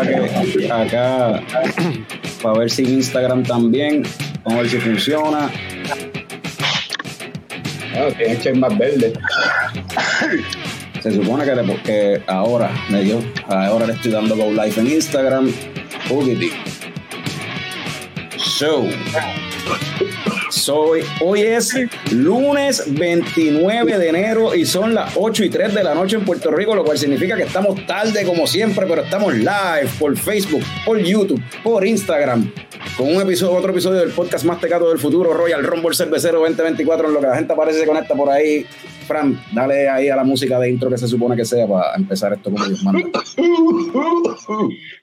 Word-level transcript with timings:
que 0.00 0.72
acá 0.72 1.42
para 2.42 2.58
ver 2.58 2.70
si 2.70 2.82
Instagram 2.82 3.42
también, 3.42 4.02
vamos 4.44 4.58
a 4.58 4.62
ver 4.62 4.70
si 4.70 4.78
funciona. 4.78 5.50
Ah, 7.94 8.08
tiene 8.16 8.58
más 8.58 8.76
verde. 8.78 9.12
Se 11.02 11.12
supone 11.12 11.44
que, 11.44 11.82
que 11.82 12.22
ahora 12.26 12.70
me 12.88 13.02
dio, 13.02 13.20
ahora 13.48 13.86
le 13.86 13.92
estoy 13.92 14.12
dando 14.12 14.36
go 14.36 14.50
live 14.50 14.74
en 14.76 14.86
Instagram. 14.92 15.52
So, 18.36 18.86
soy, 20.52 21.02
hoy 21.20 21.40
es 21.40 21.74
lunes 22.10 22.84
29 22.86 23.98
de 23.98 24.08
enero 24.08 24.54
y 24.54 24.66
son 24.66 24.94
las 24.94 25.14
8 25.16 25.44
y 25.44 25.50
3 25.50 25.74
de 25.74 25.82
la 25.82 25.94
noche 25.94 26.16
en 26.16 26.24
Puerto 26.24 26.50
Rico, 26.50 26.74
lo 26.74 26.84
cual 26.84 26.98
significa 26.98 27.36
que 27.36 27.44
estamos 27.44 27.86
tarde 27.86 28.24
como 28.24 28.46
siempre, 28.46 28.86
pero 28.86 29.02
estamos 29.02 29.34
live 29.34 29.88
por 29.98 30.16
Facebook, 30.16 30.62
por 30.84 30.98
YouTube, 30.98 31.42
por 31.62 31.86
Instagram, 31.86 32.52
con 32.96 33.14
un 33.14 33.22
episodio, 33.22 33.56
otro 33.56 33.72
episodio 33.72 34.00
del 34.00 34.10
podcast 34.10 34.44
más 34.44 34.60
tecato 34.60 34.88
del 34.90 34.98
futuro, 34.98 35.32
Royal 35.32 35.64
Rumble 35.64 35.96
Cervecero 35.96 36.40
2024, 36.40 37.08
en 37.08 37.14
lo 37.14 37.20
que 37.20 37.26
la 37.26 37.36
gente 37.36 37.52
aparece 37.52 37.80
se 37.80 37.86
conecta 37.86 38.14
por 38.14 38.28
ahí. 38.28 38.66
Fran, 39.06 39.42
dale 39.52 39.88
ahí 39.88 40.10
a 40.10 40.16
la 40.16 40.24
música 40.24 40.58
de 40.58 40.70
intro 40.70 40.90
que 40.90 40.98
se 40.98 41.08
supone 41.08 41.34
que 41.34 41.44
sea 41.44 41.66
para 41.66 41.94
empezar 41.96 42.34
esto 42.34 42.50
como 42.50 42.64
Dios 42.64 42.82
manda. 42.84 43.20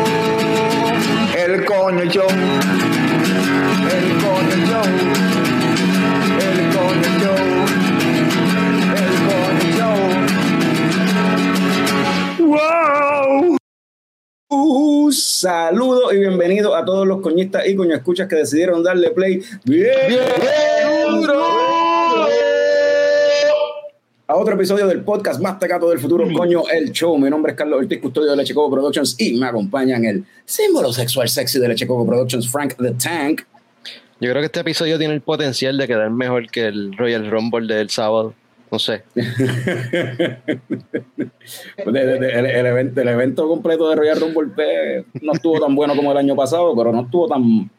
el 1.53 1.65
coño 1.65 2.05
show, 2.05 2.29
el 2.29 2.37
coño 4.23 4.55
show, 4.67 4.85
el 6.39 6.59
coño 6.75 7.09
show, 7.19 7.41
el 8.95 9.11
coño 9.27 9.67
show. 9.77 9.99
¡Wow! 12.47 13.57
Uh, 14.47 15.11
saludos 15.11 16.13
y 16.13 16.19
bienvenidos 16.19 16.73
a 16.73 16.85
todos 16.85 17.05
los 17.05 17.19
coñistas 17.19 17.67
y 17.67 17.75
coño 17.75 17.95
escuchas 17.95 18.29
que 18.29 18.37
decidieron 18.37 18.81
darle 18.81 19.11
play. 19.11 19.43
Bien, 19.65 19.89
duro 21.09 21.60
a 24.31 24.35
otro 24.37 24.53
episodio 24.55 24.87
del 24.87 25.01
podcast 25.03 25.41
más 25.41 25.59
tecato 25.59 25.89
del 25.89 25.99
futuro, 25.99 26.25
coño, 26.33 26.63
el 26.71 26.93
show. 26.93 27.17
Mi 27.17 27.29
nombre 27.29 27.51
es 27.51 27.57
Carlos 27.57 27.79
Ortiz, 27.81 27.99
custodio 27.99 28.31
de 28.31 28.37
Leche 28.37 28.53
Coco 28.53 28.73
Productions 28.73 29.17
y 29.19 29.37
me 29.37 29.45
acompañan 29.47 30.05
el 30.05 30.23
símbolo 30.45 30.93
sexual 30.93 31.27
sexy 31.27 31.59
de 31.59 31.67
Leche 31.67 31.85
Coco 31.85 32.05
Productions, 32.05 32.49
Frank 32.49 32.75
the 32.77 32.91
Tank. 32.91 33.41
Yo 34.21 34.29
creo 34.29 34.35
que 34.41 34.45
este 34.45 34.61
episodio 34.61 34.97
tiene 34.97 35.15
el 35.15 35.21
potencial 35.21 35.77
de 35.77 35.85
quedar 35.85 36.09
mejor 36.11 36.49
que 36.49 36.67
el 36.67 36.95
Royal 36.95 37.29
Rumble 37.29 37.73
del 37.75 37.89
sábado. 37.89 38.33
No 38.71 38.79
sé. 38.79 39.03
De- 39.15 40.37
de- 41.91 42.19
de- 42.19 42.31
el, 42.31 42.45
el 42.45 42.65
evento, 42.67 43.01
el 43.01 43.07
evento 43.09 43.47
completo 43.49 43.89
de 43.89 43.97
Royal 43.97 44.21
Rumble 44.21 44.51
pues, 44.55 45.03
no 45.21 45.33
estuvo 45.33 45.59
tan 45.59 45.75
bueno 45.75 45.93
como 45.93 46.09
el 46.13 46.17
año 46.17 46.37
pasado, 46.37 46.73
pero 46.75 46.93
no 46.93 47.01
estuvo 47.01 47.27
tan. 47.27 47.69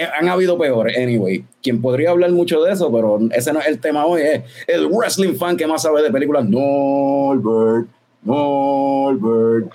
Eh, 0.00 0.08
Han 0.18 0.28
habido 0.28 0.58
peores, 0.58 0.96
anyway. 0.96 1.44
Quien 1.62 1.80
podría 1.80 2.10
hablar 2.10 2.30
mucho 2.32 2.62
de 2.62 2.72
eso, 2.72 2.90
pero 2.92 3.18
ese 3.32 3.52
no 3.52 3.60
es 3.60 3.66
el 3.66 3.80
tema 3.80 4.06
hoy, 4.06 4.22
es 4.22 4.42
el 4.66 4.86
wrestling 4.86 5.34
fan 5.34 5.56
que 5.56 5.66
más 5.66 5.82
sabe 5.82 6.02
de 6.02 6.10
películas. 6.10 6.44
Norbert, 6.48 7.88
Norbert. 8.22 9.72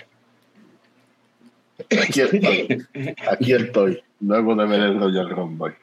Aquí 2.02 2.20
estoy. 2.20 2.86
Aquí 3.30 3.52
estoy. 3.52 4.02
Luego 4.20 4.54
de 4.54 4.66
ver 4.66 4.80
el 4.80 4.98
Royal 4.98 5.30
Rumble. 5.30 5.74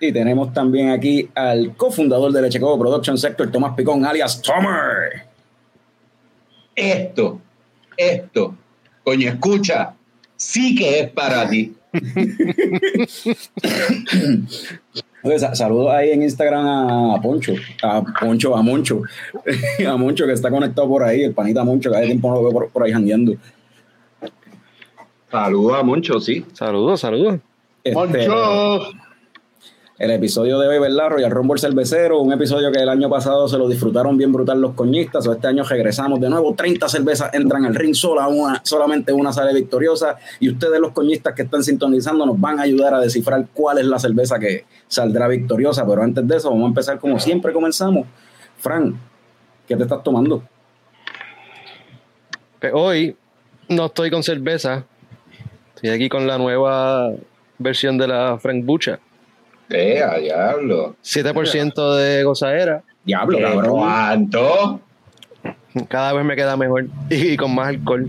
Y 0.00 0.12
tenemos 0.12 0.52
también 0.52 0.90
aquí 0.90 1.28
al 1.34 1.76
cofundador 1.76 2.32
de 2.32 2.42
Leche 2.42 2.60
Coco 2.60 2.78
Productions, 2.78 3.20
Sector 3.20 3.50
Tomás 3.50 3.74
Picón, 3.74 4.04
alias 4.04 4.40
Tomer. 4.40 5.26
esto, 6.74 7.40
esto, 7.96 8.56
coño, 9.04 9.28
escucha, 9.28 9.94
sí 10.36 10.74
que 10.74 11.00
es 11.00 11.10
para 11.10 11.48
ti. 11.48 11.74
Saludos 15.54 15.92
ahí 15.92 16.10
en 16.10 16.22
Instagram 16.22 16.66
a 16.66 17.20
Poncho, 17.20 17.54
a 17.82 18.02
Poncho, 18.20 18.54
a 18.56 18.62
Moncho, 18.62 19.02
a 19.88 19.96
Moncho 19.96 20.26
que 20.26 20.32
está 20.32 20.50
conectado 20.50 20.86
por 20.88 21.02
ahí, 21.02 21.22
el 21.22 21.32
panita 21.32 21.64
Moncho, 21.64 21.90
que 21.90 21.96
hace 21.96 22.06
tiempo 22.06 22.28
no 22.28 22.34
lo 22.36 22.42
veo 22.42 22.52
por, 22.52 22.68
por 22.70 22.82
ahí 22.82 22.92
jangueando. 22.92 23.34
Saludos 25.30 25.78
a 25.78 25.82
Moncho, 25.82 26.20
sí. 26.20 26.44
Saludos, 26.52 27.00
saludos. 27.00 27.40
Este, 27.82 27.94
¡Moncho! 27.94 29.03
El 29.96 30.10
episodio 30.10 30.58
de 30.58 30.66
hoy, 30.66 30.78
¿verdad? 30.80 31.10
Royal 31.10 31.30
Rumble 31.30 31.60
Cervecero, 31.60 32.20
un 32.20 32.32
episodio 32.32 32.72
que 32.72 32.80
el 32.80 32.88
año 32.88 33.08
pasado 33.08 33.46
se 33.46 33.56
lo 33.56 33.68
disfrutaron 33.68 34.16
bien 34.16 34.32
brutal 34.32 34.60
los 34.60 34.72
coñistas, 34.72 35.26
o 35.26 35.32
este 35.32 35.46
año 35.46 35.62
regresamos 35.62 36.20
de 36.20 36.28
nuevo, 36.28 36.54
30 36.54 36.88
cervezas 36.88 37.32
entran 37.32 37.64
al 37.64 37.76
ring, 37.76 37.94
sola 37.94 38.26
una, 38.26 38.60
solamente 38.64 39.12
una 39.12 39.32
sale 39.32 39.54
victoriosa, 39.54 40.16
y 40.40 40.50
ustedes 40.50 40.80
los 40.80 40.92
coñistas 40.92 41.34
que 41.34 41.42
están 41.42 41.62
sintonizando 41.62 42.26
nos 42.26 42.40
van 42.40 42.58
a 42.58 42.62
ayudar 42.62 42.92
a 42.92 43.00
descifrar 43.00 43.46
cuál 43.52 43.78
es 43.78 43.86
la 43.86 44.00
cerveza 44.00 44.38
que 44.38 44.64
saldrá 44.88 45.28
victoriosa, 45.28 45.86
pero 45.86 46.02
antes 46.02 46.26
de 46.26 46.36
eso 46.36 46.50
vamos 46.50 46.64
a 46.64 46.68
empezar 46.68 46.98
como 46.98 47.20
siempre 47.20 47.52
comenzamos. 47.52 48.06
Fran, 48.58 48.98
¿qué 49.68 49.76
te 49.76 49.84
estás 49.84 50.02
tomando? 50.02 50.42
Pues 52.58 52.72
hoy 52.74 53.16
no 53.68 53.86
estoy 53.86 54.10
con 54.10 54.22
cerveza. 54.22 54.84
Estoy 55.74 55.90
aquí 55.90 56.08
con 56.08 56.26
la 56.26 56.38
nueva 56.38 57.12
versión 57.58 57.98
de 57.98 58.08
la 58.08 58.38
Frank 58.40 58.64
Bucha. 58.64 58.98
Eh, 59.70 60.02
a 60.02 60.18
diablo. 60.18 60.96
7% 61.02 61.96
de 61.96 62.24
gozadera. 62.24 62.82
Diablo, 63.04 63.38
¿Qué, 63.38 63.44
cabrón. 63.44 63.70
¿Cuánto? 63.70 64.80
Cada 65.88 66.12
vez 66.12 66.24
me 66.24 66.36
queda 66.36 66.56
mejor. 66.56 66.86
Y 67.10 67.36
con 67.36 67.54
más 67.54 67.68
alcohol. 67.68 68.08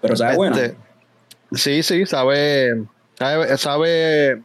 Pero 0.00 0.16
sabe 0.16 0.36
bueno. 0.36 0.56
Este, 0.56 0.76
Sí, 1.52 1.82
sí, 1.82 2.06
sabe. 2.06 2.84
Sabe. 3.18 3.56
sabe 3.58 4.42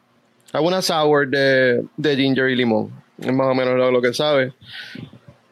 sabe 0.52 0.66
una 0.66 0.82
sour 0.82 1.28
de, 1.28 1.84
de 1.96 2.16
ginger 2.16 2.50
y 2.50 2.56
limón. 2.56 2.92
Es 3.20 3.34
más 3.34 3.48
o 3.48 3.56
menos 3.56 3.76
lo, 3.76 3.92
lo 3.92 4.02
que 4.02 4.14
sabe. 4.14 4.54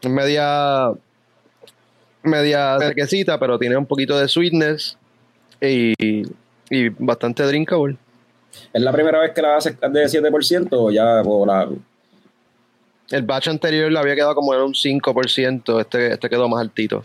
Es 0.02 0.10
media. 0.10 0.92
Media 2.24 2.80
sequecita, 2.80 3.40
pero 3.40 3.60
tiene 3.60 3.78
un 3.78 3.86
poquito 3.86 4.20
de 4.20 4.28
sweetness. 4.28 4.98
Y, 5.62 6.24
y 6.70 6.90
bastante 6.90 7.44
drinkable. 7.44 7.98
¿Es 8.74 8.82
la 8.82 8.92
primera 8.92 9.20
vez 9.20 9.32
que 9.34 9.42
la 9.42 9.58
haces 9.58 9.78
de 9.80 10.06
7% 10.06 10.68
o 10.72 10.92
ya 10.92 11.22
o 11.26 11.46
la, 11.46 11.68
El 13.12 13.24
batch 13.24 13.48
anterior 13.50 13.92
le 13.92 14.00
había 14.00 14.16
quedado 14.16 14.36
como 14.36 14.54
en 14.54 14.62
un 14.62 14.74
5%. 14.74 15.80
Este, 15.82 16.14
este 16.14 16.30
quedó 16.30 16.50
más 16.50 16.62
altito. 16.62 17.04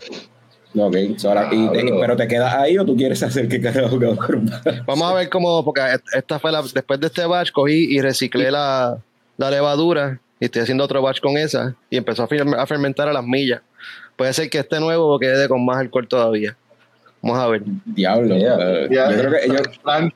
Ok, 0.77 0.95
so 1.17 1.29
ahora- 1.29 1.49
y 1.51 1.69
pero 1.99 2.15
te 2.15 2.27
quedas 2.27 2.53
ahí 2.55 2.77
o 2.77 2.85
tú 2.85 2.95
quieres 2.95 3.21
hacer 3.23 3.47
que 3.47 3.59
carajo? 3.61 3.99
Vamos 4.85 5.11
a 5.11 5.13
ver 5.13 5.29
cómo, 5.29 5.63
porque 5.65 5.81
esta 6.13 6.39
fue 6.39 6.51
la, 6.51 6.61
después 6.61 6.99
de 6.99 7.07
este 7.07 7.25
batch 7.25 7.51
cogí 7.51 7.93
y 7.95 8.01
reciclé 8.01 8.49
la, 8.51 8.97
la 9.37 9.51
levadura 9.51 10.19
y 10.39 10.45
estoy 10.45 10.61
haciendo 10.63 10.83
otro 10.85 11.01
batch 11.01 11.19
con 11.19 11.37
esa 11.37 11.75
y 11.89 11.97
empezó 11.97 12.23
a, 12.23 12.29
fer- 12.29 12.55
a 12.57 12.65
fermentar 12.65 13.07
a 13.09 13.13
las 13.13 13.23
millas. 13.23 13.61
Puede 14.15 14.33
ser 14.33 14.49
que 14.49 14.59
este 14.59 14.79
nuevo 14.79 15.19
quede 15.19 15.47
con 15.49 15.63
más 15.65 15.77
alcohol 15.77 16.07
todavía. 16.07 16.55
Vamos 17.23 17.37
a 17.37 17.47
ver. 17.49 17.61
Diablo. 17.85 18.35
Yeah. 18.35 18.87
Ya, 18.89 19.11
yo 19.11 19.17
creo 19.19 19.31
que 19.31 19.45
ellos, 19.45 19.61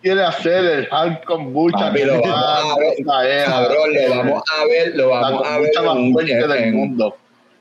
quiere 0.01 0.23
hacer 0.23 0.65
el 0.65 0.87
hard 0.89 1.23
kombucha. 1.25 1.77
Papi, 1.77 2.03
lo 2.03 2.19
vamos 2.21 2.77
a 3.07 3.21
ver. 3.21 3.45
Cabrón, 3.45 3.89
lo 3.93 4.09
vamos 4.15 4.43
a 4.59 4.65
ver, 4.65 4.95
lo 4.95 5.09
La 5.09 5.19
vamos 5.21 5.47
a 5.47 5.57
ver 5.59 5.71
en 5.75 6.13
fuerte 6.13 6.33
del 6.47 6.51
en- 6.63 6.75
mundo. 6.75 7.15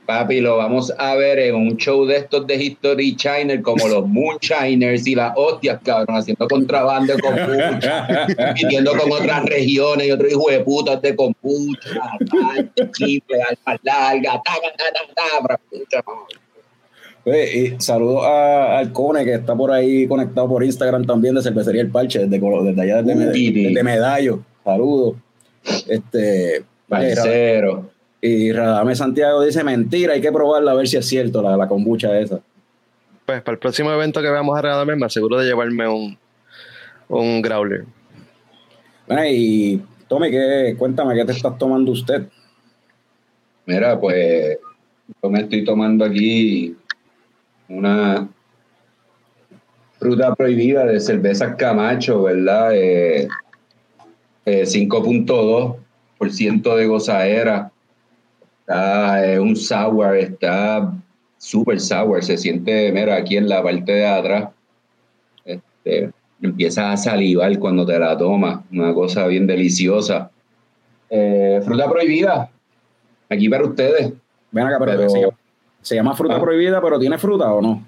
papi, 0.06 0.40
lo 0.40 0.56
vamos 0.58 0.92
a 0.98 1.14
ver 1.14 1.38
en 1.38 1.54
un 1.56 1.76
show 1.76 2.04
de 2.06 2.16
estos 2.16 2.46
de 2.46 2.54
History 2.56 3.16
Chiner, 3.16 3.60
como 3.62 3.86
los 3.88 4.06
Moonshiners 4.06 5.06
y 5.06 5.14
las 5.14 5.32
hostias, 5.36 5.78
cabrón, 5.84 6.16
haciendo 6.16 6.46
contrabando 6.48 7.14
de 7.14 7.20
kombucha, 7.22 8.06
compitiendo 8.36 8.92
con 8.96 9.12
otras 9.12 9.44
regiones 9.44 10.06
y 10.06 10.10
otros 10.10 10.30
hijos 10.30 10.52
de 10.52 10.60
putas 10.60 11.02
de 11.02 11.16
kombucha, 11.16 12.00
tal, 12.30 12.70
triple, 12.92 13.42
alfa 13.48 13.78
larga, 13.82 14.32
ta, 14.44 14.52
ta, 14.54 14.70
ta, 14.76 14.84
ta, 15.14 16.02
ta, 16.02 16.04
Oye, 17.26 17.58
y 17.58 17.80
saludos 17.80 18.24
a, 18.26 18.78
al 18.78 18.92
Cone 18.92 19.24
que 19.24 19.34
está 19.34 19.54
por 19.56 19.70
ahí 19.72 20.06
conectado 20.06 20.46
por 20.48 20.62
Instagram 20.62 21.06
también 21.06 21.34
de 21.34 21.42
Cervecería 21.42 21.80
El 21.82 21.90
Parche, 21.90 22.26
desde, 22.26 22.38
desde 22.38 22.82
allá 22.82 23.02
desde, 23.02 23.14
Med- 23.18 23.32
desde 23.32 23.82
Medallo. 23.82 24.40
Saludos. 24.62 25.16
Este, 25.88 26.64
Parcero. 26.88 27.90
Y 28.20 28.52
Radame 28.52 28.94
Santiago 28.94 29.42
dice 29.42 29.64
mentira, 29.64 30.14
hay 30.14 30.20
que 30.20 30.32
probarla 30.32 30.72
a 30.72 30.74
ver 30.74 30.86
si 30.88 30.96
es 30.96 31.06
cierto 31.06 31.42
la, 31.42 31.56
la 31.56 31.66
kombucha 31.68 32.18
esa. 32.18 32.40
Pues 33.26 33.40
para 33.42 33.54
el 33.54 33.58
próximo 33.58 33.90
evento 33.90 34.20
que 34.20 34.30
veamos 34.30 34.56
a 34.58 34.62
regalarme, 34.62 34.96
me 34.96 35.06
aseguro 35.06 35.38
de 35.38 35.46
llevarme 35.46 35.88
un, 35.88 36.18
un 37.08 37.40
growler. 37.42 37.84
Bueno, 39.06 39.24
y 39.26 39.82
Tommy, 40.08 40.30
¿qué, 40.30 40.74
cuéntame, 40.78 41.14
¿qué 41.14 41.24
te 41.24 41.32
estás 41.32 41.56
tomando 41.58 41.92
usted? 41.92 42.22
Mira, 43.66 43.98
pues 43.98 44.58
yo 45.22 45.30
me 45.30 45.40
estoy 45.40 45.64
tomando 45.64 46.04
aquí 46.04 46.76
una 47.68 48.28
fruta 49.98 50.34
prohibida 50.34 50.84
de 50.86 51.00
cerveza 51.00 51.56
Camacho, 51.56 52.24
¿verdad? 52.24 52.74
Eh, 52.74 53.28
eh, 54.44 54.66
5.2% 54.66 56.76
de 56.76 56.86
gozadera. 56.86 57.70
Está 58.60 59.26
eh, 59.26 59.40
un 59.40 59.56
sour, 59.56 60.16
está 60.16 60.92
super 61.38 61.80
sour. 61.80 62.22
Se 62.22 62.36
siente, 62.36 62.92
mira, 62.92 63.16
aquí 63.16 63.36
en 63.36 63.48
la 63.48 63.62
parte 63.62 63.92
de 63.92 64.06
atrás. 64.06 64.48
Este, 65.44 66.10
empiezas 66.42 66.84
a 66.84 66.96
salivar 66.96 67.58
cuando 67.58 67.86
te 67.86 67.98
la 67.98 68.16
tomas. 68.16 68.60
Una 68.72 68.92
cosa 68.92 69.26
bien 69.26 69.46
deliciosa. 69.46 70.30
Eh, 71.08 71.60
fruta 71.64 71.88
prohibida. 71.90 72.50
Aquí 73.30 73.48
para 73.48 73.64
ustedes. 73.64 74.12
Ven 74.50 74.66
acá, 74.66 74.76
pero, 74.78 75.06
Pero- 75.12 75.34
se, 75.84 75.94
llama, 75.94 76.16
fruta 76.16 76.36
Ah. 76.36 76.40
prohibida, 76.40 76.80
pero 76.80 76.98
¿tiene 76.98 77.18
fruta 77.18 77.52
o 77.52 77.60
no? 77.62 77.86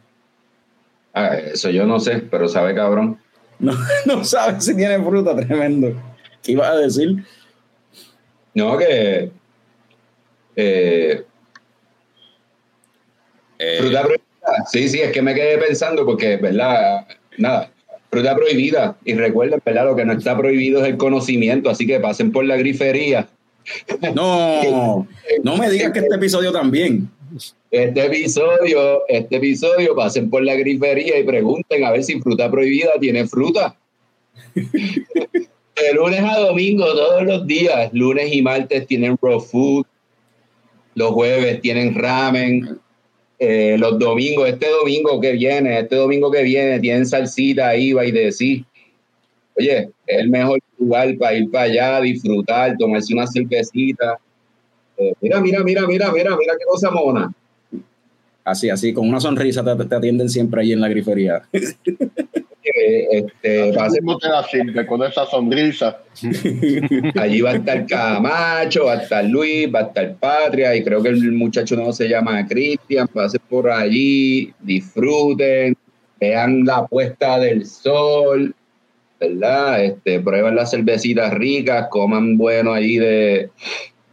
Ah, 1.15 1.37
eso 1.37 1.71
yo 1.71 1.87
no 1.87 1.99
sé, 1.99 2.19
pero 2.31 2.47
sabe 2.49 2.75
cabrón. 2.75 3.19
No, 3.59 3.73
no 4.05 4.23
sabes 4.23 4.67
si 4.67 4.77
tiene 4.77 5.03
fruta, 5.03 5.35
tremendo. 5.35 5.95
¿Qué 6.43 6.53
ibas 6.53 6.69
a 6.71 6.77
decir? 6.77 7.25
No, 8.55 8.77
que. 8.77 9.31
eh, 10.57 11.25
Eh, 13.59 13.79
fruta 13.81 14.03
prohibida. 14.03 14.23
Sí, 14.71 14.89
sí, 14.91 15.01
es 15.01 15.11
que 15.13 15.23
me 15.23 15.35
quedé 15.35 15.57
pensando 15.59 16.05
porque, 16.05 16.37
¿verdad? 16.37 17.07
Nada. 17.39 17.71
Fruta 18.11 18.35
prohibida. 18.37 18.97
Y 19.07 19.15
recuerden, 19.15 19.61
¿verdad? 19.65 19.87
Lo 19.87 19.97
que 19.97 20.05
no 20.05 20.13
está 20.13 20.37
prohibido 20.37 20.83
es 20.83 20.89
el 20.89 20.99
conocimiento. 20.99 21.71
Así 21.71 21.87
que 21.87 21.99
pasen 21.99 22.31
por 22.33 22.45
la 22.45 22.57
grifería. 22.57 23.27
No, 24.15 25.07
no 25.43 25.57
me 25.57 25.71
digas 25.71 25.93
que 25.93 26.01
este 26.01 26.15
episodio 26.15 26.53
también. 26.53 27.09
Este 27.71 28.06
episodio, 28.06 29.03
este 29.09 29.37
episodio, 29.37 29.94
pasen 29.94 30.31
por 30.31 30.43
la 30.43 30.55
grifería 30.55 31.19
y 31.19 31.25
pregunten 31.25 31.85
a 31.85 31.91
ver 31.91 32.05
si 32.05 32.21
fruta 32.21 32.50
prohibida 32.50 32.93
tiene 33.00 33.27
fruta. 33.27 33.77
De 34.55 35.93
lunes 35.93 36.21
a 36.23 36.38
domingo, 36.38 36.87
todos 36.87 37.23
los 37.25 37.47
días, 37.47 37.93
lunes 37.93 38.33
y 38.33 38.41
martes 38.41 38.87
tienen 38.87 39.19
raw 39.21 39.38
food, 39.38 39.85
los 40.94 41.11
jueves 41.11 41.61
tienen 41.61 41.94
ramen, 41.94 42.79
eh, 43.38 43.77
los 43.79 43.99
domingos, 43.99 44.49
este 44.49 44.71
domingo 44.71 45.21
que 45.21 45.33
viene, 45.33 45.81
este 45.81 45.97
domingo 45.97 46.31
que 46.31 46.43
viene 46.43 46.81
tienen 46.81 47.05
salsita, 47.05 47.77
IVA 47.77 48.06
y 48.06 48.11
de 48.11 48.33
sí. 48.33 48.65
Oye, 49.59 49.91
es 50.06 50.19
el 50.19 50.31
mejor 50.31 50.61
lugar 50.79 51.15
para 51.19 51.35
ir 51.35 51.50
para 51.50 51.65
allá, 51.65 52.00
disfrutar, 52.00 52.77
tomarse 52.79 53.12
una 53.12 53.27
cervecita. 53.27 54.19
Eh, 54.99 55.13
mira, 55.21 55.41
mira, 55.41 55.63
mira, 55.63 55.87
mira, 55.87 56.11
mira, 56.13 56.37
mira 56.37 56.55
qué 56.59 56.65
cosa 56.67 56.91
mona. 56.91 57.33
Así, 58.45 58.71
así, 58.71 58.93
con 58.93 59.09
una 59.09 59.21
sonrisa 59.21 59.65
te, 59.65 59.85
te 59.85 59.95
atienden 59.95 60.29
siempre 60.29 60.63
ahí 60.63 60.73
en 60.73 60.81
la 60.81 60.89
grifería. 60.89 61.43
Eh, 61.53 63.07
este, 63.11 63.73
va 63.73 63.85
a 63.85 63.91
ser- 63.91 64.01
¿Cómo 64.01 64.19
te 64.19 64.29
la 64.29 64.43
sirve 64.45 64.87
con 64.87 65.03
esa 65.03 65.25
sonrisa? 65.27 65.99
allí 67.17 67.41
va 67.41 67.51
a 67.51 67.57
estar 67.57 67.87
Camacho, 67.87 68.87
va 68.87 68.95
a 68.95 69.03
estar 69.03 69.25
Luis, 69.25 69.73
va 69.73 69.81
a 69.81 69.83
estar 69.83 70.15
Patria, 70.17 70.75
y 70.75 70.83
creo 70.83 71.03
que 71.03 71.11
el 71.11 71.33
muchacho 71.33 71.77
no 71.77 71.93
se 71.93 72.09
llama 72.09 72.47
Cristian, 72.47 73.09
ser 73.29 73.41
por 73.49 73.71
allí, 73.71 74.53
disfruten, 74.61 75.77
vean 76.21 76.65
la 76.65 76.87
puesta 76.87 77.39
del 77.39 77.67
sol, 77.67 78.55
¿verdad? 79.21 79.85
Este, 79.85 80.21
prueben 80.21 80.57
las 80.57 80.71
cervecitas 80.71 81.33
ricas, 81.35 81.87
coman 81.89 82.37
bueno 82.37 82.73
allí 82.73 82.97
de, 82.99 83.51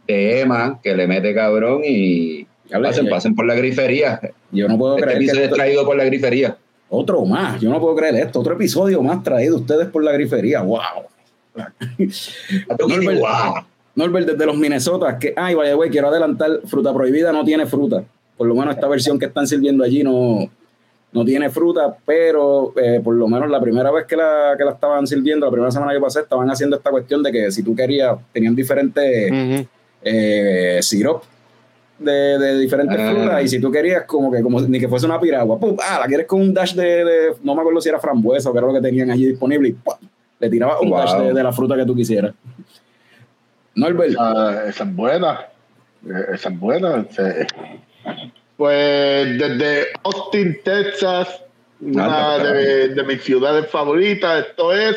de 0.06 0.40
Emma, 0.40 0.78
que 0.82 0.94
le 0.94 1.06
mete 1.06 1.34
cabrón, 1.34 1.82
y 1.84 2.46
pasen, 2.82 3.08
pasen 3.08 3.34
por 3.34 3.46
la 3.46 3.54
grifería. 3.54 4.20
Yo 4.50 4.68
no 4.68 4.76
puedo 4.78 4.94
Este 4.96 5.04
creer 5.04 5.18
episodio 5.18 5.40
es 5.40 5.44
esto- 5.46 5.56
traído 5.56 5.84
por 5.86 5.96
la 5.96 6.04
grifería. 6.04 6.56
otro 6.88 7.24
más. 7.24 7.60
Yo 7.60 7.70
no 7.70 7.80
puedo 7.80 7.96
creer 7.96 8.14
esto. 8.16 8.40
Otro 8.40 8.54
episodio 8.54 9.02
más 9.02 9.22
traído 9.22 9.56
ustedes 9.56 9.88
por 9.88 10.04
la 10.04 10.12
grifería. 10.12 10.62
Wow. 10.62 10.80
Norbert, 12.88 13.20
Wow. 13.20 13.64
Norbert, 13.96 14.28
desde 14.28 14.46
los 14.46 14.56
Minnesota, 14.56 15.18
que, 15.18 15.32
ay, 15.36 15.54
vaya, 15.54 15.74
güey, 15.74 15.88
quiero 15.90 16.08
adelantar, 16.08 16.60
fruta 16.66 16.92
prohibida 16.92 17.32
no 17.32 17.44
tiene 17.44 17.66
fruta. 17.66 18.02
Por 18.36 18.48
lo 18.48 18.54
menos 18.54 18.74
esta 18.74 18.88
versión 18.88 19.18
que 19.18 19.26
están 19.26 19.46
sirviendo 19.46 19.84
allí 19.84 20.02
no, 20.02 20.50
no 21.12 21.24
tiene 21.24 21.48
fruta, 21.50 21.96
pero 22.04 22.72
eh, 22.76 23.00
por 23.02 23.14
lo 23.14 23.28
menos 23.28 23.48
la 23.48 23.60
primera 23.60 23.92
vez 23.92 24.04
que 24.06 24.16
la, 24.16 24.54
que 24.58 24.64
la 24.64 24.72
estaban 24.72 25.06
sirviendo, 25.06 25.46
la 25.46 25.52
primera 25.52 25.70
semana 25.70 25.92
que 25.92 26.00
pasé, 26.00 26.20
estaban 26.20 26.50
haciendo 26.50 26.76
esta 26.76 26.90
cuestión 26.90 27.22
de 27.22 27.30
que 27.30 27.52
si 27.52 27.62
tú 27.62 27.74
querías, 27.76 28.16
tenían 28.32 28.56
diferentes. 28.56 29.66
Eh, 30.04 30.78
sirop 30.82 31.24
de, 31.98 32.12
de 32.38 32.58
diferentes 32.58 32.98
Ah. 33.00 33.10
frutas 33.10 33.44
y 33.44 33.48
si 33.48 33.60
tú 33.60 33.70
querías 33.72 34.04
como 34.04 34.30
que 34.30 34.42
como 34.42 34.60
ni 34.60 34.78
que 34.78 34.88
fuese 34.88 35.06
una 35.06 35.18
piragua, 35.20 35.58
¡pum! 35.58 35.76
ah, 35.82 35.98
la 36.00 36.06
quieres 36.06 36.26
con 36.26 36.40
un 36.40 36.52
dash 36.54 36.74
de, 36.74 37.04
de- 37.04 37.34
no 37.42 37.54
me 37.54 37.60
acuerdo 37.62 37.80
si 37.80 37.88
era 37.88 37.98
frambuesa 38.00 38.50
o 38.50 38.52
qué 38.52 38.58
era 38.58 38.66
lo 38.66 38.74
que 38.74 38.80
tenían 38.80 39.10
allí 39.10 39.26
disponible 39.26 39.68
y 39.68 39.72
¡pum! 39.72 39.94
le 40.40 40.50
tirabas 40.50 40.80
un 40.80 40.90
Wow. 40.90 40.98
dash 40.98 41.14
de, 41.18 41.32
de 41.32 41.42
la 41.42 41.52
fruta 41.52 41.76
que 41.76 41.86
tú 41.86 41.94
quisieras. 41.94 42.34
Norbert, 43.76 44.14
Ah, 44.18 44.64
esa 44.68 44.84
es 44.84 44.94
buena. 44.94 45.40
Eh, 46.06 46.34
Esa 46.34 46.48
es 46.50 46.60
buena. 46.60 47.06
Pues 48.56 49.38
desde 49.38 49.86
Austin, 50.04 50.58
Texas, 50.64 51.42
una 51.80 52.38
de, 52.38 52.88
de 52.90 53.02
mis 53.04 53.22
ciudades 53.22 53.68
favoritas, 53.70 54.46
esto 54.46 54.72
es 54.72 54.96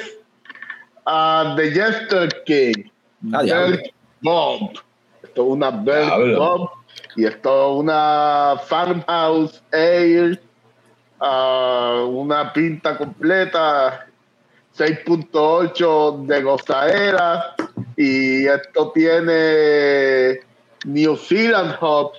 ah, 1.05 1.55
The 1.57 1.71
Jester 1.71 2.29
King. 2.45 2.89
Ah, 3.33 3.43
Bomb. 4.21 4.71
Esto 5.37 5.49
es 5.49 5.53
una 5.53 5.69
Bird. 5.69 6.35
Bomb. 6.35 6.69
Y 7.15 7.25
esto 7.25 7.73
es 7.73 7.79
una 7.81 8.55
Farmhouse 8.65 9.61
Ale. 9.71 10.39
ah, 11.19 12.05
una 12.09 12.51
pinta 12.51 12.97
completa. 12.97 14.07
6.8 14.75 16.25
de 16.25 16.41
gozadera. 16.41 17.55
Y 17.95 18.47
esto 18.47 18.91
tiene 18.93 20.39
New 20.85 21.15
Zealand 21.15 21.75
Hops, 21.81 22.17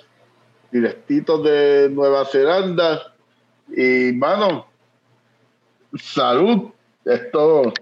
directito 0.70 1.38
de 1.38 1.88
Nueva 1.90 2.24
Zelanda. 2.24 3.14
Y, 3.76 4.12
mano, 4.12 4.66
salud. 6.00 6.70
Esto, 7.04 7.72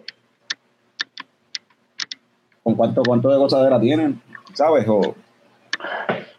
¿con 2.62 2.75
cuánto, 2.75 3.02
cuánto 3.02 3.28
de 3.28 3.37
gozadera 3.37 3.78
tienen? 3.78 4.23
¿Sabes? 4.55 4.87
O, 4.88 5.14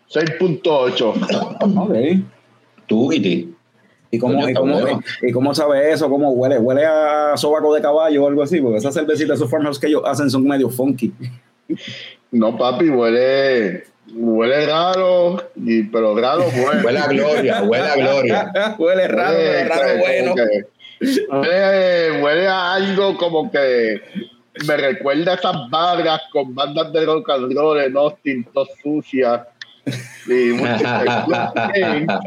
6.8. 0.10 1.78
ok. 1.78 2.24
Tú, 2.88 3.10
Kitty. 3.10 3.54
¿Y 4.10 4.20
cómo, 4.20 4.48
y, 4.48 4.54
cómo, 4.54 4.80
y 5.22 5.32
cómo 5.34 5.54
sabe 5.54 5.92
eso? 5.92 6.10
¿Cómo 6.10 6.32
huele? 6.32 6.58
¿Huele 6.58 6.86
a 6.86 7.34
sobaco 7.36 7.74
de 7.76 7.82
caballo 7.82 8.24
o 8.24 8.28
algo 8.28 8.42
así? 8.42 8.62
Porque 8.62 8.78
esas 8.78 8.94
cervecitas, 8.94 9.36
esos 9.38 9.50
farmhouse 9.52 9.78
que 9.80 9.88
ellos 9.88 10.04
hacen 10.06 10.30
son 10.30 10.48
medio 10.48 10.70
funky. 10.70 11.12
No, 12.32 12.58
papi, 12.58 12.88
huele, 12.90 13.84
huele 14.14 14.66
raro, 14.66 15.44
y, 15.58 15.84
pero 15.84 16.16
raro 16.18 16.46
bueno. 16.62 16.82
Huele 16.86 17.00
a 17.00 17.08
gloria, 17.08 17.64
huele 17.64 17.84
a 17.90 17.96
gloria. 17.96 18.76
huele 18.80 19.08
raro, 19.10 19.38
Huele, 19.38 19.66
pero 19.68 19.76
raro 19.76 19.98
bueno. 20.00 20.36
que- 20.36 21.06
huele, 21.30 22.24
huele 22.24 22.48
a 22.48 22.74
algo 22.76 23.18
como 23.18 23.52
que 23.52 24.02
me 24.66 24.78
recuerda 24.78 25.34
a 25.34 25.36
esas 25.36 25.70
barras 25.70 26.22
con 26.32 26.56
bandas 26.56 26.92
de 26.94 27.06
rock 27.06 27.30
and 27.30 27.54
roll 27.56 27.80
en 27.80 27.96
Austin, 27.98 28.48
sucias. 28.82 29.42
Y 30.28 30.52
mucho 30.54 30.84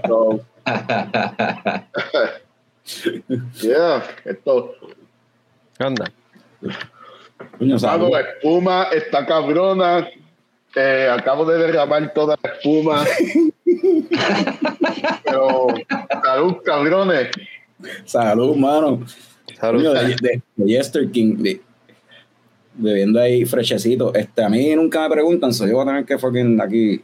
so, 0.07 0.41
yeah, 3.63 4.03
esto, 4.25 4.75
Anda. 5.79 6.07
Mano, 7.59 8.09
la 8.11 8.21
espuma 8.21 8.85
está 8.93 9.25
cabrona. 9.27 10.09
Eh, 10.75 11.09
acabo 11.13 11.45
de 11.45 11.59
derramar 11.59 12.13
toda 12.15 12.37
la 12.43 12.51
espuma. 12.51 13.05
Pero, 15.25 15.67
salud, 16.23 16.57
cabrones. 16.65 17.29
Salud, 18.05 18.57
mano. 18.57 19.05
Salud. 19.59 19.83
De, 19.83 20.43
de- 20.65 21.11
King, 21.11 21.37
de- 21.37 21.61
bebiendo 22.81 23.21
ahí 23.21 23.45
freshecito. 23.45 24.13
Este, 24.15 24.43
a 24.43 24.49
mí 24.49 24.75
nunca 24.75 25.03
me 25.09 25.15
preguntan, 25.15 25.53
so 25.53 25.67
yo 25.67 25.75
voy 25.75 25.83
a 25.83 25.87
tener 25.87 26.05
que 26.05 26.19
fucking 26.19 26.61
aquí 26.61 27.01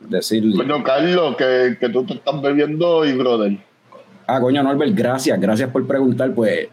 decirle. 0.00 0.56
Coño, 0.56 0.82
Carlos, 0.82 1.36
que, 1.36 1.76
que 1.78 1.88
tú 1.88 2.04
te 2.04 2.14
estás 2.14 2.40
bebiendo 2.42 2.88
hoy, 2.88 3.12
brother. 3.12 3.56
Ah, 4.26 4.40
coño, 4.40 4.62
Norbert, 4.62 4.94
gracias, 4.94 5.40
gracias 5.40 5.70
por 5.70 5.86
preguntar. 5.86 6.32
Pues 6.34 6.68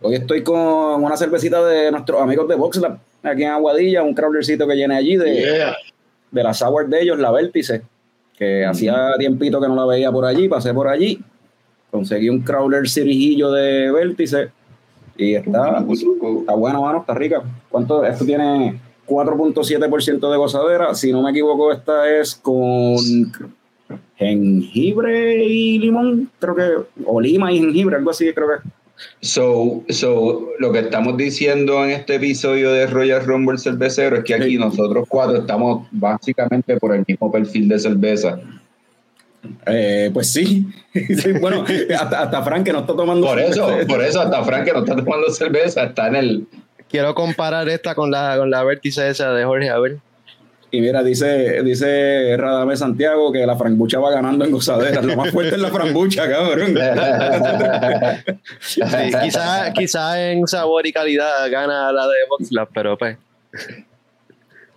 hoy 0.00 0.14
estoy 0.16 0.42
con 0.42 1.02
una 1.02 1.16
cervecita 1.16 1.64
de 1.64 1.90
nuestros 1.90 2.20
amigos 2.20 2.48
de 2.48 2.56
VoxLab, 2.56 2.98
aquí 3.22 3.42
en 3.44 3.50
Aguadilla, 3.50 4.02
un 4.02 4.14
crawlercito 4.14 4.66
que 4.66 4.74
llené 4.74 4.96
allí 4.96 5.16
de, 5.16 5.34
Yeah. 5.34 5.76
de 6.30 6.42
la 6.42 6.54
Sour 6.54 6.88
de 6.88 7.02
ellos, 7.02 7.18
la 7.18 7.30
Vértice, 7.30 7.82
que 8.36 8.64
hacía 8.64 9.12
tiempito 9.18 9.60
que 9.60 9.68
no 9.68 9.76
la 9.76 9.86
veía 9.86 10.10
por 10.10 10.24
allí, 10.24 10.48
pasé 10.48 10.74
por 10.74 10.88
allí, 10.88 11.20
conseguí 11.90 12.28
un 12.28 12.40
crawler 12.40 12.88
cirijillo 12.88 13.52
de 13.52 13.92
Vértice 13.92 14.50
y 15.16 15.34
está, 15.34 15.84
está 15.88 16.54
buena, 16.54 16.80
mano, 16.80 17.00
está 17.00 17.14
rica. 17.14 17.42
¿Cuánto? 17.68 18.04
Esto 18.04 18.24
tiene 18.24 18.80
4.7% 19.06 20.30
de 20.30 20.36
gozadera. 20.36 20.94
Si 20.94 21.12
no 21.12 21.22
me 21.22 21.30
equivoco, 21.30 21.72
esta 21.72 22.10
es 22.18 22.34
con 22.34 22.96
jengibre 24.16 25.44
y 25.44 25.78
limón, 25.78 26.30
creo 26.38 26.54
que, 26.54 26.70
o 27.04 27.20
lima 27.20 27.52
y 27.52 27.58
jengibre, 27.58 27.96
algo 27.96 28.10
así, 28.10 28.32
creo 28.32 28.48
que. 28.48 28.68
So, 29.20 29.82
so, 29.88 30.50
lo 30.60 30.70
que 30.72 30.78
estamos 30.78 31.16
diciendo 31.16 31.84
en 31.84 31.90
este 31.90 32.14
episodio 32.14 32.70
de 32.72 32.86
Royal 32.86 33.24
Rumble 33.24 33.58
Cervecero 33.58 34.16
es 34.16 34.24
que 34.24 34.34
aquí 34.34 34.50
Sí. 34.50 34.56
nosotros 34.58 35.06
cuatro 35.08 35.38
estamos 35.38 35.88
básicamente 35.90 36.76
por 36.78 36.94
el 36.94 37.04
mismo 37.06 37.30
perfil 37.30 37.68
de 37.68 37.78
cerveza. 37.80 38.38
Eh, 39.66 40.10
pues 40.12 40.32
sí. 40.32 40.66
Sí, 40.94 41.32
bueno, 41.40 41.64
hasta, 41.98 42.22
hasta 42.22 42.42
Frank 42.42 42.64
que 42.64 42.72
no 42.72 42.80
está 42.80 42.94
tomando. 42.94 43.26
Por 43.26 43.40
eso, 43.40 43.68
por 43.88 44.02
eso 44.02 44.20
hasta 44.20 44.44
Frank 44.44 44.64
que 44.64 44.72
no 44.72 44.78
está 44.80 44.94
tomando 44.94 45.28
cerveza 45.30 45.84
está 45.84 46.06
en 46.06 46.16
el... 46.16 46.46
Quiero 46.88 47.14
comparar 47.14 47.68
esta 47.68 47.96
con 47.96 48.12
la, 48.12 48.36
con 48.36 48.48
la 48.48 48.62
vértice 48.62 49.08
esa 49.08 49.32
de 49.32 49.44
Jorge, 49.44 49.70
a 49.70 49.78
ver. 49.80 49.98
Y 50.74 50.80
mira, 50.80 51.04
dice, 51.04 51.62
dice 51.62 52.36
Radame 52.36 52.76
Santiago 52.76 53.30
que 53.30 53.46
la 53.46 53.56
frambucha 53.56 54.00
va 54.00 54.10
ganando 54.10 54.44
en 54.44 54.50
gozaderas. 54.50 55.04
Lo 55.04 55.16
más 55.16 55.30
fuerte 55.30 55.54
es 55.54 55.60
la 55.60 55.70
frambucha, 55.70 56.28
cabrón. 56.28 56.74
Sí, 58.60 58.80
quizá, 59.22 59.72
quizá 59.72 60.30
en 60.30 60.46
sabor 60.48 60.84
y 60.84 60.92
calidad 60.92 61.48
gana 61.48 61.92
la 61.92 62.08
de 62.08 62.14
Voxlab, 62.28 62.68
pero 62.74 62.98
pues. 62.98 63.16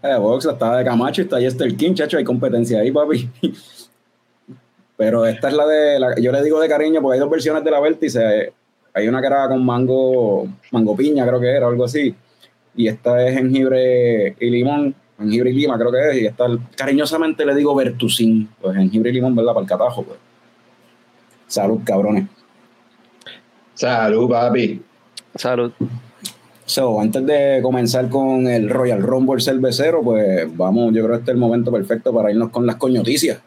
Eh, 0.03 0.15
Box 0.19 0.45
está 0.45 0.77
de 0.77 0.85
Camacho 0.85 1.21
y 1.21 1.25
está 1.25 1.39
Jester 1.39 1.75
King, 1.75 1.95
chacho, 1.95 2.17
hay 2.17 2.23
competencia 2.23 2.79
ahí, 2.79 2.91
papi. 2.91 3.29
Pero 4.97 5.25
esta 5.27 5.47
es 5.49 5.53
la 5.53 5.65
de, 5.67 5.99
la- 5.99 6.15
yo 6.19 6.31
le 6.31 6.43
digo 6.43 6.59
de 6.59 6.67
cariño 6.67 7.01
porque 7.01 7.15
hay 7.15 7.19
dos 7.19 7.29
versiones 7.29 7.63
de 7.63 7.71
la 7.71 7.79
vértice. 7.79 8.51
Hay 8.93 9.07
una 9.07 9.21
que 9.21 9.27
era 9.27 9.47
con 9.47 9.63
mango, 9.63 10.47
mango 10.71 10.95
piña, 10.95 11.25
creo 11.27 11.39
que 11.39 11.51
era, 11.51 11.67
algo 11.67 11.85
así. 11.85 12.13
Y 12.75 12.87
esta 12.87 13.23
es 13.25 13.35
jengibre 13.35 14.35
y 14.39 14.49
limón, 14.49 14.95
jengibre 15.19 15.51
y 15.51 15.53
lima, 15.53 15.77
creo 15.77 15.91
que 15.91 16.09
es. 16.09 16.17
Y 16.23 16.25
esta, 16.25 16.45
cariñosamente 16.75 17.45
le 17.45 17.53
digo 17.53 17.75
vertucín, 17.75 18.49
pues 18.59 18.75
jengibre 18.75 19.11
y 19.11 19.13
limón, 19.13 19.35
¿verdad? 19.35 19.53
Para 19.53 19.63
el 19.63 19.69
catajo, 19.69 20.03
pues. 20.03 20.19
Salud, 21.47 21.79
cabrones. 21.85 22.27
Salud, 23.75 24.29
papi. 24.29 24.81
Salud. 25.35 25.71
So, 26.65 26.99
antes 26.99 27.25
de 27.25 27.59
comenzar 27.61 28.09
con 28.09 28.47
el 28.47 28.69
Royal 28.69 29.01
Rumble 29.01 29.41
cervecero, 29.41 30.01
pues 30.01 30.45
vamos, 30.57 30.93
yo 30.93 31.03
creo 31.03 31.15
que 31.15 31.19
este 31.19 31.31
es 31.31 31.35
el 31.35 31.39
momento 31.39 31.71
perfecto 31.71 32.11
para 32.13 32.31
irnos 32.31 32.49
con 32.49 32.65
las 32.65 32.75
coñoticias. 32.75 33.39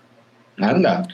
Anda. 0.59 1.07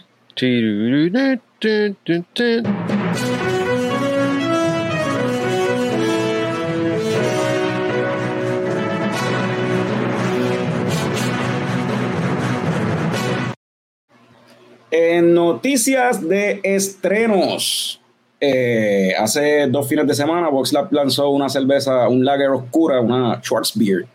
En 14.90 15.32
noticias 15.32 16.28
de 16.28 16.60
estrenos, 16.62 18.02
eh, 18.38 19.14
hace 19.18 19.66
dos 19.68 19.88
fines 19.88 20.06
de 20.06 20.14
semana, 20.14 20.50
VoxLab 20.50 20.92
lanzó 20.92 21.30
una 21.30 21.48
cerveza, 21.48 22.08
un 22.08 22.26
lager 22.26 22.50
oscura, 22.50 23.00
una 23.00 23.40
Schwarzbier, 23.40 24.06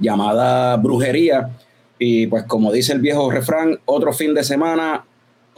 llamada 0.00 0.76
Brujería. 0.76 1.50
Y 2.00 2.26
pues 2.26 2.42
como 2.44 2.72
dice 2.72 2.92
el 2.94 3.00
viejo 3.00 3.30
refrán, 3.30 3.78
otro 3.84 4.12
fin 4.12 4.34
de 4.34 4.42
semana, 4.42 5.04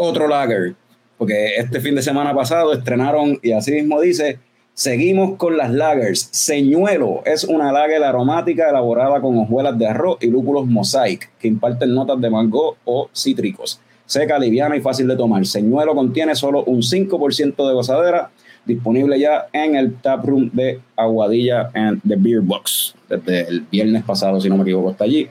otro 0.01 0.29
lager. 0.29 0.75
Porque 1.19 1.57
este 1.57 1.81
fin 1.81 1.95
de 1.95 2.03
semana 2.03 2.35
pasado 2.35 2.73
estrenaron, 2.73 3.39
y 3.43 3.53
así 3.53 3.73
mismo 3.73 4.01
dice, 4.01 4.39
seguimos 4.73 5.37
con 5.37 5.57
las 5.57 5.71
lagers. 5.71 6.29
Señuelo 6.33 7.23
es 7.27 7.45
una 7.45 7.73
lager 7.73 8.03
aromática 8.03 8.71
elaborada 8.71 9.21
con 9.21 9.39
hojuelas 9.39 9.79
de 9.79 9.87
arroz 9.87 10.19
y 10.21 10.29
lúpulos 10.29 10.67
mosaic, 10.67 11.31
que 11.39 11.49
imparten 11.49 11.95
notas 11.95 12.21
de 12.21 12.31
mango 12.31 12.77
o 12.85 13.11
cítricos 13.15 13.81
seca, 14.11 14.41
liviana 14.41 14.77
y 14.77 14.81
fácil 14.81 15.07
de 15.07 15.17
tomar. 15.17 15.47
Señuelo 15.47 15.95
contiene 15.95 16.35
solo 16.35 16.65
un 16.65 16.83
5% 16.83 17.69
de 17.69 17.75
gozadera, 17.75 18.31
disponible 18.67 19.19
ya 19.21 19.47
en 19.53 19.77
el 19.77 19.95
taproom 19.95 20.51
de 20.53 20.81
Aguadilla 20.97 21.71
and 21.75 22.03
the 22.07 22.17
Beer 22.17 22.41
Box, 22.41 22.95
desde 23.09 23.49
el 23.49 23.61
viernes 23.71 24.03
pasado, 24.03 24.41
si 24.41 24.49
no 24.49 24.57
me 24.57 24.63
equivoco, 24.63 24.91
está 24.91 25.05
allí. 25.05 25.29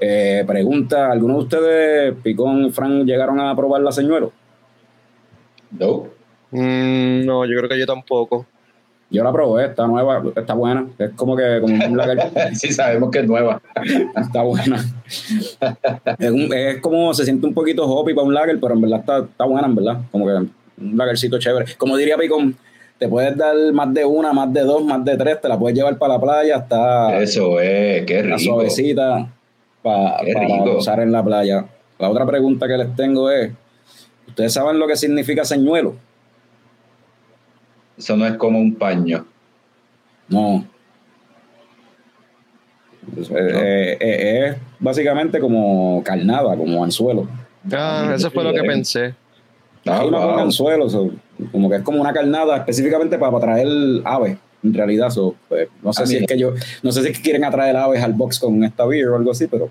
Eh, 0.00 0.44
pregunta, 0.46 1.10
¿alguno 1.10 1.34
de 1.34 1.40
ustedes, 1.40 2.14
Picón, 2.22 2.72
Frank, 2.72 3.04
llegaron 3.04 3.40
a 3.40 3.54
probar 3.56 3.80
la 3.82 3.90
señuelo? 3.92 4.32
No. 5.70 6.06
Mm, 6.50 7.24
no, 7.26 7.44
yo 7.44 7.56
creo 7.58 7.68
que 7.68 7.78
yo 7.78 7.86
tampoco. 7.86 8.46
Yo 9.10 9.24
la 9.24 9.32
probé, 9.32 9.64
está 9.66 9.86
nueva, 9.86 10.22
está 10.36 10.52
buena, 10.52 10.86
es 10.98 11.10
como 11.16 11.34
que 11.34 11.60
como 11.62 11.72
un 11.74 12.00
Sí 12.54 12.72
sabemos 12.72 13.10
que 13.10 13.20
es 13.20 13.26
nueva. 13.26 13.60
está 14.16 14.42
buena. 14.42 14.84
Es, 16.18 16.30
un- 16.30 16.52
es 16.52 16.80
como 16.82 17.14
se 17.14 17.24
siente 17.24 17.46
un 17.46 17.54
poquito 17.54 17.86
hoppy 17.86 18.12
para 18.12 18.26
un 18.26 18.34
lager, 18.34 18.58
pero 18.60 18.74
en 18.74 18.82
verdad 18.82 19.00
está, 19.00 19.18
está 19.20 19.44
buena, 19.46 19.66
en 19.66 19.74
verdad. 19.74 19.98
Como 20.12 20.26
que 20.26 20.32
un 20.32 20.96
lagercito 20.96 21.38
chévere. 21.38 21.74
Como 21.78 21.96
diría 21.96 22.18
Picón, 22.18 22.54
te 22.98 23.08
puedes 23.08 23.34
dar 23.34 23.54
más 23.72 23.92
de 23.94 24.04
una, 24.04 24.32
más 24.34 24.52
de 24.52 24.60
dos, 24.60 24.84
más 24.84 25.02
de 25.02 25.16
tres, 25.16 25.40
te 25.40 25.48
la 25.48 25.58
puedes 25.58 25.76
llevar 25.76 25.96
para 25.96 26.14
la 26.14 26.20
playa, 26.20 26.56
está, 26.58 27.18
Eso 27.18 27.58
es, 27.60 28.04
qué 28.04 28.16
está 28.20 28.36
rico. 28.36 28.38
suavecita 28.40 29.26
pa- 29.88 30.20
para 30.34 30.62
usar 30.76 31.00
en 31.00 31.12
la 31.12 31.22
playa. 31.24 31.64
La 31.98 32.08
otra 32.10 32.24
pregunta 32.26 32.66
que 32.68 32.76
les 32.76 32.94
tengo 32.96 33.30
es, 33.30 33.50
¿ustedes 34.28 34.52
saben 34.52 34.78
lo 34.78 34.86
que 34.86 34.96
significa 34.96 35.44
señuelo? 35.44 35.94
Eso 37.96 38.16
no 38.16 38.26
es 38.26 38.34
como 38.34 38.58
un 38.58 38.74
paño. 38.76 39.26
No. 40.28 40.64
Entonces, 43.08 43.34
eh, 43.36 43.96
eh, 44.00 44.46
es 44.50 44.56
básicamente 44.78 45.40
como 45.40 46.02
carnada, 46.04 46.56
como 46.56 46.84
anzuelo. 46.84 47.26
Ah, 47.72 48.12
eso 48.14 48.30
fue 48.30 48.44
lo 48.44 48.52
que 48.52 48.62
pensé. 48.62 49.14
Ah, 49.86 50.00
Hay 50.00 50.08
una 50.08 50.18
con 50.18 50.28
wow. 50.32 50.38
anzuelo, 50.40 50.86
como 51.50 51.70
que 51.70 51.76
es 51.76 51.82
como 51.82 52.00
una 52.00 52.12
carnada 52.12 52.56
específicamente 52.58 53.18
para, 53.18 53.32
para 53.32 53.52
atraer 53.54 53.68
aves, 54.04 54.36
en 54.62 54.74
realidad. 54.74 55.10
so, 55.10 55.34
pues, 55.48 55.68
no 55.82 55.92
sé 55.92 56.06
si 56.06 56.16
es 56.16 56.26
que 56.26 56.38
yo, 56.38 56.52
no 56.82 56.92
sé 56.92 57.02
si 57.02 57.08
es 57.08 57.16
que 57.16 57.22
quieren 57.22 57.44
atraer 57.44 57.76
aves 57.76 58.02
al 58.02 58.12
box 58.12 58.38
con 58.38 58.62
esta 58.64 58.84
beer 58.86 59.08
o 59.08 59.16
algo 59.16 59.30
así, 59.30 59.46
pero 59.46 59.70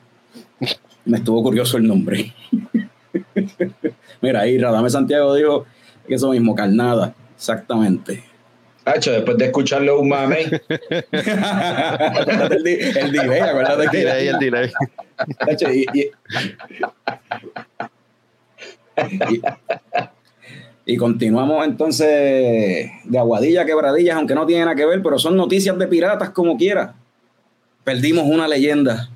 me 1.06 1.18
estuvo 1.18 1.42
curioso 1.44 1.78
el 1.78 1.88
nombre. 1.88 2.34
Mira, 4.22 4.42
ahí 4.42 4.58
Radame 4.58 4.90
Santiago 4.90 5.34
dijo 5.36 5.66
que 6.08 6.16
eso 6.16 6.30
mismo, 6.32 6.56
carnada, 6.56 7.14
exactamente. 7.36 8.24
Hacho, 8.86 9.12
después 9.12 9.38
de 9.38 9.46
escucharlo 9.46 10.00
un 10.00 10.08
mame, 10.10 10.44
el, 11.12 12.68
el 12.68 13.12
delay, 13.12 13.40
acuérdate 13.42 13.84
El 13.84 13.90
que 13.90 13.98
delay, 13.98 14.28
el 14.30 14.40
delay. 14.40 14.72
Tacho, 15.46 15.74
y, 15.74 15.86
y- 15.94 16.10
y- 19.30 19.42
y 20.90 20.96
continuamos 20.98 21.66
entonces 21.68 22.08
de 23.04 23.20
Aguadilla 23.20 23.66
Quebradillas, 23.66 24.16
aunque 24.16 24.34
no 24.34 24.46
tiene 24.46 24.64
nada 24.66 24.76
que 24.76 24.86
ver, 24.86 25.04
pero 25.04 25.20
son 25.20 25.36
noticias 25.36 25.78
de 25.78 25.86
piratas 25.88 26.30
como 26.30 26.56
quiera. 26.58 26.96
Perdimos 27.84 28.24
una 28.26 28.48
leyenda. 28.48 29.10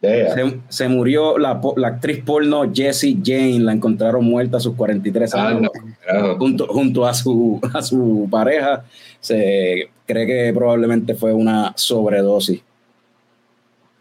yeah. 0.00 0.32
Se, 0.34 0.60
se 0.68 0.88
murió 0.88 1.38
la, 1.38 1.60
la 1.76 1.88
actriz 1.88 2.22
porno 2.24 2.70
Jessie 2.72 3.18
Jane, 3.22 3.58
la 3.60 3.72
encontraron 3.72 4.24
muerta 4.24 4.58
a 4.58 4.60
sus 4.60 4.74
43 4.76 5.34
Ah, 5.34 5.48
años. 5.48 5.62
no, 5.62 5.70
carajo. 6.06 6.38
junto, 6.38 6.66
junto 6.68 7.04
a, 7.06 7.14
su, 7.14 7.60
a 7.74 7.82
su 7.82 8.28
pareja, 8.30 8.84
se 9.20 9.90
cree 10.06 10.26
que 10.26 10.52
probablemente 10.54 11.14
fue 11.14 11.32
una 11.32 11.72
sobredosis. 11.76 12.62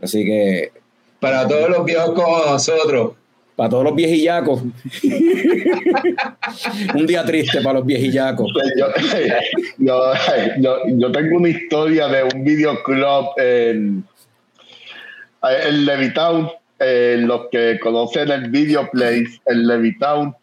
Así 0.01 0.23
que 0.23 0.71
Para 1.19 1.47
todos 1.47 1.69
los 1.69 1.83
viejos 1.85 2.11
como 2.13 2.37
nosotros, 2.45 3.13
para 3.55 3.69
todos 3.69 3.83
los 3.83 3.95
viejillacos, 3.95 4.61
un 6.95 7.05
día 7.05 7.23
triste 7.25 7.61
para 7.61 7.79
los 7.79 7.85
viejillacos. 7.85 8.51
Yo, 8.77 8.87
yo, 9.77 10.13
yo, 10.57 10.77
yo 10.87 11.11
tengo 11.11 11.37
una 11.37 11.49
historia 11.49 12.07
de 12.07 12.23
un 12.23 12.43
videoclub 12.43 13.27
en, 13.37 14.03
en 15.43 15.85
Levitown. 15.85 16.49
Eh, 16.79 17.17
los 17.19 17.47
que 17.51 17.77
conocen 17.79 18.31
el 18.31 18.49
Video 18.49 18.89
Place 18.89 19.39
en 19.45 19.67
Levitown, 19.67 20.35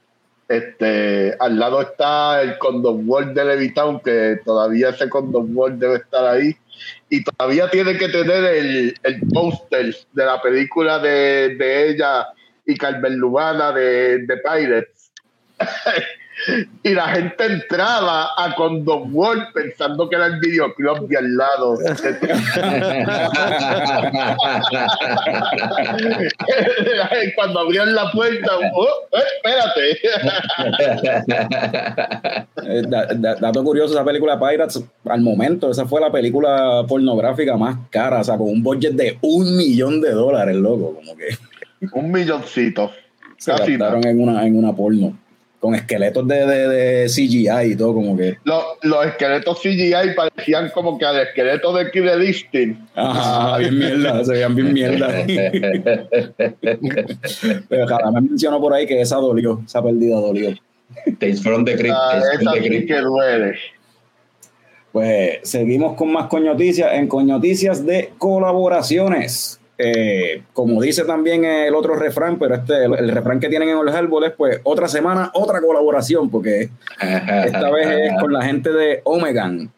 este, 0.48 1.34
al 1.40 1.58
lado 1.58 1.80
está 1.82 2.40
el 2.42 2.56
Condom 2.58 3.08
World 3.08 3.34
de 3.34 3.44
Levitown, 3.44 3.98
que 3.98 4.38
todavía 4.44 4.90
ese 4.90 5.08
Condom 5.08 5.56
World 5.56 5.80
debe 5.80 5.96
estar 5.96 6.24
ahí. 6.24 6.54
Y 7.10 7.24
todavía 7.24 7.68
tiene 7.70 7.98
que 7.98 8.08
tener 8.08 8.44
el, 8.44 8.94
el 9.02 9.20
póster 9.32 9.96
de 10.12 10.24
la 10.24 10.40
película 10.40 11.00
de, 11.00 11.56
de 11.56 11.90
ella 11.90 12.28
y 12.68 12.76
Carmen 12.76 13.16
Lubana 13.16 13.72
de, 13.72 14.18
de 14.26 14.36
Pirates. 14.36 15.10
y 16.84 16.90
la 16.90 17.08
gente 17.08 17.46
entraba 17.46 18.28
a 18.36 18.54
Condom 18.54 19.12
World 19.16 19.46
pensando 19.54 20.06
que 20.08 20.14
era 20.16 20.26
el 20.26 20.38
videoclub 20.38 21.08
de 21.08 21.16
al 21.16 21.36
lado. 21.36 21.76
Cuando 27.34 27.60
abrieron 27.60 27.94
la 27.94 28.10
puerta, 28.12 28.52
oh, 28.74 28.86
eh, 29.12 29.22
espérate. 29.36 29.98
Eh, 32.70 32.82
da- 32.86 33.06
da- 33.14 33.34
dato 33.36 33.64
curioso, 33.64 33.94
esa 33.94 34.04
película 34.04 34.38
Pirates, 34.38 34.84
al 35.06 35.22
momento, 35.22 35.70
esa 35.70 35.86
fue 35.86 36.02
la 36.02 36.12
película 36.12 36.84
pornográfica 36.86 37.56
más 37.56 37.78
cara, 37.88 38.20
o 38.20 38.24
sea, 38.24 38.36
con 38.36 38.48
un 38.48 38.62
budget 38.62 38.92
de 38.92 39.16
un 39.22 39.56
millón 39.56 40.02
de 40.02 40.10
dólares, 40.10 40.54
loco, 40.56 40.94
como 40.96 41.16
que 41.16 41.28
Un 41.92 42.10
milloncito. 42.10 42.90
se 43.36 43.52
Casi 43.52 43.72
gastaron 43.76 44.00
nada. 44.00 44.10
en 44.10 44.20
una, 44.20 44.46
en 44.46 44.56
una 44.56 44.74
porno, 44.74 45.16
con 45.60 45.74
esqueletos 45.74 46.26
de, 46.28 46.46
de, 46.46 46.68
de 46.68 47.06
CGI 47.08 47.72
y 47.72 47.76
todo, 47.76 47.94
como 47.94 48.16
que, 48.16 48.36
Los, 48.44 48.62
los 48.82 49.06
esqueletos 49.06 49.60
CGI 49.60 50.14
parecían 50.16 50.70
como 50.70 50.98
que 50.98 51.04
al 51.04 51.20
esqueleto 51.20 51.72
de 51.72 51.90
Killer 51.90 52.22
Instinct. 52.22 52.80
ajá, 52.94 53.58
bien 53.58 53.78
mierda, 53.78 54.24
se 54.24 54.32
veían 54.32 54.54
bien 54.54 54.72
mierda. 54.72 55.08
Pero 57.68 57.86
cada 57.86 58.10
me 58.12 58.20
mencionó 58.22 58.60
por 58.60 58.72
ahí 58.74 58.86
que 58.86 59.00
esa 59.00 59.16
dolió, 59.16 59.60
esa 59.66 59.82
pérdida 59.82 60.16
dolió. 60.16 60.54
Tales 61.18 61.42
from 61.42 61.64
the 61.64 61.76
Crypt. 61.76 61.94
Ah, 61.94 62.20
esa 62.40 62.52
the 62.52 62.62
sí 62.62 62.86
que 62.86 63.00
duele. 63.00 63.54
Pues 64.92 65.38
seguimos 65.42 65.96
con 65.96 66.10
más 66.12 66.26
coñoticias. 66.28 66.92
En 66.94 67.06
coñoticias 67.08 67.84
de 67.84 68.12
colaboraciones. 68.18 69.57
Eh, 69.80 70.42
como 70.52 70.82
dice 70.82 71.04
también 71.04 71.44
el 71.44 71.72
otro 71.74 71.94
refrán, 71.94 72.36
pero 72.36 72.56
este, 72.56 72.84
el, 72.84 72.94
el 72.94 73.10
refrán 73.10 73.38
que 73.38 73.48
tienen 73.48 73.68
en 73.68 73.84
los 73.84 73.94
árboles, 73.94 74.32
pues 74.36 74.60
otra 74.64 74.88
semana, 74.88 75.30
otra 75.34 75.60
colaboración, 75.60 76.28
porque 76.28 76.70
esta 77.00 77.70
vez 77.70 77.86
es 77.86 78.20
con 78.20 78.32
la 78.32 78.42
gente 78.44 78.72
de 78.72 79.00
Omegan. 79.04 79.70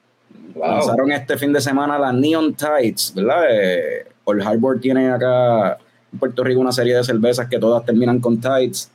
Wow. 0.54 0.68
Lanzaron 0.68 1.12
este 1.12 1.36
fin 1.36 1.52
de 1.52 1.60
semana 1.60 1.98
la 1.98 2.12
Neon 2.12 2.54
Tides, 2.54 3.12
¿verdad? 3.14 3.44
Eh, 3.50 4.06
Old 4.24 4.42
Harbor 4.42 4.80
tiene 4.80 5.10
acá 5.10 5.78
en 6.12 6.18
Puerto 6.18 6.42
Rico 6.44 6.60
una 6.60 6.72
serie 6.72 6.96
de 6.96 7.04
cervezas 7.04 7.48
que 7.48 7.58
todas 7.58 7.84
terminan 7.84 8.20
con 8.20 8.40
Tides. 8.40 8.90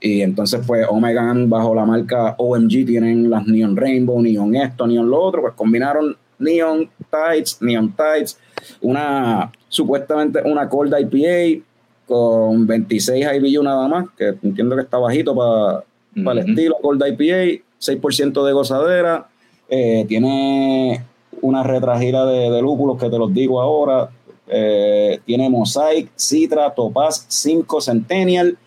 Y 0.00 0.22
entonces, 0.22 0.60
pues, 0.66 0.84
Omegan 0.88 1.48
bajo 1.48 1.74
la 1.74 1.84
marca 1.84 2.34
OMG 2.36 2.84
tienen 2.84 3.30
las 3.30 3.46
Neon 3.46 3.76
Rainbow, 3.76 4.20
Neon 4.20 4.56
esto, 4.56 4.86
Neon 4.86 5.08
lo 5.08 5.20
otro. 5.20 5.42
Pues 5.42 5.54
combinaron 5.54 6.16
Neon 6.40 6.90
Tides, 7.10 7.58
Neon 7.60 7.94
Tides, 7.94 8.38
una 8.80 9.50
supuestamente 9.68 10.42
una 10.44 10.68
Cold 10.68 10.94
IPA 10.98 11.64
con 12.06 12.66
26 12.66 13.26
IBU 13.36 13.62
nada 13.62 13.88
más, 13.88 14.06
que 14.16 14.34
entiendo 14.42 14.76
que 14.76 14.82
está 14.82 14.98
bajito 14.98 15.34
para 15.34 15.84
para 16.24 16.40
el 16.40 16.50
estilo 16.50 16.76
Cold 16.82 17.02
IPA, 17.06 17.62
6% 17.80 18.44
de 18.44 18.52
gozadera, 18.52 19.28
eh, 19.68 20.04
tiene 20.08 21.04
una 21.40 21.62
retragila 21.62 22.26
de, 22.26 22.50
de 22.50 22.62
lúpulos 22.62 22.98
que 22.98 23.08
te 23.08 23.18
los 23.18 23.32
digo 23.32 23.60
ahora, 23.60 24.10
eh, 24.48 25.20
tiene 25.24 25.48
Mosaic, 25.48 26.10
Citra, 26.18 26.74
Topaz, 26.74 27.24
5 27.28 27.80
Centennial 27.80 28.58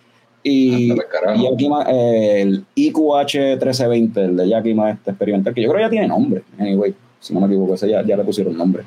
y, 0.41 0.95
carajo. 0.97 1.39
y 1.39 1.43
Yakima, 1.43 1.83
eh, 1.89 2.41
el 2.41 2.65
IQH 2.75 3.57
1320, 3.57 4.21
el 4.21 4.37
de 4.37 4.49
Yakima 4.49 4.91
este 4.91 5.11
experimental, 5.11 5.53
que 5.53 5.61
yo 5.61 5.69
creo 5.69 5.79
que 5.79 5.85
ya 5.85 5.89
tiene 5.89 6.07
nombre, 6.07 6.43
anyway, 6.57 6.95
si 7.19 7.33
no 7.33 7.41
me 7.41 7.47
equivoco, 7.47 7.75
ese 7.75 7.89
ya, 7.89 8.03
ya 8.03 8.17
le 8.17 8.23
pusieron 8.23 8.57
nombre. 8.57 8.83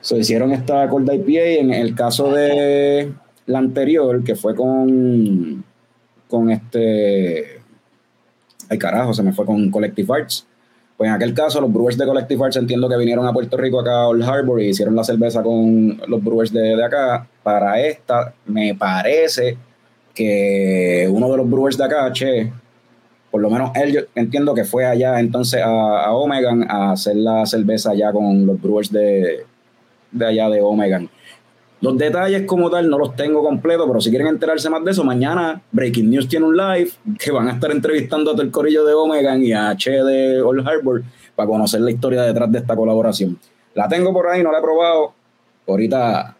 So, 0.00 0.16
hicieron 0.16 0.52
esta 0.52 0.88
Cold 0.88 1.12
IPA 1.12 1.60
en 1.60 1.72
el 1.72 1.94
caso 1.94 2.32
de 2.32 3.12
la 3.46 3.58
anterior, 3.58 4.22
que 4.24 4.36
fue 4.36 4.54
con 4.54 5.64
con 6.30 6.50
este. 6.50 7.60
Ay, 8.70 8.78
carajo, 8.78 9.12
se 9.12 9.22
me 9.22 9.32
fue 9.32 9.44
con 9.44 9.70
Collective 9.70 10.14
Arts. 10.14 10.46
Pues 10.96 11.08
en 11.08 11.14
aquel 11.14 11.34
caso, 11.34 11.60
los 11.60 11.72
brewers 11.72 11.98
de 11.98 12.06
Collective 12.06 12.44
Arts 12.44 12.56
entiendo 12.56 12.88
que 12.88 12.96
vinieron 12.96 13.26
a 13.26 13.32
Puerto 13.32 13.56
Rico, 13.56 13.80
acá 13.80 14.02
a 14.02 14.08
Old 14.08 14.22
Harbor, 14.22 14.62
y 14.62 14.68
hicieron 14.68 14.94
la 14.94 15.02
cerveza 15.02 15.42
con 15.42 16.00
los 16.06 16.22
brewers 16.22 16.52
de, 16.52 16.76
de 16.76 16.84
acá. 16.84 17.26
Para 17.42 17.80
esta, 17.80 18.32
me 18.46 18.74
parece 18.74 19.58
que 20.14 21.08
uno 21.10 21.30
de 21.30 21.36
los 21.36 21.50
brewers 21.50 21.76
de 21.76 21.84
acá, 21.84 22.12
Che, 22.12 22.52
por 23.30 23.40
lo 23.40 23.50
menos 23.50 23.70
él, 23.74 23.92
yo 23.92 24.00
entiendo 24.14 24.54
que 24.54 24.64
fue 24.64 24.84
allá 24.84 25.18
entonces 25.20 25.62
a, 25.62 26.04
a 26.04 26.12
Omegan 26.12 26.70
a 26.70 26.92
hacer 26.92 27.16
la 27.16 27.46
cerveza 27.46 27.92
allá 27.92 28.12
con 28.12 28.44
los 28.44 28.60
brewers 28.60 28.92
de, 28.92 29.46
de 30.10 30.26
allá 30.26 30.48
de 30.48 30.60
Omegan. 30.60 31.08
Los 31.80 31.96
detalles 31.96 32.42
como 32.46 32.68
tal 32.70 32.90
no 32.90 32.98
los 32.98 33.16
tengo 33.16 33.42
completos, 33.42 33.86
pero 33.86 34.00
si 34.00 34.10
quieren 34.10 34.28
enterarse 34.28 34.68
más 34.68 34.84
de 34.84 34.90
eso, 34.90 35.02
mañana 35.02 35.62
Breaking 35.72 36.10
News 36.10 36.28
tiene 36.28 36.44
un 36.44 36.56
live 36.56 36.90
que 37.18 37.30
van 37.30 37.48
a 37.48 37.52
estar 37.52 37.70
entrevistando 37.70 38.30
a 38.30 38.34
todo 38.34 38.42
el 38.42 38.50
corillo 38.50 38.84
de 38.84 38.92
Omegan 38.92 39.42
y 39.42 39.52
a 39.52 39.74
Che 39.76 39.90
de 39.90 40.42
Old 40.42 40.68
Harbor 40.68 41.02
para 41.34 41.48
conocer 41.48 41.80
la 41.80 41.90
historia 41.90 42.22
detrás 42.22 42.52
de 42.52 42.58
esta 42.58 42.76
colaboración. 42.76 43.38
La 43.74 43.88
tengo 43.88 44.12
por 44.12 44.28
ahí, 44.28 44.42
no 44.42 44.52
la 44.52 44.58
he 44.58 44.62
probado. 44.62 45.14
Ahorita, 45.66 46.36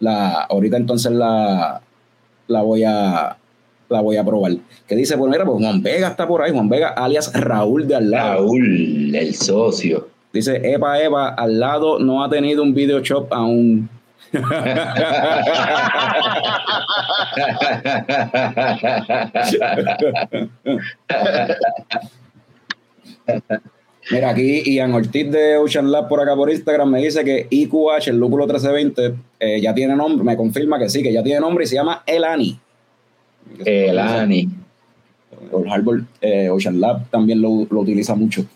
la, 0.00 0.42
ahorita 0.42 0.76
entonces 0.76 1.12
la, 1.12 1.80
la 2.48 2.62
voy 2.62 2.84
a 2.84 3.38
la 3.88 4.00
voy 4.00 4.16
a 4.16 4.24
probar. 4.24 4.52
Que 4.86 4.96
dice, 4.96 5.16
pues 5.16 5.30
mira, 5.30 5.44
pues 5.44 5.58
Juan 5.58 5.82
Vega 5.82 6.08
está 6.08 6.26
por 6.26 6.42
ahí, 6.42 6.52
Juan 6.52 6.68
Vega, 6.68 6.88
alias 6.88 7.32
Raúl 7.32 7.86
de 7.86 7.94
al 7.94 8.10
lado. 8.10 8.40
Raúl, 8.40 9.14
el 9.14 9.34
socio. 9.34 10.08
Dice, 10.32 10.60
Epa, 10.62 11.00
Epa, 11.00 11.28
al 11.28 11.58
lado 11.58 11.98
no 11.98 12.22
ha 12.22 12.28
tenido 12.28 12.62
un 12.62 12.74
video 12.74 13.00
shop 13.00 13.32
aún. 13.32 13.88
Mira, 24.10 24.30
aquí 24.30 24.62
Ian 24.74 24.94
Ortiz 24.94 25.30
de 25.30 25.56
Ocean 25.56 25.90
Lab 25.90 26.08
por 26.08 26.20
acá 26.20 26.36
por 26.36 26.50
Instagram 26.50 26.90
me 26.90 27.02
dice 27.02 27.24
que 27.24 27.48
IQH, 27.50 28.08
el 28.08 28.18
lúpulo 28.18 28.46
1320, 28.46 29.14
eh, 29.40 29.60
ya 29.60 29.74
tiene 29.74 29.96
nombre, 29.96 30.24
me 30.24 30.36
confirma 30.36 30.78
que 30.78 30.88
sí, 30.88 31.02
que 31.02 31.12
ya 31.12 31.24
tiene 31.24 31.40
nombre 31.40 31.64
y 31.64 31.66
se 31.66 31.74
llama 31.74 32.02
Elani. 32.06 32.58
el 33.64 33.98
Ani. 33.98 34.48
Old 35.50 35.68
Harbor, 35.68 36.02
eh, 36.20 36.48
Ocean 36.50 36.80
Lab 36.80 37.10
también 37.10 37.42
lo, 37.42 37.66
lo 37.68 37.80
utiliza 37.80 38.14
mucho. 38.14 38.46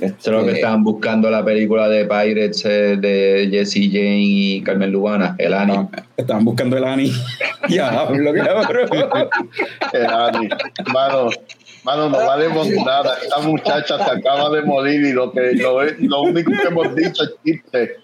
Eso 0.00 0.16
es 0.18 0.26
lo 0.28 0.40
que 0.40 0.46
Este, 0.48 0.60
estaban 0.60 0.84
buscando 0.84 1.30
la 1.30 1.44
película 1.44 1.88
de 1.88 2.04
Pirates 2.04 2.64
eh, 2.64 2.96
de 2.96 3.48
Jesse 3.50 3.90
Jane 3.90 4.20
y 4.20 4.62
Carmen 4.62 4.92
Lubana, 4.92 5.34
el 5.38 5.54
Ani. 5.54 5.72
estaban, 5.72 5.90
estaban 6.16 6.44
buscando 6.44 6.76
el 6.76 6.84
Ani. 6.84 7.12
ya, 7.68 8.04
lo 8.10 8.32
que. 8.32 8.40
Eh, 8.40 10.06
Ani, 10.06 10.48
mano, 10.92 11.30
mano, 11.84 12.08
no 12.08 12.18
valemos 12.18 12.68
nada. 12.84 13.16
Esta 13.22 13.40
muchacha 13.40 14.04
se 14.04 14.10
acaba 14.10 14.50
de 14.50 14.62
morir 14.62 15.00
y 15.04 15.12
lo 15.12 15.32
que 15.32 15.52
lo, 15.54 15.82
lo 15.82 16.22
único 16.22 16.52
que 16.52 16.68
hemos 16.68 16.94
dicho 16.94 17.24
es 17.24 17.30
chiste. 17.44 17.96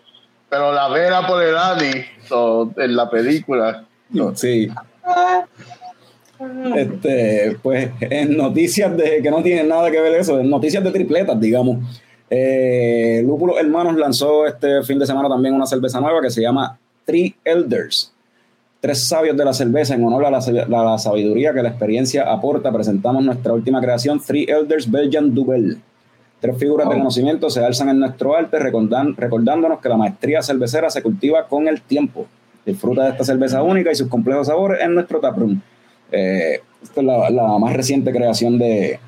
Pero 0.50 0.72
la 0.72 0.88
vera 0.88 1.26
por 1.26 1.42
el 1.42 1.56
Ani 1.56 2.04
so, 2.28 2.72
en 2.76 2.96
la 2.96 3.08
película. 3.08 3.84
No, 4.10 4.34
sí. 4.36 4.68
Este, 6.76 7.56
pues 7.62 7.90
en 8.00 8.36
noticias 8.36 8.96
de 8.96 9.20
que 9.22 9.30
no 9.30 9.42
tienen 9.42 9.68
nada 9.68 9.90
que 9.90 10.00
ver 10.00 10.14
eso, 10.14 10.40
en 10.40 10.48
noticias 10.50 10.82
de 10.82 10.90
tripletas, 10.90 11.38
digamos. 11.40 11.78
Eh, 12.30 13.22
Lúpulo 13.24 13.58
Hermanos 13.58 13.96
lanzó 13.96 14.46
este 14.46 14.82
fin 14.82 14.98
de 14.98 15.06
semana 15.06 15.28
también 15.28 15.54
una 15.54 15.66
cerveza 15.66 16.00
nueva 16.00 16.20
que 16.22 16.30
se 16.30 16.40
llama 16.42 16.78
Three 17.04 17.34
Elders. 17.44 18.12
Tres 18.80 19.06
sabios 19.06 19.36
de 19.36 19.44
la 19.44 19.52
cerveza 19.52 19.94
en 19.94 20.04
honor 20.04 20.26
a 20.26 20.30
la, 20.30 20.40
la 20.68 20.98
sabiduría 20.98 21.52
que 21.54 21.62
la 21.62 21.68
experiencia 21.70 22.30
aporta. 22.30 22.72
Presentamos 22.72 23.22
nuestra 23.24 23.52
última 23.52 23.80
creación, 23.80 24.20
Three 24.20 24.44
Elders 24.48 24.90
Belgian 24.90 25.34
Duvel. 25.34 25.78
Tres 26.40 26.58
figuras 26.58 26.88
de 26.88 26.96
conocimiento 26.96 27.48
se 27.48 27.64
alzan 27.64 27.88
en 27.88 27.98
nuestro 28.00 28.36
arte, 28.36 28.58
recordan- 28.58 29.14
recordándonos 29.16 29.80
que 29.80 29.88
la 29.88 29.96
maestría 29.96 30.42
cervecera 30.42 30.90
se 30.90 31.02
cultiva 31.02 31.46
con 31.46 31.68
el 31.68 31.80
tiempo. 31.80 32.26
Disfruta 32.66 33.04
de 33.04 33.10
esta 33.10 33.24
cerveza 33.24 33.62
única 33.62 33.90
y 33.92 33.94
sus 33.94 34.08
complejos 34.08 34.48
sabores 34.48 34.80
en 34.82 34.94
nuestro 34.94 35.20
taproom. 35.20 35.60
Eh, 36.12 36.60
esta 36.82 37.00
es 37.00 37.06
la, 37.06 37.30
la 37.30 37.58
más 37.58 37.72
reciente 37.74 38.12
creación 38.12 38.58
de, 38.58 38.98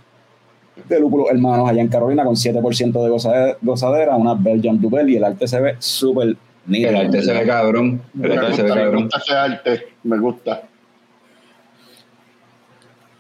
de 0.89 1.01
Lúpulos 1.01 1.29
Hermanos 1.31 1.69
allá 1.69 1.81
en 1.83 1.89
Carolina 1.89 2.25
con 2.25 2.35
7% 2.35 2.93
de 3.03 3.11
gozade- 3.11 3.57
gozadera, 3.63 4.17
una 4.17 4.35
Belgian 4.35 4.81
Duvel 4.81 5.09
y 5.11 5.17
el 5.17 5.25
arte 5.25 5.47
se 5.47 5.61
ve 5.61 5.77
súper 5.79 6.37
nítido. 6.67 6.91
El 6.91 6.97
arte 6.97 7.23
se 7.23 7.33
ve 7.33 7.47
cabrón. 7.47 8.01
El 8.21 8.29
Me 8.31 8.37
arte 8.37 8.53
se 8.55 8.63
ve 8.63 8.69
gusta, 8.69 8.75
me 8.75 8.83
cabrón. 8.85 9.03
gusta 9.05 9.19
ese 9.19 9.35
arte, 9.35 9.87
me 10.05 10.19
gusta. 10.19 10.63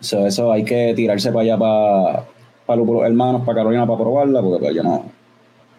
So, 0.01 0.27
eso 0.27 0.53
hay 0.53 0.65
que 0.65 0.93
tirarse 0.95 1.31
para 1.31 1.43
allá, 1.43 1.59
para, 1.59 2.25
para 2.67 2.77
Lúpulos 2.77 3.05
Hermanos, 3.05 3.43
para 3.45 3.57
Carolina, 3.57 3.87
para 3.87 3.99
probarla, 3.99 4.41
porque 4.43 4.59
pues, 4.65 4.75
yo 4.75 4.83
no. 4.83 5.05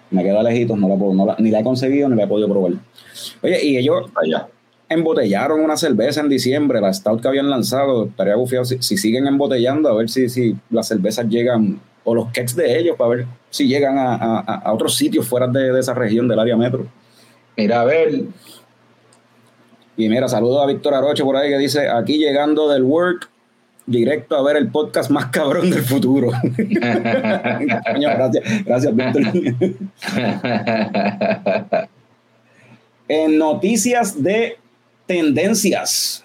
Me 0.09 0.23
queda 0.23 0.41
lejitos, 0.41 0.77
no 0.77 0.87
la 0.87 0.95
puedo, 0.95 1.13
no 1.13 1.25
la- 1.25 1.35
ni 1.39 1.51
la 1.51 1.59
he 1.59 1.63
conseguido 1.63 2.07
ni 2.09 2.15
la 2.15 2.23
he 2.23 2.27
podido 2.27 2.47
probar. 2.49 2.71
Oye, 3.43 3.65
y 3.65 3.77
ellos 3.77 4.05
Allá. 4.15 4.47
Embotellaron 4.89 5.59
una 5.61 5.77
cerveza 5.77 6.21
en 6.21 6.29
diciembre, 6.29 6.79
la 6.81 6.93
Stout 6.93 7.21
que 7.21 7.27
habían 7.27 7.49
lanzado. 7.49 8.05
Estaría 8.05 8.35
bufiado 8.35 8.65
si, 8.65 8.77
si 8.81 8.97
siguen 8.97 9.27
embotellando, 9.27 9.89
a 9.89 9.95
ver 9.95 10.09
si, 10.09 10.29
si 10.29 10.55
las 10.69 10.87
cervezas 10.87 11.27
llegan, 11.27 11.79
o 12.03 12.15
los 12.15 12.31
kegs 12.31 12.55
de 12.55 12.79
ellos, 12.79 12.95
para 12.97 13.09
ver 13.09 13.25
si 13.49 13.67
llegan 13.67 13.97
a, 13.97 14.15
a- 14.15 14.39
a 14.65 14.73
otros 14.73 14.95
sitios 14.95 15.27
fuera 15.27 15.47
de, 15.47 15.71
de 15.73 15.79
esa 15.79 15.93
región 15.93 16.27
del 16.27 16.39
área 16.39 16.55
metro. 16.55 16.85
Mira, 17.57 17.81
a 17.81 17.85
ver, 17.85 18.21
Y 19.97 20.07
mira, 20.09 20.27
saludo 20.29 20.61
a 20.61 20.67
Víctor 20.67 20.93
Aroche 20.93 21.23
por 21.23 21.35
ahí 21.35 21.49
que 21.49 21.57
dice, 21.57 21.89
aquí 21.89 22.17
llegando 22.19 22.69
del 22.69 22.83
work, 22.83 23.29
directo 23.87 24.35
a 24.35 24.43
ver 24.43 24.57
el 24.57 24.69
podcast 24.69 25.09
más 25.09 25.27
cabrón 25.27 25.69
del 25.71 25.81
futuro. 25.81 26.29
Gracias, 26.57 28.43
gracias, 28.65 28.95
Víctor. 28.95 29.23
en 33.07 33.37
noticias 33.37 34.21
de 34.21 34.57
tendencias. 35.07 36.23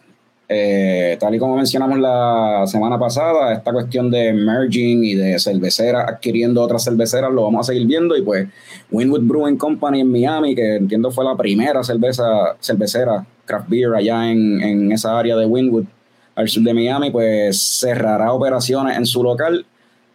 Eh, 0.54 1.16
tal 1.18 1.34
y 1.34 1.38
como 1.38 1.56
mencionamos 1.56 1.98
la 1.98 2.64
semana 2.66 2.98
pasada, 2.98 3.54
esta 3.54 3.72
cuestión 3.72 4.10
de 4.10 4.34
merging 4.34 5.02
y 5.02 5.14
de 5.14 5.38
cerveceras 5.38 6.06
adquiriendo 6.06 6.60
otras 6.60 6.84
cerveceras 6.84 7.32
lo 7.32 7.44
vamos 7.44 7.66
a 7.66 7.72
seguir 7.72 7.86
viendo. 7.86 8.14
Y 8.16 8.22
pues, 8.22 8.48
Winwood 8.90 9.22
Brewing 9.22 9.56
Company 9.56 10.00
en 10.00 10.12
Miami, 10.12 10.54
que 10.54 10.76
entiendo 10.76 11.10
fue 11.10 11.24
la 11.24 11.36
primera 11.36 11.82
cerveza, 11.82 12.24
cervecera 12.60 13.24
craft 13.46 13.68
beer 13.70 13.94
allá 13.94 14.30
en, 14.30 14.60
en 14.60 14.92
esa 14.92 15.18
área 15.18 15.36
de 15.36 15.46
Winwood, 15.46 15.84
al 16.34 16.48
sur 16.48 16.62
de 16.62 16.74
Miami, 16.74 17.10
pues 17.10 17.78
cerrará 17.80 18.32
operaciones 18.32 18.96
en 18.96 19.06
su 19.06 19.22
local 19.22 19.64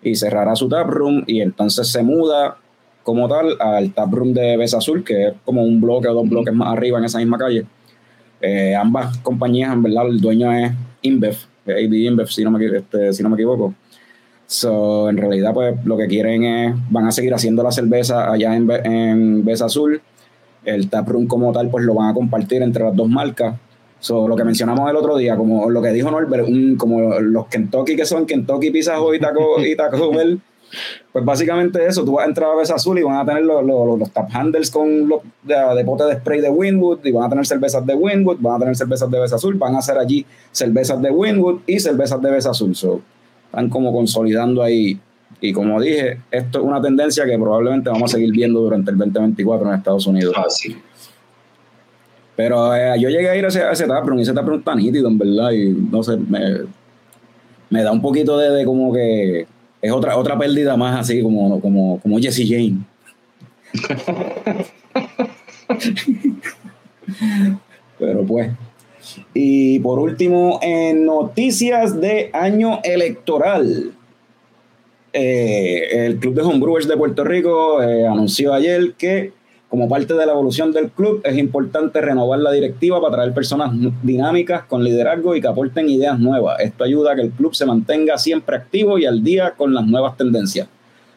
y 0.04 0.16
cerrará 0.16 0.56
su 0.56 0.70
taproom. 0.70 1.24
Y 1.26 1.42
entonces 1.42 1.88
se 1.88 2.04
muda 2.04 2.58
como 3.02 3.28
tal 3.28 3.56
al 3.60 3.92
taproom 3.92 4.34
de 4.34 4.58
Besa 4.58 4.78
Azul, 4.78 5.04
que 5.04 5.30
es 5.30 5.34
como 5.46 5.64
un 5.64 5.82
bloque 5.82 6.10
o 6.10 6.14
dos 6.14 6.30
bloques 6.30 6.54
más 6.54 6.74
arriba 6.74 7.00
en 7.00 7.06
esa 7.06 7.18
misma 7.18 7.40
calle 7.40 7.66
eh, 8.42 8.76
ambas 8.76 9.18
compañías, 9.20 9.74
en 9.74 9.84
verdad, 9.84 10.08
el 10.08 10.20
dueño 10.20 10.52
es 10.52 10.72
InBev, 11.02 11.36
AB 11.66 11.94
InBev, 11.94 12.28
si 12.28 12.44
no 12.44 12.52
me, 12.52 12.66
este, 12.66 13.14
si 13.14 13.24
no 13.24 13.30
me 13.30 13.36
equivoco. 13.36 13.74
So, 14.46 15.10
en 15.10 15.18
realidad, 15.18 15.54
pues 15.54 15.76
lo 15.86 15.98
que 15.98 16.08
quieren 16.08 16.44
es, 16.44 16.76
van 16.90 17.06
a 17.06 17.12
seguir 17.12 17.34
haciendo 17.34 17.64
la 17.64 17.72
cerveza 17.72 18.32
allá 18.32 18.56
en, 18.56 18.70
en 18.86 19.46
Besa 19.46 19.66
Azul. 19.66 20.02
El 20.64 20.90
taproom 20.90 21.28
como 21.28 21.52
tal, 21.52 21.70
pues 21.70 21.84
lo 21.86 21.94
van 21.94 22.10
a 22.10 22.14
compartir 22.14 22.62
entre 22.62 22.84
las 22.84 22.96
dos 22.96 23.10
marcas. 23.10 23.56
So, 24.00 24.28
lo 24.28 24.36
que 24.36 24.44
mencionamos 24.44 24.90
el 24.90 24.96
otro 24.96 25.18
día, 25.18 25.36
como 25.36 25.70
lo 25.70 25.82
que 25.82 25.90
dijo 25.90 26.12
Norbert, 26.12 26.48
como 26.78 27.20
los 27.20 27.48
Kentucky 27.48 27.96
que 27.96 28.06
son 28.06 28.26
Kentucky 28.26 28.70
Pizza 28.70 29.02
Hut 29.02 29.16
y 29.16 29.20
Taco, 29.20 29.66
y 29.66 29.76
Taco 29.76 30.12
Bell, 30.16 30.40
pues 31.12 31.26
básicamente 31.26 31.86
eso, 31.86 32.04
tú 32.04 32.14
vas 32.14 32.26
a 32.26 32.28
entrar 32.28 32.52
a 32.52 32.56
Besa 32.56 32.76
Azul 32.76 33.00
y 33.00 33.04
van 33.04 33.18
a 33.18 33.26
tener 33.26 33.44
los, 33.44 33.64
los, 33.66 34.12
tap 34.12 34.30
handles 34.34 34.70
con 34.70 35.08
los 35.08 35.22
de, 35.44 35.56
de, 35.76 35.86
pote 35.86 36.04
de 36.04 36.16
spray 36.16 36.42
de 36.42 36.50
Winwood 36.50 37.00
y 37.04 37.12
van 37.12 37.26
a 37.26 37.30
tener 37.30 37.46
cervezas 37.46 37.86
de 37.86 37.96
Winwood, 37.96 38.38
van 38.40 38.56
a 38.56 38.60
tener 38.60 38.76
cervezas 38.76 39.10
de 39.10 39.20
Besa 39.20 39.36
Azul, 39.36 39.56
van 39.56 39.76
a 39.76 39.80
hacer 39.80 39.98
allí 39.98 40.26
cervezas 40.52 41.02
de 41.02 41.10
Winwood 41.10 41.62
y 41.66 41.80
cervezas 41.80 42.22
de 42.22 42.32
Besa 42.32 42.52
Azul. 42.52 42.76
So, 42.76 43.02
están 43.46 43.70
como 43.70 43.92
consolidando 43.92 44.62
ahí. 44.62 45.00
Y 45.40 45.54
como 45.54 45.80
dije, 45.80 46.20
esto 46.32 46.60
es 46.60 46.66
una 46.66 46.82
tendencia 46.82 47.26
que 47.26 47.38
probablemente 47.38 47.90
vamos 47.90 48.12
a 48.12 48.16
seguir 48.16 48.32
viendo 48.32 48.60
durante 48.60 48.92
el 48.92 48.98
2024 48.98 49.68
en 49.68 49.76
Estados 49.76 50.08
Unidos. 50.08 50.34
Ah, 50.38 50.46
sí. 50.50 50.76
Pero 52.36 52.76
eh, 52.76 52.94
yo 53.00 53.10
llegué 53.10 53.30
a 53.30 53.36
ir 53.36 53.46
a 53.46 53.48
ese, 53.48 53.64
a 53.64 53.72
ese 53.72 53.88
taproom 53.88 54.20
y 54.20 54.22
ese 54.22 54.34
taproom 54.34 54.60
está 54.60 54.76
nítido, 54.76 55.08
en 55.08 55.18
verdad, 55.18 55.52
y 55.52 55.70
no 55.70 56.04
sé, 56.04 56.18
me, 56.18 56.62
me 57.70 57.84
da 57.84 57.92
un 57.92 58.02
poquito 58.02 58.38
de, 58.38 58.52
de 58.52 58.66
como 58.66 58.94
que 58.94 59.48
es 59.82 59.92
otra, 59.92 60.18
otra 60.18 60.38
pérdida 60.38 60.76
más 60.78 61.00
así 61.00 61.22
como, 61.22 61.60
como, 61.62 62.00
como 62.00 62.20
Jesse 62.20 62.48
Jane. 62.48 62.78
Pero 68.00 68.24
pues. 68.26 68.52
Y 69.34 69.80
por 69.80 70.00
último, 70.00 70.60
en 70.62 71.06
noticias 71.06 72.00
de 72.00 72.30
año 72.34 72.80
electoral. 72.84 73.94
Eh, 75.14 76.06
el 76.06 76.18
Club 76.18 76.36
de 76.36 76.42
Homebrewers 76.42 76.88
de 76.88 76.98
Puerto 76.98 77.24
Rico 77.24 77.82
eh, 77.82 78.06
anunció 78.06 78.54
ayer 78.54 78.94
que 78.94 79.32
como 79.70 79.90
parte 79.90 80.14
de 80.14 80.26
la 80.26 80.32
evolución 80.32 80.72
del 80.72 80.90
club, 80.92 81.22
es 81.26 81.38
importante 81.38 82.00
renovar 82.00 82.40
la 82.40 82.52
directiva 82.52 83.02
para 83.02 83.16
traer 83.16 83.34
personas 83.34 83.72
dinámicas 84.02 84.64
con 84.64 84.84
liderazgo 84.84 85.36
y 85.36 85.42
que 85.42 85.48
aporten 85.48 85.90
ideas 85.90 86.18
nuevas. 86.20 86.60
Esto 86.62 86.86
ayuda 86.86 87.12
a 87.12 87.16
que 87.16 87.24
el 87.24 87.32
club 87.32 87.54
se 87.54 87.66
mantenga 87.66 88.18
siempre 88.18 88.56
activo 88.56 88.98
y 88.98 89.06
al 89.06 89.24
día 89.24 89.56
con 89.58 89.74
las 89.74 89.86
nuevas 89.86 90.16
tendencias. 90.16 90.70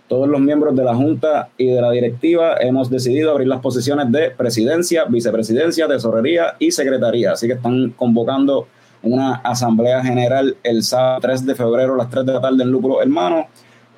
Todos 0.09 0.29
los 0.29 0.41
miembros 0.41 0.75
de 0.75 0.83
la 0.83 0.97
Junta 0.97 1.51
y 1.57 1.67
de 1.67 1.81
la 1.81 1.93
directiva 1.93 2.57
hemos 2.61 2.91
decidido 2.91 3.31
abrir 3.31 3.47
las 3.47 3.61
posiciones 3.61 4.11
de 4.11 4.31
presidencia, 4.31 5.05
vicepresidencia, 5.05 5.87
tesorería 5.87 6.57
y 6.59 6.73
secretaría. 6.73 7.33
Así 7.33 7.47
que 7.47 7.53
están 7.53 7.91
convocando 7.91 8.67
una 9.03 9.37
asamblea 9.37 10.03
general 10.03 10.57
el 10.65 10.83
sábado 10.83 11.21
3 11.23 11.47
de 11.47 11.55
febrero 11.55 11.95
a 11.95 11.99
las 11.99 12.11
3 12.11 12.27
de 12.27 12.33
la 12.33 12.41
tarde 12.41 12.65
en 12.65 12.73
Lúpulo 12.73 13.01
Hermano 13.01 13.47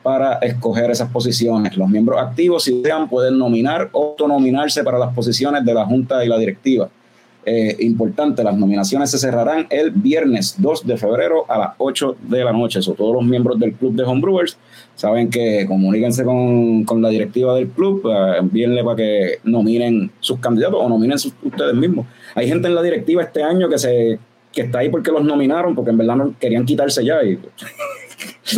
para 0.03 0.35
escoger 0.39 0.91
esas 0.91 1.11
posiciones. 1.11 1.77
Los 1.77 1.89
miembros 1.89 2.21
activos, 2.21 2.65
si 2.65 2.81
desean, 2.81 3.09
pueden 3.09 3.39
nominar 3.39 3.89
o 3.93 4.11
autonominarse 4.11 4.83
para 4.85 4.99
las 4.99 5.15
posiciones 5.15 5.65
de 5.65 5.75
la 5.75 5.85
Junta 5.85 6.25
y 6.25 6.29
la 6.29 6.39
directiva. 6.39 6.89
Eh, 7.45 7.77
importante, 7.81 8.45
las 8.45 8.57
nominaciones 8.57 9.11
se 9.11 9.19
cerrarán 9.19 9.67
el 9.69 9.91
viernes 9.91 10.55
2 10.59 10.87
de 10.87 10.97
febrero 10.97 11.45
a 11.49 11.59
las 11.59 11.71
8 11.79 12.17
de 12.29 12.45
la 12.45 12.53
noche. 12.53 12.81
Todos 12.81 13.15
los 13.15 13.25
miembros 13.25 13.59
del 13.59 13.75
club 13.75 13.95
de 13.95 14.05
Homebrewers 14.05 14.57
saben 14.95 15.29
que 15.29 15.67
comuníquense 15.67 16.25
con, 16.25 16.85
con 16.85 17.03
la 17.03 17.09
directiva 17.09 17.55
del 17.57 17.69
club, 17.69 18.05
uh, 18.05 18.35
envíenle 18.39 18.85
para 18.85 18.97
que 18.97 19.39
nominen 19.43 20.13
sus 20.21 20.39
candidatos 20.39 20.79
o 20.81 20.89
nominen 20.89 21.19
sus, 21.19 21.33
ustedes 21.43 21.75
mismos. 21.75 22.07
Hay 22.37 22.47
gente 22.47 22.69
en 22.69 22.77
la 22.77 22.83
directiva 22.83 23.23
este 23.23 23.43
año 23.43 23.69
que 23.69 23.79
se 23.79 24.19
que 24.53 24.63
está 24.63 24.81
ahí 24.81 24.91
porque 24.91 25.11
los 25.11 25.25
nominaron, 25.25 25.75
porque 25.75 25.91
en 25.91 25.97
verdad 25.97 26.17
no 26.17 26.35
querían 26.39 26.65
quitarse 26.65 27.05
ya. 27.05 27.23
Y, 27.25 27.39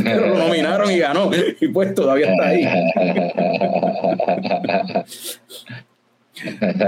pero 0.02 0.28
lo 0.28 0.38
nominaron 0.46 0.90
y 0.90 0.98
ganó. 0.98 1.30
Y 1.60 1.68
pues 1.68 1.94
todavía 1.94 2.30
está 2.32 2.48
ahí. 2.48 2.64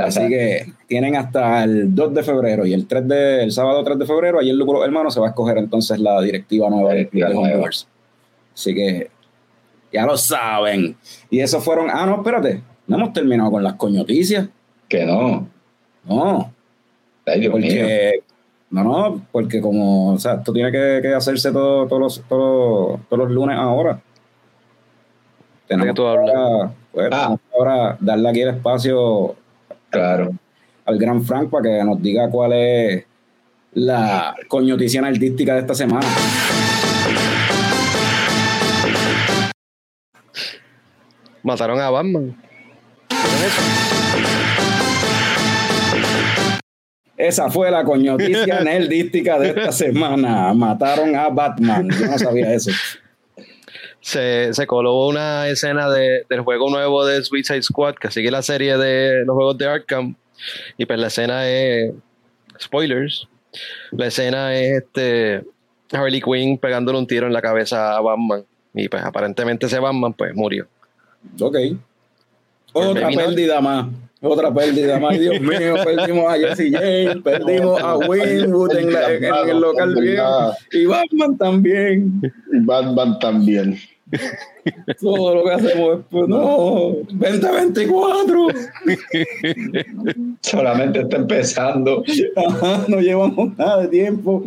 Así 0.05 0.29
que 0.29 0.73
tienen 0.87 1.17
hasta 1.17 1.65
el 1.65 1.95
2 1.95 2.15
de 2.15 2.23
febrero 2.23 2.67
y 2.67 2.75
el 2.75 2.87
3 2.87 3.09
de, 3.09 3.43
el 3.45 3.53
sábado 3.53 3.85
3 3.85 3.99
de 3.99 4.07
febrero, 4.07 4.41
ahí 4.41 4.51
el 4.51 4.59
lucro 4.59 4.85
hermano 4.85 5.11
se 5.11 5.21
va 5.21 5.27
a 5.27 5.31
escoger 5.31 5.59
entonces 5.59 5.99
la 6.01 6.21
directiva 6.21 6.69
nueva 6.69 6.95
de 6.95 7.09
Así 8.55 8.75
que 8.75 9.11
ya 9.93 10.07
lo 10.07 10.17
saben. 10.17 10.97
Y 11.31 11.41
eso 11.41 11.61
fueron. 11.61 11.91
Ah, 11.91 12.07
no, 12.07 12.17
espérate. 12.17 12.63
No 12.87 12.97
hemos 12.97 13.13
terminado 13.13 13.51
con 13.51 13.63
las 13.63 13.75
coñoticias. 13.75 14.49
Que 14.89 15.05
no. 15.05 15.49
No. 16.05 16.53
Ay, 17.27 17.41
Dios 17.41 17.53
porque 17.53 18.13
mío. 18.15 18.25
No, 18.71 18.85
no, 18.85 19.27
porque 19.33 19.61
como, 19.61 20.15
o 20.15 20.19
sea, 20.19 20.35
esto 20.35 20.53
tiene 20.53 20.71
que, 20.73 20.99
que 21.03 21.15
hacerse 21.15 21.53
todo, 21.53 21.87
todos, 21.87 22.01
los, 22.03 22.23
todos, 22.29 23.01
todos 23.09 23.19
los 23.25 23.31
lunes 23.31 23.57
ahora. 23.57 24.01
Tenemos 25.69 25.87
¿De 25.87 25.91
qué 25.93 25.97
tú 25.97 26.03
que 26.03 26.09
ahora, 26.09 26.73
pues, 26.93 27.09
Ah. 27.13 27.17
tenemos 27.19 27.41
ahora 27.55 27.97
darle 28.01 28.29
aquí 28.29 28.41
el 28.43 28.49
espacio 28.51 29.35
Claro. 29.91 30.31
al 30.85 30.99
gran 30.99 31.23
Frank 31.23 31.51
para 31.51 31.63
que 31.65 31.85
nos 31.85 32.01
diga 32.03 32.29
cuál 32.31 32.53
es 32.53 33.05
la 33.75 34.35
coñoticia 34.49 35.01
artística 35.07 35.55
de 35.55 35.61
esta 35.61 35.75
semana. 35.75 36.07
Mataron 41.43 41.81
a 41.81 41.91
Batman. 41.91 42.37
¿Vieron 43.11 43.43
eso? 43.47 44.36
Esa 47.17 47.51
fue 47.51 47.71
la 47.71 47.83
coñoticia 47.85 48.61
nerdística 48.65 49.39
de 49.39 49.49
esta 49.49 49.73
semana. 49.73 50.53
Mataron 50.53 51.15
a 51.17 51.29
Batman. 51.29 51.89
Yo 51.91 52.07
no 52.07 52.19
sabía 52.19 52.53
eso. 52.53 52.71
Se, 54.01 54.53
se 54.55 54.67
coló 54.67 55.07
una 55.09 55.49
escena 55.49 55.91
de- 55.91 56.25
del 56.29 56.41
juego 56.43 56.71
nuevo 56.71 57.05
de 57.05 57.23
Suicide 57.25 57.63
Squad 57.63 57.95
que 57.95 58.11
sigue 58.11 58.31
la 58.31 58.43
serie 58.43 58.77
de 58.79 59.25
los 59.25 59.35
juegos 59.35 59.59
de 59.59 59.67
Arkham. 59.67 60.15
Y 60.79 60.87
pues 60.87 60.99
la 60.99 61.09
escena 61.09 61.49
es. 61.49 61.93
Spoilers. 62.61 63.27
La 63.91 64.07
escena 64.07 64.55
es 64.55 64.83
este. 64.85 65.45
Harley 65.93 66.21
Quinn 66.21 66.59
pegándole 66.59 66.99
un 66.99 67.07
tiro 67.07 67.27
en 67.27 67.33
la 67.33 67.43
cabeza 67.43 67.97
a 67.97 68.01
Batman. 68.01 68.45
Y 68.75 68.89
pues 68.89 69.03
aparentemente 69.03 69.67
ese 69.67 69.79
Batman 69.79 70.13
pues 70.13 70.35
murió. 70.35 70.67
Ok. 71.41 71.57
Otra 72.73 73.09
pérdida 73.09 73.61
más. 73.61 73.87
Otra 74.23 74.53
pérdida 74.53 74.99
más. 74.99 75.19
Dios 75.21 75.41
mío, 75.41 75.75
perdimos 75.85 76.33
a 76.33 76.37
Jesse 76.39 76.71
James, 76.73 77.17
perdimos 77.23 77.81
a 77.81 77.97
Winwood 77.99 78.77
en, 78.77 78.93
la- 78.93 79.13
en- 79.13 79.25
el 79.51 79.61
local 79.61 79.95
viejo. 80.01 80.53
Y 80.73 80.87
Batman 80.87 81.37
también. 81.39 82.21
Y 82.53 82.59
Batman 82.65 83.19
también. 83.19 83.79
Todo 85.01 85.35
lo 85.35 85.45
que 85.45 85.51
hacemos 85.53 85.99
es, 85.99 86.05
pues, 86.09 86.29
no, 86.29 86.97
2024. 87.11 88.47
Solamente 90.41 91.01
está 91.01 91.17
empezando. 91.17 92.05
Ajá, 92.37 92.85
no 92.89 93.01
llevamos 93.01 93.57
nada 93.59 93.83
de 93.83 93.89
tiempo. 93.89 94.45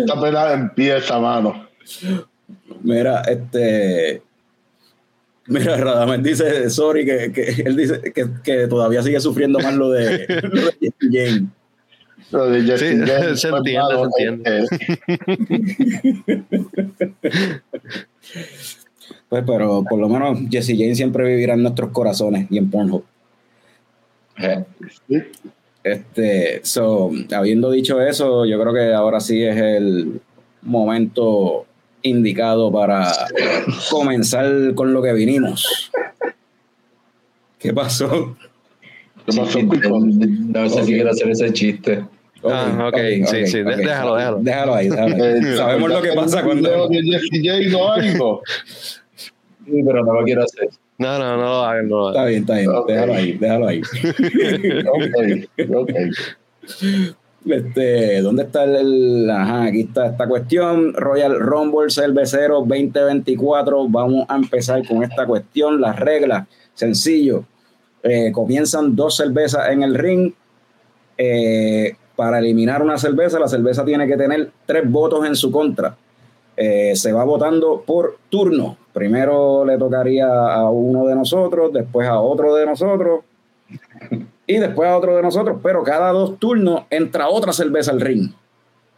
Esta 0.00 0.14
apenas 0.14 0.54
empieza, 0.54 1.18
mano. 1.20 1.66
Mira, 2.82 3.20
este. 3.22 4.22
Mira, 5.46 5.76
Radamel 5.84 6.22
dice, 6.22 6.70
sorry, 6.70 7.04
que, 7.04 7.30
que 7.32 7.62
él 7.62 7.76
dice 7.76 8.00
que, 8.14 8.26
que 8.42 8.66
todavía 8.66 9.02
sigue 9.02 9.20
sufriendo 9.20 9.58
más 9.60 9.74
lo 9.74 9.90
de, 9.90 10.26
lo 10.42 10.64
de 10.66 10.72
Jesse 10.80 11.10
James. 11.12 11.42
Lo 12.30 12.46
de 12.48 12.62
Jesse 12.62 12.80
Sí, 12.80 12.86
James 13.06 13.40
se 13.40 13.48
entiende, 13.48 13.94
malo, 13.94 14.10
se 14.16 14.24
entiende. 14.24 14.66
eh, 14.66 14.68
Pues, 19.28 19.44
pero 19.46 19.84
por 19.88 19.98
lo 19.98 20.08
menos 20.08 20.38
Jesse 20.50 20.74
James 20.78 20.96
siempre 20.96 21.26
vivirá 21.26 21.54
en 21.54 21.62
nuestros 21.62 21.90
corazones 21.90 22.46
y 22.50 22.58
en 22.58 22.70
Pornhub. 22.70 23.04
Eh, 24.38 24.64
sí. 25.08 25.22
Este, 25.82 26.60
so, 26.64 27.10
habiendo 27.36 27.70
dicho 27.70 28.00
eso, 28.00 28.46
yo 28.46 28.60
creo 28.60 28.72
que 28.72 28.94
ahora 28.94 29.20
sí 29.20 29.42
es 29.42 29.56
el 29.56 30.20
momento 30.62 31.66
indicado 32.04 32.70
para 32.70 33.10
comenzar 33.90 34.74
con 34.74 34.92
lo 34.92 35.02
que 35.02 35.12
vinimos. 35.14 35.90
¿Qué 37.58 37.72
pasó? 37.72 38.36
¿Qué 39.26 39.36
pasó, 39.36 39.58
Picón? 39.58 40.52
No 40.52 40.68
sé 40.68 40.84
si 40.84 40.92
quiero 40.92 41.10
hacer 41.10 41.30
ese 41.30 41.52
chiste. 41.52 42.04
Ah, 42.44 42.90
ok, 42.92 42.98
sí, 43.26 43.46
sí, 43.46 43.62
de- 43.62 43.76
déjalo, 43.76 44.16
déjalo. 44.16 44.38
Déjalo 44.40 44.74
ahí, 44.74 44.88
déjalo 44.90 45.24
ahí. 45.24 45.32
Eh, 45.32 45.54
Sabemos 45.56 45.90
lo 45.90 46.02
que 46.02 46.12
pasa 46.12 46.46
¿un 46.46 46.58
video 46.60 46.86
cuando... 46.86 46.88
de 46.88 47.02
Jessie 47.02 47.70
J 47.70 47.78
o 47.78 47.90
algo? 47.90 48.42
Sí, 48.66 49.82
pero 49.86 50.04
no 50.04 50.12
lo 50.12 50.24
quiero 50.24 50.42
hacer. 50.44 50.68
No, 50.98 51.18
no, 51.18 51.36
no 51.38 51.82
no 51.84 52.08
Está 52.10 52.26
bien, 52.26 52.42
está 52.42 52.54
bien. 52.56 52.70
Déjalo 52.86 53.14
ahí, 53.14 53.32
déjalo 53.32 53.68
ahí. 53.68 53.80
Ok, 55.66 55.74
ok. 55.74 55.90
Este, 57.46 58.22
¿Dónde 58.22 58.44
está 58.44 58.64
el, 58.64 59.28
Ajá, 59.30 59.64
aquí 59.64 59.82
está 59.82 60.06
esta 60.06 60.26
cuestión. 60.26 60.94
Royal 60.94 61.38
Rumble 61.38 61.90
Cervecero 61.90 62.64
2024. 62.66 63.88
Vamos 63.88 64.24
a 64.28 64.36
empezar 64.36 64.86
con 64.86 65.02
esta 65.02 65.26
cuestión. 65.26 65.80
Las 65.80 65.98
reglas, 65.98 66.46
sencillo. 66.74 67.44
Eh, 68.02 68.32
comienzan 68.32 68.96
dos 68.96 69.16
cervezas 69.16 69.68
en 69.68 69.82
el 69.82 69.94
ring. 69.94 70.32
Eh, 71.18 71.96
para 72.16 72.38
eliminar 72.38 72.82
una 72.82 72.96
cerveza, 72.96 73.38
la 73.38 73.48
cerveza 73.48 73.84
tiene 73.84 74.06
que 74.06 74.16
tener 74.16 74.50
tres 74.66 74.90
votos 74.90 75.26
en 75.26 75.36
su 75.36 75.50
contra. 75.50 75.96
Eh, 76.56 76.94
se 76.94 77.12
va 77.12 77.24
votando 77.24 77.82
por 77.84 78.18
turno. 78.30 78.78
Primero 78.92 79.64
le 79.64 79.76
tocaría 79.76 80.28
a 80.28 80.70
uno 80.70 81.04
de 81.06 81.14
nosotros, 81.14 81.72
después 81.72 82.08
a 82.08 82.20
otro 82.20 82.54
de 82.54 82.64
nosotros 82.64 83.24
y 84.46 84.58
después 84.58 84.88
a 84.88 84.96
otro 84.96 85.16
de 85.16 85.22
nosotros, 85.22 85.58
pero 85.62 85.82
cada 85.82 86.10
dos 86.12 86.38
turnos 86.38 86.82
entra 86.90 87.28
otra 87.28 87.52
cerveza 87.52 87.90
al 87.90 88.00
ring. 88.00 88.30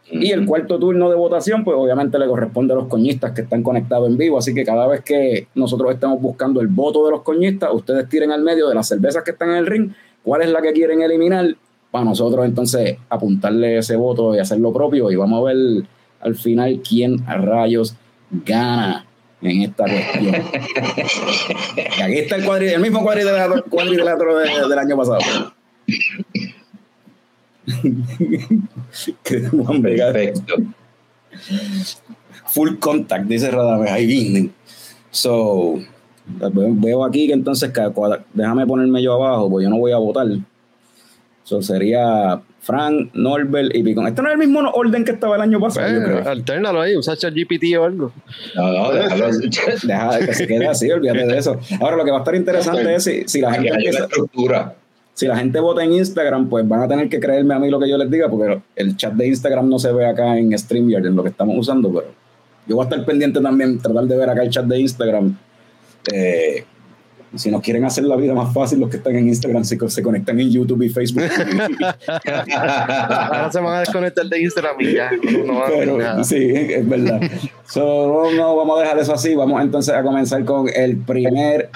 Y 0.09 0.31
el 0.31 0.45
cuarto 0.45 0.79
turno 0.79 1.09
de 1.09 1.15
votación, 1.15 1.65
pues 1.65 1.75
obviamente 1.77 2.17
le 2.17 2.27
corresponde 2.27 2.73
a 2.73 2.77
los 2.77 2.87
coñistas 2.87 3.33
que 3.33 3.41
están 3.41 3.61
conectados 3.61 4.07
en 4.09 4.17
vivo, 4.17 4.37
así 4.37 4.53
que 4.53 4.63
cada 4.63 4.87
vez 4.87 5.01
que 5.03 5.47
nosotros 5.55 5.93
estemos 5.93 6.21
buscando 6.21 6.61
el 6.61 6.67
voto 6.67 7.05
de 7.05 7.11
los 7.11 7.23
coñistas, 7.23 7.69
ustedes 7.73 8.07
tiren 8.07 8.31
al 8.31 8.41
medio 8.41 8.69
de 8.69 8.75
las 8.75 8.87
cervezas 8.87 9.23
que 9.23 9.31
están 9.31 9.49
en 9.49 9.57
el 9.57 9.65
ring, 9.65 9.91
cuál 10.23 10.43
es 10.43 10.49
la 10.49 10.61
que 10.61 10.71
quieren 10.71 11.01
eliminar, 11.01 11.55
para 11.91 12.05
nosotros 12.05 12.45
entonces 12.45 12.97
apuntarle 13.09 13.77
ese 13.77 13.95
voto 13.95 14.35
y 14.35 14.39
hacer 14.39 14.59
lo 14.59 14.71
propio, 14.71 15.11
y 15.11 15.15
vamos 15.15 15.41
a 15.41 15.53
ver 15.53 15.83
al 16.21 16.35
final 16.35 16.81
quién 16.87 17.23
a 17.27 17.37
rayos 17.37 17.95
gana 18.45 19.06
en 19.41 19.61
esta 19.63 19.83
cuestión. 19.85 20.35
y 21.97 22.01
aquí 22.01 22.17
está 22.17 22.35
el, 22.37 22.45
cuadri- 22.45 22.73
el 22.73 22.81
mismo 22.81 23.01
cuadrilátero, 23.03 23.63
cuadrilátero 23.69 24.37
de- 24.37 24.67
del 24.69 24.79
año 24.79 24.97
pasado. 24.97 25.19
Juan 29.51 29.81
Vega- 29.81 30.11
Perfecto. 30.13 30.55
full 32.47 32.75
contact, 32.79 33.25
dice 33.25 33.51
Radamés, 33.51 33.91
ahí 33.91 34.05
vienen. 34.05 34.53
So, 35.11 35.75
ve- 36.25 36.49
veo 36.71 37.03
aquí 37.05 37.27
que 37.27 37.33
entonces, 37.33 37.71
déjame 38.33 38.65
ponerme 38.65 39.01
yo 39.03 39.13
abajo, 39.13 39.49
porque 39.49 39.65
yo 39.65 39.69
no 39.69 39.77
voy 39.77 39.91
a 39.91 39.97
votar. 39.97 40.27
So, 41.43 41.61
sería 41.61 42.41
Frank, 42.59 43.11
Norbert 43.13 43.73
y 43.75 43.81
Picón. 43.83 44.07
Este 44.07 44.21
no 44.21 44.27
es 44.27 44.33
el 44.33 44.39
mismo 44.39 44.59
orden 44.73 45.05
que 45.05 45.11
estaba 45.11 45.35
el 45.37 45.41
año 45.41 45.59
pasado, 45.59 45.87
yo 45.89 46.11
Pues, 46.11 46.27
alternalo 46.27 46.81
ahí, 46.81 46.97
usa 46.97 47.15
ChatGPT 47.15 47.77
o 47.79 47.83
algo. 47.85 48.11
No, 48.55 48.71
no, 48.73 48.91
déjalo. 48.91 49.27
Deja 49.83 50.19
que 50.19 50.33
se 50.33 50.47
quede 50.47 50.67
así, 50.67 50.91
olvídate 50.91 51.25
de 51.27 51.37
eso. 51.37 51.57
Ahora, 51.79 51.95
lo 51.95 52.03
que 52.03 52.11
va 52.11 52.17
a 52.17 52.21
estar 52.21 52.35
interesante 52.35 52.95
es 52.95 53.03
si, 53.03 53.23
si 53.27 53.39
la 53.41 53.53
gente 53.53 53.69
empieza- 53.69 54.03
estructura. 54.03 54.75
si 55.13 55.27
la 55.27 55.37
gente 55.37 55.59
vota 55.59 55.83
en 55.83 55.93
Instagram, 55.93 56.49
pues 56.49 56.67
van 56.67 56.81
a 56.81 56.87
tener 56.87 57.07
que 57.09 57.19
creerme 57.19 57.53
a 57.53 57.59
mí 57.59 57.69
lo 57.69 57.79
que 57.79 57.89
yo 57.89 57.97
les 57.97 58.09
diga, 58.11 58.27
porque 58.29 58.59
el 58.75 58.97
chat 58.97 59.13
de 59.13 59.27
Instagram 59.27 59.69
no 59.69 59.79
se 59.79 59.91
ve 59.93 60.05
acá 60.05 60.37
en 60.37 60.57
StreamYard, 60.57 61.05
en 61.05 61.15
lo 61.15 61.23
que 61.23 61.29
estamos 61.29 61.55
usando, 61.57 61.91
pero 61.93 62.07
yo 62.67 62.75
voy 62.75 62.83
a 62.83 62.89
estar 62.89 63.05
pendiente 63.05 63.39
también, 63.39 63.79
tratar 63.79 64.03
de 64.03 64.17
ver 64.17 64.29
acá 64.29 64.43
el 64.43 64.49
chat 64.49 64.65
de 64.65 64.79
Instagram. 64.79 65.37
Eh, 66.13 66.65
si 67.37 67.51
nos 67.51 67.61
quieren 67.61 67.85
hacer 67.85 68.03
la 68.03 68.15
vida 68.15 68.33
más 68.33 68.53
fácil, 68.53 68.79
los 68.79 68.89
que 68.89 68.97
están 68.97 69.15
en 69.15 69.27
Instagram 69.27 69.63
se, 69.63 69.77
se 69.89 70.03
conectan 70.03 70.39
en 70.39 70.49
YouTube 70.51 70.83
y 70.83 70.89
Facebook. 70.89 71.23
Ahora 72.55 73.51
se 73.51 73.59
van 73.59 73.75
a 73.75 73.79
desconectar 73.81 74.25
de 74.25 74.41
Instagram 74.41 74.75
y 74.79 74.93
ya. 74.93 75.11
No, 75.11 75.43
no 75.45 75.53
van 75.59 75.61
a 75.61 75.65
hacer 75.65 75.79
Pero, 75.79 75.97
nada. 75.97 76.23
sí, 76.23 76.51
es 76.51 76.87
verdad. 76.87 77.21
So, 77.65 78.31
no, 78.35 78.55
vamos 78.55 78.77
a 78.79 78.81
dejar 78.83 78.99
eso 78.99 79.13
así. 79.13 79.35
Vamos 79.35 79.61
entonces 79.61 79.93
a 79.93 80.03
comenzar 80.03 80.43
con 80.45 80.67
el 80.73 80.97
primer 80.97 81.69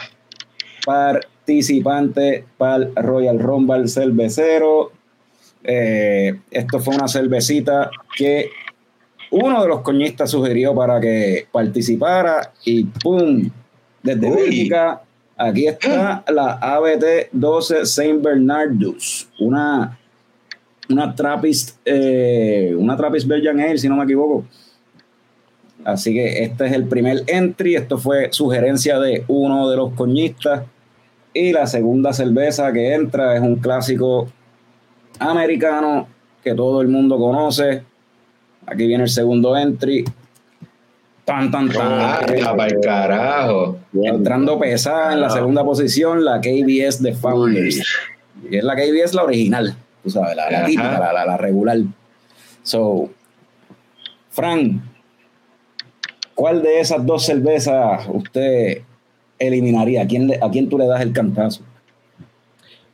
participante 0.85 2.45
para 2.57 2.77
el 2.77 2.95
Royal 2.95 3.39
Rumble 3.39 3.87
cervecero. 3.87 4.91
Eh, 5.63 6.39
esto 6.49 6.79
fue 6.79 6.95
una 6.95 7.07
cervecita 7.07 7.91
que 8.17 8.49
uno 9.31 9.61
de 9.61 9.67
los 9.67 9.81
coñistas 9.81 10.29
sugirió 10.31 10.75
para 10.75 10.99
que 10.99 11.47
participara 11.51 12.51
y 12.65 12.83
¡pum! 12.85 13.49
Desde. 14.03 14.29
Bélgica, 14.29 15.01
aquí 15.47 15.67
está 15.67 16.23
la 16.27 16.53
ABT 16.53 17.29
12 17.31 17.85
Saint 17.85 18.21
Bernardus, 18.21 19.29
una 19.39 19.97
una 20.91 21.15
Trappist, 21.15 21.77
eh, 21.85 22.75
una 22.77 22.97
Trappist 22.97 23.27
Belgian 23.27 23.59
Ale, 23.59 23.77
si 23.77 23.87
no 23.87 23.95
me 23.95 24.03
equivoco. 24.03 24.45
Así 25.83 26.13
que 26.13 26.43
este 26.43 26.67
es 26.67 26.73
el 26.73 26.85
primer 26.85 27.23
entry. 27.27 27.75
Esto 27.75 27.97
fue 27.97 28.29
sugerencia 28.31 28.99
de 28.99 29.23
uno 29.27 29.69
de 29.69 29.77
los 29.77 29.93
coñistas. 29.93 30.63
Y 31.33 31.53
la 31.53 31.65
segunda 31.65 32.13
cerveza 32.13 32.71
que 32.73 32.93
entra 32.93 33.35
es 33.35 33.41
un 33.41 33.55
clásico 33.55 34.27
americano 35.17 36.07
que 36.43 36.53
todo 36.53 36.81
el 36.81 36.87
mundo 36.87 37.17
conoce. 37.17 37.83
Aquí 38.65 38.85
viene 38.85 39.03
el 39.03 39.09
segundo 39.09 39.57
entry. 39.57 40.03
Tan, 41.25 41.51
tan, 41.51 41.69
tan. 41.69 41.87
Ah, 41.87 42.21
para 42.57 42.67
el 42.67 42.79
carajo. 42.81 43.77
Entrando 43.93 44.59
pesada 44.59 45.13
en 45.13 45.21
la 45.21 45.29
segunda 45.29 45.63
posición, 45.63 46.25
la 46.25 46.41
KBS 46.41 47.01
de 47.03 47.13
Founders. 47.13 47.81
Y 48.49 48.57
es 48.57 48.63
la 48.63 48.75
KBS 48.75 49.13
la 49.13 49.23
original, 49.23 49.75
tú 50.03 50.09
sabes, 50.09 50.35
la, 50.35 50.49
la 50.49 50.57
Ajá. 50.59 50.65
típica, 50.67 50.99
la, 50.99 51.13
la- 51.13 51.25
la 51.25 51.37
regular. 51.37 51.77
So, 52.63 53.09
Fran, 54.31 54.81
¿cuál 56.33 56.61
de 56.63 56.79
esas 56.79 57.05
dos 57.05 57.25
cervezas 57.25 58.03
usted 58.07 58.81
eliminaría? 59.37 60.01
¿A 60.03 60.07
quién, 60.07 60.27
le- 60.27 60.39
a 60.41 60.49
quién 60.49 60.69
tú 60.69 60.77
le 60.77 60.87
das 60.87 61.01
el 61.01 61.13
cantazo? 61.13 61.61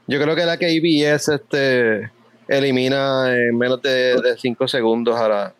Yo 0.08 0.22
creo 0.22 0.36
que 0.36 0.46
la 0.46 0.58
KBS 0.58 1.30
este, 1.36 2.12
elimina 2.48 3.34
en 3.34 3.58
menos 3.58 3.82
de 3.82 4.16
5 4.38 4.68
segundos 4.68 5.18
a 5.20 5.28
la, 5.28 5.54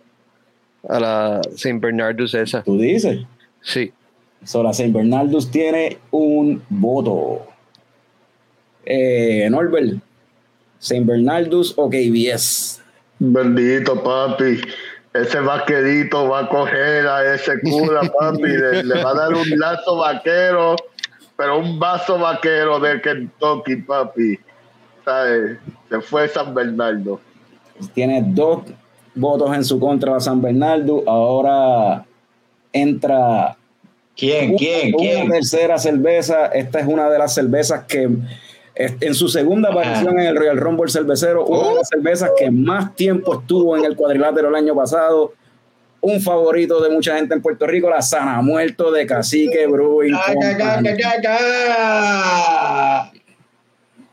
a 0.88 1.00
la 1.00 1.42
St. 1.56 1.80
Bernardus 1.80 2.34
esa. 2.34 2.64
Tú 2.64 2.78
dices. 2.78 3.26
Sí. 3.62 3.92
So, 4.44 4.64
la 4.64 4.74
Saint 4.74 4.94
Bernardus 4.94 5.50
tiene 5.50 5.98
un 6.12 6.62
voto. 6.70 7.46
Eh, 8.86 9.48
Norbert, 9.50 10.00
Saint 10.80 11.06
Bernardus 11.06 11.74
o 11.76 11.90
KBS. 11.90 12.82
Bendito, 13.20 14.02
papi. 14.02 14.62
Ese 15.14 15.40
vaquerito 15.40 16.30
va 16.30 16.42
a 16.42 16.50
coger 16.50 17.08
a 17.08 17.34
ese 17.34 17.60
cura, 17.62 18.02
papi. 18.20 18.48
Le, 18.48 18.84
le 18.84 19.04
va 19.04 19.12
a 19.12 19.16
dar 19.16 19.34
un 19.34 19.50
lazo 19.58 19.98
vaquero, 19.98 20.76
pero 21.36 21.60
un 21.60 21.80
vaso 21.80 22.18
vaquero 22.20 22.80
de 22.80 23.02
Kentucky, 23.02 23.78
papi. 23.78 24.40
¿Sabes? 25.04 25.58
Se 25.90 26.02
fue 26.02 26.28
San 26.30 26.54
Bernardo. 26.54 27.20
Tiene 27.94 28.24
dos 28.26 28.64
votos 29.20 29.56
en 29.56 29.64
su 29.64 29.80
contra 29.80 30.14
la 30.14 30.20
San 30.20 30.42
Bernardo. 30.42 31.04
Ahora 31.08 32.06
entra 32.74 33.56
¿Quién? 34.16 34.50
una- 34.50 34.58
¿Quién? 34.58 34.88
una 34.96 34.98
¿Quién? 35.04 35.30
tercera 35.30 35.78
cerveza. 35.78 36.48
Esta 36.48 36.80
es 36.80 36.88
una 36.88 37.10
de 37.10 37.18
las 37.20 37.34
cervezas 37.34 37.84
que 37.88 38.10
en 38.80 39.14
su 39.16 39.28
segunda 39.28 39.70
aparición 39.70 40.20
en 40.20 40.28
el 40.28 40.36
Royal 40.36 40.58
Rumble 40.58 40.92
cervecero, 40.92 41.46
una 41.46 41.70
de 41.70 41.76
las 41.76 41.88
cervezas 41.90 42.30
que 42.38 42.52
más 42.52 42.96
tiempo 42.96 43.40
estuvo 43.40 43.76
en 43.76 43.86
el 43.86 43.96
cuadrilátero 43.96 44.50
el 44.50 44.56
año 44.56 44.76
pasado. 44.76 45.34
Un 46.00 46.22
favorito 46.22 46.80
de 46.80 46.92
mucha 46.92 47.16
gente 47.18 47.34
en 47.34 47.42
Puerto 47.42 47.66
Rico, 47.66 47.90
la 47.90 48.04
Sana 48.04 48.40
Muerto 48.44 48.92
de 48.92 49.08
Cacique 49.08 49.66
Brewing. 49.66 50.14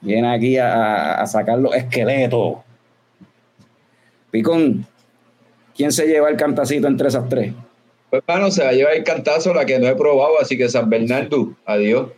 Viene 0.01 0.35
aquí 0.35 0.57
a, 0.59 0.73
a- 0.73 1.14
a 1.23 1.27
sacar 1.27 1.59
los 1.59 1.75
esqueletos. 1.75 2.57
Picón, 4.31 4.87
¿quién 5.77 5.93
se 5.93 6.07
lleva 6.07 6.29
el 6.29 6.37
cantacito 6.37 6.87
entre 6.87 7.09
esas 7.09 7.29
tres? 7.29 7.53
Pues, 8.11 8.23
mano, 8.29 8.51
se 8.51 8.63
va 8.63 8.71
a 8.71 8.73
llevar 8.73 8.95
el 8.95 9.05
cantazo 9.05 9.53
la 9.55 9.65
que 9.67 9.79
no 9.79 9.87
he 9.89 9.95
probado, 9.95 10.41
así 10.41 10.57
que 10.57 10.69
San 10.69 10.89
Bernardo, 10.89 11.53
adiós. 11.67 12.09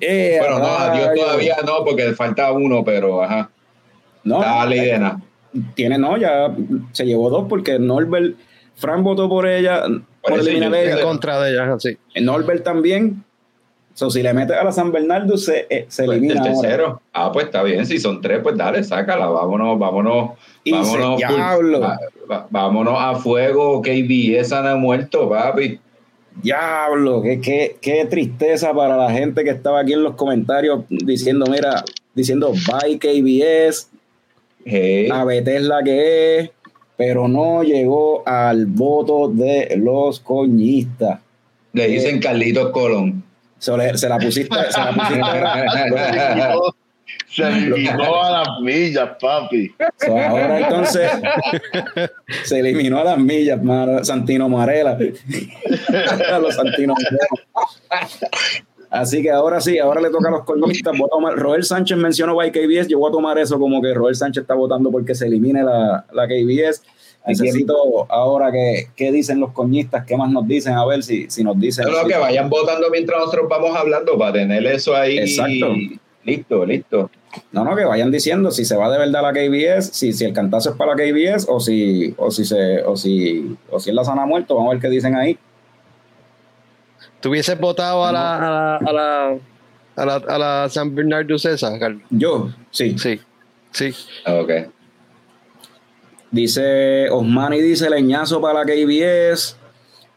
Eh, 0.00 0.36
Bueno, 0.40 0.58
no, 0.58 0.66
adiós 0.66 1.06
rayos. 1.08 1.24
todavía 1.24 1.56
no, 1.64 1.84
porque 1.84 2.12
falta 2.14 2.52
uno, 2.52 2.84
pero 2.84 3.22
ajá. 3.22 3.50
No, 4.24 4.40
Dale, 4.40 4.76
eh, 4.76 4.84
Idena. 4.88 5.20
tiene 5.74 5.98
no, 5.98 6.16
ya 6.16 6.54
se 6.92 7.04
llevó 7.04 7.30
dos 7.30 7.46
porque 7.48 7.78
Norbert, 7.78 8.36
Fran 8.76 9.04
votó 9.04 9.28
por 9.28 9.46
ella, 9.46 9.82
por 10.22 10.38
eliminar 10.40 10.70
yo- 10.70 10.76
a 10.76 10.80
En 10.82 10.92
ella. 10.94 11.02
contra 11.02 11.40
de 11.40 11.52
ellas, 11.52 11.68
así. 11.68 11.96
Norbert 12.20 12.64
también. 12.64 13.22
So, 13.92 14.10
si 14.10 14.22
le 14.24 14.34
metes 14.34 14.56
a 14.56 14.64
la 14.64 14.72
San 14.72 14.90
Bernardo, 14.90 15.36
se, 15.36 15.68
eh, 15.70 15.86
se 15.88 16.04
Pues, 16.04 16.18
elimina 16.18 16.40
el 16.42 16.48
ahora. 16.48 16.60
tercero. 16.60 17.02
Ah, 17.12 17.30
pues 17.30 17.46
está 17.46 17.62
bien. 17.62 17.86
Si 17.86 18.00
son 18.00 18.20
tres, 18.20 18.40
pues 18.42 18.56
dale, 18.56 18.82
sácala. 18.82 19.26
Vámonos, 19.26 19.78
vámonos. 19.78 20.30
Y 20.64 20.72
vámonos. 20.72 21.20
se- 21.20 21.26
full. 21.28 21.74
Vámonos 22.50 22.94
a 22.98 23.14
fuego, 23.16 23.80
KBS 23.82 24.52
han 24.52 24.80
muerto, 24.80 25.28
papi. 25.28 25.78
Diablo, 26.42 27.22
qué, 27.22 27.40
qué, 27.40 27.76
qué 27.80 28.04
tristeza 28.06 28.72
para 28.74 28.96
la 28.96 29.10
gente 29.12 29.44
que 29.44 29.50
estaba 29.50 29.80
aquí 29.80 29.92
en 29.92 30.02
los 30.02 30.14
comentarios 30.16 30.80
diciendo, 30.88 31.46
mira, 31.48 31.84
diciendo 32.14 32.52
bye 32.52 32.98
KBS, 32.98 33.88
Hey, 34.66 35.08
a 35.12 35.24
Bethesda 35.24 35.82
que 35.84 36.38
es, 36.38 36.50
pero 36.96 37.28
no 37.28 37.62
llegó 37.62 38.26
al 38.26 38.66
voto 38.66 39.28
de 39.28 39.74
los 39.76 40.20
coñistas. 40.20 41.20
le 41.72 41.86
dicen 41.88 42.18
Carlitos 42.18 42.70
Colón. 42.70 43.22
Se, 43.58 43.76
le- 43.76 43.96
se 43.98 44.08
la 44.08 44.18
pusiste, 44.18 44.56
se 44.70 44.80
la 44.80 44.92
pusiste. 44.92 45.20
Se 47.28 47.42
eliminó 47.42 48.22
a 48.22 48.30
las 48.30 48.48
millas, 48.60 49.10
papi. 49.20 49.74
So, 49.98 50.16
ahora 50.18 50.60
entonces 50.60 51.10
se 52.44 52.58
eliminó 52.60 52.98
a 52.98 53.04
las 53.04 53.18
millas, 53.18 53.62
mano, 53.62 54.04
Santino 54.04 54.48
Marela. 54.48 54.96
a 56.32 56.38
los 56.38 56.54
Santino 56.54 56.94
Marela. 56.94 58.08
Así 58.90 59.22
que 59.22 59.30
ahora 59.30 59.60
sí, 59.60 59.78
ahora 59.78 60.00
le 60.00 60.10
toca 60.10 60.28
a 60.28 60.30
los 60.30 60.44
tomar- 60.44 61.34
Roel 61.34 61.64
Sánchez 61.64 61.98
mencionó 61.98 62.36
by 62.36 62.52
KBS. 62.52 62.86
Yo 62.88 63.00
voy 63.00 63.08
a 63.08 63.12
tomar 63.12 63.38
eso 63.38 63.58
como 63.58 63.82
que 63.82 63.92
Roel 63.92 64.14
Sánchez 64.14 64.42
está 64.42 64.54
votando 64.54 64.90
porque 64.92 65.14
se 65.16 65.26
elimine 65.26 65.64
la, 65.64 66.04
la 66.12 66.26
KBS. 66.28 66.82
Necesito 67.26 68.06
ahora 68.12 68.52
que, 68.52 68.90
qué 68.94 69.10
dicen 69.10 69.40
los 69.40 69.52
coñistas, 69.52 70.04
qué 70.04 70.16
más 70.16 70.30
nos 70.30 70.46
dicen, 70.46 70.74
a 70.74 70.84
ver 70.84 71.02
si, 71.02 71.28
si 71.30 71.42
nos 71.42 71.58
dicen. 71.58 71.86
No, 71.86 72.02
no, 72.02 72.06
que 72.06 72.16
vayan 72.16 72.48
votando 72.50 72.88
mientras 72.90 73.18
nosotros 73.18 73.46
vamos 73.48 73.74
hablando 73.74 74.16
para 74.18 74.34
tener 74.34 74.64
eso 74.66 74.94
ahí. 74.94 75.18
Exacto. 75.18 75.74
Listo, 76.24 76.64
listo. 76.64 77.10
No, 77.52 77.64
no, 77.64 77.76
que 77.76 77.84
vayan 77.84 78.10
diciendo 78.10 78.50
si 78.50 78.64
se 78.64 78.76
va 78.76 78.90
de 78.90 78.98
verdad 78.98 79.26
a 79.26 79.32
la 79.32 79.32
KBS, 79.32 79.90
si, 79.92 80.12
si 80.12 80.24
el 80.24 80.32
cantazo 80.32 80.70
es 80.70 80.76
para 80.76 80.94
la 80.94 81.02
KBS 81.02 81.46
o 81.48 81.60
si, 81.60 82.14
o 82.16 82.30
si 82.30 82.44
se, 82.44 82.82
o 82.82 82.96
si, 82.96 83.56
o 83.70 83.78
si 83.78 83.90
es 83.90 83.96
la 83.96 84.04
sana 84.04 84.24
muerto, 84.24 84.54
vamos 84.54 84.70
a 84.70 84.74
ver 84.74 84.82
qué 84.82 84.88
dicen 84.88 85.16
ahí. 85.16 85.38
¿Tú 87.20 87.30
hubieses 87.30 87.58
votado 87.58 88.04
a 88.04 88.12
la, 88.12 88.36
a 88.36 88.50
la, 88.50 88.76
a 88.76 88.92
la, 88.92 89.38
a 89.96 90.06
la, 90.06 90.14
a 90.14 90.38
la 90.38 90.68
San 90.68 90.94
Bernardo 90.94 91.38
César, 91.38 91.78
Carlos? 91.78 92.02
Yo, 92.10 92.50
sí. 92.70 92.96
Sí, 92.98 93.20
sí. 93.72 93.94
Ok. 94.26 94.50
Dice 96.30 97.08
Osmani 97.10 97.60
dice 97.60 97.88
leñazo 97.88 98.40
para 98.40 98.60
la 98.60 98.64
KBS. 98.64 99.56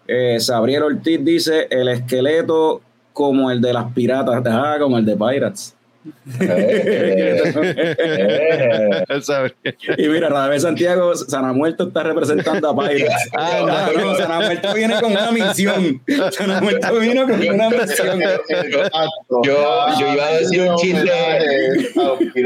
Eh, 0.08 0.40
Sabriel 0.40 0.84
Ortiz 0.84 1.24
dice 1.24 1.68
el 1.70 1.90
esqueleto 1.90 2.82
como 3.14 3.52
el 3.52 3.62
de 3.62 3.74
las 3.74 3.92
piratas, 3.94 4.44
ah, 4.46 4.78
como 4.80 4.98
el 4.98 5.06
de 5.06 5.16
Pirates. 5.16 5.77
Eh. 6.40 7.42
Y 9.98 10.08
mira, 10.08 10.30
Radamés 10.30 10.62
Santiago, 10.64 11.16
Sana 11.16 11.54
Muerto 11.54 11.88
está 11.88 12.04
representando 12.04 12.70
a 12.70 12.76
Pirates. 12.78 13.30
Ah, 13.38 13.90
no, 13.96 14.06
no, 14.06 14.16
Sana 14.16 14.40
Muerto 14.42 14.74
viene 14.74 15.00
con 15.02 15.12
una 15.12 15.32
misión. 15.32 16.02
Sana 16.32 16.62
Muerto 16.62 17.00
vino 17.00 17.28
con 17.28 17.48
una 17.48 17.70
misión. 17.70 18.20
Yo- 19.44 19.86
yo 20.00 20.14
iba 20.14 20.28
a 20.28 20.34
decir 20.38 20.62
un 20.62 20.76
chiste. 20.78 21.08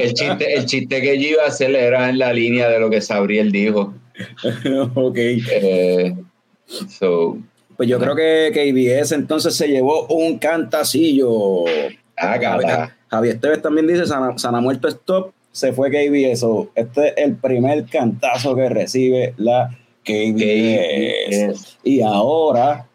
El 0.00 0.14
chiste, 0.14 0.54
el 0.54 0.66
chiste 0.66 1.00
que 1.00 1.18
yo 1.20 1.28
iba 1.30 1.44
a 1.44 1.48
hacer 1.48 1.74
era 1.74 2.08
en 2.08 2.18
la 2.18 2.32
línea 2.32 2.68
de 2.68 2.78
lo 2.78 2.90
que 2.90 3.00
Sabriel 3.00 3.50
dijo. 3.52 3.94
ok. 4.94 5.16
Eh, 5.18 6.14
so, 6.88 7.38
Pues 7.76 7.88
yo 7.88 7.98
creo 7.98 8.14
que 8.14 8.50
KBS 8.52 9.12
entonces 9.14 9.54
se 9.54 9.68
llevó 9.68 10.06
un 10.08 10.38
cantacillo. 10.38 11.64
Ah, 12.16 12.38
cata. 12.38 12.96
Javier 13.08 13.34
Esteves 13.34 13.62
también 13.62 13.86
dice 13.86 14.06
Sana, 14.06 14.38
Sana 14.38 14.60
Muerto 14.60 14.88
Stop, 14.88 15.32
se 15.50 15.72
fue 15.72 15.90
KBS. 15.90 16.40
So, 16.40 16.70
este 16.74 17.08
es 17.08 17.14
el 17.18 17.36
primer 17.36 17.84
cantazo 17.86 18.56
que 18.56 18.68
recibe 18.68 19.34
la 19.36 19.70
KBS. 20.04 21.78
Y 21.84 22.00
ahora 22.00 22.86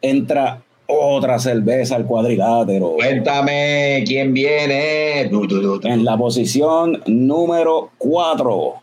entra 0.00 0.62
otra 0.86 1.38
cerveza 1.38 1.96
al 1.96 2.06
cuadrilátero. 2.06 2.92
Cuéntame 2.94 4.04
quién 4.06 4.32
viene. 4.32 5.28
Du, 5.30 5.46
du, 5.46 5.60
du, 5.60 5.78
du. 5.78 5.88
En 5.88 6.04
la 6.04 6.16
posición 6.16 7.02
número 7.06 7.90
4. 7.98 8.74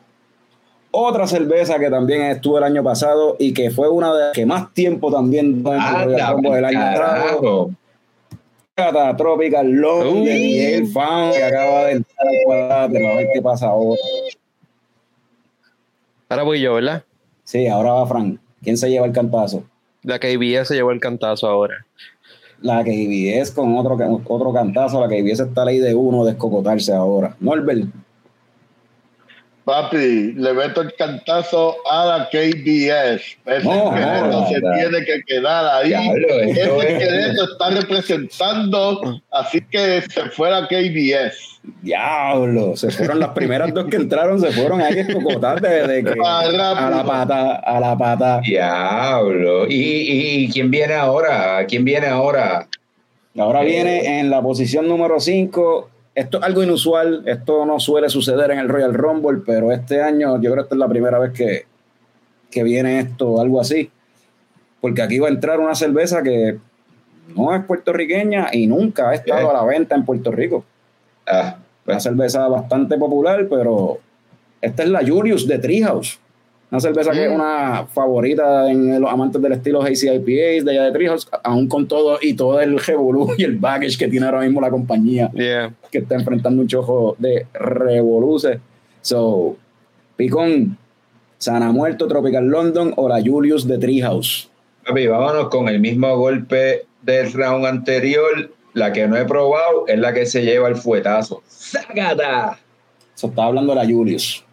Otra 0.92 1.26
cerveza 1.26 1.80
que 1.80 1.89
también 1.89 2.22
estuvo 2.24 2.60
el 2.60 2.66
año 2.66 2.84
pasado 2.84 3.36
y 3.39 3.54
que 3.54 3.72
fue 3.72 3.89
una 3.89 4.13
de 4.13 4.20
las 4.26 4.34
que 4.34 4.46
más 4.46 4.74
tiempo 4.74 5.12
también 5.12 5.63
durante 5.63 6.04
el 6.04 6.42
del 6.42 6.66
año 6.66 6.88
entrado. 6.88 7.72
Tropical 8.76 9.70
Long 9.70 10.24
de 10.24 10.34
Miguel 10.34 10.88
Fan 10.88 11.32
que 11.32 11.44
acaba 11.44 11.86
de 11.86 11.92
entrar 11.92 12.28
al 12.28 12.36
cuadrilátero. 12.44 13.08
A 13.08 13.16
ver 13.18 13.28
qué 13.34 13.42
pasa 13.42 13.68
ahora. 13.68 14.02
Ahora 16.30 16.44
voy 16.44 16.62
yo, 16.62 16.74
¿verdad? 16.74 17.04
Sí, 17.44 17.68
ahora 17.68 17.94
va 17.94 18.08
Frank. 18.08 18.40
¿Quién 18.64 18.78
se 18.78 18.90
lleva 18.90 19.06
el 19.06 19.12
cantazo? 19.12 19.64
La 20.02 20.18
KBS 20.18 20.70
se 20.70 20.76
llevó 20.76 20.92
el 20.92 21.00
cantazo 21.00 21.48
ahora. 21.48 21.86
La 22.62 22.84
KBS 22.84 23.52
con 23.52 23.78
otro, 23.78 23.98
otro 24.28 24.54
cantazo. 24.54 25.00
La 25.00 25.08
KBS 25.08 25.42
está 25.42 25.66
ley 25.66 25.78
de 25.78 25.94
uno 25.94 26.26
descocotarse 26.26 26.94
ahora. 26.94 27.36
Norbert. 27.40 27.86
Papi, 29.65 30.34
le 30.34 30.54
meto 30.54 30.82
el 30.82 30.93
cantazo 30.95 31.78
a 31.89 32.06
la 32.06 32.30
KBS. 32.30 33.38
Ese 33.45 33.63
No, 33.63 33.95
esqueleto 33.95 34.28
no, 34.28 34.47
se 34.49 34.60
no. 34.60 34.73
tiene 34.73 35.06
que 35.06 35.21
quedar 35.26 35.65
ahí. 35.84 35.93
Esto 35.93 36.82
Ese 36.82 36.95
es- 36.97 37.02
esqueleto 37.04 37.43
está 37.54 37.69
representando, 37.69 39.21
así 39.32 39.62
que 39.71 40.02
se 40.02 40.30
fue 40.32 40.52
la 40.52 40.67
KBS. 40.67 41.60
Diablo, 41.82 42.76
se 42.76 42.91
fueron 42.91 43.19
las 43.19 43.30
primeras 43.30 43.73
dos 43.73 43.86
que 43.86 43.95
entraron, 43.95 44.39
se 44.41 44.52
fueron 44.52 44.82
ahí 44.82 44.97
a 44.97 45.02
escocotar 45.02 45.62
de, 45.62 45.88
de 45.88 46.04
que, 46.04 46.13
a 46.21 46.45
la 46.52 47.04
pata, 47.06 47.56
a 47.56 47.80
la 47.80 47.97
pata. 47.97 48.41
Diablo. 48.41 49.65
¿Y, 49.69 49.73
y, 49.76 50.43
y 50.43 50.49
quién 50.52 50.69
viene 50.69 50.93
ahora? 50.95 51.65
¿Quién 51.67 51.86
viene 51.86 52.08
ahora? 52.08 52.67
Ahora 53.38 53.62
Eh. 53.62 53.65
viene 53.65 54.19
en 54.19 54.30
la 54.30 54.41
posición 54.41 54.89
número 54.89 55.21
5. 55.21 55.89
Esto 56.15 56.38
es 56.38 56.43
algo 56.43 56.62
inusual, 56.63 57.23
esto 57.26 57.65
no 57.65 57.80
suele 57.80 58.08
suceder 58.10 58.52
en 58.52 58.60
el 58.60 58.69
Royal 58.69 58.93
Rumble, 58.93 59.41
pero 59.45 59.71
este 59.71 60.02
año 60.02 60.36
yo 60.41 60.52
creo 60.52 60.56
que 60.56 60.62
esta 60.62 60.76
es 60.76 60.80
la 60.80 60.88
primera 60.88 61.17
vez 61.17 61.32
que, 61.34 61.65
que 62.52 62.63
viene 62.63 62.99
esto, 62.99 63.41
algo 63.41 63.60
así. 63.60 63.89
Porque 64.80 65.02
aquí 65.02 65.17
va 65.19 65.28
a 65.28 65.32
entrar 65.32 65.60
una 65.60 65.73
cerveza 65.76 66.21
que 66.21 66.60
no 67.36 67.56
es 67.56 67.63
puertorriqueña 67.65 68.49
y 68.52 68.67
nunca 68.67 69.10
ha 69.10 69.15
estado 69.15 69.47
Eh. 69.47 69.49
a 69.49 69.54
la 69.54 69.63
venta 69.63 69.95
en 69.95 70.06
Puerto 70.06 70.32
Rico. 70.32 70.63
Ah, 71.26 71.58
Una 71.88 71.99
cerveza 71.99 72.47
bastante 72.47 72.97
popular, 72.97 73.47
pero 73.49 73.97
esta 74.62 74.84
es 74.84 74.89
la 74.89 74.99
Julius 75.06 75.47
de 75.47 75.58
Treehouse. 75.58 76.19
Una 76.74 76.80
cerveza 76.80 77.12
que 77.12 77.26
es 77.26 77.32
una 77.32 77.86
favorita 77.86 78.68
en 78.72 79.00
los 79.00 79.08
amantes 79.12 79.40
del 79.40 79.52
estilo 79.52 79.84
Hazy 79.84 80.10
IPAs 80.10 80.66
de 80.66 80.72
allá 80.72 80.84
de 80.86 80.92
Treehouse, 80.92 81.30
aún 81.44 81.68
con 81.68 81.88
todo 81.88 82.18
y 82.20 82.34
todo 82.34 82.60
el 82.60 82.80
revolú 82.80 83.32
y 83.38 83.44
el 83.44 83.58
baggage 83.60 83.96
que 83.96 84.08
tiene 84.08 84.26
ahora 84.26 84.42
mismo 84.42 84.60
la 84.60 84.72
compañía, 84.72 85.30
Yeah. 85.36 85.72
que 85.92 86.00
está 86.00 86.16
enfrentando 86.16 86.64
un 86.64 86.68
chojo 86.68 87.16
de 87.20 87.46
revoluce. 87.54 88.60
So, 89.02 89.56
Picón, 90.16 90.76
Sana 91.38 91.72
Muerto, 91.72 92.08
Tropical 92.08 92.48
London 92.48 92.92
o 92.98 93.08
la 93.08 93.22
Julius 93.24 93.68
de 93.68 93.78
Treehouse. 93.78 94.50
papi, 94.88 95.06
vámonos 95.06 95.50
con 95.50 95.70
el 95.70 95.80
mismo 95.80 96.18
golpe 96.18 96.88
del 97.04 97.32
round 97.34 97.68
anterior. 97.68 98.50
La 98.74 98.92
que 98.92 99.08
no 99.08 99.16
he 99.16 99.26
probado 99.26 99.86
es 99.88 100.00
la 100.00 100.12
que 100.12 100.26
se 100.26 100.42
lleva 100.44 100.70
el 100.70 100.76
fuetazo. 100.76 101.44
¡Sácata! 101.46 102.58
So, 103.14 103.28
estaba 103.28 103.50
hablando 103.50 103.76
de 103.76 103.86
la 103.86 103.86
Julius. 103.88 104.44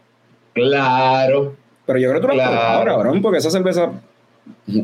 Claro. 0.53 1.57
Pero 1.93 1.99
yo 2.01 2.09
creo 2.11 2.21
que 2.21 2.29
tú 2.29 2.35
la 2.37 2.45
has 2.45 2.51
Claro. 2.51 2.83
probado, 2.83 3.03
cabrón, 3.03 3.23
porque 3.23 3.39
esa 3.39 3.51
cerveza 3.51 3.91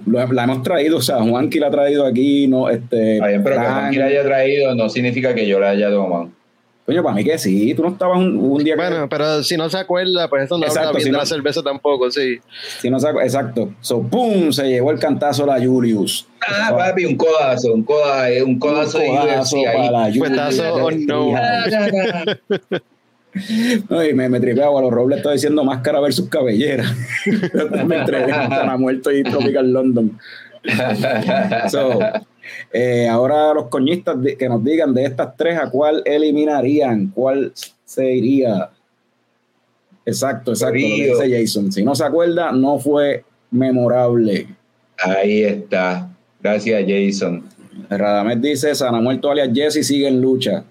la, 0.07 0.27
la 0.27 0.45
hemos 0.45 0.63
traído, 0.63 0.99
o 0.99 1.03
sea, 1.03 1.19
Juanqui 1.23 1.59
la 1.59 1.69
ha 1.69 1.71
traído 1.71 2.05
aquí, 2.07 2.47
no, 2.49 2.69
este. 2.69 3.19
Pero 3.23 3.43
que 3.45 3.49
Fran. 3.55 3.65
Juanqui 3.81 3.97
la 3.99 4.07
haya 4.07 4.23
traído 4.25 4.75
no 4.75 4.89
significa 4.89 5.35
que 5.35 5.47
yo 5.47 5.59
la 5.61 5.71
haya 5.71 5.91
tomado. 5.91 6.31
Coño, 6.85 7.03
para 7.03 7.17
mí 7.17 7.25
que 7.25 7.37
sí, 7.37 7.75
tú 7.75 7.83
no 7.83 7.89
estabas 7.89 8.17
un, 8.19 8.37
un 8.39 8.63
día 8.63 8.77
que- 8.77 8.81
Bueno, 8.81 9.09
pero 9.09 9.43
si 9.43 9.57
no 9.57 9.69
se 9.69 9.77
acuerda, 9.77 10.29
pues 10.31 10.45
eso 10.45 10.57
no 10.57 10.67
Exacto, 10.67 10.91
habla 10.91 10.99
bien 10.99 11.03
si 11.03 11.09
de 11.09 11.13
no- 11.15 11.19
la 11.19 11.27
cerveza 11.27 11.61
tampoco, 11.61 12.09
sí. 12.13 12.37
si 12.81 12.89
no 12.91 13.01
saco- 13.01 13.21
exacto. 13.23 13.71
So, 13.81 14.03
¡pum! 14.03 14.53
Se 14.53 14.69
llevó 14.69 14.93
el 14.93 15.01
cantazo 15.01 15.45
la 15.47 15.59
Julius. 15.59 16.29
Ah, 16.49 16.73
papi, 16.79 17.05
un 17.07 17.17
codazo, 17.17 17.73
un 17.75 17.83
codazo, 17.83 18.45
un 18.47 18.59
codazo, 18.61 18.99
de 19.01 19.09
Un 19.11 19.17
codazo 19.17 19.57
UFC 19.57 19.67
ahí. 19.67 19.77
para 19.77 19.91
la 19.91 20.05
Julius. 20.05 20.19
Fuetazo 20.29 20.75
o 20.75 20.91
no. 20.93 21.35
No, 23.91 24.05
y 24.05 24.15
me, 24.15 24.29
me 24.29 24.41
tripeaba, 24.41 24.81
los 24.81 24.91
Robles 24.91 25.19
está 25.19 25.33
diciendo 25.33 25.65
máscara 25.65 26.01
versus 26.01 26.29
cabellera. 26.29 26.85
me 27.87 27.99
entregué 27.99 28.33
Sana 28.33 28.77
Muerto 28.77 29.13
y 29.13 29.23
Tropical 29.23 29.73
London. 29.73 30.19
So, 31.71 32.01
eh, 32.73 33.07
ahora 33.09 33.55
los 33.55 33.69
coñistas 33.69 34.17
que 34.37 34.49
nos 34.49 34.65
digan 34.65 34.93
de 34.95 35.05
estas 35.05 35.37
tres 35.37 35.57
a 35.59 35.71
cuál 35.71 36.03
eliminarían, 36.05 37.13
cuál 37.15 37.53
se 37.85 38.13
iría. 38.13 38.71
Exacto, 40.05 40.53
exacto, 40.53 40.75
lo 40.75 40.97
que 40.97 41.15
dice 41.15 41.41
Jason. 41.41 41.71
Si 41.71 41.85
no 41.85 41.95
se 41.95 42.05
acuerda, 42.05 42.51
no 42.51 42.81
fue 42.81 43.25
memorable. 43.53 44.49
Ahí 44.99 45.45
está. 45.45 46.09
Gracias, 46.41 46.85
Jason. 46.87 47.45
Radamés 47.89 48.41
dice, 48.41 48.75
Sana 48.75 49.01
Muerto 49.01 49.31
alias 49.31 49.51
Jesse 49.55 49.87
sigue 49.87 50.09
en 50.09 50.21
lucha. 50.21 50.65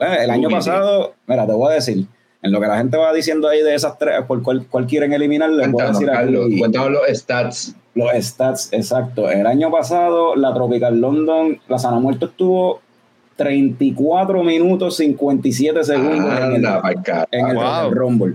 Eh, 0.00 0.16
el 0.24 0.30
año 0.30 0.48
pasado, 0.50 1.14
mira, 1.26 1.46
te 1.46 1.52
voy 1.52 1.72
a 1.72 1.74
decir, 1.76 2.06
En 2.42 2.52
lo 2.52 2.60
que 2.60 2.66
la 2.66 2.76
gente 2.78 2.96
va 2.96 3.12
diciendo 3.12 3.48
ahí 3.48 3.62
de 3.62 3.74
esas 3.74 3.98
tres, 3.98 4.20
por 4.28 4.42
cuál, 4.42 4.66
cuál 4.70 4.86
quieren 4.86 5.12
eliminar, 5.12 5.50
les 5.50 5.70
voy 5.70 5.82
a 5.82 5.88
decir 5.88 6.06
Carlos, 6.06 6.46
aquí 6.46 6.58
cuéntanos 6.58 6.90
los 6.90 7.02
stats. 7.18 7.74
los 7.94 8.12
stats 8.24 8.68
exacto. 8.72 9.28
El 9.30 9.46
año 9.46 9.70
pasado, 9.70 10.36
la 10.36 10.52
Tropical 10.54 11.00
London, 11.00 11.58
la 11.66 11.78
Sana 11.78 11.98
Muerto 11.98 12.26
estuvo 12.26 12.80
34 13.36 14.42
minutos 14.42 14.96
57 14.96 15.84
segundos 15.84 16.38
en 16.40 16.52
el, 16.54 16.64
en 17.32 17.46
el 17.48 17.54
Wow. 17.54 17.62
Royal 17.64 17.90
Rumble. 17.92 18.34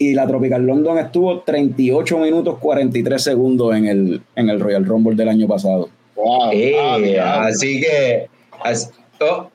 Y 0.00 0.14
la 0.14 0.26
Tropical 0.26 0.62
London 0.64 0.98
estuvo 0.98 1.40
38 1.40 2.18
minutos 2.18 2.58
43 2.58 3.20
segundos 3.22 3.74
en 3.74 3.86
el, 3.86 4.22
en 4.36 4.48
el 4.50 4.60
Royal 4.60 4.84
Rumble 4.84 5.16
del 5.16 5.28
año 5.28 5.46
pasado. 5.48 5.88
Wow. 6.14 6.50
Eh, 6.52 7.18
Ah, 7.20 7.46
así 7.46 7.80
que, 7.80 8.28
as- 8.62 8.92
oh, 9.20 9.48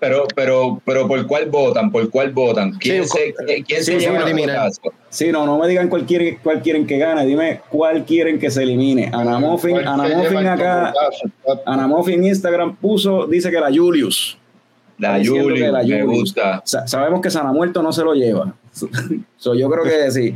pero, 0.00 0.26
pero, 0.34 0.80
pero, 0.84 1.08
¿por 1.08 1.26
cuál 1.26 1.46
votan? 1.46 1.90
¿Por 1.90 2.08
cuál 2.10 2.32
votan? 2.32 2.72
¿Quién 2.78 3.06
Sí, 3.06 3.18
se, 3.36 3.62
quién 3.64 3.80
sí, 3.84 3.92
se 3.92 4.00
sí, 4.00 4.06
lleva 4.06 4.18
el 4.18 4.22
eliminar. 4.28 4.70
Sí, 5.10 5.32
no, 5.32 5.44
no 5.46 5.58
me 5.58 5.66
digan 5.68 5.88
cuál 5.88 6.04
quieren, 6.06 6.38
cuál 6.42 6.60
quieren 6.62 6.86
que 6.86 6.98
gane, 6.98 7.24
dime 7.26 7.60
cuál 7.70 8.04
quieren 8.04 8.38
que 8.38 8.50
se 8.50 8.62
elimine. 8.62 9.10
Ana 9.12 9.38
Muffin, 9.38 9.72
¿Cuál 9.72 9.88
Ana 9.88 10.06
se 10.08 10.14
Muffin 10.16 10.28
lleva 10.30 10.40
el 10.40 10.46
acá, 10.48 10.92
cocotazo? 10.92 11.62
Ana 11.66 11.86
Muffin 11.86 12.14
en 12.20 12.24
Instagram 12.26 12.76
puso, 12.76 13.26
dice 13.26 13.50
que 13.50 13.58
la 13.60 13.68
Julius. 13.74 14.38
La 14.98 15.20
que 15.20 15.28
la 15.70 15.82
me 15.82 16.02
Julius. 16.02 16.06
gusta. 16.20 16.60
Sa- 16.64 16.86
sabemos 16.88 17.20
que 17.20 17.30
Sana 17.30 17.52
Muerto 17.52 17.82
no 17.82 17.92
se 17.92 18.02
lo 18.02 18.14
lleva. 18.14 18.54
So, 19.40 19.54
yo 19.54 19.70
creo 19.70 19.84
que 19.84 20.10
sí. 20.10 20.34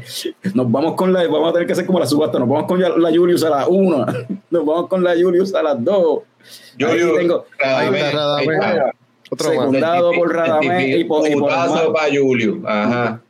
Nos 0.54 0.70
vamos 0.70 0.94
con 0.94 1.12
la, 1.12 1.24
vamos 1.26 1.50
a 1.50 1.52
tener 1.54 1.66
que 1.66 1.72
hacer 1.72 1.84
como 1.86 1.98
la 1.98 2.06
subasta, 2.06 2.38
nos 2.38 2.48
vamos 2.48 2.66
con 2.66 2.80
la 2.80 3.10
Julius 3.10 3.42
a 3.42 3.50
la 3.50 3.66
una, 3.66 4.06
nos 4.50 4.64
vamos 4.64 4.86
con 4.86 5.02
la 5.02 5.14
Julius 5.20 5.52
a 5.56 5.62
las 5.64 5.82
dos. 5.84 6.20
Ahí 6.78 6.86
Julio, 6.86 7.14
tengo- 7.16 7.44
Radamés, 7.58 8.02
ahí 8.02 8.08
está 8.10 8.36
ahí 8.36 8.46
está. 8.46 8.92
Otro 9.32 9.48
más. 9.48 9.56
Secundado 9.56 10.12
por 10.12 10.34
Radamés 10.34 10.96
y 10.98 11.04
por, 11.04 11.26
y 11.28 11.32
por 11.32 11.42
Putazo 11.50 11.92
para 11.92 12.08
Julio. 12.14 12.60
Ajá. 12.66 13.20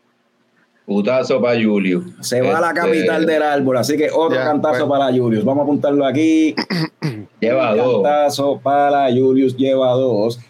Putazo 0.85 1.41
para 1.41 1.63
Julio. 1.63 2.03
Se 2.21 2.41
va 2.41 2.59
a 2.59 2.61
la 2.61 2.69
Este, 2.71 2.81
capital 2.81 3.25
del 3.25 3.43
árbol, 3.43 3.77
así 3.77 3.97
que 3.97 4.11
otro 4.11 4.37
Ya, 4.37 4.45
cantazo 4.45 4.89
para 4.89 5.07
Julius. 5.17 5.45
Vamos 5.45 5.61
a 5.61 5.65
apuntarlo 5.65 6.05
aquí. 6.05 6.55
Lleva 7.41 7.75
dos. 7.77 8.03
Cantazo 8.03 8.59
para 8.61 9.09
Julius 9.13 9.57
lleva 9.57 9.93
dos. 9.93 10.41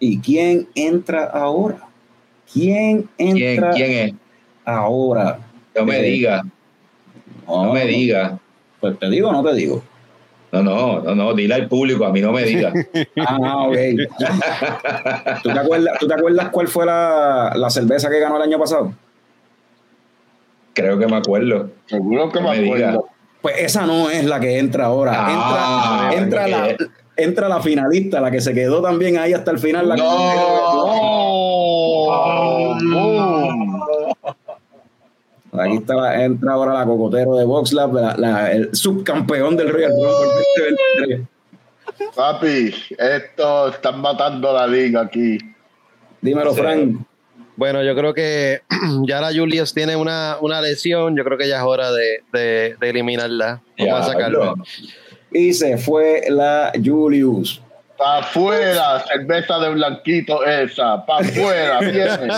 ¿Y 0.00 0.18
quién 0.20 0.66
entra 0.74 1.24
ahora? 1.24 1.80
¿Quién 2.50 3.08
¿Quién, 3.18 3.36
entra 3.36 3.70
quién 3.72 3.90
es? 3.90 4.14
ahora? 4.64 5.40
No 5.76 5.84
me 5.84 5.98
Eh, 5.98 6.02
diga. 6.10 6.44
No 7.46 7.72
me 7.72 7.84
diga. 7.86 8.38
Pues 8.80 8.98
te 8.98 9.10
digo 9.10 9.28
o 9.28 9.32
no 9.32 9.42
te 9.44 9.54
digo. 9.54 9.82
No, 10.50 10.62
no, 10.62 11.00
no, 11.02 11.14
no, 11.14 11.34
dile 11.34 11.54
al 11.54 11.68
público, 11.68 12.06
a 12.06 12.10
mí 12.12 12.20
no 12.22 12.32
me 12.32 12.42
diga. 12.44 12.72
Ah, 13.26 13.66
ok. 13.68 13.76
¿Tú 15.42 15.50
te 15.52 15.58
acuerdas, 15.58 15.98
¿tú 16.00 16.08
te 16.08 16.14
acuerdas 16.14 16.48
cuál 16.50 16.68
fue 16.68 16.86
la, 16.86 17.52
la 17.54 17.68
cerveza 17.70 18.08
que 18.08 18.18
ganó 18.18 18.36
el 18.36 18.42
año 18.42 18.58
pasado? 18.58 18.92
Creo 20.72 20.98
que 20.98 21.06
me 21.06 21.16
acuerdo. 21.16 21.70
Seguro 21.86 22.30
que 22.30 22.40
No 22.40 22.50
me 22.50 22.56
me 22.56 22.62
diga. 22.62 22.88
acuerdo. 22.90 23.08
Pues 23.42 23.54
esa 23.58 23.84
no 23.86 24.08
es 24.10 24.24
la 24.24 24.40
que 24.40 24.58
entra 24.58 24.86
ahora. 24.86 25.12
Ah, 25.14 26.10
entra, 26.14 26.46
entra, 26.46 26.48
la, 26.48 26.76
entra 27.16 27.48
la 27.48 27.60
finalista, 27.60 28.20
la 28.20 28.30
que 28.30 28.40
se 28.40 28.52
quedó 28.54 28.80
también 28.82 29.16
ahí 29.18 29.32
hasta 29.32 29.50
el 29.50 29.58
final. 29.58 29.88
La 29.88 29.96
¡Oh! 30.00 31.58
¡Boom! 32.82 33.82
Aquí 35.52 35.76
está 35.76 35.94
la- 35.94 36.24
entra 36.24 36.52
ahora 36.52 36.74
la 36.74 36.84
cocotero 36.84 37.36
de 37.36 37.44
VoxLab, 37.44 37.94
la, 37.94 38.16
la- 38.16 38.52
el 38.52 38.74
subcampeón 38.74 39.56
del 39.56 39.70
Royal 39.70 39.90
Rumble 39.92 40.42
2023. 40.98 41.20
Papi, 42.14 42.74
esto 42.98 43.68
están 43.68 44.00
matando 44.00 44.52
la 44.52 44.66
liga 44.66 45.00
aquí. 45.02 45.38
Dímelo, 46.20 46.52
Sí. 46.52 46.60
Frank. 46.60 46.96
Bueno, 47.56 47.82
yo 47.82 47.94
creo 47.96 48.14
que 48.14 48.60
ya 49.08 49.20
la 49.20 49.32
Julius 49.32 49.74
tiene 49.74 49.96
una, 49.96 50.36
una 50.40 50.60
lesión. 50.60 51.16
Yo 51.16 51.24
creo 51.24 51.38
que 51.38 51.48
ya 51.48 51.58
es 51.58 51.62
hora 51.64 51.90
de, 51.90 52.22
de, 52.32 52.76
de 52.78 52.90
eliminarla. 52.90 53.62
Vamos 53.78 54.00
a 54.00 54.04
sacarla. 54.04 54.38
Diablo. 54.38 54.64
Y 55.32 55.52
se 55.54 55.76
fue 55.76 56.22
la 56.28 56.72
Julius. 56.82 57.60
Pa' 57.98 58.18
afuera, 58.18 59.00
cerveza 59.00 59.58
de 59.58 59.70
blanquito 59.70 60.44
esa. 60.46 61.04
Pa' 61.04 61.18
afuera, 61.18 61.80
viene. 61.80 62.32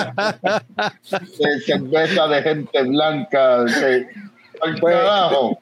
Cerveza 1.67 2.27
de 2.29 2.43
gente 2.43 2.83
blanca. 2.83 3.61
Al 3.61 4.79
Pues- 4.81 4.95
carajo. 4.97 5.59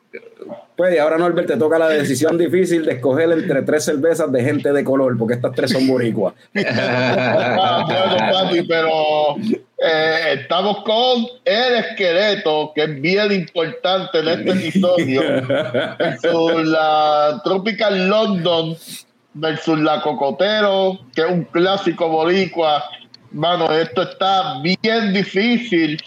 Pues 0.76 0.94
y 0.94 0.98
ahora 0.98 1.18
Norbert 1.18 1.48
te 1.48 1.56
toca 1.56 1.76
la 1.76 1.88
decisión 1.88 2.38
difícil 2.38 2.84
de 2.84 2.92
escoger 2.92 3.32
entre 3.32 3.62
tres 3.62 3.84
cervezas 3.84 4.30
de 4.30 4.44
gente 4.44 4.72
de 4.72 4.84
color, 4.84 5.18
porque 5.18 5.34
estas 5.34 5.52
tres 5.52 5.72
son 5.72 5.88
boricuas. 5.88 6.34
Ah, 6.54 7.84
bueno, 7.84 8.32
papi, 8.32 8.62
pero 8.62 9.36
eh, 9.76 10.34
estamos 10.40 10.84
con 10.84 11.26
el 11.44 11.74
esqueleto, 11.74 12.70
que 12.72 12.84
es 12.84 13.00
bien 13.00 13.32
importante 13.32 14.20
en 14.20 14.28
este 14.28 14.50
episodio, 14.50 15.22
la 16.64 17.40
Tropical 17.42 18.08
London 18.08 18.76
versus 19.34 19.78
la 19.78 20.00
Cocotero, 20.00 20.98
que 21.14 21.22
es 21.22 21.30
un 21.30 21.44
clásico 21.44 22.08
boricua. 22.08 22.84
Mano, 23.30 23.70
esto 23.72 24.02
está 24.02 24.60
bien 24.62 25.12
difícil, 25.12 26.02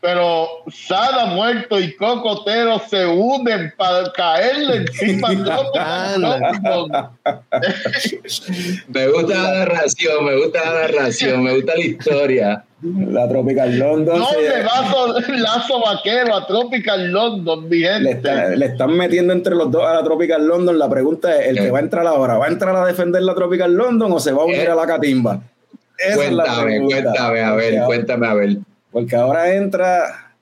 pero 0.00 0.46
Sada 0.70 1.26
Muerto 1.26 1.80
y 1.80 1.96
Cocotero 1.96 2.80
se 2.88 3.06
unen 3.06 3.72
para 3.76 4.12
caerle 4.12 4.76
encima 4.76 5.28
a 5.28 5.44
Tropical 5.44 6.20
London. 6.20 7.10
Me 8.88 9.08
gusta 9.08 9.34
la 9.34 9.52
narración, 9.64 10.24
me 10.24 10.36
gusta 10.36 10.64
la 10.64 10.80
narración, 10.82 11.42
me 11.42 11.54
gusta 11.54 11.74
la 11.74 11.84
historia. 11.84 12.65
La 12.82 13.26
Tropical 13.26 13.78
London 13.78 14.18
No 14.18 14.26
se- 14.26 14.40
le 14.42 14.62
lazo, 14.62 15.14
lazo 15.36 15.80
vaquero 15.80 16.34
a 16.36 16.46
Tropical 16.46 17.10
London, 17.10 17.68
mi 17.68 17.78
le, 17.78 17.88
gente. 17.88 18.10
está- 18.10 18.48
le 18.50 18.66
están 18.66 18.90
metiendo 18.96 19.32
entre 19.32 19.54
los 19.54 19.70
dos 19.70 19.82
a 19.84 19.94
la 19.94 20.04
Tropical 20.04 20.46
London. 20.46 20.78
La 20.78 20.88
pregunta 20.88 21.34
es: 21.40 21.48
¿el 21.48 21.56
que 21.56 21.66
Eh. 21.68 21.70
va 21.70 21.78
a 21.78 21.82
entrar 21.82 22.06
ahora 22.06 22.36
va 22.36 22.44
a 22.46 22.48
entrar 22.48 22.76
a 22.76 22.84
defender 22.84 23.22
la 23.22 23.34
Tropical 23.34 23.72
London 23.74 24.12
o 24.12 24.20
se 24.20 24.30
va 24.32 24.42
a 24.42 24.44
unir 24.44 24.60
Eh. 24.60 24.68
a 24.68 24.74
la 24.74 24.86
catimba? 24.86 25.40
Esa 25.98 26.24
es 26.26 26.32
la 26.32 26.44
Cuéntame, 26.44 26.84
cuéntame, 26.84 27.40
a 27.40 27.54
ver, 27.54 27.70
Porque 27.72 27.86
cuéntame, 27.86 28.26
a 28.26 28.34
ver. 28.34 28.56
Porque 28.92 29.16
ahora 29.16 29.54
entra 29.54 30.34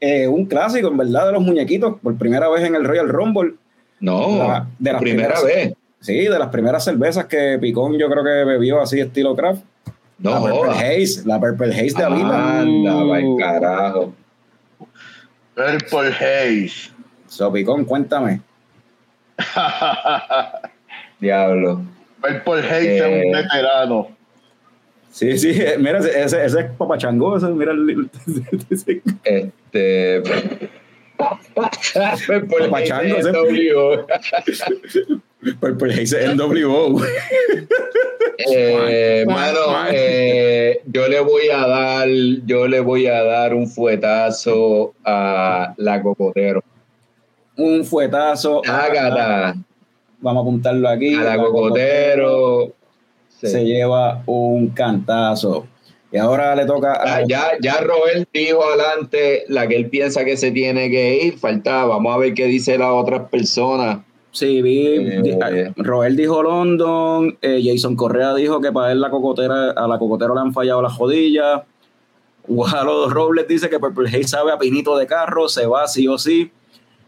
eh, 0.00 0.28
un 0.28 0.46
clásico, 0.46 0.88
en 0.88 0.96
verdad, 0.98 1.26
de 1.26 1.32
los 1.32 1.42
muñequitos, 1.42 1.94
por 2.00 2.16
primera 2.16 2.48
vez 2.48 2.62
en 2.64 2.74
el 2.76 2.84
Royal 2.84 3.08
Rumble. 3.08 3.54
No, 3.98 4.38
La- 4.38 4.66
de 4.78 4.92
las 4.92 5.00
primera 5.02 5.34
primeras- 5.34 5.44
vez. 5.44 5.74
Sí, 6.00 6.14
de 6.28 6.38
las 6.38 6.48
primeras 6.50 6.84
cervezas 6.84 7.24
que 7.24 7.58
Picón 7.60 7.98
yo 7.98 8.08
creo 8.08 8.22
que 8.22 8.44
bebió 8.44 8.80
así 8.80 9.00
estilo 9.00 9.34
craft. 9.34 9.64
No 10.18 10.30
la 10.30 10.40
Purple 10.40 10.56
jodas. 10.58 10.76
Haze, 10.78 11.22
la 11.26 11.40
Purple 11.40 11.72
Haze 11.74 11.94
de 11.98 12.04
Avita. 12.04 12.60
Anda, 12.60 12.94
va 13.04 13.18
el 13.18 13.36
carajo. 13.38 14.14
Purple 15.54 16.08
Haze. 16.14 16.90
So, 17.28 17.52
Picón, 17.52 17.84
cuéntame. 17.84 18.40
Diablo. 21.20 21.82
Purple 22.20 22.60
Haze 22.68 22.96
es 22.96 23.02
Eh. 23.02 23.22
un 23.26 23.32
veterano. 23.32 24.08
Sí, 25.10 25.38
sí, 25.38 25.50
eh, 25.50 25.76
mira, 25.78 25.98
ese, 25.98 26.22
ese, 26.22 26.44
es 26.44 26.56
Papachango, 26.76 27.36
ese, 27.38 27.46
mira 27.48 27.72
el- 27.72 28.10
ese- 28.70 29.02
Este. 29.24 30.22
Por 31.16 32.70
Pachango, 32.70 33.16
ese- 33.16 33.32
W. 33.32 34.04
Purple 35.54 35.94
Haze 35.94 36.34
NWO. 36.34 37.00
Eh, 38.52 39.24
mano, 39.26 39.60
eh, 39.90 40.80
yo 40.86 41.08
le 41.08 41.20
voy 41.20 41.48
a 41.48 41.66
dar, 41.66 42.08
yo 42.44 42.68
le 42.68 42.80
voy 42.80 43.06
a 43.06 43.22
dar 43.24 43.54
un 43.54 43.66
fuetazo 43.66 44.94
a 45.04 45.74
la 45.78 46.02
cocotero. 46.02 46.62
Un 47.56 47.84
fuetazo. 47.84 48.60
Ágata, 48.66 49.56
Vamos 50.20 50.40
a 50.40 50.42
apuntarlo 50.42 50.88
aquí. 50.88 51.14
a 51.14 51.22
la 51.22 51.38
cocotero. 51.38 52.72
Sí. 53.40 53.46
Se 53.48 53.64
lleva 53.64 54.22
un 54.26 54.68
cantazo. 54.68 55.66
Y 56.12 56.18
ahora 56.18 56.54
le 56.54 56.66
toca 56.66 56.92
a. 56.92 57.20
Ya, 57.22 57.26
ya, 57.26 57.48
ya 57.60 57.80
Robert 57.80 58.28
dijo 58.32 58.62
adelante 58.64 59.44
la 59.48 59.66
que 59.66 59.76
él 59.76 59.88
piensa 59.88 60.24
que 60.24 60.36
se 60.36 60.50
tiene 60.52 60.90
que 60.90 61.24
ir. 61.24 61.38
Faltaba, 61.38 61.86
vamos 61.86 62.14
a 62.14 62.18
ver 62.18 62.34
qué 62.34 62.46
dice 62.46 62.78
la 62.78 62.92
otra 62.92 63.28
persona. 63.28 64.04
Sí, 64.36 64.60
vi. 64.60 64.86
Eh, 64.86 65.20
di- 65.22 65.30
a- 65.32 65.72
Roel 65.76 66.14
dijo 66.14 66.42
London. 66.42 67.38
eh, 67.40 67.60
Jason 67.64 67.96
Correa 67.96 68.34
dijo 68.34 68.60
que 68.60 68.70
para 68.70 68.92
él 68.92 69.00
la 69.00 69.08
cocotera, 69.08 69.70
a 69.70 69.88
la 69.88 69.98
cocotera 69.98 70.34
le 70.34 70.40
han 70.40 70.52
fallado 70.52 70.82
las 70.82 70.92
jodillas. 70.92 71.62
Walo 72.46 73.08
Robles 73.08 73.48
dice 73.48 73.70
que 73.70 73.78
Purple 73.80 74.08
Haze 74.08 74.24
sabe 74.28 74.52
a 74.52 74.58
pinito 74.58 74.96
de 74.98 75.06
carro, 75.06 75.48
se 75.48 75.66
va 75.66 75.88
sí 75.88 76.06
o 76.06 76.18
sí. 76.18 76.50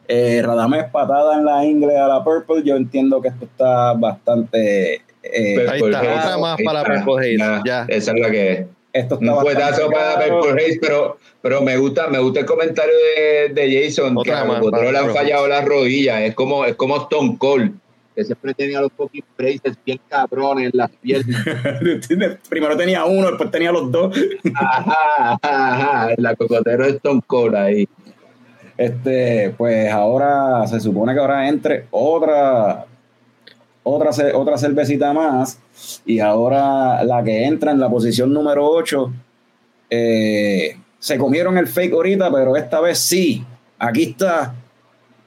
Eh, 0.08 0.40
Radamés 0.42 0.86
patada 0.90 1.36
en 1.36 1.44
la 1.44 1.64
ingle 1.66 1.96
a 1.98 2.08
la 2.08 2.24
Purple. 2.24 2.62
Yo 2.64 2.76
entiendo 2.76 3.20
que 3.20 3.28
esto 3.28 3.44
está 3.44 3.92
bastante. 3.92 4.94
eh, 5.22 5.66
Ahí 5.68 5.80
está, 5.82 5.98
otra 6.00 6.38
más 6.38 6.58
para. 6.64 6.82
Purple 7.04 7.26
Haze, 7.26 7.36
Ya, 7.38 7.62
ya. 7.64 7.84
Esa 7.88 8.12
es 8.12 8.20
la 8.20 8.30
que 8.30 8.52
es. 8.52 8.66
Esto 8.92 9.14
está 9.20 9.34
Un 9.34 9.40
fuetazo 9.40 9.90
para. 9.90 10.28
Purple 10.28 10.64
Haze, 10.64 10.78
pero, 10.80 11.18
pero 11.40 11.62
me 11.62 11.76
gusta, 11.76 12.08
me 12.08 12.18
gusta 12.18 12.40
el 12.40 12.46
comentario 12.46 12.94
de, 13.16 13.48
de 13.54 13.84
Jason, 13.84 14.16
Otra 14.16 14.44
que 14.44 14.52
a 14.52 14.60
para 14.70 14.92
le 14.92 14.98
han 14.98 15.12
fallado 15.12 15.48
las 15.48 15.64
rodillas. 15.64 16.22
Es 16.22 16.34
como, 16.34 16.64
es 16.64 16.74
como 16.76 16.96
Stone 16.96 17.36
Cold. 17.38 17.74
que 18.16 18.24
siempre 18.24 18.54
tenía 18.54 18.80
los 18.80 18.92
fucking 18.92 19.24
braces 19.36 19.76
bien 19.84 20.00
cabrones 20.08 20.66
en 20.66 20.70
las 20.74 20.90
piernas. 20.90 21.44
Primero 22.48 22.76
tenía 22.76 23.04
uno, 23.04 23.28
después 23.28 23.50
tenía 23.50 23.72
los 23.72 23.90
dos. 23.90 24.16
Ajá, 24.54 24.96
ajá, 25.16 25.38
ajá. 25.42 26.14
La 26.16 26.34
cocotero 26.34 26.84
de 26.84 26.90
Stone 26.90 27.22
Cold 27.26 27.54
ahí. 27.54 27.88
Este, 28.78 29.52
pues 29.58 29.90
ahora 29.90 30.64
se 30.68 30.78
supone 30.78 31.12
que 31.12 31.18
ahora 31.18 31.48
entre 31.48 31.86
otra, 31.90 32.86
otra, 33.88 34.10
otra 34.36 34.58
cervecita 34.58 35.12
más. 35.12 35.58
Y 36.04 36.20
ahora 36.20 37.02
la 37.04 37.22
que 37.22 37.44
entra 37.44 37.70
en 37.72 37.80
la 37.80 37.88
posición 37.88 38.32
número 38.32 38.66
8. 38.68 39.12
se 40.98 41.18
comieron 41.18 41.56
el 41.58 41.68
fake 41.68 41.92
ahorita, 41.92 42.30
pero 42.32 42.56
esta 42.56 42.80
vez 42.80 42.98
sí. 42.98 43.44
Aquí 43.78 44.02
está 44.10 44.54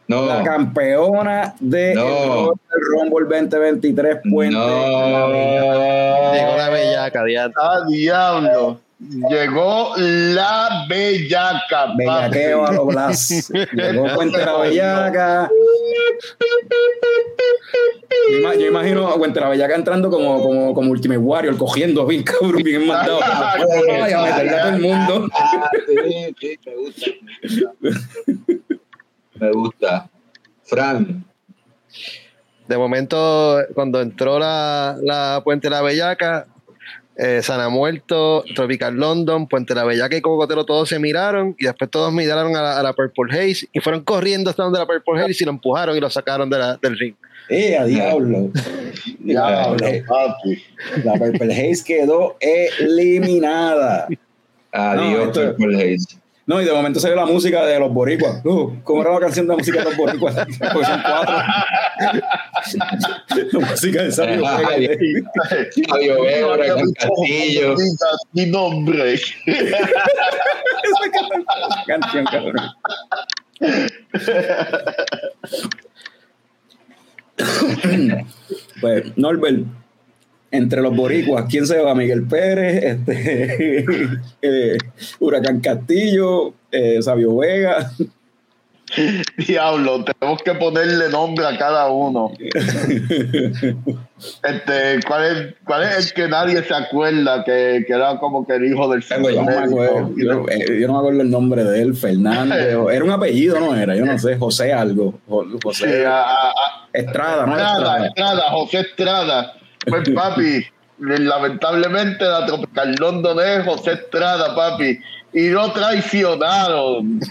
No, 0.07 0.26
la 0.26 0.43
campeona 0.43 1.55
de 1.59 1.95
No. 1.95 2.51
el 2.51 2.82
Rumble 2.91 3.39
2023 3.39 4.18
Puente. 4.30 4.55
Llegó 4.57 6.57
la 6.57 6.68
no. 6.68 6.72
bellaca. 6.74 7.24
Ah, 7.55 7.80
diablo. 7.88 8.80
Llegó 9.09 9.93
la 9.97 10.85
bellaca. 10.87 11.93
Bellaqueo 11.97 12.65
a 12.67 12.71
los 12.73 12.85
Blas. 12.87 13.51
Llegó 13.73 14.05
Puente 14.15 14.45
la 14.45 14.57
Bellaca. 14.59 15.49
Yo, 18.31 18.37
ima- 18.37 18.53
yo 18.55 18.67
imagino 18.67 19.07
a 19.07 19.15
Puente 19.17 19.39
la 19.39 19.49
Bellaca 19.49 19.75
entrando 19.75 20.09
como, 20.09 20.41
como, 20.41 20.73
como 20.73 20.91
Ultimate 20.91 21.17
Warrior, 21.19 21.57
cogiendo 21.57 22.05
bien 22.05 22.23
cabrón, 22.23 22.61
bien 22.63 22.85
mandado. 22.87 23.19
Ay, 24.03 24.13
a 24.13 24.21
meterle 24.21 24.51
a 24.55 24.61
todo 24.63 24.75
el 24.75 24.81
mundo. 24.81 25.27
Sí, 25.87 26.35
sí, 26.39 26.59
me 26.65 26.75
gusta. 26.75 27.05
Me 27.39 27.51
gusta. 27.51 28.61
Me 29.39 29.51
gusta. 29.51 30.09
Fran, 30.63 31.25
De 32.67 32.77
momento, 32.77 33.57
cuando 33.73 33.99
entró 33.99 34.37
la, 34.39 34.95
la 35.01 35.41
Puente 35.43 35.67
de 35.67 35.71
la 35.71 35.81
Bellaca, 35.81 36.47
eh, 37.18 37.41
Sana 37.43 37.70
Muerto, 37.70 38.43
Tropical 38.55 38.95
London, 38.95 39.47
Puente 39.47 39.76
la 39.76 39.84
Bellaca 39.84 40.16
y 40.16 40.22
Cocotero 40.22 40.66
todos 40.66 40.89
se 40.89 40.97
miraron 40.99 41.55
y 41.59 41.66
después 41.66 41.89
todos 41.91 42.12
miraron 42.14 42.55
a 42.55 42.62
la, 42.62 42.80
a 42.80 42.84
la 42.84 42.93
Purple 42.93 43.32
Haze 43.32 43.68
y 43.74 43.80
fueron 43.80 44.01
corriendo 44.03 44.49
hasta 44.49 44.64
donde 44.64 44.80
la 44.80 44.86
Purple 44.86 45.22
Haze 45.22 45.38
y 45.43 45.45
lo 45.45 45.51
empujaron 45.51 45.95
y 45.95 45.99
lo 45.99 46.09
sacaron 46.09 46.49
de 46.49 46.57
la- 46.57 46.78
del 46.78 46.97
ring. 46.97 47.16
Eh, 47.49 47.76
a 47.78 47.84
diablo. 47.86 48.49
Diablo, 49.20 49.78
papi. 50.07 50.64
La 51.03 51.14
Purple 51.16 51.53
Haze 51.53 51.84
quedó 51.86 52.38
eliminada. 52.39 54.07
adiós, 54.72 55.28
esto- 55.28 55.55
Purple 55.57 55.76
Haze. 55.95 56.20
No, 56.45 56.61
y 56.61 56.65
de 56.65 56.73
momento 56.73 56.99
se 56.99 57.09
ve 57.09 57.15
la 57.15 57.25
música 57.25 57.65
de 57.65 57.79
los 57.79 57.93
boricuas. 57.93 58.41
Uh, 58.43 58.73
¿Cómo 58.83 59.01
era 59.01 59.13
la 59.13 59.19
canción 59.19 59.47
de 59.47 59.53
la 59.53 59.57
música 59.57 59.79
de 59.79 59.85
los 59.85 59.95
boricuas? 59.95 60.35
Porque 60.35 60.85
son 60.85 61.01
cuatro. 61.01 61.37
la 63.51 63.59
música 63.69 64.03
de 64.03 64.11
Sabio 64.11 64.45
Fabio 64.45 64.89
Vega, 66.23 66.75
Castillo. 66.97 67.75
Mi 68.33 68.47
nombre. 68.47 69.13
Esa 69.13 69.29
canción, 71.85 72.25
cabrón. 72.25 72.55
pues, 78.81 79.17
Norbert, 79.17 79.65
entre 80.51 80.81
los 80.81 80.93
boricuas, 80.95 81.45
¿quién 81.49 81.65
se 81.65 81.77
va? 81.79 81.95
Miguel 81.95 82.27
Pérez, 82.27 82.83
este, 83.07 83.85
eh, 84.41 84.77
Huracán 85.19 85.59
Castillo, 85.61 86.53
eh, 86.71 87.01
Sabio 87.01 87.37
Vega. 87.37 87.89
Diablo, 89.37 90.03
tenemos 90.03 90.41
que 90.43 90.53
ponerle 90.55 91.07
nombre 91.09 91.45
a 91.45 91.57
cada 91.57 91.89
uno. 91.89 92.29
Este, 94.43 94.99
¿cuál 95.07 95.23
es, 95.25 95.53
cuál 95.63 95.83
es 95.83 96.07
el 96.07 96.13
que 96.13 96.27
nadie 96.27 96.61
se 96.61 96.73
acuerda 96.73 97.41
que, 97.45 97.85
que 97.87 97.93
era 97.93 98.17
como 98.19 98.45
que 98.45 98.55
el 98.55 98.65
hijo 98.65 98.89
del 98.91 99.01
Tengo 99.07 99.29
Yo 99.29 99.37
no, 99.43 99.45
me 99.45 99.53
acuerdo, 99.53 100.11
yo, 100.17 100.45
eh, 100.49 100.77
yo 100.79 100.87
no 100.87 100.93
me 100.93 100.99
acuerdo 100.99 101.21
el 101.21 101.29
nombre 101.31 101.63
de 101.63 101.81
él, 101.81 101.95
Fernández. 101.95 102.75
Era 102.91 103.03
un 103.05 103.11
apellido, 103.11 103.59
¿no 103.61 103.73
era? 103.75 103.95
Yo 103.95 104.05
no 104.05 104.17
sé, 104.19 104.37
José 104.37 104.73
algo. 104.73 105.13
Sí, 105.25 105.57
José 105.63 106.05
a- 106.05 106.21
a- 106.23 106.49
a- 106.49 106.89
Estrada, 106.91 107.45
¿no? 107.45 107.53
Estrada, 107.53 107.77
Estrada. 107.77 108.07
Estrada, 108.07 108.41
José 108.51 108.79
Estrada. 108.81 109.53
Pues 109.88 110.09
papi, 110.15 110.65
lamentablemente 110.99 112.23
la 112.23 112.45
Tropical 112.45 112.95
London 112.99 113.39
es 113.39 113.65
José 113.65 113.93
Estrada, 113.93 114.55
papi. 114.55 114.99
Y 115.34 115.49
lo 115.49 115.71
traicionaron. 115.71 117.21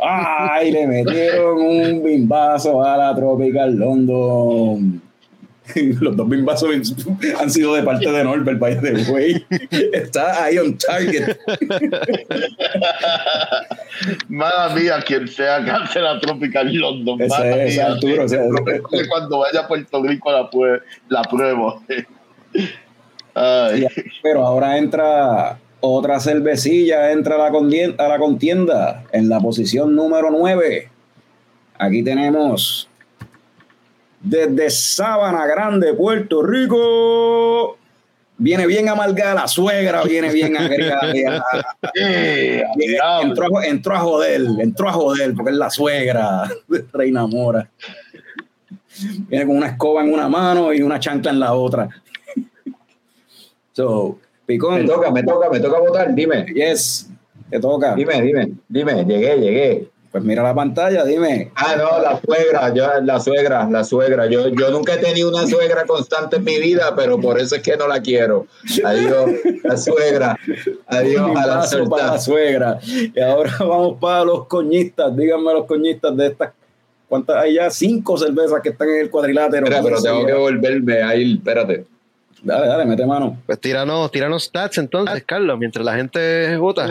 Ay, 0.00 0.70
le 0.70 0.86
metieron 0.86 1.58
un 1.60 2.04
bimbazo 2.04 2.84
a 2.84 2.96
la 2.96 3.14
Tropical 3.14 3.74
London. 3.74 5.02
Los 6.00 6.16
dos 6.16 6.28
bimbazos 6.28 6.70
han 7.38 7.50
sido 7.50 7.74
de 7.74 7.82
parte 7.82 8.10
de 8.10 8.24
Norbert, 8.24 8.58
by 8.58 8.80
the 8.80 9.12
way. 9.12 9.46
Está 9.92 10.44
ahí 10.44 10.58
on 10.58 10.76
target. 10.78 11.36
Mala 14.28 14.74
mía, 14.74 15.02
quien 15.06 15.26
sea 15.28 15.64
que 15.64 15.70
hace 15.70 16.00
la 16.00 16.18
Tropical 16.20 16.72
London. 16.72 17.20
Ese 17.20 17.28
mala 17.28 17.62
es 17.64 17.74
mía, 17.74 17.86
Arturo, 17.86 18.26
cuando 19.08 19.38
vaya 19.38 19.60
a 19.60 19.68
Puerto 19.68 20.02
Rico 20.02 20.32
la, 20.32 20.50
prue- 20.50 20.80
la 21.08 21.22
pruebo. 21.22 21.82
Ay. 23.34 23.86
Pero 24.22 24.46
ahora 24.46 24.78
entra 24.78 25.58
otra 25.80 26.18
cervecilla, 26.20 27.12
entra 27.12 27.36
a 27.36 27.38
la, 27.38 27.50
condien- 27.50 27.94
a 27.98 28.08
la 28.08 28.18
contienda 28.18 29.04
en 29.12 29.28
la 29.28 29.40
posición 29.40 29.94
número 29.94 30.30
9. 30.30 30.90
Aquí 31.78 32.02
tenemos 32.02 32.87
desde 34.20 34.70
Sabana 34.70 35.46
Grande, 35.46 35.94
Puerto 35.94 36.42
Rico. 36.42 37.78
Viene 38.40 38.66
bien 38.66 38.88
amargada 38.88 39.34
la 39.34 39.48
suegra, 39.48 40.02
viene 40.04 40.32
bien 40.32 40.56
agregada. 40.56 41.12
Eh, 41.94 42.62
entró, 43.22 43.58
a, 43.58 43.66
entró 43.66 43.94
a 43.96 43.98
joder, 44.00 44.42
entró 44.60 44.88
a 44.88 44.92
joder, 44.92 45.34
porque 45.34 45.50
es 45.50 45.56
la 45.56 45.70
suegra 45.70 46.48
de 46.68 46.84
Reina 46.92 47.26
Mora. 47.26 47.68
Viene 49.28 49.46
con 49.46 49.56
una 49.56 49.68
escoba 49.68 50.02
en 50.02 50.12
una 50.12 50.28
mano 50.28 50.72
y 50.72 50.82
una 50.82 51.00
chancla 51.00 51.30
en 51.30 51.40
la 51.40 51.54
otra. 51.54 51.88
So, 53.72 54.18
Me 54.46 54.54
Picón, 54.54 54.86
toca, 54.86 55.10
me 55.10 55.22
toca, 55.22 55.50
me 55.50 55.60
toca 55.60 55.78
votar. 55.78 56.14
Dime, 56.14 56.46
yes, 56.54 57.10
te 57.50 57.58
toca. 57.60 57.94
dime, 57.94 58.22
dime, 58.22 58.52
dime. 58.68 59.04
Llegué, 59.04 59.36
llegué. 59.36 59.90
Pues 60.18 60.26
mira 60.26 60.42
la 60.42 60.52
pantalla, 60.52 61.04
dime. 61.04 61.52
Ah, 61.54 61.76
no, 61.76 62.02
la 62.02 62.20
suegra, 62.20 62.74
yo, 62.74 63.00
la 63.04 63.20
suegra, 63.20 63.70
la 63.70 63.84
suegra. 63.84 64.26
Yo, 64.26 64.48
yo 64.48 64.72
nunca 64.72 64.94
he 64.94 64.96
tenido 64.96 65.28
una 65.28 65.46
suegra 65.46 65.86
constante 65.86 66.38
en 66.38 66.44
mi 66.44 66.58
vida, 66.58 66.92
pero 66.96 67.20
por 67.20 67.38
eso 67.38 67.54
es 67.54 67.62
que 67.62 67.76
no 67.76 67.86
la 67.86 68.02
quiero. 68.02 68.48
Adiós, 68.84 69.30
la 69.62 69.76
suegra. 69.76 70.36
Adiós 70.88 71.30
a 71.36 71.46
la 71.46 71.88
para 71.88 72.18
suegra. 72.18 72.80
Y 72.84 73.20
ahora 73.20 73.52
vamos 73.60 73.98
para 74.00 74.24
los 74.24 74.48
coñistas. 74.48 75.16
Díganme 75.16 75.52
los 75.52 75.66
coñistas 75.66 76.16
de 76.16 76.26
estas. 76.26 76.50
¿Cuántas 77.08 77.36
hay 77.36 77.54
ya? 77.54 77.70
Cinco 77.70 78.18
cervezas 78.18 78.60
que 78.60 78.70
están 78.70 78.88
en 78.88 79.02
el 79.02 79.10
cuadrilátero. 79.10 79.66
Espera, 79.66 79.84
pero 79.84 80.02
tengo 80.02 80.26
que 80.26 80.34
volverme 80.34 81.00
a 81.00 81.14
ir. 81.14 81.36
Espérate. 81.36 81.86
Dale, 82.42 82.66
dale, 82.68 82.84
mete 82.84 83.04
mano. 83.04 83.36
Pues 83.46 83.58
tíranos, 83.60 84.10
tíranos 84.12 84.44
stats 84.44 84.78
entonces, 84.78 85.24
Carlos, 85.26 85.58
mientras 85.58 85.84
la 85.84 85.94
gente 85.96 86.56
vota. 86.56 86.88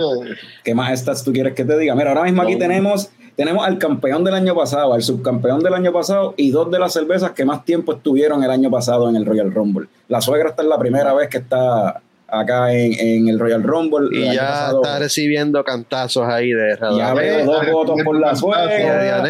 ¿Qué 0.64 0.76
más 0.76 1.00
stats 1.00 1.24
tú 1.24 1.32
quieres 1.32 1.54
que 1.54 1.64
te 1.64 1.78
diga? 1.78 1.96
Mira, 1.96 2.10
ahora 2.10 2.24
mismo 2.24 2.42
aquí 2.42 2.54
No. 2.54 2.60
tenemos, 2.60 3.10
tenemos 3.38 3.66
al 3.66 3.78
campeón 3.78 4.24
del 4.26 4.34
año 4.34 4.54
pasado, 4.56 4.94
al 4.94 5.02
subcampeón 5.02 5.62
del 5.62 5.74
año 5.74 5.94
pasado 5.94 6.34
y 6.36 6.52
dos 6.52 6.70
de 6.70 6.80
las 6.80 6.92
cervezas 6.94 7.32
que 7.32 7.46
más 7.46 7.64
tiempo 7.64 7.94
estuvieron 7.94 8.44
el 8.44 8.52
año 8.52 8.70
pasado 8.70 9.08
en 9.10 9.16
el 9.16 9.26
Royal 9.26 9.54
Rumble. 9.54 9.88
La 10.10 10.20
suegra 10.22 10.50
esta 10.50 10.64
es 10.64 10.68
la 10.68 10.78
primera 10.80 11.14
vez 11.14 11.30
que 11.30 11.38
está 11.38 12.02
acá 12.28 12.74
en, 12.74 12.94
en 13.00 13.30
el 13.30 13.40
Royal 13.40 13.64
Rumble. 13.64 14.10
Y 14.12 14.34
ya 14.36 14.48
pasado- 14.48 14.82
está 14.84 15.00
recibiendo 15.00 15.64
cantazos 15.64 16.28
ahí 16.28 16.52
de 16.52 16.76
ya 16.98 17.14
veo 17.14 17.38
Radamés 17.38 17.46
dos 17.46 17.72
votos 17.72 18.02
por 18.04 18.20
la 18.20 18.36
suegra. 18.36 19.24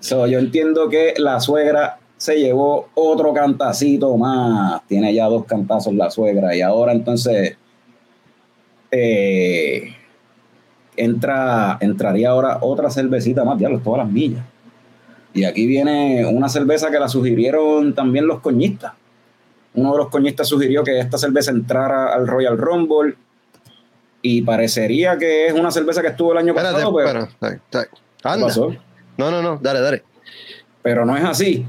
So, 0.00 0.26
yo 0.26 0.38
entiendo 0.38 0.88
que 0.88 1.14
la 1.18 1.38
suegra 1.38 1.98
se 2.22 2.36
llevó 2.36 2.88
otro 2.94 3.34
cantacito 3.34 4.16
más. 4.16 4.80
Tiene 4.86 5.12
ya 5.12 5.26
dos 5.26 5.44
cantazos 5.44 5.92
la 5.92 6.08
suegra. 6.08 6.54
Y 6.54 6.60
ahora 6.60 6.92
entonces 6.92 7.56
eh, 8.92 9.92
entra, 10.96 11.78
entraría 11.80 12.30
ahora 12.30 12.58
otra 12.60 12.90
cervecita 12.90 13.42
más, 13.42 13.58
diablo, 13.58 13.80
todas 13.80 14.04
las 14.04 14.12
millas. 14.12 14.44
Y 15.34 15.42
aquí 15.42 15.66
viene 15.66 16.24
una 16.24 16.48
cerveza 16.48 16.92
que 16.92 17.00
la 17.00 17.08
sugirieron 17.08 17.92
también 17.92 18.28
los 18.28 18.38
coñistas. 18.38 18.92
Uno 19.74 19.90
de 19.90 19.98
los 19.98 20.08
coñistas 20.08 20.46
sugirió 20.46 20.84
que 20.84 21.00
esta 21.00 21.18
cerveza 21.18 21.50
entrara 21.50 22.14
al 22.14 22.28
Royal 22.28 22.56
Rumble. 22.56 23.16
Y 24.22 24.42
parecería 24.42 25.18
que 25.18 25.48
es 25.48 25.54
una 25.54 25.72
cerveza 25.72 26.00
que 26.02 26.08
estuvo 26.08 26.30
el 26.30 26.38
año 26.38 26.50
Espérate, 26.50 26.74
pasado. 26.74 26.92
No, 29.18 29.32
no, 29.32 29.42
no, 29.42 29.58
dale, 29.60 29.80
dale. 29.80 30.04
pero 30.82 31.04
no 31.04 31.16
es 31.16 31.24
así. 31.24 31.66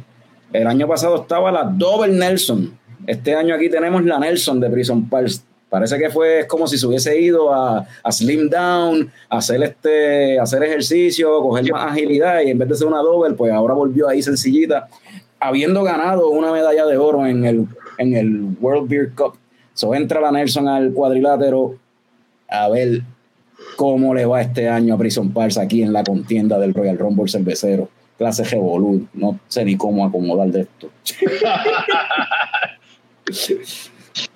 El 0.53 0.67
año 0.67 0.87
pasado 0.87 1.23
estaba 1.23 1.51
la 1.51 1.63
Double 1.63 2.13
Nelson. 2.13 2.77
Este 3.07 3.33
año 3.33 3.55
aquí 3.55 3.69
tenemos 3.69 4.05
la 4.05 4.19
Nelson 4.19 4.59
de 4.59 4.69
Prison 4.69 5.09
Pals. 5.09 5.43
Parece 5.67 5.97
que 5.97 6.11
fue 6.11 6.45
como 6.47 6.67
si 6.67 6.77
se 6.77 6.85
hubiese 6.85 7.19
ido 7.19 7.51
a, 7.51 7.87
slim 8.11 8.47
down, 8.47 9.11
a 9.27 9.37
hacer 9.37 9.63
este, 9.63 10.37
a 10.37 10.43
hacer 10.43 10.61
ejercicio, 10.61 11.41
coger 11.41 11.71
más 11.71 11.91
agilidad 11.91 12.41
y 12.41 12.51
en 12.51 12.59
vez 12.59 12.69
de 12.69 12.75
ser 12.75 12.85
una 12.85 12.99
double, 12.99 13.33
pues 13.33 13.51
ahora 13.51 13.73
volvió 13.73 14.07
ahí 14.07 14.21
sencillita. 14.21 14.87
habiendo 15.39 15.83
ganado 15.83 16.29
una 16.29 16.51
medalla 16.51 16.85
de 16.85 16.97
oro 16.97 17.25
en 17.25 17.43
el, 17.45 17.67
en 17.97 18.15
el 18.15 18.55
World 18.61 18.87
Beer 18.87 19.11
Cup. 19.15 19.33
So 19.73 19.95
entra 19.95 20.21
la 20.21 20.31
Nelson 20.31 20.67
al 20.67 20.93
cuadrilátero 20.93 21.77
a 22.47 22.69
ver 22.69 23.01
cómo 23.75 24.13
le 24.13 24.27
va 24.27 24.41
este 24.41 24.69
año 24.69 24.93
a 24.93 24.97
Prison 24.99 25.33
Pals 25.33 25.57
aquí 25.57 25.81
en 25.81 25.91
la 25.91 26.03
contienda 26.03 26.59
del 26.59 26.75
Royal 26.75 26.99
Rumble 26.99 27.27
cervecero. 27.27 27.89
Clase 28.23 28.45
Revolut, 28.45 29.09
no 29.15 29.37
sé 29.49 29.65
ni 29.65 29.75
cómo 29.75 30.05
acomodar 30.05 30.47
de 30.47 30.61
esto. 30.61 30.89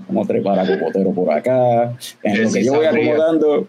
Vamos 0.10 0.26
a 0.26 0.28
trepar 0.28 0.60
a 0.60 0.68
Cocotero 0.68 1.12
por 1.12 1.32
acá. 1.32 1.94
En 2.22 2.44
lo 2.44 2.52
que 2.52 2.66
yo 2.66 2.74
voy 2.74 2.86
acomodando, 2.86 3.66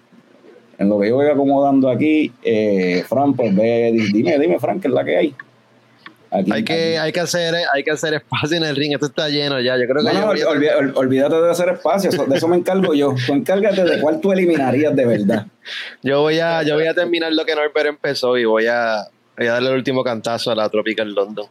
en 0.76 0.88
lo 0.88 0.98
que 0.98 1.08
yo 1.08 1.14
voy 1.14 1.28
acomodando 1.28 1.88
aquí, 1.88 2.32
eh, 2.42 3.04
Fran, 3.08 3.34
pues 3.34 3.54
ve, 3.54 3.92
dime, 4.12 4.36
dime, 4.40 4.58
Fran, 4.58 4.80
¿qué 4.80 4.88
es 4.88 4.94
la 4.94 5.04
que 5.04 5.16
hay? 5.16 5.36
Aquí, 6.32 6.50
Hay 6.52 6.64
que, 6.64 6.98
hay, 6.98 7.12
que 7.12 7.20
hacer, 7.20 7.54
hay 7.72 7.84
que 7.84 7.92
hacer 7.92 8.14
espacio 8.14 8.56
en 8.56 8.64
el 8.64 8.74
ring. 8.74 8.94
Esto 8.94 9.06
está 9.06 9.28
lleno 9.28 9.60
ya. 9.60 9.78
Yo 9.78 9.86
creo 9.86 10.04
que 10.04 10.12
No, 10.12 10.30
olvídate 10.98 11.36
de 11.36 11.50
hacer 11.50 11.68
espacio, 11.68 12.10
de 12.10 12.36
eso 12.36 12.48
me 12.48 12.56
encargo 12.56 12.92
yo. 12.92 13.14
Tú 13.24 13.34
encárgate 13.34 13.84
de 13.84 14.00
cuál 14.00 14.20
tú 14.20 14.32
eliminarías 14.32 14.96
de 14.96 15.06
verdad. 15.06 15.46
yo 16.02 16.22
voy 16.22 16.40
a, 16.40 16.64
yo 16.64 16.74
voy 16.74 16.88
a 16.88 16.94
terminar 16.94 17.32
lo 17.32 17.46
que 17.46 17.54
Norbert 17.54 17.86
empezó 17.86 18.36
y 18.36 18.44
voy 18.44 18.66
a, 18.66 19.06
voy 19.39 19.47
a 19.47 19.53
darle 19.53 19.70
el 19.70 19.76
último 19.76 20.03
cantazo 20.05 20.51
a 20.51 20.55
la 20.55 20.68
Tropical 20.68 21.12
London. 21.14 21.47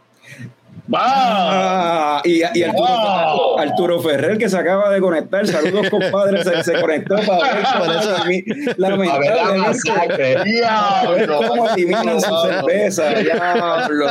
¡Va! 0.93 1.01
Ah, 1.03 2.21
y, 2.23 2.37
y 2.39 2.63
Arturo, 2.63 2.87
Wow. 2.87 3.59
Arturo 3.59 3.99
Ferrer, 3.99 4.37
que 4.37 4.47
se 4.47 4.57
acaba 4.57 4.89
de 4.89 5.01
conectar. 5.01 5.45
Saludos, 5.45 5.89
compadre. 5.89 6.43
Se, 6.43 6.63
se 6.63 6.79
conectó 6.79 7.15
para 7.25 7.53
ver 7.55 7.63
Por 7.63 7.87
cómo 7.87 7.99
eso- 7.99 9.19
ver 9.19 9.35
la 9.35 9.55
masacre. 9.57 10.43
¡Diablo! 10.45 11.39
cómo 11.47 11.69
eliminan 11.71 12.21
su 12.21 12.35
cerveza. 12.41 13.09
Diablo. 13.15 14.07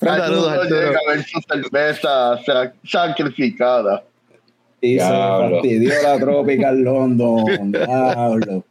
Saludos, 0.00 0.48
Arturo 0.48 0.50
Arturo. 0.50 0.64
llega 0.80 0.98
a 1.06 1.10
ver 1.14 1.24
su 1.24 1.40
cerveza 1.40 2.38
sa- 2.44 2.72
sacrificada. 2.84 4.02
Y 4.80 4.98
se 4.98 5.04
Diablo. 5.04 5.50
fastidió 5.56 5.92
la 6.02 6.18
Tropical 6.18 6.78
London. 6.80 7.72
Diablo. 7.72 8.64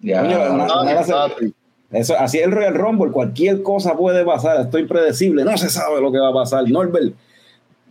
Ya. 0.00 0.22
Coño, 0.22 0.54
una- 0.54 0.80
una- 0.80 1.02
papi. 1.02 1.54
Eso, 1.90 2.14
así 2.18 2.38
es 2.38 2.44
el 2.44 2.52
Royal 2.52 2.74
Rumble, 2.74 3.10
cualquier 3.12 3.62
cosa 3.62 3.96
puede 3.96 4.24
pasar, 4.24 4.60
esto 4.60 4.76
es 4.76 4.82
impredecible, 4.82 5.42
no 5.44 5.56
se 5.56 5.70
sabe 5.70 6.00
lo 6.02 6.12
que 6.12 6.18
va 6.18 6.28
a 6.28 6.34
pasar. 6.34 6.68
Norbert, 6.68 7.14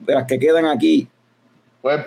de 0.02 0.14
las 0.14 0.26
que 0.28 0.38
quedan 0.38 0.66
aquí, 0.68 1.08
Pues 1.82 2.02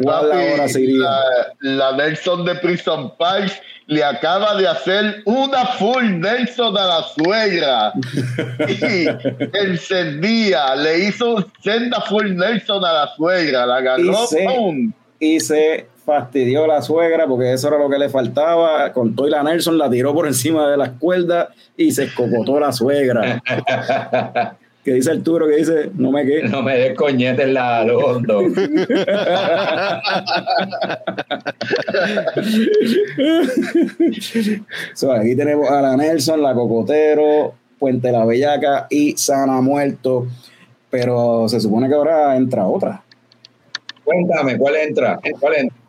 la, 0.99 1.21
la 1.61 1.97
Nelson 1.97 2.45
de 2.45 2.55
Prison 2.57 3.13
Pipes 3.19 3.61
le 3.87 4.05
acaba 4.05 4.55
de 4.57 4.69
hacer 4.69 5.23
una 5.25 5.65
full 5.67 6.05
Nelson 6.21 6.77
a 6.79 6.87
la 6.87 7.03
suegra. 7.03 7.93
y 8.69 9.07
encendía, 9.57 10.75
le 10.77 11.07
hizo 11.09 11.45
senda 11.63 12.01
full 12.03 12.35
Nelson 12.37 12.85
a 12.85 12.93
la 12.93 13.07
suegra, 13.17 13.67
la 13.67 13.77
agarró. 13.77 14.03
Y 14.25 14.27
se- 14.27 14.45
y 15.19 15.41
se 15.41 15.87
fastidió 16.11 16.67
la 16.67 16.83
suegra 16.83 17.29
porque 17.29 17.53
eso 17.53 17.69
era 17.69 17.79
lo 17.79 17.89
que 17.89 17.97
le 17.97 18.09
faltaba. 18.09 18.93
Con 18.93 19.15
y 19.17 19.31
la 19.31 19.45
Nelson 19.45 19.79
la 19.79 19.89
tiró 19.89 20.13
por 20.13 20.27
encima 20.27 20.69
de 20.69 20.77
las 20.77 20.91
cuerdas 20.99 21.51
y 21.77 21.93
se 21.93 22.05
escocotó 22.05 22.59
la 22.59 22.73
suegra. 22.73 23.41
que 24.85 24.95
dice 24.95 25.13
Arturo 25.13 25.47
que 25.47 25.57
dice, 25.57 25.91
no 25.95 26.11
me 26.11 26.27
quede. 26.27 26.49
No 26.49 26.63
me 26.63 26.77
des 26.77 26.97
coñete 26.97 27.45
en 27.45 27.55
la 27.55 27.85
London. 27.85 28.53
So, 34.95 35.13
aquí 35.13 35.37
tenemos 35.37 35.71
a 35.71 35.81
la 35.81 35.97
Nelson, 35.97 36.43
la 36.43 36.55
Cocotero, 36.55 37.55
Puente 37.79 38.11
la 38.11 38.25
Bellaca 38.25 38.87
y 38.91 39.17
Sana 39.17 39.61
Muerto. 39.61 40.27
Pero 40.91 41.49
se 41.49 41.61
supone 41.61 41.89
que 41.89 41.95
ahora 41.95 42.37
entra 42.37 42.67
otra. 42.67 43.03
Cuéntame, 44.05 44.59
¿cuál 44.59 44.77
entra? 44.77 45.21
¿Cuál 45.39 45.55
entra? 45.57 45.80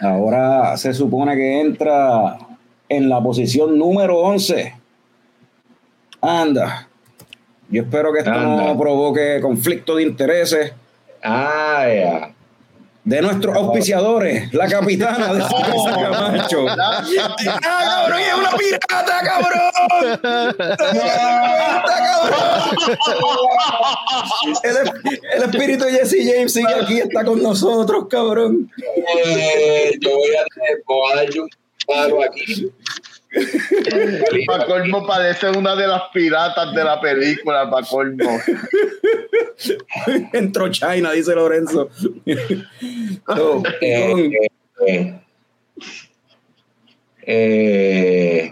Ahora 0.00 0.76
se 0.76 0.92
supone 0.92 1.34
que 1.36 1.60
entra 1.60 2.36
en 2.88 3.08
la 3.08 3.20
posición 3.22 3.78
número 3.78 4.18
11. 4.20 4.74
Anda. 6.20 6.88
Yo 7.68 7.82
espero 7.82 8.12
que 8.12 8.20
esto 8.20 8.30
Anda. 8.30 8.72
no 8.72 8.78
provoque 8.78 9.40
conflicto 9.40 9.96
de 9.96 10.02
intereses 10.04 10.72
Ah, 11.22 11.86
ya. 11.88 12.34
De 13.06 13.22
nuestros 13.22 13.54
auspiciadores, 13.56 14.52
la 14.52 14.66
capitana 14.66 15.32
de 15.32 15.40
Cerveza 15.42 15.94
Camacho. 16.10 16.66
¡Ah, 16.68 17.04
cabrón! 17.62 18.20
¡Es 18.20 18.34
una 18.34 18.50
pirata, 18.50 19.20
cabrón! 19.24 20.18
¡Pirata, 20.76 21.96
cabrón! 22.04 22.98
El, 24.62 24.76
el 25.34 25.42
espíritu 25.50 25.84
de 25.84 25.92
Jesse 25.92 26.16
James 26.24 26.52
sigue 26.52 26.74
aquí, 26.74 26.98
está 26.98 27.24
con 27.24 27.40
nosotros, 27.42 28.06
cabrón. 28.10 28.70
Eh, 29.24 29.92
yo 30.00 30.10
voy 30.10 30.34
a, 30.34 30.44
tener- 30.52 30.82
voy 30.86 31.12
a 31.12 31.16
darle 31.16 31.40
un 31.40 31.48
paro 31.86 32.22
aquí. 32.24 32.70
Para 34.46 34.66
colmo 34.66 35.06
parece 35.06 35.50
una 35.50 35.76
de 35.76 35.86
las 35.86 36.02
piratas 36.12 36.74
de 36.74 36.84
la 36.84 37.00
película, 37.00 37.68
para 37.70 37.86
colmo. 37.86 38.38
Entró 40.32 40.70
China, 40.70 41.12
dice 41.12 41.34
Lorenzo. 41.34 41.90
So, 43.26 43.62
Eh, 43.80 44.30
eh, 44.86 45.20
eh, 47.26 48.50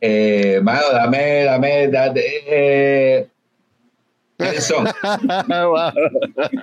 eh, 0.00 0.60
mano, 0.62 0.92
dame, 0.92 1.44
dame, 1.44 1.88
dame, 1.88 3.29
Nelson. 4.40 4.84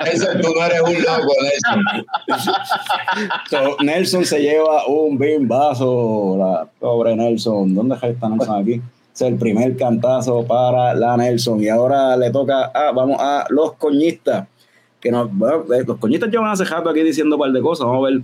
Nelson, 0.04 0.42
tú 0.42 0.54
no 0.54 0.66
eres 0.66 0.82
un 0.82 1.04
loco, 1.04 1.34
Nelson. 1.44 1.84
so, 3.50 3.78
Nelson 3.84 4.26
se 4.26 4.40
lleva 4.42 4.86
un 4.88 5.18
bimbazo. 5.18 6.36
La 6.38 6.68
pobre 6.80 7.16
Nelson. 7.16 7.74
¿Dónde 7.74 7.96
está 7.96 8.30
Nelson 8.30 8.62
aquí? 8.62 8.82
Es 9.14 9.22
el 9.22 9.36
primer 9.36 9.78
cantazo 9.78 10.46
para 10.46 10.94
la 10.94 11.18
Nelson. 11.18 11.62
Y 11.62 11.70
ahora 11.70 12.18
le 12.18 12.32
toca 12.32 12.66
a, 12.66 12.92
vamos 12.92 13.18
a 13.20 13.46
los 13.50 13.74
coñistas. 13.74 14.48
Que 15.00 15.12
nos, 15.12 15.32
bueno, 15.32 15.64
eh, 15.74 15.84
los 15.86 15.98
coñistas 15.98 16.30
llevan 16.30 16.50
hace 16.50 16.66
rato 16.66 16.90
aquí 16.90 17.02
diciendo 17.02 17.36
un 17.36 17.42
par 17.42 17.52
de 17.52 17.62
cosas. 17.62 17.86
Vamos 17.86 18.08
a 18.08 18.12
ver. 18.12 18.22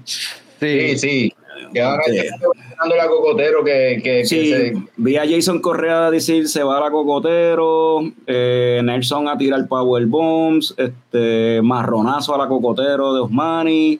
Sí, 0.59 0.97
sí. 0.97 1.33
Que 1.73 1.81
ahora 1.81 2.03
Ok. 2.07 2.13
ya 2.13 2.21
está 2.21 2.37
mencionando 2.55 2.95
la 2.95 3.07
cocotero 3.07 3.63
que, 3.63 3.99
que, 4.03 4.09
que 4.19 4.25
Sí, 4.25 4.49
se- 4.51 4.73
vi 4.97 5.17
a 5.17 5.23
Jason 5.27 5.59
Correa 5.59 6.11
decir 6.11 6.47
se 6.47 6.63
va 6.63 6.77
a 6.77 6.81
la 6.81 6.91
cocotero, 6.91 8.01
eh, 8.27 8.81
Nelson 8.83 9.27
a 9.27 9.37
tirar 9.37 9.67
power 9.67 10.05
bombs, 10.05 10.73
este 10.77 11.61
marronazo 11.63 12.35
a 12.35 12.37
la 12.37 12.47
cocotero 12.47 13.13
de 13.13 13.21
Osmani. 13.21 13.93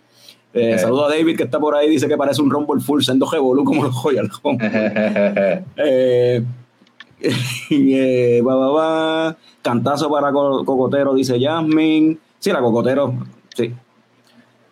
Eh, 0.56 0.74
Eh. 0.76 0.78
Saludo 0.78 1.06
a 1.06 1.10
David 1.10 1.36
que 1.36 1.44
está 1.44 1.60
por 1.60 1.76
ahí, 1.76 1.90
dice 1.90 2.08
que 2.08 2.16
parece 2.16 2.40
un 2.42 2.52
Rumble 2.52 2.80
full 2.80 3.02
sendo 3.02 3.28
Revolú 3.30 3.64
como 3.64 3.84
los 3.84 4.04
Royal. 4.04 4.30
Eh, 5.78 6.44
eh. 7.72 8.44
Cantazo 9.62 10.10
para 10.12 10.32
Co- 10.32 10.64
Cocotero, 10.66 11.14
dice 11.14 11.40
Jasmine. 11.40 12.18
Sí, 12.40 12.52
la 12.52 12.60
Cocotero, 12.60 13.14
sí. 13.56 13.74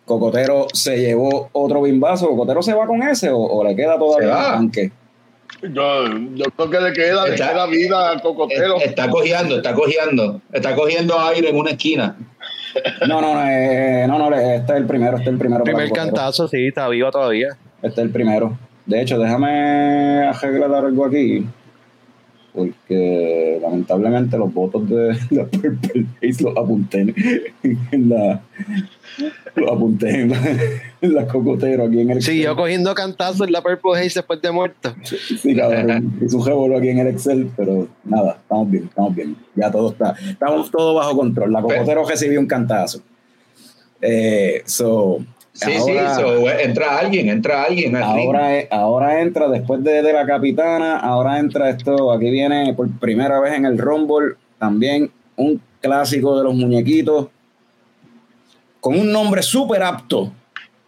Cocotero 0.04 0.66
se 0.72 0.96
llevó 0.98 1.48
otro 1.52 1.82
bimbazo. 1.82 2.28
¿Cocotero 2.28 2.62
se 2.62 2.74
va 2.74 2.86
con 2.86 3.02
ese 3.02 3.30
o, 3.30 3.38
o 3.38 3.64
le 3.64 3.74
queda 3.76 3.98
todavía 3.98 4.28
Se 4.28 4.32
en 4.32 4.36
va. 4.36 4.46
el 4.48 4.52
tanque? 4.54 4.92
Yo, 5.62 6.08
yo 6.34 6.44
creo 6.56 6.70
que 6.70 6.80
le 6.80 6.92
queda, 6.92 7.24
le 7.26 7.34
Está- 7.34 7.50
queda 7.52 7.66
vida 7.66 8.10
al 8.10 8.20
cocotero. 8.22 8.78
está 8.78 9.08
cogiendo, 9.08 9.56
está 9.56 9.74
cogiendo, 9.74 10.40
está 10.52 10.74
cogiendo 10.74 11.20
aire 11.20 11.50
en 11.50 11.56
una 11.56 11.70
esquina. 11.70 12.16
No, 13.06 13.20
no, 13.20 13.34
no, 13.34 13.46
eh, 13.46 14.04
no, 14.08 14.18
no, 14.18 14.28
le- 14.30 14.56
este 14.56 14.72
es 14.72 14.78
el 14.78 14.86
primero, 14.86 15.18
este 15.18 15.28
es 15.28 15.32
el 15.34 15.38
primero. 15.38 15.62
Primer 15.62 15.90
cantazo, 15.92 16.48
sí, 16.48 16.66
está 16.66 16.88
viva 16.88 17.10
todavía. 17.12 17.48
Este 17.82 18.00
es 18.00 18.06
el 18.06 18.10
primero. 18.10 18.58
De 18.86 19.00
hecho, 19.02 19.18
déjame 19.18 20.26
arreglar 20.26 20.74
algo 20.86 21.04
aquí. 21.04 21.46
Porque 22.54 23.58
lamentablemente 23.62 24.36
los 24.36 24.52
votos 24.52 24.86
de 24.88 25.16
la 25.30 25.46
Purple 25.46 26.06
Haze 26.22 26.42
los 26.42 26.56
apunté 26.56 27.00
en, 27.00 27.78
en 27.90 28.08
la. 28.08 28.42
Los 29.54 29.70
apunté 29.70 30.20
en 30.20 30.30
la, 30.30 30.38
en 31.00 31.14
la 31.14 31.26
cocotero 31.26 31.84
aquí 31.84 32.00
en 32.00 32.10
el 32.10 32.22
Siguió 32.22 32.54
cogiendo 32.54 32.94
cantazos 32.94 33.46
en 33.46 33.52
la 33.52 33.62
Purple 33.62 33.92
Haze 33.92 34.20
después 34.20 34.42
de 34.42 34.50
muerto. 34.50 34.94
Sí, 35.02 35.56
cabrón. 35.56 36.18
Hice 36.24 36.36
un 36.36 36.46
revolú 36.46 36.76
aquí 36.76 36.88
en 36.88 36.98
el 36.98 37.06
Excel, 37.08 37.50
pero 37.56 37.88
nada, 38.04 38.38
estamos 38.42 38.70
bien, 38.70 38.84
estamos 38.84 39.14
bien. 39.14 39.36
Ya 39.54 39.70
todo 39.70 39.90
está. 39.92 40.14
Estamos 40.28 40.70
todo 40.70 40.94
bajo 40.94 41.16
control. 41.16 41.52
La 41.52 41.62
cocotero 41.62 42.04
recibió 42.06 42.38
un 42.38 42.46
cantazo. 42.46 43.00
Eh, 44.02 44.62
so, 44.66 45.24
Sí, 45.54 45.70
ahora- 45.76 46.14
sí, 46.16 46.22
so, 46.22 46.50
entra 46.50 46.98
alguien, 46.98 47.28
entra 47.28 47.64
alguien 47.64 47.94
al. 47.96 48.02
Ahora, 48.04 48.56
e- 48.58 48.68
ahora 48.70 49.20
entra, 49.20 49.48
después 49.48 49.84
de, 49.84 50.02
de 50.02 50.12
la 50.12 50.24
capitana, 50.24 50.96
ahora 50.98 51.38
entra 51.38 51.68
esto, 51.68 52.10
aquí 52.10 52.30
viene 52.30 52.72
por 52.74 52.88
primera 52.98 53.38
vez 53.38 53.52
en 53.54 53.66
el 53.66 53.76
Rumble, 53.76 54.36
también 54.58 55.10
un 55.36 55.60
clásico 55.80 56.38
de 56.38 56.44
los 56.44 56.54
muñequitos, 56.54 57.28
con 58.80 58.98
un 58.98 59.12
nombre 59.12 59.42
súper 59.42 59.82
apto, 59.82 60.32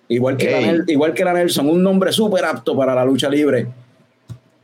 igual 0.08 0.36
que, 0.36 0.50
la 0.50 0.84
igual 0.92 1.12
que 1.14 1.24
la 1.24 1.32
Nelson, 1.34 1.68
un 1.68 1.82
nombre 1.82 2.10
súper 2.12 2.44
apto 2.44 2.74
para 2.76 2.94
la 2.94 3.04
lucha 3.04 3.28
libre. 3.28 3.66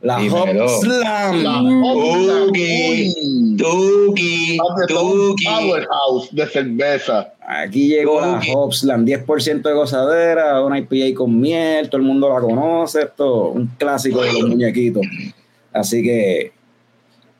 La. 0.01 0.17
Hop 0.17 0.49
Slam. 0.81 1.43
La 1.43 1.61
Hopland, 1.61 2.47
Tuki, 2.47 3.13
un 3.51 3.57
Tuki. 3.57 4.57
powerhouse 4.57 6.29
de 6.31 6.47
cerveza. 6.47 7.33
Aquí 7.45 7.87
llegó 7.87 8.21
la. 8.21 8.41
Hopsland, 8.53 9.07
10% 9.07 9.61
de 9.61 9.73
gozadera, 9.73 10.63
una 10.63 10.79
IPA 10.79 11.17
con 11.17 11.39
miel, 11.39 11.89
todo 11.89 12.01
el 12.01 12.07
mundo 12.07 12.29
la 12.29 12.39
conoce, 12.39 13.01
esto 13.01 13.49
un 13.49 13.67
clásico 13.77 14.21
de 14.21 14.33
los 14.33 14.49
muñequitos. 14.49 15.03
Así 15.73 16.03
que 16.03 16.51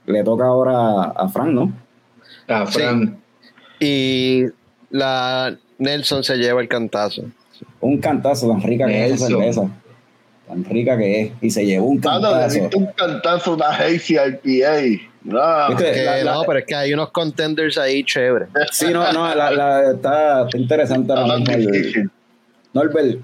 le 0.06 0.24
toca 0.24 0.46
ahora 0.46 1.12
a 1.12 1.30
Frank, 1.30 1.50
¿no? 1.50 1.74
Ah, 2.48 2.66
Fran. 2.66 3.20
Y 3.80 4.44
la 4.90 5.58
Nelson 5.78 6.24
se 6.24 6.38
lleva 6.38 6.62
el 6.62 6.68
cantazo. 6.68 7.24
Un 7.80 8.00
cantazo 8.00 8.50
tan 8.50 8.62
rica 8.62 8.88
que 8.88 9.06
es 9.06 9.14
esa 9.14 9.28
cerveza. 9.28 9.70
Tan 10.52 10.66
rica 10.66 10.98
que 10.98 11.22
es. 11.22 11.32
Y 11.42 11.50
se 11.50 11.66
llevó 11.66 11.86
un 11.86 11.96
le 11.98 12.02
cantazo. 12.02 12.70
un 12.76 12.86
cantazo, 12.88 13.54
una 13.54 13.68
Hazy 13.70 14.16
IPA. 14.18 15.02
No, 15.24 15.70
¿Viste? 15.70 15.92
Que 15.94 16.04
La- 16.04 16.24
la- 16.24 16.34
no, 16.34 16.44
pero 16.44 16.60
es 16.60 16.66
que 16.66 16.76
hay 16.76 16.94
unos 16.94 17.12
contenders 17.12 17.78
ahí 17.78 18.04
chéveres. 18.04 18.50
Sí, 18.72 18.88
no, 18.92 19.12
no, 19.14 19.34
la, 19.34 19.50
la- 19.52 19.92
está, 19.92 20.44
está 20.46 20.58
interesante 20.58 21.14
ahora 21.14 21.38
está 21.38 21.58
mismo. 21.58 22.12
Norbert, 22.74 23.20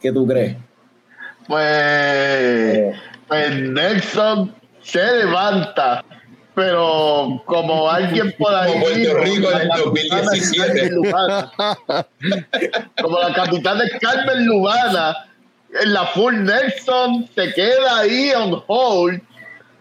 ¿qué 0.00 0.10
tú 0.12 0.26
crees? 0.26 0.56
Pues, 1.46 2.96
pues 3.28 3.54
Nelson 3.60 4.54
se 4.82 5.04
levanta, 5.18 6.04
pero 6.54 7.42
como 7.44 7.88
alguien 7.90 8.34
por 8.38 8.54
ahí. 8.54 8.72
Como 8.72 8.84
Puerto 8.86 9.18
Rico 9.18 9.50
en 9.52 9.60
el 9.60 9.68
la 9.68 9.76
capitana 9.76 10.22
2017. 10.22 10.72
Carmen 10.72 10.94
Lubana, 10.94 11.52
como 13.02 13.18
la 13.18 13.34
capitana 13.34 13.84
Carmen 14.00 14.46
Lubana, 14.46 15.14
la 15.86 16.06
full 16.08 16.34
Nelson 16.44 17.28
se 17.34 17.52
queda 17.54 17.98
ahí 18.00 18.30
on 18.36 18.62
hold. 18.66 19.20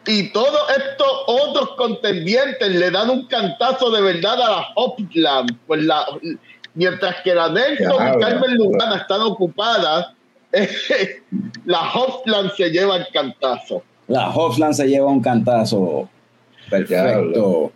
Y 0.07 0.29
todos 0.29 0.59
estos 0.75 1.07
otros 1.27 1.75
contendientes 1.77 2.69
le 2.69 2.89
dan 2.89 3.09
un 3.11 3.27
cantazo 3.27 3.91
de 3.91 4.01
verdad 4.01 4.33
a 4.41 4.49
la 4.49 4.67
Hopland. 4.75 5.57
Pues 5.67 5.83
la, 5.83 6.05
mientras 6.73 7.17
que 7.23 7.35
la 7.35 7.49
Nelson 7.49 7.97
Claro. 7.97 8.17
y 8.17 8.21
Carmen 8.21 8.55
Lubana 8.57 8.95
están 8.97 9.21
ocupadas, 9.21 10.07
la 11.65 11.91
Hopland 11.93 12.51
se 12.55 12.69
lleva 12.71 12.97
el 12.97 13.07
cantazo. 13.13 13.83
La 14.07 14.29
Hopsland 14.29 14.73
se 14.73 14.87
lleva 14.87 15.07
un 15.07 15.21
cantazo. 15.21 16.09
Perfecto. 16.69 17.71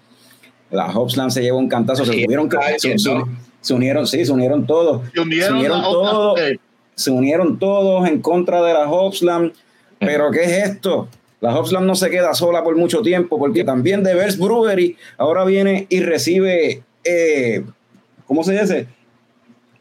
La 0.72 0.88
Hopsland 0.88 1.32
se 1.32 1.41
lleva 1.41 1.57
un 1.57 1.70
cantazo. 1.70 2.05
Se, 2.05 2.11
Sí, 2.13 2.24
tuvieron 2.26 2.49
que- 2.49 2.57
se, 2.80 2.97
se- 2.97 3.22
se 3.61 3.74
unieron, 3.74 4.05
sí, 4.05 4.26
se 4.26 4.32
unieron 4.32 4.66
todos. 4.66 5.01
Se 5.13 5.20
unieron, 5.22 5.61
las 5.63 5.86
otras 5.88 6.11
todos. 6.11 6.39
Se 6.95 7.11
unieron 7.11 7.59
todos 7.59 8.07
en 8.07 8.21
contra 8.21 8.61
de 8.63 8.73
la 8.73 8.89
Hopsland. 8.89 9.53
Pero 9.99 10.31
¿qué 10.31 10.43
es 10.43 10.69
esto? 10.69 11.07
La 11.41 11.57
Hopsland 11.57 11.85
no 11.85 11.95
se 11.95 12.09
queda 12.09 12.33
sola 12.33 12.63
por 12.63 12.75
mucho 12.75 13.01
tiempo, 13.01 13.37
porque 13.37 13.63
también 13.63 14.03
de 14.03 14.15
Best 14.15 14.39
Brewery 14.39 14.97
ahora 15.17 15.45
viene 15.45 15.85
y 15.89 15.99
recibe, 15.99 16.83
eh, 17.03 17.63
¿cómo 18.25 18.43
se 18.43 18.59
dice? 18.59 18.87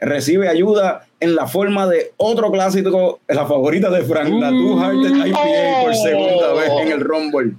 Recibe 0.01 0.49
ayuda 0.49 1.07
en 1.21 1.35
la 1.35 1.47
forma 1.47 1.87
de 1.87 2.13
otro 2.19 2.51
clásico, 2.51 3.21
la 3.29 3.47
favorita 3.47 3.89
de 3.91 4.03
Frank, 4.03 4.29
la 4.29 4.51
Two 4.51 4.79
Hearted 4.79 5.27
IPA 5.27 5.85
por 5.85 5.95
segunda 5.95 6.53
vez 6.53 6.71
en 6.83 6.93
el 6.93 7.01
Rumble. 7.01 7.55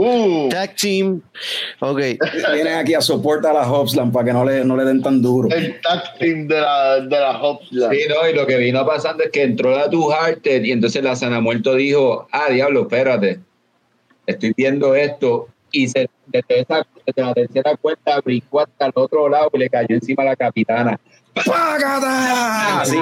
Uh, 0.00 0.48
Tag 0.48 0.76
team. 0.76 1.20
Ok. 1.80 1.98
Vienen 2.52 2.74
aquí 2.76 2.94
a 2.94 3.00
soportar 3.00 3.56
a 3.56 3.62
la 3.62 3.72
Hopsland 3.72 4.12
para 4.12 4.26
que 4.26 4.32
no 4.32 4.44
le, 4.44 4.64
no 4.64 4.76
le 4.76 4.84
den 4.84 5.02
tan 5.02 5.20
duro. 5.20 5.48
el 5.50 5.80
tag 5.80 6.16
team 6.20 6.46
de 6.46 6.60
la, 6.60 7.00
de 7.00 7.18
la. 7.18 7.58
Sí, 7.68 8.04
no, 8.08 8.28
y 8.30 8.32
lo 8.32 8.46
que 8.46 8.58
vino 8.58 8.86
pasando 8.86 9.24
es 9.24 9.30
que 9.32 9.42
entró 9.42 9.76
la 9.76 9.90
Tu 9.90 10.08
Hearted 10.08 10.62
y 10.62 10.70
entonces 10.70 11.02
la 11.02 11.16
Sana 11.16 11.40
Muerto 11.40 11.74
dijo, 11.74 12.28
ah, 12.30 12.48
diablo, 12.48 12.82
espérate, 12.82 13.40
estoy 14.24 14.52
viendo 14.56 14.94
esto 14.94 15.48
y 15.72 15.88
se, 15.88 16.08
desde, 16.26 16.60
esa, 16.60 16.86
desde 17.04 17.22
la 17.22 17.34
tercera 17.34 17.76
cuenta 17.76 18.20
brincó 18.20 18.60
hasta 18.60 18.86
el 18.86 18.92
otro 18.94 19.28
lado 19.28 19.50
y 19.52 19.58
le 19.58 19.68
cayó 19.68 19.96
encima 19.96 20.22
a 20.22 20.26
la 20.26 20.36
capitana. 20.36 21.00
¡Págata! 21.34 22.84
Sí, 22.84 22.96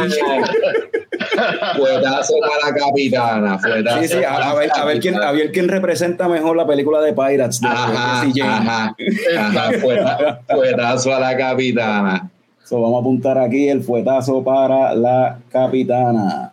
Fuetazo 1.77 2.35
para 2.41 2.71
la 2.71 2.79
capitana, 2.79 3.59
fuetazo 3.59 4.03
sí, 4.03 4.09
sí, 4.09 4.25
a, 4.25 4.55
ver, 4.55 4.71
a, 4.75 4.85
ver 4.85 5.01
quién, 5.01 5.23
a 5.23 5.33
ver 5.33 5.53
quién 5.53 5.69
representa 5.69 6.29
mejor 6.29 6.57
la 6.57 6.67
película 6.67 7.01
de 7.01 7.13
Pirates. 7.13 7.61
De 7.61 7.69
Ajá, 7.69 8.23
ajá, 8.23 8.97
ajá, 9.39 9.73
fueta- 9.81 10.41
fuetazo 10.49 11.15
a 11.15 11.21
la 11.21 11.37
capitana. 11.37 12.31
So, 12.65 12.81
vamos 12.81 12.99
a 12.99 13.01
apuntar 13.01 13.39
aquí 13.39 13.69
el 13.69 13.83
fuetazo 13.83 14.43
para 14.43 14.95
la 14.95 15.39
capitana. 15.51 16.53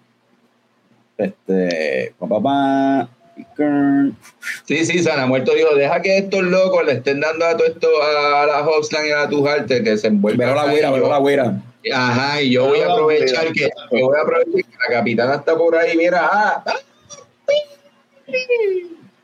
Este, 1.18 2.14
pa, 2.20 2.28
pa, 2.28 2.42
pa, 2.42 3.08
Kern. 3.08 3.13
Sí, 4.66 4.86
sí, 4.86 5.00
Sana 5.00 5.26
Muerto 5.26 5.54
dijo, 5.54 5.76
deja 5.76 6.02
que 6.02 6.18
estos 6.20 6.44
locos 6.44 6.86
le 6.86 6.94
estén 6.94 7.20
dando 7.20 7.46
a 7.46 7.58
todo 7.58 7.68
esto 7.68 7.88
a 8.02 8.46
la 8.46 8.68
Hopsland 8.68 9.08
y 9.08 9.12
a 9.12 9.28
Tu 9.30 9.46
Hearted 9.46 9.84
que 9.84 9.98
se 9.98 10.08
envuelvan. 10.08 10.48
Veo 10.48 10.56
la 10.56 10.72
güera, 10.72 10.92
veo 10.92 11.10
la 11.10 11.18
güera. 11.18 11.62
Ajá, 11.94 12.42
y 12.42 12.52
yo 12.52 12.68
voy 12.68 12.80
a 12.80 12.92
aprovechar 12.92 13.52
que 13.52 13.70
yo 13.92 14.08
voy 14.08 14.18
a 14.18 14.22
aprovechar 14.22 14.54
que 14.54 14.78
la 14.88 14.96
capitana 14.98 15.36
está 15.36 15.58
por 15.58 15.76
ahí, 15.76 15.98
mira, 15.98 16.30
ah, 16.32 16.64
ah, 16.66 16.74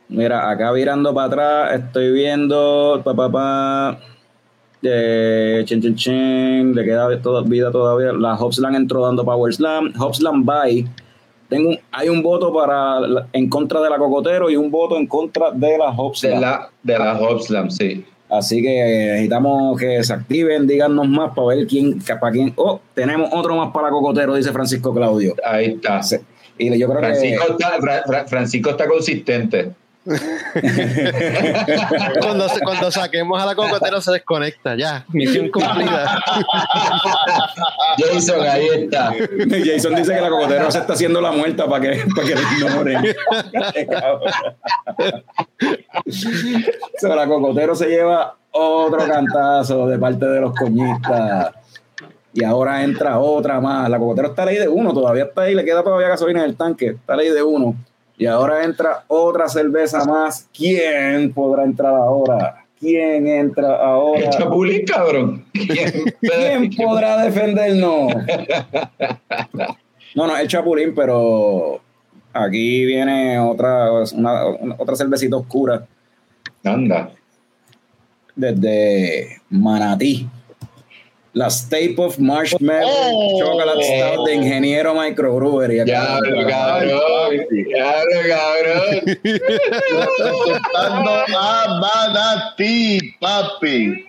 Mira, 0.09 0.49
acá 0.49 0.71
virando 0.71 1.13
para 1.13 1.27
atrás, 1.27 1.79
estoy 1.85 2.11
viendo, 2.11 3.01
pa, 3.05 3.13
pa, 3.15 3.31
pa, 3.31 3.99
eh, 4.81 5.61
chen, 5.65 5.81
chen, 5.81 5.95
chen, 5.95 6.75
le 6.75 6.83
queda 6.83 7.21
toda, 7.21 7.43
vida 7.43 7.71
todavía. 7.71 8.11
La 8.13 8.33
Hopsland 8.33 8.75
entró 8.75 9.05
dando 9.05 9.23
Power 9.23 9.53
Slam. 9.53 9.93
Hopsland 9.99 10.45
bye. 10.45 10.87
Tengo 11.47 11.69
un- 11.69 11.78
hay 11.91 12.09
un 12.09 12.21
voto 12.21 12.53
para 12.53 12.99
la- 13.01 13.27
en 13.33 13.49
contra 13.49 13.81
de 13.81 13.89
la 13.89 13.97
Cocotero 13.97 14.49
y 14.49 14.55
un 14.55 14.69
voto 14.71 14.97
en 14.97 15.07
contra 15.07 15.51
de 15.51 15.77
la 15.77 15.87
de 15.91 15.93
Hopsland. 15.97 16.41
la, 16.41 16.69
de 16.83 16.99
la 16.99 17.19
Hopslam, 17.19 17.69
sí. 17.71 18.05
Así 18.29 18.61
que 18.61 18.69
necesitamos 19.13 19.79
que 19.79 20.03
se 20.03 20.13
activen, 20.13 20.67
díganos 20.67 21.07
más 21.07 21.33
para 21.35 21.47
ver 21.47 21.65
quién, 21.65 21.99
para 22.19 22.31
quién. 22.31 22.53
Oh, 22.57 22.79
tenemos 22.93 23.29
otro 23.33 23.55
más 23.55 23.71
para 23.73 23.89
Cocotero, 23.89 24.35
dice 24.35 24.51
Francisco 24.51 24.93
Claudio. 24.93 25.35
Ahí 25.43 25.65
está. 25.83 25.99
Y 26.59 26.77
yo 26.77 26.87
creo 26.87 26.99
Francisco 26.99 27.45
que 27.47 27.51
está, 27.53 27.69
Fra- 27.79 28.03
Fra- 28.05 28.27
Francisco 28.27 28.69
está 28.69 28.87
consistente. 28.87 29.71
Cuando, 32.21 32.49
se- 32.49 32.59
cuando 32.61 32.91
saquemos 32.91 33.41
a 33.41 33.45
la 33.45 33.55
cocotera 33.55 34.01
se 34.01 34.11
desconecta. 34.11 34.75
Ya, 34.75 35.05
misión 35.09 35.49
cumplida. 35.49 36.21
Jason, 37.97 38.41
ahí 38.47 38.67
está. 38.73 39.13
Jason 39.65 39.95
dice 39.95 40.13
que 40.15 40.21
la 40.21 40.29
Cocotero 40.29 40.71
se 40.71 40.79
está 40.79 40.93
haciendo 40.93 41.21
la 41.21 41.31
muerta 41.31 41.67
para 41.67 41.81
que, 41.81 42.03
para 42.15 42.27
que 42.27 42.35
ignoren. 42.57 43.15
So, 46.99 47.15
la 47.15 47.27
Cocotero 47.27 47.75
se 47.75 47.87
lleva 47.87 48.35
otro 48.51 49.05
cantazo 49.07 49.87
de 49.87 49.97
parte 49.99 50.25
de 50.25 50.41
los 50.41 50.53
coñistas. 50.55 51.51
Y 52.33 52.43
ahora 52.43 52.83
entra 52.83 53.19
otra 53.19 53.59
más. 53.59 53.89
La 53.89 53.97
Cocotero 53.99 54.29
está 54.29 54.43
a 54.43 54.45
ley 54.45 54.57
de 54.57 54.67
uno, 54.67 54.93
todavía 54.93 55.23
está 55.25 55.41
ahí, 55.43 55.55
le 55.55 55.65
queda 55.65 55.83
todavía 55.83 56.07
gasolina 56.09 56.39
en 56.41 56.45
el 56.49 56.55
tanque. 56.55 56.87
Está 56.89 57.13
a 57.13 57.17
ley 57.17 57.29
de 57.29 57.41
uno. 57.43 57.75
Y 58.19 58.25
ahora 58.27 58.63
entra 58.63 59.03
otra 59.07 59.47
cerveza 59.49 60.03
más. 60.05 60.47
¿Quién 60.55 61.33
podrá 61.33 61.63
entrar 61.63 61.95
ahora? 61.95 62.65
¿Quién 62.79 63.27
entra 63.27 63.75
ahora? 63.77 64.19
El 64.25 64.29
chapulín, 64.29 64.85
cabrón. 64.85 65.45
¿Quién 65.53 66.69
podrá 66.77 67.23
defendernos? 67.23 68.13
No, 70.15 70.27
no, 70.27 70.37
el 70.37 70.47
Chapulín, 70.47 70.93
pero 70.95 71.79
aquí 72.33 72.85
viene 72.85 73.39
otra, 73.39 73.89
una- 74.13 74.43
otra 74.77 74.95
cervecita 74.95 75.35
oscura 75.37 75.85
Anda. 76.63 77.11
desde 78.35 79.41
Manatí. 79.49 80.27
La 81.33 81.47
State 81.47 81.93
of 81.97 82.17
Marshmallow 82.19 82.89
Oh. 82.91 83.39
Chocolate 83.39 83.83
Stout 83.83 84.25
de 84.27 84.33
Ingeniero 84.35 84.95
Microbrewery. 84.95 85.85
Ya, 85.85 86.19
cabrón. 86.19 86.47
Ya, 86.47 88.03
cabrón. 88.27 89.01
Representando 89.23 91.11
a 91.37 91.79
Manatí, 91.79 92.99
papi. 93.19 94.05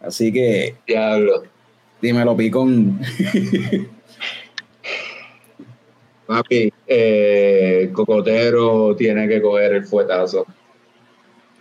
Así 0.00 0.32
que 0.32 0.74
Diablo. 0.86 1.42
dímelo, 2.02 2.36
Picón. 2.36 3.00
Papi, 6.26 6.72
eh, 6.86 7.90
Cocotero 7.92 8.94
tiene 8.96 9.26
que 9.28 9.40
coger 9.40 9.72
el 9.72 9.84
fuetazo. 9.86 10.46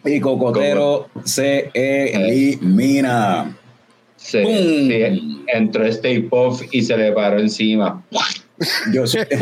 Y 0.07 0.19
Cocotero 0.19 1.09
se 1.23 1.69
elimina. 1.73 3.55
Entró 4.33 5.85
Stay 5.85 6.21
Puff 6.23 6.63
y 6.71 6.81
se 6.81 6.97
le 6.97 7.11
paró 7.11 7.39
encima. 7.39 8.03
Yo 8.93 9.05
sé. 9.07 9.27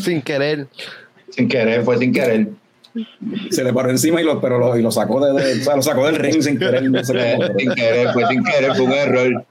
sin 0.00 0.22
querer. 0.22 0.66
Sin 1.30 1.48
querer, 1.48 1.82
fue 1.84 1.98
sin 1.98 2.12
querer. 2.12 2.48
se 3.50 3.62
le 3.62 3.72
paró 3.72 3.90
encima 3.90 4.20
y 4.20 4.24
lo, 4.24 4.40
pero 4.40 4.58
lo, 4.58 4.76
y 4.76 4.82
lo 4.82 4.90
sacó 4.90 5.24
de, 5.24 5.32
de- 5.40 5.60
o 5.60 5.64
sea, 5.64 5.76
lo 5.76 5.82
sacó 5.82 6.06
del 6.06 6.16
ring 6.16 6.42
sin 6.42 6.58
querer. 6.58 6.90
No 6.90 7.04
sé 7.04 7.36
sin 7.58 7.72
querer, 7.74 8.12
fue 8.12 8.26
sin 8.26 8.42
querer, 8.42 8.74
fue 8.74 8.86
un 8.86 8.92
error. 8.92 9.44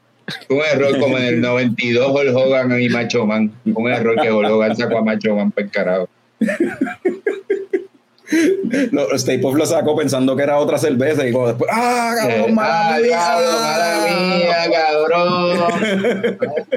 Un 0.50 0.60
error 0.74 1.00
como 1.00 1.18
en 1.18 1.24
el 1.26 1.42
92 1.42 2.12
Hulk 2.12 2.36
Hogan 2.36 2.80
y 2.82 2.90
Macho 2.90 3.26
Man. 3.26 3.52
Un 3.66 3.90
error 3.92 4.16
que 4.22 4.32
Hulk 4.32 4.50
Hogan 4.50 4.76
sacó 4.76 4.98
a 5.00 5.04
Macho 5.04 5.36
Man 5.36 5.52
para 5.52 5.66
el 5.66 5.72
carajo. 8.30 8.90
Lo, 8.92 9.12
Stay 9.16 9.38
Puft 9.40 9.58
lo 9.58 9.66
sacó 9.66 9.96
pensando 9.96 10.36
que 10.36 10.44
era 10.44 10.58
otra 10.58 10.78
cerveza 10.78 11.26
y 11.28 11.32
como 11.32 11.48
después, 11.48 11.70
¡ah, 11.74 12.14
cabrón, 12.20 12.54
mala 12.54 12.96
Ay, 12.96 13.04
mía! 13.04 13.18
cabrón, 13.18 13.62
mala 13.62 14.08
mía, 14.10 14.58
cabrón. 14.72 15.60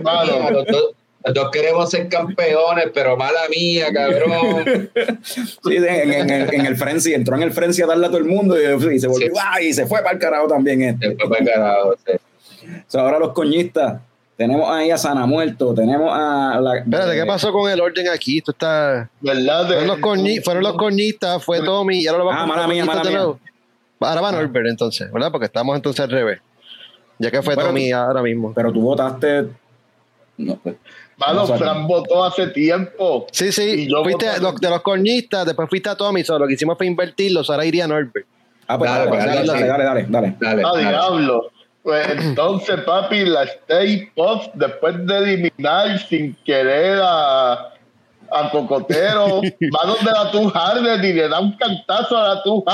Mano, 0.02 0.50
Los 0.50 0.66
dos, 0.66 0.84
los 1.24 1.34
dos 1.34 1.50
queremos 1.52 1.90
ser 1.90 2.08
campeones, 2.08 2.86
pero 2.94 3.16
mala 3.16 3.40
mía, 3.54 3.86
cabrón. 3.92 4.90
Sí, 5.22 5.76
en, 5.76 6.12
en- 6.12 6.30
en- 6.30 6.54
en 6.54 6.66
el 6.66 6.76
frenzy, 6.76 7.14
entró 7.14 7.36
en 7.36 7.42
el 7.42 7.52
frenzy 7.52 7.82
a 7.82 7.86
darle 7.86 8.06
a 8.06 8.08
todo 8.08 8.18
el 8.18 8.24
mundo 8.24 8.56
y, 8.60 8.64
y 8.94 8.98
se 8.98 9.06
volvió, 9.08 9.28
Sí. 9.28 9.32
¡ah! 9.40 9.60
y 9.62 9.72
se 9.72 9.86
fue 9.86 10.00
para 10.02 10.12
el 10.14 10.18
carajo 10.18 10.48
también 10.48 10.82
este. 10.82 11.08
Después 11.10 11.28
para 11.28 11.40
el 11.40 11.46
carajo. 11.50 11.94
sí. 12.06 12.12
O 12.66 12.90
sea, 12.90 13.00
ahora 13.02 13.18
los 13.18 13.32
coñistas, 13.32 14.00
tenemos 14.36 14.68
ahí 14.70 14.90
a 14.90 14.98
Sana 14.98 15.26
Muerto, 15.26 15.74
tenemos 15.74 16.10
a 16.12 16.58
la... 16.60 16.78
Espérate, 16.78 17.14
¿qué 17.14 17.24
pasó 17.26 17.52
con 17.52 17.70
el 17.70 17.80
orden 17.80 18.08
aquí? 18.08 18.38
Esto 18.38 18.50
está. 18.52 19.08
¿verdad? 19.20 19.66
Fueron 19.66 19.86
los, 19.86 19.98
corni- 19.98 20.42
fueron 20.42 20.62
los 20.62 20.74
cornistas, 20.74 21.42
fue 21.44 21.60
Tommy 21.60 21.98
y 22.00 22.06
ahora 22.06 22.24
lo 22.24 22.30
Ah, 22.30 22.34
vamos 22.36 22.56
mala 22.56 22.68
mía, 22.68 22.84
mala 22.84 23.04
mía. 23.04 23.20
Ahora 24.00 24.20
va 24.20 24.32
Norbert 24.32 24.66
entonces, 24.68 25.12
¿verdad? 25.12 25.30
Porque 25.30 25.46
estamos 25.46 25.76
entonces 25.76 26.00
al 26.00 26.10
revés. 26.10 26.40
Ya 27.18 27.30
que 27.30 27.40
fue 27.42 27.54
Pero- 27.54 27.68
Tommy 27.68 27.92
ahora 27.92 28.22
mismo. 28.22 28.52
Pero 28.54 28.72
tú 28.72 28.80
votaste... 28.80 29.46
No, 30.38 30.56
pues, 30.56 30.74
Mano, 31.18 31.46
Fran 31.46 31.86
votó 31.86 32.24
hace 32.24 32.48
tiempo. 32.48 33.26
Sí, 33.30 33.52
sí, 33.52 33.62
Y 33.84 33.90
yo 33.90 34.02
fuiste 34.02 34.26
los- 34.40 34.56
de 34.56 34.70
los 34.70 34.80
cornistas, 34.80 35.46
después 35.46 35.68
fuiste 35.68 35.88
a 35.90 35.94
Tommy, 35.94 36.24
solo 36.24 36.40
lo 36.40 36.46
que 36.48 36.54
hicimos 36.54 36.76
fue 36.76 36.86
invertirlos, 36.86 37.48
ahora 37.50 37.64
iría 37.64 37.86
Norbert. 37.86 38.26
Ah, 38.66 38.78
pues 38.78 38.90
Dale, 38.90 39.04
dale, 39.04 39.10
pues, 39.10 39.24
dale, 39.24 39.46
dale, 39.46 39.66
dale, 39.68 39.84
dale, 39.84 39.84
dale, 39.84 40.06
dale. 40.08 40.36
Dale, 40.40 40.62
Ah, 40.64 40.70
dale. 40.72 40.88
diablo. 40.88 41.50
Pues 41.82 42.06
entonces, 42.18 42.80
papi, 42.82 43.24
la 43.24 43.44
Stay 43.44 44.06
Puft, 44.14 44.54
después 44.54 45.06
de 45.06 45.18
eliminar 45.18 45.98
sin 46.08 46.34
querer 46.44 47.00
a, 47.02 47.72
a 48.30 48.50
Cocotero, 48.50 49.40
va 49.76 49.86
donde 49.86 50.10
la 50.10 50.30
Tu 50.30 50.52
Harvard 50.54 51.04
y 51.04 51.12
le 51.12 51.28
da 51.28 51.40
un 51.40 51.56
cantazo 51.56 52.16
a 52.16 52.34
la 52.34 52.42
Tu 52.42 52.64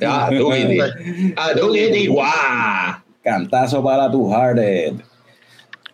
Guidi. 0.00 0.78
Ah, 1.36 1.50
tú, 1.58 1.72
Guidi, 1.72 2.06
guau. 2.06 3.02
Cantazo 3.22 3.82
para 3.82 4.10
tu 4.10 4.32
Hearted. 4.32 4.94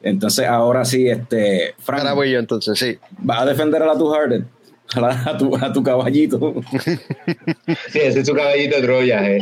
Entonces, 0.03 0.47
ahora 0.47 0.85
sí, 0.85 1.09
este... 1.09 1.75
Frank, 1.79 2.03
Ahora 2.03 2.13
voy 2.15 2.31
yo 2.31 2.39
entonces, 2.39 2.79
sí. 2.79 2.99
¿vas 3.19 3.41
a 3.41 3.47
defender 3.47 3.83
a 3.83 3.87
la 3.87 3.99
tu 3.99 4.13
Hearted? 4.13 4.45
A, 4.95 5.01
la- 5.01 5.23
a 5.27 5.37
tu, 5.37 5.57
a 5.57 5.73
tu 5.73 5.83
caballito. 5.83 6.55
Sí, 7.91 7.99
ese 7.99 8.21
es 8.21 8.27
su 8.27 8.35
caballito 8.35 8.77
de 8.77 8.83
Troya, 8.83 9.29
eh. 9.31 9.39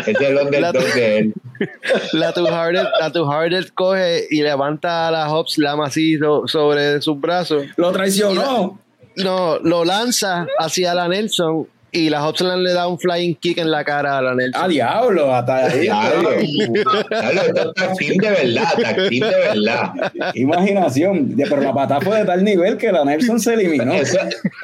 Ese 0.00 0.10
es 0.12 0.20
el 0.20 0.36
underdog 0.38 0.94
de 0.94 1.18
él. 1.18 1.34
La 2.14 2.32
Hearted, 2.32 2.84
la 3.00 3.12
Two 3.12 3.30
Hearted 3.30 3.68
coge 3.74 4.26
y 4.30 4.42
levanta 4.42 5.08
a 5.08 5.10
la 5.10 5.32
Hopslam 5.32 5.80
así 5.82 6.18
so- 6.18 6.46
sobre 6.48 7.00
sus 7.02 7.20
brazos. 7.20 7.66
Lo 7.76 7.92
traicionó. 7.92 8.80
No, 9.16 9.58
lo 9.60 9.84
lanza 9.84 10.46
hacia 10.58 10.94
la 10.94 11.06
Nelson 11.08 11.68
y 11.94 12.10
la 12.10 12.26
Hopslam 12.26 12.60
le 12.60 12.72
da 12.72 12.86
un 12.88 12.98
flying 12.98 13.34
kick 13.36 13.58
en 13.58 13.70
la 13.70 13.84
cara 13.84 14.18
a 14.18 14.22
la 14.22 14.34
Nelson. 14.34 14.60
Ah, 14.62 14.68
diablo, 14.68 15.34
hasta 15.34 15.66
ahí. 15.66 15.80
Diablo. 15.82 16.30
Diablo, 16.40 17.40
esto 17.46 17.68
es 17.70 17.74
tag 17.74 17.96
team 17.96 18.16
de 18.18 18.30
verdad, 18.30 18.68
tag 18.82 18.96
team 19.08 19.28
de 19.30 19.36
verdad. 19.36 20.12
Imaginación. 20.34 21.34
Pero 21.36 21.60
la 21.60 21.72
patada 21.72 22.00
fue 22.00 22.18
de 22.18 22.24
tal 22.24 22.44
nivel 22.44 22.76
que 22.76 22.90
la 22.92 23.04
Nelson 23.04 23.38
se 23.40 23.54
eliminó. 23.54 23.92
Eso, 23.94 24.18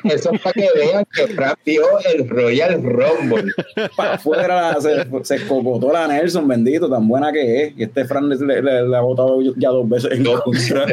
eso 0.04 0.32
es 0.34 0.40
para 0.40 0.52
que 0.52 0.68
vean 0.74 1.04
que 1.14 1.26
Fran 1.28 1.54
vio 1.64 1.84
el 2.14 2.28
Royal 2.28 2.82
Rumble. 2.82 3.52
Para 3.96 4.14
afuera 4.14 4.76
se, 4.80 5.06
se 5.22 5.36
escocotó 5.36 5.92
la 5.92 6.08
Nelson, 6.08 6.46
bendito, 6.48 6.90
tan 6.90 7.06
buena 7.06 7.32
que 7.32 7.64
es. 7.64 7.72
Y 7.76 7.84
este 7.84 8.04
Fran 8.04 8.28
le, 8.28 8.36
le- 8.36 8.88
le 8.88 8.96
ha 8.96 9.00
votado 9.00 9.40
ya 9.56 9.68
dos 9.68 9.88
veces 9.88 10.12
en 10.12 10.22
No, 10.24 10.40
contra. 10.42 10.84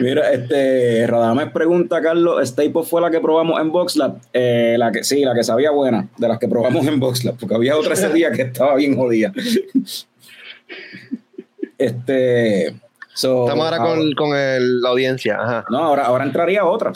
Mira, 0.00 0.30
este 0.32 1.06
Radames 1.06 1.50
pregunta, 1.52 2.00
Carlos, 2.00 2.46
Staples 2.48 2.88
fue 2.88 3.00
la 3.00 3.10
que 3.10 3.20
probamos 3.20 3.60
en 3.60 3.70
VoxLab. 3.72 4.16
Eh, 4.32 4.76
la 4.78 4.90
que, 4.92 5.04
sí, 5.04 5.24
la 5.24 5.34
que 5.34 5.42
sabía 5.44 5.70
buena, 5.70 6.08
de 6.18 6.28
las 6.28 6.38
que 6.38 6.48
probamos 6.48 6.86
en 6.86 7.00
VoxLab, 7.00 7.36
porque 7.36 7.54
había 7.54 7.76
otra 7.76 7.94
ese 7.94 8.08
día 8.10 8.30
que 8.32 8.42
estaba 8.42 8.74
bien 8.76 8.96
jodida. 8.96 9.32
Este. 11.78 12.74
so, 13.14 13.44
Estamos 13.44 13.64
ahora 13.64 13.78
con, 13.78 14.12
con 14.12 14.36
el- 14.36 14.80
la 14.80 14.88
audiencia. 14.90 15.36
Ajá. 15.40 15.64
No, 15.70 15.78
ahora, 15.78 16.04
ahora 16.04 16.24
entraría 16.24 16.64
otra. 16.64 16.92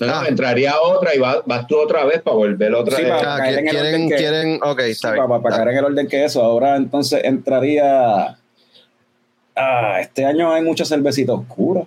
No, 0.00 0.06
no, 0.06 0.12
Ah. 0.14 0.24
entraría 0.28 0.74
otra 0.80 1.12
y 1.14 1.18
vas, 1.18 1.38
vas 1.44 1.66
tú 1.66 1.76
otra 1.76 2.04
vez 2.04 2.22
para 2.22 2.36
volver 2.36 2.72
otra 2.72 2.96
Sí, 2.96 3.02
vez. 3.02 3.10
para- 3.12 3.34
Ah, 3.34 3.38
caer 3.38 3.58
en 3.58 3.66
el 3.66 3.70
quieren, 3.72 3.94
orden 3.94 4.08
que- 4.08 4.16
quieren, 4.16 4.60
ok, 4.62 4.78
está 4.80 5.08
Sí, 5.08 5.14
bien. 5.14 5.26
para, 5.28 5.42
para 5.42 5.56
caer 5.56 5.68
en 5.70 5.78
el 5.78 5.84
orden 5.86 6.06
que 6.06 6.24
eso. 6.24 6.42
Ahora 6.42 6.76
entonces 6.76 7.20
entraría. 7.24 8.37
Ah, 9.58 9.98
este 10.00 10.24
año 10.24 10.52
hay 10.52 10.62
mucha 10.62 10.84
cervecita 10.84 11.32
oscura. 11.32 11.82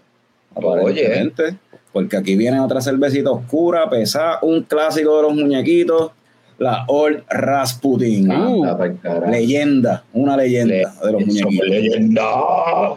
aparentemente, 0.55 1.55
Porque 1.93 2.17
aquí 2.17 2.36
viene 2.36 2.59
otra 2.59 2.82
cervecita 2.82 3.32
oscura, 3.32 3.89
pesada, 3.89 4.39
un 4.41 4.63
clásico 4.63 5.17
de 5.17 5.24
los 5.24 5.34
muñequitos, 5.34 6.11
la 6.57 6.84
Old 6.88 7.24
Rasputin. 7.30 8.32
Uh. 8.32 8.63
Carajo. 9.01 9.32
leyenda, 9.32 10.03
una 10.13 10.36
leyenda 10.38 10.74
Le- 10.74 10.80
de 10.80 11.11
los 11.11 11.22
Somos 11.24 11.26
muñequitos. 11.28 11.67
leyenda. 11.67 12.24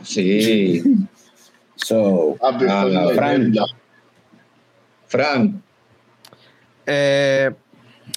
Sí. 0.03 0.83
So, 1.77 2.37
Ah, 2.41 2.57
son 2.59 2.95
no, 2.95 3.11
Fran. 3.11 3.39
leyendas. 3.41 3.75
Fran, 5.09 5.63
Eh, 6.87 7.51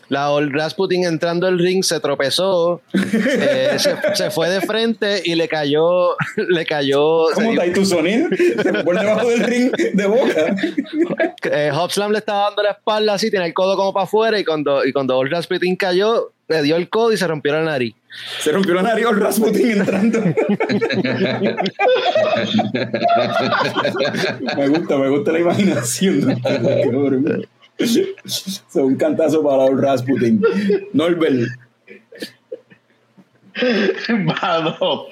la 0.10 0.32
Old 0.32 0.54
Rasputin 0.54 1.04
entrando 1.04 1.48
al 1.48 1.60
ring 1.60 1.84
se 1.84 2.00
tropezó, 2.00 2.82
eh, 2.94 3.76
se, 3.78 3.96
se 4.14 4.32
fue 4.32 4.50
de 4.50 4.62
frente 4.62 5.22
y 5.26 5.36
le 5.36 5.48
cayó, 5.48 6.16
le 6.38 6.66
cayó. 6.66 7.26
¿cómo 7.34 7.52
está 7.52 7.64
ahí 7.64 7.74
tu 7.74 7.86
sonido? 7.86 8.30
Se 8.32 8.72
fue 8.72 8.84
por 8.84 8.98
debajo 9.00 9.30
del 9.30 9.42
ring 9.42 9.72
de 9.72 10.06
boca. 10.06 10.56
eh, 11.52 11.72
Hopslam 11.74 12.12
le 12.12 12.20
estaba 12.20 12.46
dando 12.46 12.64
la 12.64 12.72
espalda 12.72 13.14
así, 13.14 13.30
tiene 13.30 13.46
el 13.48 13.54
codo 13.54 13.76
como 13.76 13.94
para 13.94 14.06
afuera 14.06 14.40
y 14.40 14.46
cuando, 14.46 14.86
y 14.86 14.94
cuando 14.94 15.18
Old 15.18 15.32
Rasputin 15.32 15.76
cayó, 15.76 16.32
le 16.48 16.62
dio 16.62 16.78
el 16.78 16.88
codo 16.90 17.12
y 17.12 17.18
se 17.18 17.28
rompió 17.28 17.52
la 17.54 17.64
nariz. 17.64 17.94
Se 18.40 18.52
rompió 18.52 18.74
la 18.74 18.84
nariz 18.84 19.06
Old 19.06 19.22
Rasputin 19.22 19.72
entrando. 19.72 20.22
me 24.58 24.68
gusta, 24.70 24.98
me 24.98 25.10
gusta 25.10 25.34
la 25.34 25.40
imaginación. 25.40 26.42
Un 28.74 28.96
cantazo 28.96 29.44
para 29.44 29.64
Old 29.64 29.82
Rasputin. 29.82 30.42
Norbert, 30.94 31.50
Mano, 34.10 35.06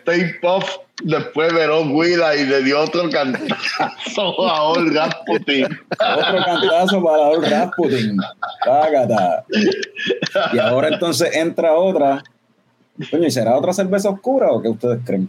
Stay 0.00 0.32
Puff 0.40 0.78
después 1.02 1.52
veró 1.52 1.84
Guida 1.84 2.34
y 2.36 2.46
le 2.46 2.62
dio 2.62 2.80
otro 2.80 3.08
cantazo 3.10 4.48
a 4.48 4.62
Olga 4.62 5.10
Putin. 5.26 5.66
otro 5.90 6.44
cantazo 6.44 7.02
para 7.02 7.22
Old 7.22 7.48
Rasputin. 7.48 8.16
Págata. 8.64 9.44
Y 10.52 10.58
ahora 10.58 10.88
entonces 10.88 11.34
entra 11.34 11.74
otra. 11.74 12.22
Coño, 13.10 13.26
¿y 13.26 13.30
será 13.30 13.56
otra 13.56 13.72
cerveza 13.72 14.08
oscura 14.10 14.50
o 14.50 14.62
qué 14.62 14.68
ustedes 14.68 15.00
creen? 15.04 15.28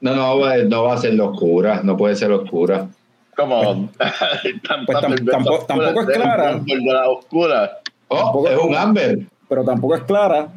no, 0.00 0.14
no, 0.14 0.56
no 0.64 0.84
va 0.84 0.94
a 0.94 0.98
ser 0.98 1.18
oscura, 1.20 1.80
no 1.82 1.96
puede 1.96 2.16
ser 2.16 2.32
oscura. 2.32 2.88
Como 3.36 3.88
Pues 3.96 4.00
tam- 4.62 4.86
tampoco- 4.86 5.64
tampoco 5.66 6.00
es 6.02 6.06
clara. 6.16 6.58
De 6.64 6.76
la 6.76 7.08
oscura. 7.08 7.78
Oh, 8.08 8.16
Tampoco- 8.16 8.48
es 8.50 8.58
un 8.58 8.74
Amber. 8.76 9.18
pero 9.48 9.64
tampoco 9.64 9.94
es 9.96 10.02
clara. 10.02 10.48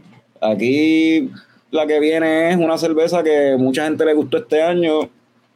Aquí 0.41 1.29
la 1.71 1.87
que 1.87 1.99
viene 1.99 2.51
es 2.51 2.57
una 2.57 2.77
cerveza 2.77 3.23
que 3.23 3.55
mucha 3.57 3.85
gente 3.85 4.05
le 4.05 4.13
gustó 4.13 4.37
este 4.37 4.61
año, 4.61 5.09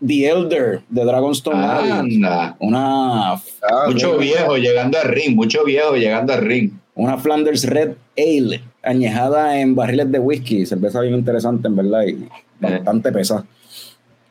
The 0.05 0.29
Elder 0.29 0.81
de 0.89 1.05
Dragonstone. 1.05 1.57
Anda. 1.65 2.55
Una, 2.59 3.33
Ah, 3.33 3.41
Mucho 3.87 4.17
viejo 4.17 4.55
llegando 4.57 4.97
al 4.97 5.09
ring, 5.09 5.35
mucho 5.35 5.63
viejo 5.65 5.95
llegando 5.95 6.33
al 6.33 6.41
ring. 6.41 6.71
una 6.95 7.17
Flanders 7.17 7.65
Red 7.65 7.93
Ale, 8.17 8.61
añejada 8.81 9.59
en 9.59 9.75
barriles 9.75 10.11
de 10.11 10.19
whisky. 10.19 10.65
Cerveza 10.65 11.01
bien 11.01 11.15
interesante, 11.15 11.67
en 11.67 11.75
verdad, 11.75 12.03
y 12.07 12.27
bastante 12.59 13.11
pesada. 13.11 13.45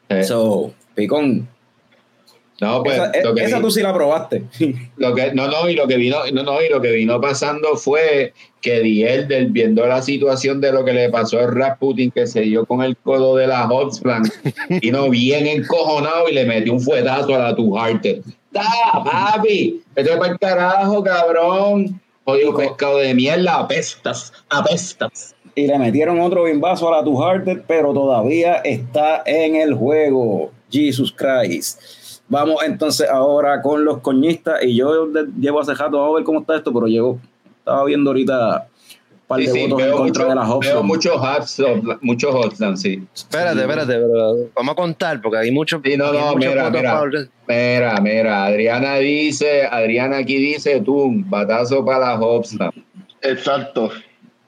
Eh, 0.09 0.25
So, 0.25 0.73
Picón, 0.95 1.47
no, 2.61 2.83
pues 2.83 2.97
esa, 2.97 3.13
lo 3.23 3.35
que 3.35 3.45
esa 3.45 3.57
vi- 3.59 3.63
tú 3.63 3.71
sí 3.71 3.83
la 3.83 3.95
probaste. 3.95 4.43
Lo 4.97 5.15
que, 5.15 5.33
no, 5.33 5.47
no, 5.47 5.69
y 5.69 5.75
lo 5.77 5.87
que 5.87 5.97
vino, 5.97 6.17
no, 6.33 6.43
no, 6.43 6.61
y 6.61 6.69
lo 6.69 6.81
que 6.81 6.91
vino 6.91 7.21
pasando 7.21 7.77
fue 7.77 8.33
que 8.61 8.81
Dielder, 8.81 9.47
viendo 9.47 9.87
la 9.87 10.03
situación 10.03 10.61
de 10.61 10.73
lo 10.73 10.85
que 10.85 10.93
le 10.93 11.09
pasó 11.09 11.39
a 11.39 11.47
Rasputin, 11.47 12.11
que 12.11 12.27
se 12.27 12.41
dio 12.41 12.67
con 12.67 12.83
el 12.83 12.97
codo 12.97 13.37
de 13.37 13.47
la 13.47 13.69
Hotsplan, 13.69 14.23
vino 14.83 15.09
bien 15.09 15.47
encojonado 15.47 16.29
y 16.29 16.33
le 16.35 16.45
metió 16.47 16.73
un 16.73 16.81
fuetazo 16.81 17.35
a 17.37 17.39
la 17.39 17.55
Tu 17.55 17.77
Hearted. 17.77 18.23
¡Da, 18.51 18.65
papi! 19.05 19.81
Vete 19.95 20.17
para 20.17 20.33
el 20.33 20.39
carajo, 20.41 21.03
cabrón. 21.05 22.01
Jodido 22.25 22.57
pescado 22.57 22.99
de 22.99 23.15
mierda, 23.15 23.55
apestas, 23.61 24.33
apestas. 24.51 25.35
y 25.55 25.67
le 25.67 25.79
metieron 25.79 26.21
otro 26.21 26.45
bimbazo 26.45 26.93
a 26.93 26.99
la 26.99 27.05
Two 27.05 27.23
Hearted, 27.23 27.63
pero 27.69 27.95
todavía 27.95 28.55
está 28.57 29.23
en 29.27 29.55
el 29.57 29.75
juego. 29.75 30.51
Jesus 30.71 31.11
Christ. 31.17 31.81
Vamos 32.29 32.63
entonces 32.65 33.09
ahora 33.09 33.63
con 33.63 33.85
los 33.85 33.99
coñistas. 33.99 34.63
Y 34.63 34.77
yo 34.77 35.07
de- 35.07 35.27
llevo 35.39 35.61
hace 35.61 35.75
rato, 35.75 35.99
vamos 35.99 36.13
a 36.13 36.15
ver 36.17 36.25
cómo 36.25 36.41
está 36.41 36.57
esto, 36.57 36.73
pero 36.73 36.87
llevo, 36.87 37.19
estaba 37.59 37.85
viendo 37.85 38.11
ahorita 38.11 38.67
par 39.27 39.41
Sí, 39.41 39.47
de 39.47 39.53
sí, 39.53 39.61
votos 39.63 39.81
en 39.81 39.87
veo, 39.87 39.97
contra 39.97 40.25
mucho- 40.25 40.29
de 40.31 40.35
las 40.35 40.47
veo 40.49 40.57
Hobson. 40.57 40.87
muchos 40.87 41.15
Hobson, 41.17 41.99
muchos 42.01 42.35
Hobson, 42.35 42.77
sí. 42.79 43.03
Espérate, 43.15 43.61
espérate, 43.61 43.93
pero 43.93 44.37
vamos 44.55 44.73
a 44.73 44.75
contar 44.75 45.21
porque 45.21 45.39
hay 45.39 45.51
muchos. 45.51 45.81
Sí, 45.85 45.97
no, 45.99 46.13
no, 46.13 46.35
mira, 46.37 46.71
mira. 46.71 47.03
Mira, 47.47 48.01
mira, 48.01 48.47
Adriana 48.47 48.95
dice, 48.97 49.65
Adriana 49.65 50.19
aquí 50.19 50.37
dice, 50.37 50.81
tú, 50.81 51.11
batazo 51.27 51.85
para 51.85 51.99
la 52.15 52.15
Hobson. 52.21 52.71
Exacto, 53.23 53.91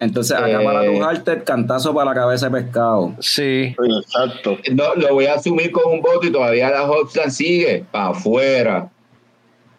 Entonces, 0.01 0.34
acá 0.36 0.62
Eh. 0.62 0.64
para 0.64 0.84
tu 0.86 1.05
Halter, 1.05 1.44
cantazo 1.44 1.94
para 1.94 2.07
la 2.11 2.14
cabeza 2.14 2.48
de 2.48 2.62
pescado. 2.62 3.14
Sí. 3.20 3.76
exacto. 3.98 4.57
No, 4.72 4.94
lo 4.94 5.12
voy 5.14 5.26
a 5.26 5.34
asumir 5.34 5.70
con 5.70 5.92
un 5.92 6.01
voto 6.01 6.26
y 6.26 6.32
todavía 6.32 6.70
la 6.70 6.84
Hobson 6.90 7.30
sigue 7.30 7.84
para 7.90 8.09
afuera. 8.09 8.88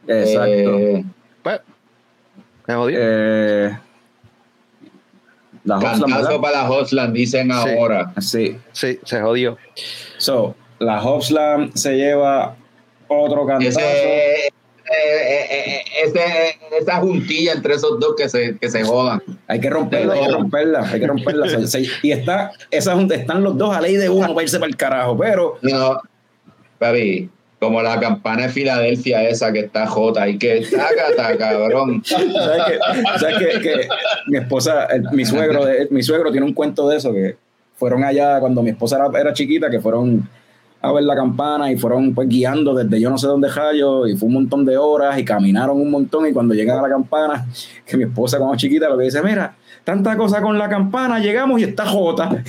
Exacto. 0.08 0.48
Eh, 0.50 1.04
Pues, 1.42 1.60
me 2.68 2.76
jodió. 2.76 2.98
Eh, 3.02 3.78
la 5.64 5.80
cantazo 5.80 6.40
para 6.42 6.62
la 6.64 6.70
Hobson, 6.70 7.14
dicen 7.14 7.48
Sí. 7.52 7.58
ahora. 7.76 8.14
Sí. 8.20 8.58
Sí, 8.72 9.00
se 9.04 9.22
jodió. 9.22 9.58
So, 10.18 10.56
la 10.80 11.02
Hobslam 11.04 11.72
se 11.74 11.96
lleva 11.98 12.56
otro 13.08 13.46
cantazo. 13.48 13.80
Ese, 13.80 14.54
eh, 14.92 15.48
eh, 15.52 15.66
eh, 15.78 15.82
ese- 16.06 16.58
esa 16.80 16.98
juntilla 16.98 17.54
entre 17.54 17.76
esos 17.76 18.00
dos 18.00 18.14
que 18.18 18.28
se, 18.30 18.58
que 18.58 18.70
se 18.70 18.84
jodan. 18.84 19.22
Hay 19.48 19.60
que 19.60 19.70
romperla, 19.70 20.14
hay 20.14 20.22
que 20.26 20.32
romperla, 20.32 20.90
hay 20.90 21.00
que 21.00 21.08
romperla. 21.08 21.50
Se- 21.50 21.68
se- 21.68 21.88
y 22.04 22.12
está, 22.12 22.52
esa 22.70 22.94
junta, 22.96 23.16
están 23.16 23.44
los 23.44 23.58
dos 23.58 23.76
a 23.76 23.82
ley 23.82 23.96
de 23.96 24.10
uno 24.10 24.30
para 24.34 24.44
irse 24.44 24.60
para 24.60 24.70
el 24.70 24.76
carajo, 24.76 25.18
pero 25.18 25.58
No, 25.62 26.00
papi, 26.80 27.30
como 27.60 27.82
la 27.82 28.00
campana 28.00 28.44
de 28.44 28.50
Filadelfia 28.50 29.28
esa 29.30 29.52
que 29.54 29.60
está 29.60 29.86
jota, 29.88 30.24
hay 30.24 30.38
que 30.38 30.66
taca, 30.72 31.38
cabrón. 31.38 32.02
¿sabes 32.06 32.28
que, 32.68 33.20
sabes 33.20 33.38
que, 33.38 33.60
que 33.62 33.88
mi 34.28 34.38
esposa, 34.40 34.86
el- 34.86 35.10
mi 35.12 35.26
suegro, 35.26 35.66
mi 35.90 36.02
suegro 36.04 36.32
tiene 36.32 36.46
un 36.46 36.54
cuento 36.54 36.88
de 36.90 36.98
eso, 36.98 37.14
que 37.14 37.36
fueron 37.76 38.04
allá 38.04 38.40
cuando 38.40 38.62
mi 38.62 38.72
esposa 38.72 38.98
era, 38.98 39.20
era 39.20 39.34
chiquita, 39.34 39.70
que 39.70 39.80
fueron 39.80 40.28
a 40.82 40.92
ver 40.92 41.04
la 41.04 41.16
campana 41.16 41.72
y 41.72 41.78
fueron 41.78 42.14
pues 42.16 42.28
guiando 42.28 42.74
desde 42.74 43.00
yo 43.00 43.10
no 43.10 43.18
sé 43.18 43.28
dónde 43.28 43.50
rayo 43.50 44.08
y 44.08 44.18
fue 44.18 44.28
un 44.28 44.34
montón 44.34 44.66
de 44.66 44.78
horas 44.78 45.18
y 45.20 45.26
caminaron 45.26 45.80
un 45.80 45.92
montón 45.92 46.28
y 46.28 46.34
cuando 46.34 46.56
llegan 46.56 46.80
a 46.80 46.82
la 46.82 46.90
campana, 46.90 47.46
que 47.86 47.98
mi 47.98 48.06
esposa 48.06 48.40
como 48.40 48.56
chiquita 48.56 48.90
lo 48.90 48.98
que 48.98 49.04
dice, 49.06 49.22
mira, 49.22 49.54
tanta 49.84 50.18
cosa 50.18 50.42
con 50.42 50.58
la 50.58 50.68
campana, 50.70 51.20
llegamos 51.20 51.62
y 51.62 51.66
está 51.66 51.86
jota. 51.86 52.30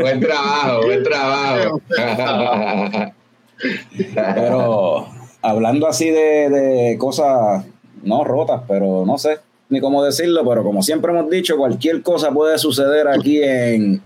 buen 0.00 0.20
trabajo, 0.20 0.82
buen 0.84 1.02
trabajo. 1.02 1.80
Pero 4.14 5.08
hablando 5.42 5.88
así 5.88 6.10
de, 6.10 6.50
de 6.50 6.98
cosas 6.98 7.64
no 8.02 8.22
rotas, 8.24 8.62
pero 8.68 9.04
no 9.06 9.16
sé 9.18 9.38
ni 9.70 9.80
cómo 9.80 10.04
decirlo, 10.04 10.46
pero 10.48 10.62
como 10.62 10.82
siempre 10.82 11.12
hemos 11.12 11.30
dicho, 11.30 11.56
cualquier 11.56 12.02
cosa 12.02 12.30
puede 12.30 12.58
suceder 12.58 13.08
aquí 13.08 13.42
en, 13.42 14.02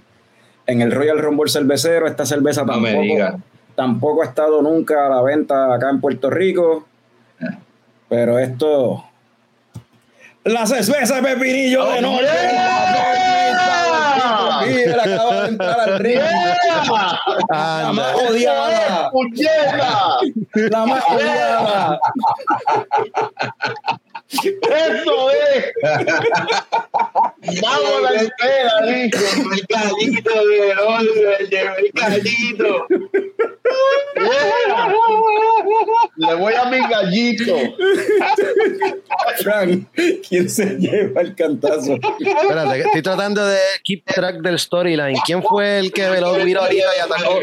en 0.66 0.80
el 0.82 0.92
Royal 0.92 1.18
Rumble 1.18 1.50
cervecero. 1.50 2.06
Esta 2.06 2.26
cerveza 2.26 2.64
No 2.64 2.72
tampoco, 2.72 3.42
tampoco 3.74 4.22
ha 4.22 4.26
estado 4.26 4.62
nunca 4.62 5.06
a 5.06 5.08
la 5.08 5.22
venta 5.22 5.74
acá 5.74 5.90
en 5.90 6.00
Puerto 6.00 6.30
Rico. 6.30 6.86
Pero 8.08 8.38
esto. 8.38 9.04
La 10.44 10.66
cerveza 10.66 11.16
de 11.16 11.22
Pepinillo 11.22 11.86
de 11.86 12.00
Norte. 12.02 12.26
Mira, 14.66 15.02
acaba 15.02 15.42
de 15.42 15.48
entrar 15.48 15.80
al 15.80 15.98
ring. 15.98 16.20
La 17.48 17.92
más 17.92 18.14
odiada. 18.14 19.10
La 20.54 20.86
más 20.86 21.04
odiada. 21.08 22.00
¡Eso 24.32 25.30
es! 25.30 25.72
¡Vamos 27.60 28.06
a 28.06 28.12
la 28.12 28.22
espera, 28.22 28.86
dijo! 28.86 29.18
el 29.52 29.66
gallito 29.68 30.30
de 30.30 30.74
Oliver, 30.86 31.48
llegó 31.50 31.74
el 31.76 31.90
gallito. 31.92 32.86
Le 36.16 36.34
voy 36.34 36.54
a 36.54 36.64
mi 36.64 36.78
gallito. 36.78 37.56
Frank, 39.42 39.88
¿quién 40.28 40.48
se 40.48 40.66
lleva 40.76 41.20
el 41.20 41.34
cantazo? 41.34 41.94
Espérate, 41.94 42.80
estoy 42.80 43.02
tratando 43.02 43.46
de 43.46 43.58
keep 43.84 44.04
track 44.04 44.36
del 44.36 44.58
storyline. 44.58 45.18
¿Quién 45.24 45.42
fue 45.42 45.78
el 45.78 45.92
que 45.92 46.08
veló 46.08 46.34
miró 46.36 46.62
ahorita 46.62 46.86
y 46.96 47.00
atacó? 47.00 47.40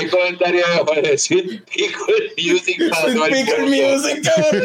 El 0.00 0.10
comentario 0.10 0.64
de 0.94 1.02
decir 1.02 1.64
Pickle 1.64 2.32
Music 2.38 2.78
Pickle. 2.78 3.66
Music, 3.66 4.22
cabrón. 4.24 4.62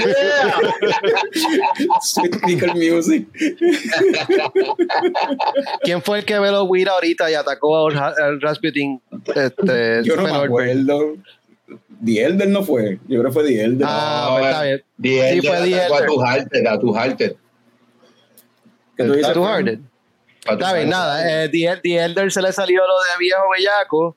Sweet 2.01 2.35
Pickle 2.45 2.73
Music. 2.73 3.27
¿Quién 5.81 6.01
fue 6.01 6.19
el 6.19 6.25
que 6.25 6.39
veló 6.39 6.63
Wira 6.63 6.93
ahorita 6.93 7.29
y 7.29 7.33
atacó 7.33 7.87
al, 7.87 7.97
al 7.97 8.41
Rasputin? 8.41 9.01
Este, 9.35 10.03
Yo 10.03 10.15
no 10.15 10.23
me 10.23 10.31
acuerdo. 10.31 11.17
The 12.03 12.23
Elder 12.23 12.47
no 12.47 12.63
fue. 12.63 12.99
Yo 13.07 13.19
creo 13.19 13.25
que 13.25 13.31
fue 13.31 13.43
The 13.43 13.63
Elder. 13.63 13.87
Ah, 13.89 14.37
pues 14.37 14.45
está 14.45 14.63
bien. 14.63 14.83
Sí, 15.41 15.47
fue 15.47 15.57
a 15.57 16.05
tu 16.05 16.21
a 16.21 16.79
tu. 16.79 16.97
Está 20.49 20.73
bien, 20.73 20.89
nada. 20.89 21.43
Eh, 21.43 21.49
The, 21.49 21.79
The 21.83 21.95
Elder 22.05 22.31
se 22.31 22.41
le 22.41 22.51
salió 22.53 22.81
lo 22.85 22.93
de 22.99 23.09
viejo 23.19 23.43
bellaco. 23.55 24.15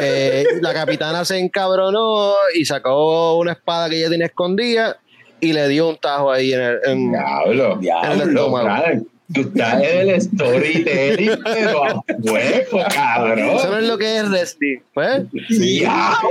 Eh, 0.00 0.44
la 0.60 0.72
capitana 0.74 1.24
se 1.24 1.38
encabronó 1.38 2.34
y 2.54 2.64
sacó 2.64 3.36
una 3.36 3.52
espada 3.52 3.88
que 3.88 3.98
ella 3.98 4.08
tenía 4.10 4.26
escondida 4.26 4.98
y 5.40 5.52
le 5.52 5.68
dio 5.68 5.88
un 5.88 5.96
tajo 5.96 6.30
ahí 6.32 6.52
en 6.52 6.60
el. 6.60 6.78
en- 6.84 7.10
Diablo. 7.12 7.76
Diablo. 7.76 8.12
en 8.14 8.20
el 8.20 8.28
estómago. 8.30 8.64
Brian, 8.82 9.08
Tú 9.34 9.40
estás 9.40 9.82
en 9.82 10.10
el 10.10 10.22
storytelling, 10.22 11.38
pero 11.42 11.84
a 11.84 12.04
huevo, 12.20 12.84
cabrón. 12.94 13.38
Eso 13.38 13.70
no 13.70 13.78
es 13.78 13.88
lo 13.88 13.98
que 13.98 14.18
es 14.18 14.30
wrestling. 14.30 14.78
Pues, 14.94 15.24
Diablo. 15.48 16.28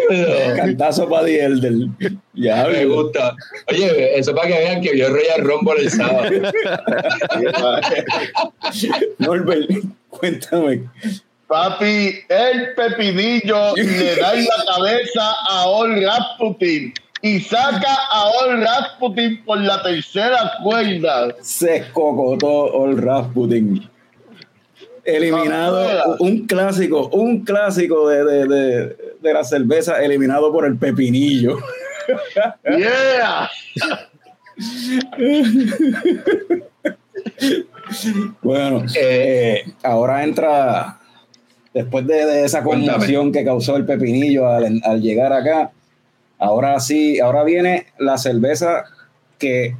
Cantazo 0.55 1.09
para 1.09 1.25
The 1.25 1.43
Elder. 1.43 1.73
Ya, 2.33 2.67
Me 2.67 2.85
gusta. 2.85 3.35
Oye, 3.67 4.17
eso 4.17 4.33
para 4.33 4.47
que 4.47 4.57
vean 4.57 4.81
que 4.81 4.93
vio 4.93 5.09
Royal 5.09 5.41
Rumble 5.41 5.81
el 5.81 5.91
sábado. 5.91 6.29
Norbert, 9.19 9.69
cuéntame. 10.09 10.83
Papi, 11.47 12.19
el 12.29 12.73
pepinillo 12.75 13.75
le 13.75 14.15
da 14.15 14.33
en 14.33 14.45
la 14.45 14.65
cabeza 14.73 15.31
a 15.47 15.67
Ol 15.67 16.01
Rasputin 16.01 16.93
y 17.25 17.39
saca 17.39 17.91
a 18.11 18.27
Ol 18.27 18.61
Rasputin 18.61 19.43
por 19.43 19.59
la 19.59 19.81
tercera 19.81 20.51
cuerda. 20.63 21.35
Se 21.41 21.77
escocotó 21.77 22.71
All 22.71 23.01
Rasputin. 23.01 23.89
Eliminado, 25.03 26.17
un 26.19 26.45
clásico, 26.45 27.07
un 27.07 27.43
clásico 27.43 28.09
de, 28.09 28.23
de, 28.23 28.47
de, 28.47 28.97
de 29.19 29.33
la 29.33 29.43
cerveza 29.43 30.03
eliminado 30.03 30.51
por 30.51 30.67
el 30.67 30.77
pepinillo. 30.77 31.57
¡Yeah! 32.63 33.49
Bueno, 38.41 38.85
Eh, 38.99 39.63
ahora 39.83 40.23
entra, 40.23 40.99
después 41.73 42.05
de, 42.05 42.45
esa 42.45 42.63
conmoción 42.63 43.31
que 43.31 43.43
causó 43.43 43.77
el 43.77 43.85
pepinillo 43.85 44.47
al, 44.47 44.79
al 44.83 45.01
llegar 45.01 45.33
acá, 45.33 45.71
ahora 46.39 46.79
sí, 46.79 47.19
ahora 47.19 47.43
viene 47.43 47.87
la 47.99 48.17
cerveza 48.17 48.85
que 49.37 49.75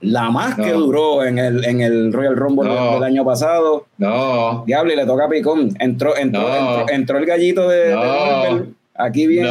la 0.00 0.30
más 0.30 0.56
que 0.56 0.72
duró 0.72 1.24
en 1.24 1.38
el, 1.38 1.64
en 1.64 1.80
el 1.80 2.12
Royal 2.12 2.36
Rumble 2.36 2.68
No. 2.68 2.94
del 2.94 3.04
año 3.04 3.24
pasado. 3.24 3.86
No, 3.98 4.62
Diablo, 4.66 4.92
y 4.92 4.96
le 4.96 5.06
toca 5.06 5.24
a 5.24 5.28
Picón. 5.28 5.74
Entró, 5.80 6.16
entró, 6.16 6.42
No. 6.42 6.78
entró, 6.80 6.94
entró 6.94 7.18
el 7.18 7.26
gallito 7.26 7.68
de. 7.68 8.66
Aquí 8.98 9.26
viene 9.26 9.50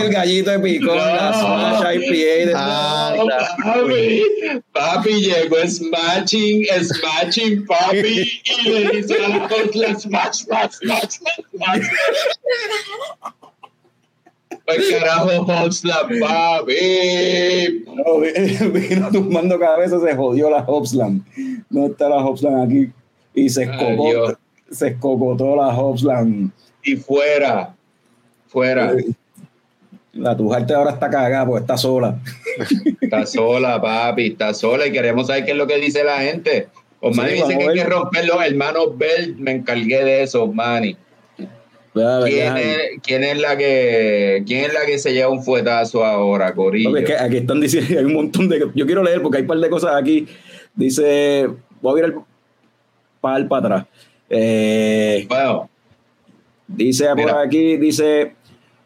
el 0.00 0.12
gallito 0.12 0.50
de 0.50 0.58
Picón, 0.58 0.96
la 0.96 1.32
Smash 1.32 1.94
IPA 1.96 2.46
de 2.46 2.52
Ah, 2.56 3.14
papi, 3.62 4.22
papi 4.72 5.10
llegó 5.20 5.56
smashing, 5.66 6.64
smashing, 6.82 7.66
papi, 7.66 8.42
y 8.64 8.68
le 8.68 8.88
dice 8.90 9.16
a 9.24 9.28
la 9.28 9.48
smash, 9.48 10.32
smash, 10.42 10.72
smash, 10.72 10.72
smash, 10.80 11.40
smash. 11.50 11.86
Pues 14.64 14.90
carajo, 14.90 15.42
Hopsla, 15.42 16.06
papi. 16.20 17.84
No, 17.86 18.20
vi- 18.20 18.68
vino 18.88 19.10
tumbando 19.10 19.58
cabeza, 19.58 19.98
se 20.00 20.14
jodió 20.14 20.50
la 20.50 20.58
Hopsland. 20.66 21.22
No 21.70 21.86
está 21.86 22.08
la 22.08 22.16
Hopsland 22.24 22.70
aquí. 22.70 22.90
Y 23.34 23.48
se 23.48 23.64
Ay, 23.64 23.70
escocotó, 23.70 24.04
Dios. 24.08 24.34
se 24.70 24.88
escocotó 24.88 25.56
la 25.56 25.68
Hopsland. 25.68 26.50
Y 26.84 26.96
fuera, 26.96 27.74
fuera. 28.48 28.94
La 30.12 30.36
Tujarte 30.36 30.74
ahora 30.74 30.90
está 30.92 31.08
cagada 31.08 31.46
porque 31.46 31.62
está 31.62 31.76
sola. 31.76 32.18
Está 33.00 33.24
sola, 33.26 33.80
papi, 33.80 34.28
está 34.28 34.52
sola 34.52 34.86
y 34.86 34.92
queremos 34.92 35.26
saber 35.28 35.44
qué 35.44 35.52
es 35.52 35.56
lo 35.56 35.66
que 35.66 35.78
dice 35.78 36.04
la 36.04 36.18
gente. 36.20 36.68
Osmani 37.00 37.30
Sí, 37.30 37.34
dice 37.36 37.58
que 37.58 37.68
hay 37.68 37.74
que 37.74 37.84
romper 37.84 38.26
los 38.26 38.44
hermanos 38.44 38.96
Bell, 38.96 39.34
me 39.38 39.50
encargué 39.52 40.04
de 40.04 40.22
eso, 40.22 40.44
Osmani. 40.44 40.96
¿Quién 41.94 42.56
es, 42.56 42.78
quién 43.02 43.22
es 43.24 43.38
la 43.38 43.56
que 43.56 44.42
quién 44.46 44.64
es 44.64 44.72
la 44.72 44.86
que 44.86 44.98
se 44.98 45.12
lleva 45.12 45.28
un 45.30 45.42
fuetazo 45.42 46.04
ahora, 46.04 46.54
Corillo? 46.54 46.90
Porque 46.90 47.04
es 47.04 47.06
que 47.10 47.16
aquí 47.16 47.36
están 47.38 47.60
diciendo, 47.60 47.88
hay 47.98 48.04
un 48.04 48.14
montón 48.14 48.48
de. 48.48 48.70
Yo 48.74 48.86
quiero 48.86 49.02
leer 49.02 49.20
porque 49.20 49.38
hay 49.38 49.42
un 49.42 49.48
par 49.48 49.58
de 49.58 49.68
cosas 49.70 49.94
aquí. 49.94 50.26
Dice, 50.74 51.48
voy 51.82 51.92
a 52.00 52.04
virar 52.06 52.22
para 53.20 53.46
para 53.48 53.66
atrás. 53.66 53.86
Eh, 54.30 55.26
Bueno, 55.28 55.68
dice 56.66 57.06
por 57.08 57.16
Mira. 57.16 57.40
aquí, 57.42 57.76
dice 57.76 58.34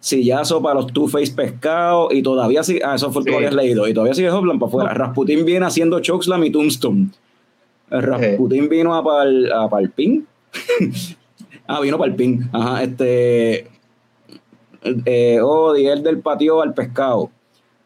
sillazo 0.00 0.60
para 0.62 0.74
los 0.76 0.92
Two-Face 0.92 1.32
pescados 1.32 2.12
y 2.12 2.22
todavía 2.22 2.62
sigue, 2.62 2.80
ah, 2.84 2.94
eso 2.96 3.10
fue 3.12 3.22
lo 3.22 3.24
que 3.26 3.30
Sí. 3.30 3.36
habías 3.36 3.54
leído, 3.54 3.88
y 3.88 3.94
todavía 3.94 4.14
sigue 4.14 4.30
Hopland 4.30 4.58
para 4.60 4.68
afuera. 4.68 4.94
Rasputin 4.94 5.44
viene 5.44 5.66
haciendo 5.66 6.00
chokeslam 6.00 6.44
y 6.44 6.50
tombstone. 6.50 7.08
Rasputin 7.90 8.68
vino 8.68 8.94
a 8.94 9.02
pal, 9.04 9.52
a 9.52 9.68
Palpín. 9.68 10.26
ah, 11.68 11.80
vino 11.80 11.98
Palpín. 11.98 12.48
Ajá, 12.52 12.82
este. 12.82 13.68
Eh, 15.04 15.40
oh, 15.42 15.74
el 15.74 16.02
del 16.02 16.20
patio 16.20 16.62
al 16.62 16.74
pescado. 16.74 17.30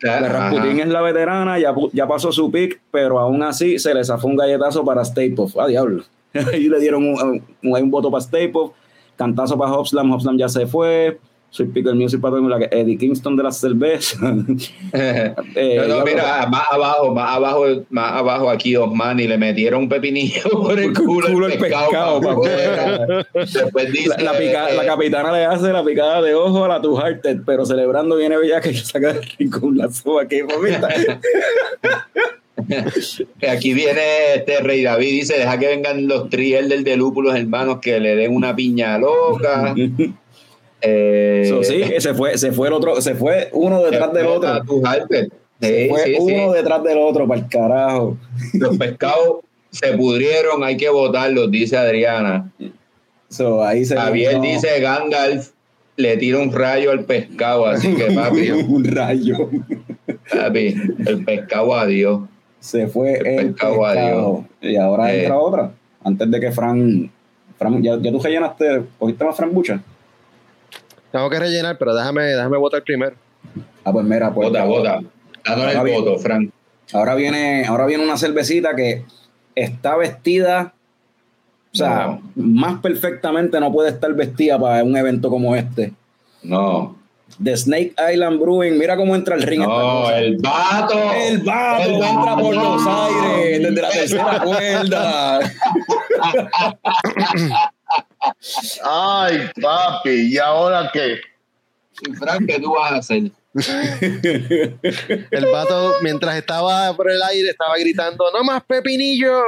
La 0.02 0.18
ajá. 0.18 0.28
Rasputin 0.28 0.80
es 0.80 0.88
la 0.88 1.02
veterana, 1.02 1.58
ya, 1.58 1.74
ya 1.92 2.06
pasó 2.08 2.32
su 2.32 2.50
pick, 2.50 2.80
pero 2.90 3.18
aún 3.18 3.42
así 3.42 3.78
se 3.78 3.92
le 3.94 4.02
zafó 4.04 4.26
un 4.28 4.36
galletazo 4.36 4.84
para 4.84 5.02
Stay 5.02 5.30
Puft. 5.30 5.56
Ah, 5.58 5.66
diablo. 5.66 6.04
Ahí 6.52 6.68
le 6.68 6.78
dieron 6.80 7.04
un, 7.06 7.42
un- 7.62 7.76
un 7.82 7.90
voto 7.90 8.10
para 8.10 8.22
Stay 8.22 8.48
Puft, 8.48 8.74
cantazo 9.16 9.58
para 9.58 9.72
Hopslam, 9.72 10.10
Hopslam 10.12 10.36
ya 10.38 10.48
se 10.48 10.66
fue. 10.66 11.18
Soy 11.53 11.66
Pickle 11.66 11.94
Music 11.94 12.20
mundo, 12.22 12.48
la 12.48 12.59
que- 12.61 12.68
Eddie 12.80 12.96
Kingston 12.96 13.36
de 13.36 13.42
las 13.42 13.59
cervezas. 13.59 14.20
Eh, 14.92 15.84
No, 15.88 16.05
mira, 16.05 16.46
más 16.46 16.62
abajo, 16.70 17.12
más 17.12 17.36
abajo, 17.36 17.64
más 17.90 18.12
abajo 18.12 18.48
aquí 18.51 18.76
Osmani 18.76 19.26
le 19.26 19.36
metieron 19.36 19.82
un 19.82 19.88
pepinillo 19.88 20.42
por 20.53 20.78
el 20.78 20.92
culo, 20.92 21.46
el 21.48 21.59
pescado, 21.59 22.20
para. 22.20 23.26
Después 23.34 23.92
dice, 23.92 24.09
la, 24.09 24.32
la 24.32 24.38
pica- 24.38 24.70
eh, 24.70 24.76
la 24.76 24.86
capitana 24.86 25.32
le 25.32 25.44
hace 25.44 25.72
la 25.72 25.84
picada 25.84 26.22
de 26.22 26.34
ojo 26.34 26.64
a 26.64 26.68
la 26.68 26.80
Two 26.80 26.96
Hearted, 27.01 27.40
pero 27.44 27.66
celebrando 27.66 28.16
viene 28.16 28.36
Bella 28.36 28.61
que 28.61 28.72
saca 28.74 29.12
del 29.12 29.22
rincón 29.38 29.76
la 29.76 29.90
soba 29.90 30.26
que 30.28 30.44
mamita. 30.44 30.88
Aquí 33.51 33.72
viene 33.74 34.34
este 34.36 34.61
Rey 34.61 34.82
David, 34.82 35.11
dice, 35.11 35.38
deja 35.38 35.59
que 35.59 35.66
vengan 35.66 36.07
los 36.07 36.28
triel 36.30 36.68
de 36.84 36.96
lúpulos 36.96 37.34
hermanos 37.34 37.78
que 37.80 37.98
le 37.98 38.14
den 38.16 38.34
una 38.34 38.55
piña 38.55 38.98
loca. 38.98 39.74
Eh, 40.82 41.46
So, 41.48 41.62
sí, 41.64 41.82
se 41.98 42.14
fue, 42.14 42.38
se 42.38 42.52
fue 42.52 42.68
el 42.68 42.74
otro, 42.74 43.00
se 43.00 43.14
fue 43.14 43.48
uno 43.52 43.82
detrás 43.82 44.12
del 44.12 44.26
otro. 44.26 44.62
Se 45.60 45.88
fue 45.88 46.04
sí, 46.04 46.14
sí. 46.14 46.18
uno 46.20 46.52
detrás 46.52 46.82
del 46.82 46.98
otro, 46.98 47.26
para 47.28 47.40
el 47.40 47.48
carajo. 47.48 48.16
Los 48.54 48.76
pescados 48.78 49.38
se 49.70 49.92
pudrieron, 49.96 50.64
hay 50.64 50.76
que 50.76 50.88
botarlos, 50.88 51.50
dice 51.50 51.76
Adriana. 51.76 52.50
So, 53.28 53.62
ahí 53.62 53.84
se 53.84 53.96
Javier 53.96 54.36
no, 54.38 54.42
dice 54.42 54.80
Gandalf 54.80 55.50
le 55.96 56.16
tira 56.16 56.38
un 56.38 56.50
rayo 56.50 56.90
al 56.92 57.04
pescado, 57.04 57.66
así 57.66 57.94
que 57.94 58.04
papi, 58.14 58.50
un 58.50 58.84
rayo. 58.84 59.50
papi, 60.32 60.74
el 61.06 61.24
pescado 61.24 61.74
adiós. 61.74 62.22
Se 62.58 62.86
fue 62.88 63.14
El 63.18 63.26
el, 63.26 63.46
pescado, 63.46 63.80
pescado. 63.82 64.44
Y 64.62 64.76
ahora 64.76 65.14
Eh. 65.14 65.20
entra 65.20 65.38
otra. 65.38 65.72
Antes 66.02 66.30
de 66.30 66.40
que 66.40 66.52
Fran. 66.52 67.10
Fran 67.58 67.82
ya, 67.82 67.98
ya 68.00 68.10
tú 68.10 68.18
rellenaste, 68.18 68.82
cogiste 68.98 69.24
más 69.24 69.36
Fran 69.36 69.52
Bucha. 69.52 69.82
Tengo 71.12 71.30
que 71.30 71.38
rellenar, 71.38 71.76
pero 71.78 71.94
déjame, 71.94 72.22
déjame 72.22 72.56
votar 72.58 72.82
primero. 72.82 73.14
Ah, 73.84 73.92
pues 73.92 74.04
mira, 74.04 74.32
pues. 74.32 74.48
Vota, 74.48 74.64
vota. 74.64 75.00
Dándole 75.44 75.74
Ahora 75.76 75.90
el 75.90 75.96
voto, 76.02 76.18
Frank. 76.18 76.50
Ahora 76.92 77.14
viene, 77.14 77.64
ahora 77.66 77.86
viene 77.86 78.04
una 78.04 78.16
cervecita 78.16 78.74
que 78.76 79.04
está 79.54 79.96
vestida, 79.96 80.74
o 81.72 81.76
sea, 81.76 82.06
No. 82.06 82.22
más 82.34 82.80
perfectamente 82.80 83.58
no 83.61 83.72
puede 83.72 83.90
estar 83.90 84.12
vestida 84.14 84.58
para 84.58 84.82
un 84.84 84.96
evento 84.96 85.30
como 85.30 85.54
este. 85.56 85.92
No, 86.42 86.96
The 87.42 87.56
Snake 87.56 87.94
Island 88.12 88.40
Brewing, 88.40 88.76
mira 88.76 88.96
cómo 88.96 89.14
entra 89.14 89.36
el 89.36 89.42
ring. 89.42 89.61
no, 89.61 90.11
el 90.11 90.36
vato. 90.38 91.12
El 91.12 91.38
vato 91.38 91.88
El 91.88 91.94
entra 92.02 92.36
por 92.36 92.54
los 92.56 92.82
aires 92.86 93.62
desde 93.62 93.82
la 93.82 93.90
tercera 93.90 94.40
cuerda. 94.44 95.40
Ay, 98.84 99.50
papi, 99.60 100.32
¿y 100.32 100.38
ahora 100.38 100.90
qué? 100.92 101.20
Frank, 102.18 102.46
¿qué 102.46 102.58
tú 102.60 102.72
vas 102.72 102.92
a 102.92 102.96
hacer? 102.96 103.30
El 105.30 105.46
vato, 105.52 105.94
mientras 106.02 106.36
estaba 106.36 106.94
por 106.96 107.10
el 107.10 107.20
aire, 107.22 107.50
estaba 107.50 107.76
gritando, 107.78 108.24
no 108.32 108.44
más 108.44 108.62
pepinillo. 108.64 109.40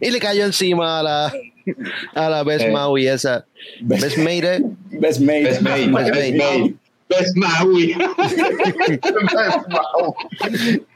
Y 0.00 0.10
le 0.10 0.20
cayó 0.20 0.44
encima 0.44 1.00
a 1.00 1.02
la, 1.02 1.32
a 2.14 2.28
la 2.30 2.42
Best 2.44 2.66
Eh. 2.66 2.70
Maui 2.70 3.06
esa. 3.06 3.44
Best 3.82 4.16
Made. 4.18 4.62
Best 4.90 5.20
mate. 5.20 5.42
Best 5.42 5.62
mate, 5.62 5.86
Best 5.88 6.10
best 6.14 6.34
mate. 6.34 6.74
Best 7.08 7.36
Maui. 7.36 7.96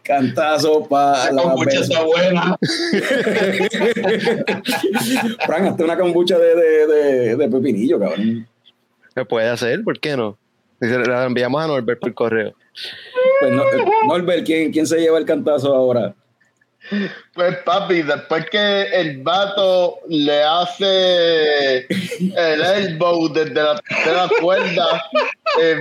Cantazo 0.02 0.86
para 0.88 1.32
La 1.32 1.42
kombucha 1.42 1.80
Best 1.80 1.80
está 1.80 2.04
buena. 2.04 2.58
Fran, 5.46 5.66
hazte 5.66 5.84
una 5.84 5.96
kombucha 5.96 6.38
de, 6.38 6.54
de, 6.54 6.86
de, 6.86 7.36
de 7.36 7.48
pepinillo, 7.48 7.98
cabrón. 7.98 8.46
Se 9.14 9.24
puede 9.24 9.48
hacer, 9.48 9.82
¿por 9.84 9.98
qué 10.00 10.16
no? 10.16 10.36
La 10.80 11.24
enviamos 11.24 11.62
a 11.62 11.68
Norbert 11.68 12.00
por 12.00 12.12
correo. 12.14 12.54
Pues 13.40 13.52
no, 13.52 13.62
eh, 13.62 13.84
Norbert, 14.06 14.44
¿quién, 14.44 14.72
¿quién 14.72 14.86
se 14.86 14.98
lleva 14.98 15.18
el 15.18 15.24
cantazo 15.24 15.74
ahora? 15.74 16.14
Pues 17.34 17.56
papi, 17.58 18.02
después 18.02 18.46
que 18.50 18.82
el 18.82 19.22
vato 19.22 20.00
le 20.08 20.42
hace 20.42 21.86
el 21.88 22.62
elbow 22.62 23.28
desde 23.32 23.54
la 23.54 23.80
tercera 23.80 24.28
cuerda, 24.40 25.04
eh, 25.60 25.80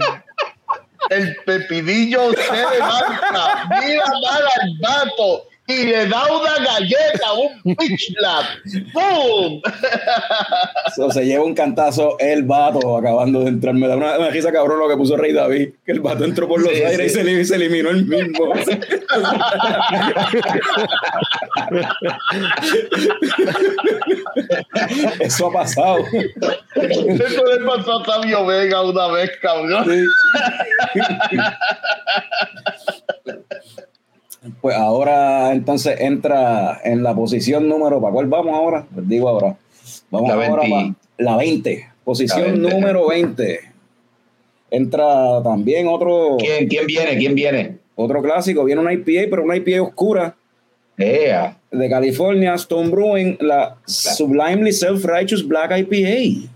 el 1.09 1.35
pepinillo 1.45 2.31
se 2.31 2.53
levanta, 2.53 3.67
mira 3.81 4.05
mal 4.05 4.43
al 4.61 4.77
vato 4.79 5.50
y 5.67 5.85
le 5.85 6.07
da 6.07 6.23
una 6.25 6.55
galleta, 6.65 7.33
un 7.63 7.75
pitch. 7.75 8.13
¡Pum! 8.93 9.61
So, 10.95 11.09
se 11.11 11.25
lleva 11.25 11.43
un 11.45 11.53
cantazo 11.53 12.17
el 12.19 12.43
vato 12.43 12.97
acabando 12.97 13.41
de 13.41 13.47
entrar. 13.49 13.73
Me 13.73 13.87
da 13.87 13.95
una, 13.95 14.17
una 14.17 14.29
risa 14.29 14.51
cabrón 14.51 14.79
lo 14.79 14.89
que 14.89 14.97
puso 14.97 15.15
Rey 15.15 15.31
David, 15.33 15.69
que 15.85 15.91
el 15.93 16.01
vato 16.01 16.25
entró 16.25 16.47
por 16.47 16.61
los 16.61 16.71
Sí, 16.73 16.83
aires 16.83 17.13
sí. 17.13 17.19
y 17.21 17.45
se 17.45 17.55
eliminó 17.55 17.89
el 17.89 18.05
mismo. 18.05 18.53
Eso 25.19 25.47
ha 25.47 25.53
pasado. 25.53 25.97
Eso 26.75 27.45
le 27.45 27.65
pasó 27.65 27.99
a 28.01 28.05
Sabio 28.05 28.45
Vega 28.45 28.81
una 28.83 29.07
vez, 29.07 29.31
cabrón. 29.41 29.85
Sí. 29.89 31.37
Pues 34.59 34.75
ahora 34.75 35.51
entonces 35.51 35.99
entra 36.01 36.81
en 36.83 37.03
la 37.03 37.13
posición 37.15 37.67
número, 37.69 38.01
¿para 38.01 38.13
cuál 38.13 38.25
vamos 38.27 38.55
ahora? 38.55 38.85
Les 38.95 39.07
digo 39.07 39.29
ahora. 39.29 39.55
Vamos 40.09 40.29
La 40.29 40.33
ahora 40.35 40.61
20. 40.63 40.69
para 40.69 40.95
la 41.17 41.37
20, 41.37 41.89
posición 42.03 42.41
La 42.41 42.47
20. 42.53 42.69
número 42.75 43.07
20. 43.07 43.59
Entra 44.71 45.43
también 45.43 45.87
otro, 45.87 46.37
¿Quién, 46.39 46.67
¿Quién 46.67 46.87
viene? 46.87 47.17
¿Quién 47.17 47.35
viene? 47.35 47.77
otro 47.95 48.21
clásico, 48.23 48.63
viene 48.63 48.81
una 48.81 48.93
IPA, 48.93 49.29
pero 49.29 49.43
una 49.43 49.55
IPA 49.57 49.81
oscura 49.83 50.35
Ea. 50.97 51.55
de 51.69 51.89
California, 51.89 52.55
Stone 52.55 52.89
Brewing, 52.89 53.37
la 53.41 53.77
Sublimely 53.85 54.71
Self-Righteous 54.71 55.47
Black 55.47 55.71
IPA. 55.77 56.49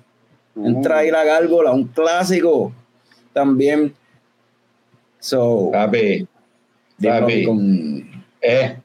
Entra 0.55 0.99
ahí 0.99 1.11
la 1.11 1.23
gárgola, 1.23 1.71
un 1.71 1.83
clásico 1.89 2.71
también. 3.33 3.93
So, 5.19 5.70
Papi. 5.71 6.25
Papi. 7.01 7.43
con- 7.46 8.24
Eh. 8.42 8.78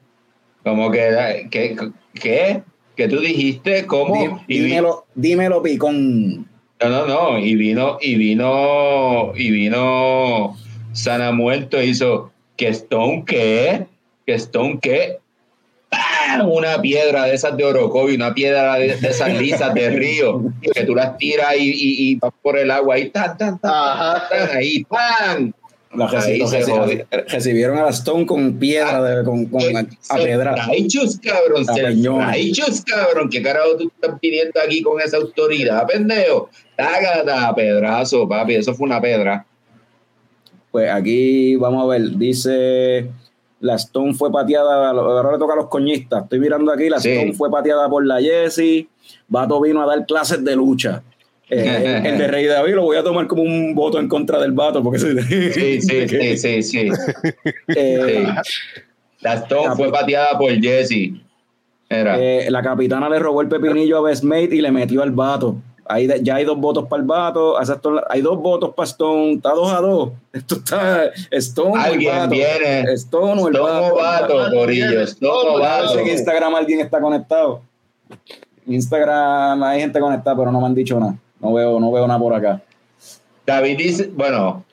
Como 0.63 0.91
que. 0.91 1.47
¿Qué? 1.49 1.75
¿Qué? 2.13 2.61
¿Qué 2.95 3.07
tú 3.07 3.19
dijiste? 3.19 3.85
¿Cómo? 3.87 4.15
Dí- 4.47 4.55
Y 4.55 4.59
dímelo, 4.59 5.05
dímelo, 5.15 5.61
Picón. 5.63 6.47
No, 6.81 6.89
no, 6.89 7.05
no. 7.07 7.39
Y 7.39 7.55
vino, 7.55 7.97
y 8.01 8.15
vino, 8.15 9.33
y 9.35 9.51
vino 9.51 10.57
Sana 10.93 11.31
Muerto 11.31 11.81
hizo 11.81 12.31
que 12.57 12.67
Stone 12.69 13.23
qué, 13.25 13.85
que 14.25 14.33
Stone 14.33 14.79
qué. 14.81 15.17
¡Pam! 15.89 16.47
Una 16.49 16.81
piedra 16.81 17.25
de 17.25 17.33
esas 17.35 17.57
de 17.57 17.65
Orocovi, 17.65 18.15
una 18.15 18.33
piedra 18.33 18.75
de, 18.75 18.95
de 18.95 19.07
esas 19.09 19.37
lisas 19.39 19.73
de 19.73 19.89
río, 19.89 20.41
que 20.73 20.83
tú 20.85 20.95
las 20.95 21.17
tiras 21.17 21.53
y, 21.57 21.69
y, 21.69 22.11
y 22.11 22.15
vas 22.15 22.31
por 22.41 22.57
el 22.57 22.71
agua 22.71 22.95
ahí, 22.95 23.09
tan, 23.09 23.37
tan, 23.37 23.59
tan, 23.59 24.21
tan, 24.29 24.57
ahí, 24.57 24.83
¡pam! 24.85 25.51
La 25.93 26.07
reci- 26.07 26.23
Ahí 26.25 26.39
los 26.39 26.49
se 26.49 26.59
reci- 26.63 26.77
jode. 26.77 27.07
recibieron 27.27 27.77
a 27.77 27.83
la 27.83 27.89
Stone 27.89 28.25
con 28.25 28.53
piedra, 28.57 29.01
de- 29.03 29.25
con, 29.25 29.45
con 29.47 29.61
a, 29.75 29.79
a 30.09 30.15
piedra. 30.17 30.55
Self-righteous, 30.55 31.19
cabrón. 31.21 31.65
Self-righteous, 31.65 32.83
cabrón. 32.85 33.29
¿Qué 33.29 33.41
carajo 33.41 33.75
tú 33.77 33.91
estás 33.93 34.17
pidiendo 34.19 34.59
aquí 34.65 34.81
con 34.81 35.01
esa 35.01 35.17
autoridad, 35.17 35.85
pendejo? 35.87 36.49
Tágata, 36.77 37.53
pedrazo, 37.53 38.27
papi. 38.27 38.55
Eso 38.55 38.73
fue 38.73 38.85
una 38.87 39.01
pedra. 39.01 39.45
Pues 40.71 40.89
aquí 40.89 41.57
vamos 41.57 41.83
a 41.83 41.87
ver, 41.87 42.17
dice 42.17 43.09
la 43.59 43.75
Stone 43.75 44.13
fue 44.13 44.31
pateada, 44.31 44.89
ahora 44.91 45.33
le 45.33 45.37
toca 45.37 45.53
a 45.53 45.57
los 45.57 45.67
coñistas. 45.67 46.23
Estoy 46.23 46.39
mirando 46.39 46.71
aquí, 46.71 46.89
la 46.89 46.99
Sí. 46.99 47.09
Stone 47.11 47.33
fue 47.33 47.51
pateada 47.51 47.89
por 47.89 48.05
la 48.05 48.19
Jessie. 48.21 48.87
Vato 49.27 49.59
vino 49.61 49.83
a 49.83 49.85
dar 49.85 50.05
clases 50.05 50.43
de 50.43 50.55
lucha. 50.55 51.03
Eh, 51.53 52.01
el 52.05 52.17
de 52.17 52.27
Rey 52.29 52.45
David 52.45 52.75
lo 52.75 52.83
voy 52.83 52.95
a 52.95 53.03
tomar 53.03 53.27
como 53.27 53.41
un 53.43 53.75
voto 53.75 53.99
en 53.99 54.07
contra 54.07 54.39
del 54.39 54.53
vato, 54.53 54.81
porque 54.81 54.99
Sí, 54.99 55.07
sí, 55.51 55.81
sí, 55.81 56.37
sí, 56.37 56.63
sí. 56.63 56.89
Eh, 57.67 58.25
sí. 58.43 58.81
La 59.19 59.33
Stone 59.33 59.75
fue 59.75 59.91
pateada 59.91 60.37
por 60.37 60.49
Jesse. 60.59 61.11
Era. 61.89 62.17
eh, 62.17 62.49
la 62.49 62.61
capitana 62.61 63.09
le 63.09 63.19
robó 63.19 63.41
el 63.41 63.49
pepinillo 63.49 63.97
a 63.97 64.01
Bestmate 64.01 64.55
y 64.55 64.61
le 64.61 64.71
metió 64.71 65.03
al 65.03 65.11
vato. 65.11 65.57
Ahí 65.85 66.07
de- 66.07 66.23
ya 66.23 66.35
hay 66.35 66.45
dos 66.45 66.57
votos 66.57 66.87
para 66.87 67.01
el 67.01 67.05
vato, 67.07 67.59
exacto, 67.59 68.01
hay 68.09 68.21
dos 68.21 68.37
votos 68.41 68.73
para 68.73 68.87
Stone, 68.87 69.33
está 69.33 69.49
dos 69.51 69.73
a 69.73 69.81
dos. 69.81 70.11
Esto 70.31 70.55
está 70.55 71.11
Stone 71.31 71.71
o 71.71 71.75
el 71.75 71.81
Alguien 71.81 72.15
vato. 72.15 72.29
viene. 72.29 72.93
Stone 72.93 73.41
o 73.41 73.47
el 73.49 73.55
Stone 73.55 73.81
vato. 73.91 73.95
vato, 73.97 74.55
Corillo. 74.55 75.01
Stone 75.01 75.49
o 75.49 75.59
vato. 75.59 75.89
sé 75.89 76.03
que 76.05 76.13
Instagram 76.13 76.55
alguien 76.55 76.79
está 76.79 77.01
conectado. 77.01 77.61
Instagram 78.67 79.61
hay 79.63 79.81
gente 79.81 79.99
conectada, 79.99 80.37
pero 80.37 80.51
no 80.51 80.61
me 80.61 80.67
han 80.67 80.75
dicho 80.75 80.99
nada. 80.99 81.15
No 81.41 81.53
veo, 81.53 81.79
no 81.79 81.91
veo 81.91 82.07
nada 82.07 82.19
por 82.19 82.33
acá. 82.33 82.61
David 83.45 83.77
dice, 83.77 84.09
bueno, 84.13 84.63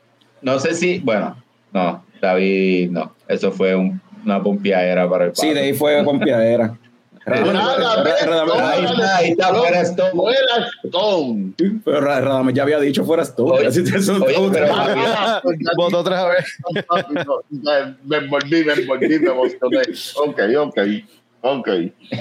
no 0.42 0.58
sé 0.58 0.74
si, 0.74 0.98
bueno, 1.00 1.36
no, 1.72 2.04
David, 2.20 2.90
no, 2.90 3.14
eso 3.26 3.50
fue 3.50 3.74
un- 3.74 4.00
una 4.24 4.42
pompiadera 4.42 5.08
para 5.08 5.26
el 5.26 5.34
Sí, 5.34 5.42
pato. 5.48 5.54
de 5.54 5.60
ahí 5.60 5.72
fue 5.72 6.04
con 6.04 6.20
piadera. 6.20 6.76
Nada, 7.28 7.76
Radamel- 8.04 8.26
Radamel- 8.26 9.00
Ahí 9.16 9.30
está, 9.32 9.52
fuera 9.54 9.80
Stone. 9.82 10.10
Fuera 10.12 10.66
Stone. 10.84 11.52
Pero 11.84 12.00
Ra- 12.00 12.20
Radamel 12.20 12.54
ya 12.54 12.62
había 12.62 12.80
dicho 12.80 13.04
fuera 13.04 13.22
Stone. 13.22 13.50
Oye, 13.52 13.66
Así 13.66 13.82
pero- 13.82 14.72
Ah, 14.74 15.42
Voto 15.76 15.98
otra 15.98 16.26
vez. 16.28 16.58
Me 18.04 18.16
envolví, 18.16 18.64
me 18.64 18.72
envolví, 18.72 19.18
me 19.18 19.30
emocioné. 19.30 19.78
Ok, 20.16 20.40
ok, 20.58 20.78
ok. 21.40 21.68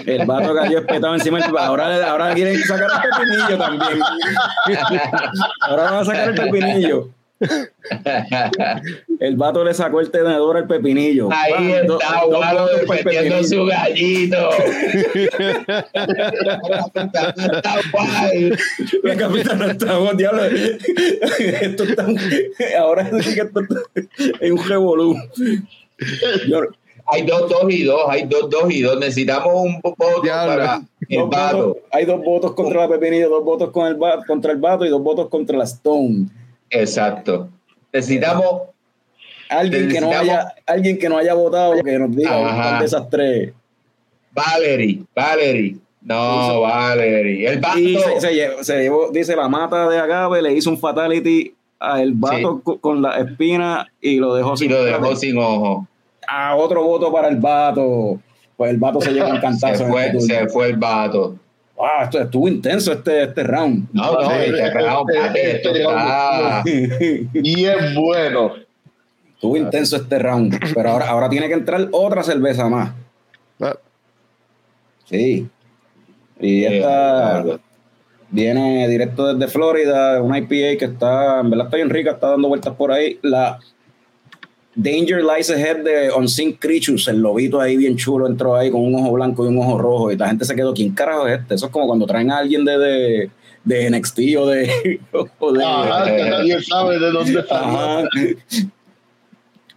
El 0.05 0.25
vato 0.25 0.53
cayó 0.55 0.79
espetado 0.79 1.13
encima 1.15 1.39
del 1.39 1.57
ahora, 1.57 2.09
ahora 2.09 2.33
quieren 2.33 2.57
sacar 2.63 2.89
el 3.03 3.09
pepinillo 3.11 3.57
también. 3.57 3.99
Ahora 5.61 5.83
van 5.83 5.93
a 5.95 6.05
sacar 6.05 6.29
el 6.29 6.35
pepinillo. 6.35 7.09
El 9.19 9.35
vato 9.35 9.63
le 9.63 9.71
sacó 9.73 9.99
el 10.01 10.09
tenedor 10.09 10.57
al 10.57 10.65
pepinillo. 10.67 11.29
Ahí 11.31 11.71
do- 11.85 11.99
está, 11.99 12.21
dos 12.29 12.39
Walo 12.39 12.65
defendiendo 12.67 13.35
pepinillo. 13.37 13.43
su 13.43 13.65
gallito. 13.65 14.49
está 16.73 17.75
guay. 17.91 18.51
La 19.03 19.15
capitana 19.15 19.65
está, 19.67 19.99
oh, 19.99 20.13
diablo. 20.13 20.43
Esto 20.45 21.83
está, 21.83 22.07
ahora 22.79 23.09
sí 23.21 23.33
que 23.35 23.41
esto 23.41 23.59
está 23.61 23.75
en 24.39 24.53
un 24.53 24.67
revolú. 24.67 25.15
Yo- 26.47 26.61
Hay 27.09 27.21
dos, 27.23 27.49
dos 27.49 27.65
y 27.71 27.83
dos, 27.83 28.01
hay 28.09 28.23
dos, 28.23 28.49
dos 28.49 28.69
y 28.69 28.81
dos. 28.81 28.99
Necesitamos 28.99 29.53
un 29.53 29.79
voto 29.81 30.21
Diablo. 30.21 30.55
para 30.57 30.81
el 31.09 31.17
dos 31.19 31.29
vato. 31.29 31.57
votos- 31.67 31.83
hay 31.91 32.05
dos 32.05 32.21
votos 32.23 32.53
contra 32.53 32.81
la 32.81 32.89
pepinillo, 32.89 33.29
dos 33.29 33.43
votos 33.45 33.71
con 33.71 33.87
el 33.87 34.01
va- 34.01 34.23
contra 34.25 34.51
el 34.51 34.57
vato 34.57 34.85
y 34.85 34.89
dos 34.89 35.01
votos 35.01 35.29
contra 35.29 35.57
la 35.57 35.63
Stone. 35.63 36.25
Exacto. 36.69 37.49
Necesitamos 37.93 38.63
Alguien 39.49 39.87
que 39.87 40.01
no 40.01 40.11
haya, 40.11 40.53
alguien 40.65 40.99
que 40.99 41.07
no 41.07 41.17
haya 41.17 41.33
votado, 41.33 41.81
que 41.81 41.97
nos 41.97 42.13
diga 42.13 42.79
de 42.79 42.85
esas 42.85 43.09
tres. 43.09 43.53
Valerie, 44.33 45.03
Valerie. 45.15 45.77
No, 46.01 46.61
Valerie. 46.61 47.47
El 47.47 47.59
vato. 47.59 47.79
Y 47.79 47.97
se, 47.97 48.21
se 48.21 48.33
llevó, 48.33 48.63
se 48.63 48.77
llevó- 48.81 49.09
dice 49.11 49.35
la 49.35 49.47
mata 49.47 49.87
de 49.89 49.97
Agave, 49.99 50.41
le 50.41 50.53
hizo 50.53 50.69
un 50.69 50.77
fatality 50.77 51.53
a 51.79 52.01
el 52.01 52.11
vato 52.13 52.61
co- 52.63 52.79
con 52.79 53.01
la 53.01 53.17
espina 53.19 53.87
y 54.01 54.17
lo 54.17 54.33
dejó 54.35 54.53
y 54.53 54.57
sin 54.57 54.71
lo 54.71 54.83
dejó 54.83 55.15
sin 55.15 55.37
ojo. 55.37 55.87
A 56.27 56.55
otro 56.55 56.83
voto 56.83 57.11
para 57.11 57.27
el 57.29 57.37
vato. 57.37 58.19
Pues 58.55 58.71
el 58.71 58.77
vato 58.77 58.99
se 59.01 59.11
lleva 59.11 59.29
un 59.29 59.35
Se 59.35 59.41
cantazo. 59.41 59.85
fue, 59.87 60.07
este 60.07 60.19
se 60.21 60.47
fue 60.49 60.67
el 60.69 60.77
vato. 60.77 61.35
Wow, 61.75 61.87
esto 62.03 62.19
estuvo 62.19 62.47
intenso 62.47 62.91
este, 62.91 63.23
este 63.23 63.43
round. 63.43 63.87
No, 63.93 64.13
no, 64.13 64.31
este 64.31 64.71
round, 64.71 65.09
este- 65.11 65.51
este 65.57 65.71
está- 65.81 66.63
Y 66.65 67.65
es 67.65 67.95
bueno. 67.95 68.53
Estuvo 69.35 69.55
intenso 69.57 69.95
este 69.97 70.17
round. 70.17 70.57
Pero 70.73 70.89
ahora, 70.89 71.07
ahora 71.09 71.29
tiene 71.29 71.47
que 71.47 71.53
entrar 71.53 71.87
otra 71.91 72.23
cerveza 72.23 72.67
más. 72.67 72.91
Ah, 73.59 73.75
Sí. 75.05 75.47
Y 76.39 76.65
esta 76.65 77.43
viene 78.29 78.87
directo 78.89 79.33
desde 79.33 79.51
Florida, 79.51 80.21
una 80.21 80.37
IPA 80.39 80.77
que 80.77 80.85
está, 80.85 81.39
en 81.39 81.49
verdad 81.49 81.67
está 81.67 81.77
bien 81.77 81.89
rica, 81.89 82.11
está 82.11 82.29
dando 82.31 82.47
vueltas 82.47 82.73
por 82.75 82.91
ahí. 82.91 83.17
La 83.21 83.59
Danger 84.79 85.23
Lies 85.23 85.49
Ahead 85.49 85.77
de 85.77 86.11
Unseen 86.11 86.53
Creatures, 86.53 87.07
el 87.07 87.19
lobito 87.19 87.59
ahí 87.59 87.75
bien 87.77 87.97
chulo 87.97 88.27
entró 88.27 88.55
ahí 88.55 88.69
con 88.69 88.81
un 88.85 88.93
ojo 88.93 89.11
blanco 89.13 89.43
y 89.43 89.47
un 89.47 89.57
ojo 89.57 89.77
rojo. 89.79 90.11
Y 90.11 90.17
la 90.17 90.27
gente 90.27 90.45
se 90.45 90.55
quedó, 90.55 90.71
¿quién 90.73 90.93
carajo 90.93 91.25
es 91.27 91.39
este? 91.39 91.55
Eso 91.55 91.65
es 91.65 91.71
como 91.71 91.87
cuando 91.87 92.05
traen 92.05 92.29
a 92.29 92.37
alguien 92.37 92.63
de, 92.63 92.77
de, 92.77 93.29
de 93.63 93.89
NXT 93.89 94.19
o 94.37 94.45
de. 94.45 94.99
o 95.39 95.51
de- 95.51 95.63
Ajá, 95.65 96.05
que 96.15 96.23
nadie 96.29 96.61
sabe 96.61 96.99
de 96.99 97.11
dónde. 97.11 97.43
Ajá. 97.49 98.03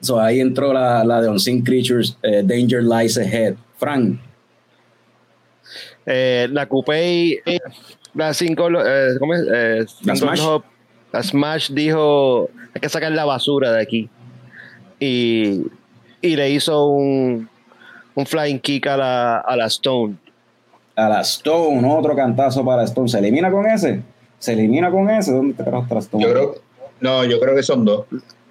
So, 0.01 0.21
ahí 0.21 0.41
entró 0.41 0.73
la, 0.73 1.03
la 1.05 1.23
de 1.23 1.29
Unseen 1.31 1.63
Creatures, 1.63 2.17
eh, 2.23 2.43
Danger 2.45 2.83
Lies 2.83 3.17
Ahead. 3.17 3.55
Frank, 3.79 4.19
eh, 6.05 6.47
la 6.53 6.67
Coupé, 6.67 7.43
la 8.15 8.35
5, 8.35 8.69
eh, 8.85 9.09
¿cómo 9.19 9.35
es? 9.35 9.41
Eh, 9.51 9.87
La 10.05 10.15
Smash. 10.17 10.43
La 11.13 11.23
Smash 11.23 11.71
dijo, 11.71 12.51
hay 12.75 12.81
que 12.81 12.89
sacar 12.91 13.13
la 13.13 13.25
basura 13.25 13.73
de 13.73 13.81
aquí. 13.83 14.09
Y, 15.01 15.63
y 16.21 16.37
le 16.37 16.51
hizo 16.51 16.87
un, 16.87 17.49
un 18.15 18.27
flying 18.27 18.59
kick 18.61 18.87
a 18.87 18.97
la, 18.97 19.39
a 19.39 19.57
la 19.57 19.67
Stone. 19.67 20.15
a 20.95 21.09
la 21.09 21.21
Stone, 21.23 21.83
otro 21.93 22.15
cantazo 22.15 22.65
para 22.65 22.85
Stone. 22.85 23.09
¿Se 23.09 23.19
elimina 23.19 23.51
con 23.51 23.67
ese? 23.67 24.03
¿Se 24.39 24.53
elimina 24.53 24.91
con 24.91 25.09
ese? 25.11 25.33
¿Dónde 25.33 25.55
te 25.63 25.71
la 25.71 25.81
Stone? 26.01 26.23
Yo 26.23 26.31
creo, 26.31 26.55
no, 27.01 27.25
yo 27.25 27.41
creo 27.41 27.55
que 27.57 27.63
son 27.63 27.85
dos. 27.85 28.05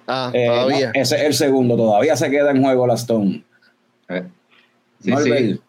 Ah, 0.06 0.30
Eh, 0.34 0.46
todavía. 0.46 0.86
no, 0.92 1.00
ese 1.00 1.16
es 1.16 1.22
el 1.22 1.34
segundo, 1.34 1.76
todavía 1.76 2.16
se 2.16 2.28
queda 2.30 2.50
en 2.50 2.62
juego 2.62 2.86
la 2.86 2.94
Stone. 2.94 3.44
Eh, 4.08 4.24
Sí, 5.02 5.12
sí. 5.24 5.60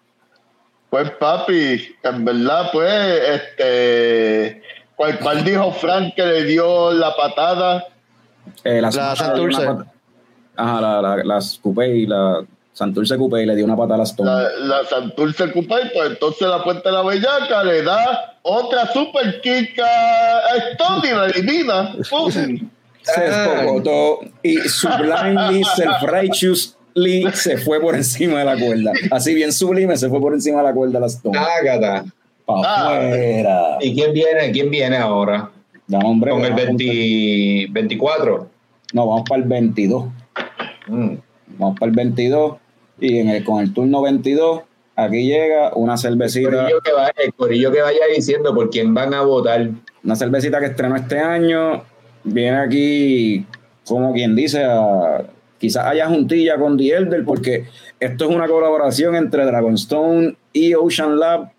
Pues 0.89 1.09
papi, 1.11 1.95
en 2.03 2.25
verdad, 2.25 2.69
pues, 2.73 2.91
este, 3.33 4.61
¿cuál, 4.97 5.17
cuál 5.19 5.41
dijo 5.45 5.71
Frank 5.71 6.15
que 6.15 6.25
le 6.25 6.43
dio 6.43 6.91
la 6.91 7.15
patada? 7.15 7.85
eh, 8.65 8.81
la, 8.81 8.91
La 8.91 9.15
Santurce. 9.15 9.65
una 9.67 9.90
Ajá, 10.55 10.81
la, 10.81 11.01
la, 11.01 11.23
las 11.23 11.59
Coupé 11.61 11.95
y 11.97 12.05
la 12.05 12.45
Santurce 12.73 13.17
Coupé 13.17 13.45
le 13.45 13.55
dio 13.55 13.65
una 13.65 13.75
pata 13.75 13.95
a 13.95 13.97
la 13.97 14.03
Stone. 14.03 14.29
La, 14.29 14.49
la 14.59 14.85
Santurce 14.85 15.51
Cupay, 15.51 15.91
pues 15.93 16.11
entonces 16.11 16.47
la 16.47 16.63
Puerta 16.63 16.89
de 16.89 16.95
la 16.95 17.03
Bellaca 17.03 17.63
le 17.63 17.83
da 17.83 18.37
otra 18.43 18.91
super 18.91 19.41
kick 19.41 19.77
a 19.79 20.57
Stone 20.71 21.07
y 21.07 21.11
la 21.11 21.25
elimina. 21.27 21.95
Se 23.03 23.27
escogotó 23.27 24.19
y 24.43 24.57
sublimely, 24.57 25.63
self-righteously 25.75 27.31
se 27.33 27.57
fue 27.57 27.81
por 27.81 27.95
encima 27.95 28.39
de 28.39 28.45
la 28.45 28.55
cuerda. 28.55 28.91
Así 29.09 29.33
bien 29.33 29.51
sublime, 29.51 29.97
se 29.97 30.07
fue 30.07 30.21
por 30.21 30.33
encima 30.33 30.59
de 30.59 30.65
la 30.65 30.73
cuerda 30.73 30.99
la 30.99 31.07
Stone. 31.07 31.35
Ágata. 31.35 32.05
Ah. 32.47 32.97
afuera. 32.97 33.77
¿Y 33.81 33.95
quién 33.95 34.13
viene? 34.13 34.51
¿Quién 34.51 34.69
viene 34.69 34.97
ahora? 34.97 35.49
Da, 35.87 35.97
hombre, 35.99 36.31
Con 36.31 36.45
el 36.45 36.51
vamos 36.51 36.63
a 36.63 36.73
20 36.73 37.67
24. 37.71 38.49
No, 38.93 39.07
vamos 39.07 39.23
para 39.27 39.41
el 39.41 39.47
22. 39.47 40.05
Mm. 40.87 41.15
Vamos 41.57 41.79
para 41.79 41.89
el 41.89 41.95
22 41.95 42.57
y 42.99 43.19
en 43.19 43.29
el, 43.29 43.43
con 43.43 43.61
el 43.61 43.73
turno 43.73 44.01
22 44.01 44.61
aquí 44.95 45.25
llega 45.25 45.71
una 45.75 45.93
El, 45.93 45.99
cervecita, 45.99 46.49
corillo 46.49 46.81
que 46.81 46.91
vaya, 46.91 47.13
el 47.17 47.33
corillo 47.33 47.71
que 47.71 47.81
vaya 47.81 47.99
diciendo 48.15 48.53
por 48.53 48.69
quién 48.69 48.93
van 48.93 49.13
a 49.13 49.21
votar. 49.21 49.69
una 50.03 50.15
cervecita 50.15 50.59
que 50.59 50.67
estrenó 50.67 50.95
este 50.95 51.19
año, 51.19 51.83
viene 52.23 52.57
aquí 52.57 53.45
como 53.85 54.13
quien 54.13 54.35
dice 54.35 54.63
a 54.63 55.23
quizás 55.57 55.85
haya 55.85 56.07
juntilla 56.07 56.57
con 56.57 56.77
The 56.77 56.89
Elder 56.95 57.23
porque 57.25 57.65
esto 57.99 58.29
es 58.29 58.35
una 58.35 58.47
colaboración 58.47 59.15
entre 59.15 59.45
Dragonstone 59.45 60.35
y 60.53 60.73
Ocean 60.73 61.19
Lab, 61.19 61.51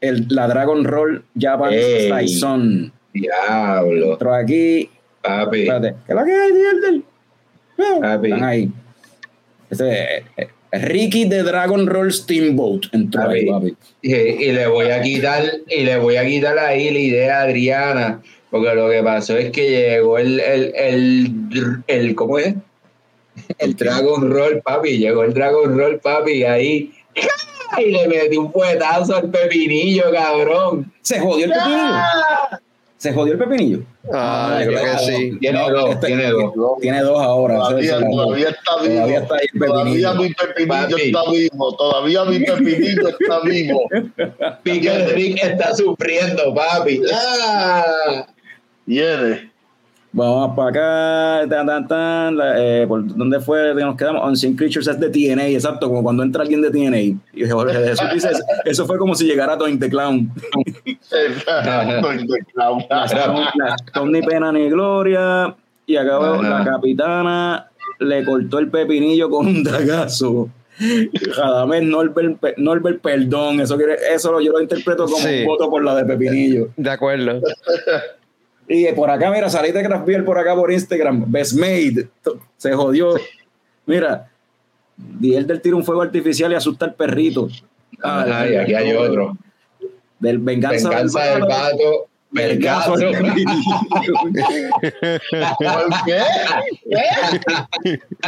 el, 0.00 0.26
la 0.28 0.48
Dragon 0.48 0.84
Roll 0.84 1.24
Japanese 1.38 2.06
Ey. 2.06 2.28
Saison. 2.28 2.92
Diablo, 3.12 4.12
Entró 4.12 4.34
aquí, 4.34 4.90
papi. 5.22 5.60
espérate, 5.62 5.94
¿qué 6.06 6.12
es 6.12 6.14
la 6.14 6.24
que 6.24 6.32
hay 6.32 6.52
The 6.52 6.70
Elder? 6.70 7.02
Están 7.78 8.44
ahí. 8.44 8.70
Este, 9.70 10.18
eh, 10.18 10.24
eh, 10.36 10.48
Ricky 10.72 11.26
de 11.26 11.42
Dragon 11.42 11.86
Roll 11.86 12.12
Steamboat 12.12 12.86
entró 12.92 13.28
ahí, 13.28 13.46
papi. 13.46 13.76
Y, 14.02 14.14
y 14.14 14.52
le 14.52 14.66
voy 14.66 14.90
a 14.90 15.00
quitar, 15.00 15.44
y 15.68 15.84
le 15.84 15.98
voy 15.98 16.16
a 16.16 16.26
quitar 16.26 16.58
ahí 16.58 16.90
la 16.90 16.98
idea 16.98 17.40
a 17.40 17.42
Adriana, 17.44 18.22
porque 18.50 18.74
lo 18.74 18.88
que 18.90 19.02
pasó 19.02 19.36
es 19.36 19.50
que 19.50 19.70
llegó 19.70 20.18
el, 20.18 20.40
el, 20.40 20.72
el, 20.74 21.82
el 21.86 22.14
¿cómo 22.14 22.38
es? 22.38 22.54
El 23.58 23.76
Dragon 23.76 24.30
Roll, 24.30 24.60
papi, 24.62 24.98
llegó 24.98 25.22
el 25.22 25.32
Dragon 25.32 25.76
Roll, 25.76 26.00
papi, 26.00 26.44
ahí, 26.44 26.92
y 27.78 27.90
le 27.90 28.08
metí 28.08 28.36
un 28.36 28.50
puetazo 28.50 29.16
al 29.16 29.30
pepinillo, 29.30 30.10
cabrón. 30.12 30.92
Se 31.02 31.20
jodió 31.20 31.46
el 31.46 31.52
pepinillo. 31.52 32.58
¿Se 32.98 33.12
jodió 33.12 33.34
el 33.34 33.38
pepinillo? 33.38 33.78
Ah, 34.12 34.60
yo 34.64 34.70
creo 34.72 34.82
que 34.82 34.98
sí. 35.04 35.38
Tiene 35.38 35.58
No, 35.60 35.70
dos, 35.70 35.90
este- 35.90 36.06
tiene 36.08 36.30
dos. 36.30 36.52
Tiene 36.80 37.00
dos 37.02 37.22
ahora. 37.22 37.54
Todavía, 37.54 37.84
está 37.94 37.98
vivo. 38.08 38.22
Todavía 38.24 38.48
está 39.20 39.34
ahí 39.36 39.46
el 39.54 39.58
Todavía 39.60 39.84
pepinillo. 39.84 40.14
mi 40.14 40.34
pepinillo 40.34 40.88
Papi. 40.90 41.02
está 41.02 41.30
vivo. 41.30 41.76
Todavía 41.76 42.24
mi 42.24 42.38
pepinillo 42.40 43.08
está 43.08 43.40
vivo. 43.44 43.88
Pique 44.64 45.06
Rick 45.14 45.44
está 45.44 45.74
sufriendo, 45.76 46.52
papi. 46.54 47.00
Ah. 47.14 48.26
Viene. 48.84 49.52
Vamos 50.10 50.56
para 50.56 51.40
acá. 51.42 51.48
Tan, 51.48 51.66
tan, 51.66 51.86
tan, 51.88 52.36
la- 52.36 52.54
eh, 52.82 52.86
¿Por 52.86 53.06
dónde 53.14 53.40
fue 53.40 53.74
que 53.76 53.82
nos 53.84 53.96
quedamos? 53.96 54.26
Unseen 54.26 54.56
Creatures 54.56 54.88
es 54.88 54.98
de 54.98 55.10
TNA, 55.10 55.48
exacto, 55.48 55.88
como 55.88 56.02
cuando 56.02 56.22
entra 56.22 56.42
alguien 56.42 56.62
de 56.62 56.70
TNA. 56.70 56.98
Y 57.34 57.48
Jorge 57.48 57.74
Jesús 57.78 58.08
dice: 58.14 58.30
Eso 58.64 58.86
fue 58.86 58.96
como 58.98 59.14
si 59.14 59.26
llegara 59.26 59.56
Tony 59.58 59.76
the 59.78 59.88
Clown. 59.90 60.30
La 62.56 63.76
Tony 63.92 64.22
Pena 64.22 64.52
ni 64.52 64.68
Gloria. 64.70 65.54
Y 65.86 65.96
acabó 65.96 66.42
la 66.42 66.64
capitana 66.64 67.66
le 68.00 68.22
cortó 68.24 68.58
el 68.58 68.68
pepinillo 68.70 69.30
con 69.30 69.46
un 69.46 69.62
dagazo. 69.64 70.50
Radamés 71.36 71.82
Norbert, 71.82 72.38
Norbert, 72.58 73.00
perdón, 73.00 73.60
eso, 73.60 73.76
quiere, 73.76 73.96
eso 74.14 74.38
yo 74.40 74.52
lo 74.52 74.60
interpreto 74.60 75.06
como 75.06 75.16
Sí. 75.16 75.40
un 75.40 75.46
voto 75.46 75.68
por 75.70 75.82
la 75.82 75.96
de 75.96 76.04
Pepinillo. 76.04 76.68
De 76.76 76.90
acuerdo. 76.90 77.40
Y 78.68 78.92
por 78.92 79.10
acá, 79.10 79.30
mira, 79.30 79.48
salí 79.48 79.72
de 79.72 79.82
Craft 79.82 80.06
Beer 80.06 80.24
por 80.24 80.38
acá 80.38 80.54
por 80.54 80.70
Instagram. 80.70 81.24
Best 81.26 81.54
Made. 81.54 82.08
Se 82.58 82.72
jodió. 82.74 83.14
Mira, 83.86 84.28
Diel 84.98 85.46
del 85.46 85.60
tiro 85.60 85.76
un 85.76 85.84
fuego 85.84 86.02
artificial 86.02 86.50
y 86.52 86.56
asusta 86.56 86.86
al 86.86 86.94
perrito. 86.94 87.48
Ah, 88.02 88.24
Ajá, 88.28 88.48
y 88.48 88.56
aquí 88.56 88.74
hay 88.74 88.92
otro. 88.92 89.36
Del 90.18 90.38
venganza, 90.38 90.88
Venganza 90.88 91.20
del 91.24 91.42
vato. 91.42 92.08
Del 92.30 92.58
perrillo. 92.58 93.50
¿Por 95.58 96.04
qué? 96.04 96.20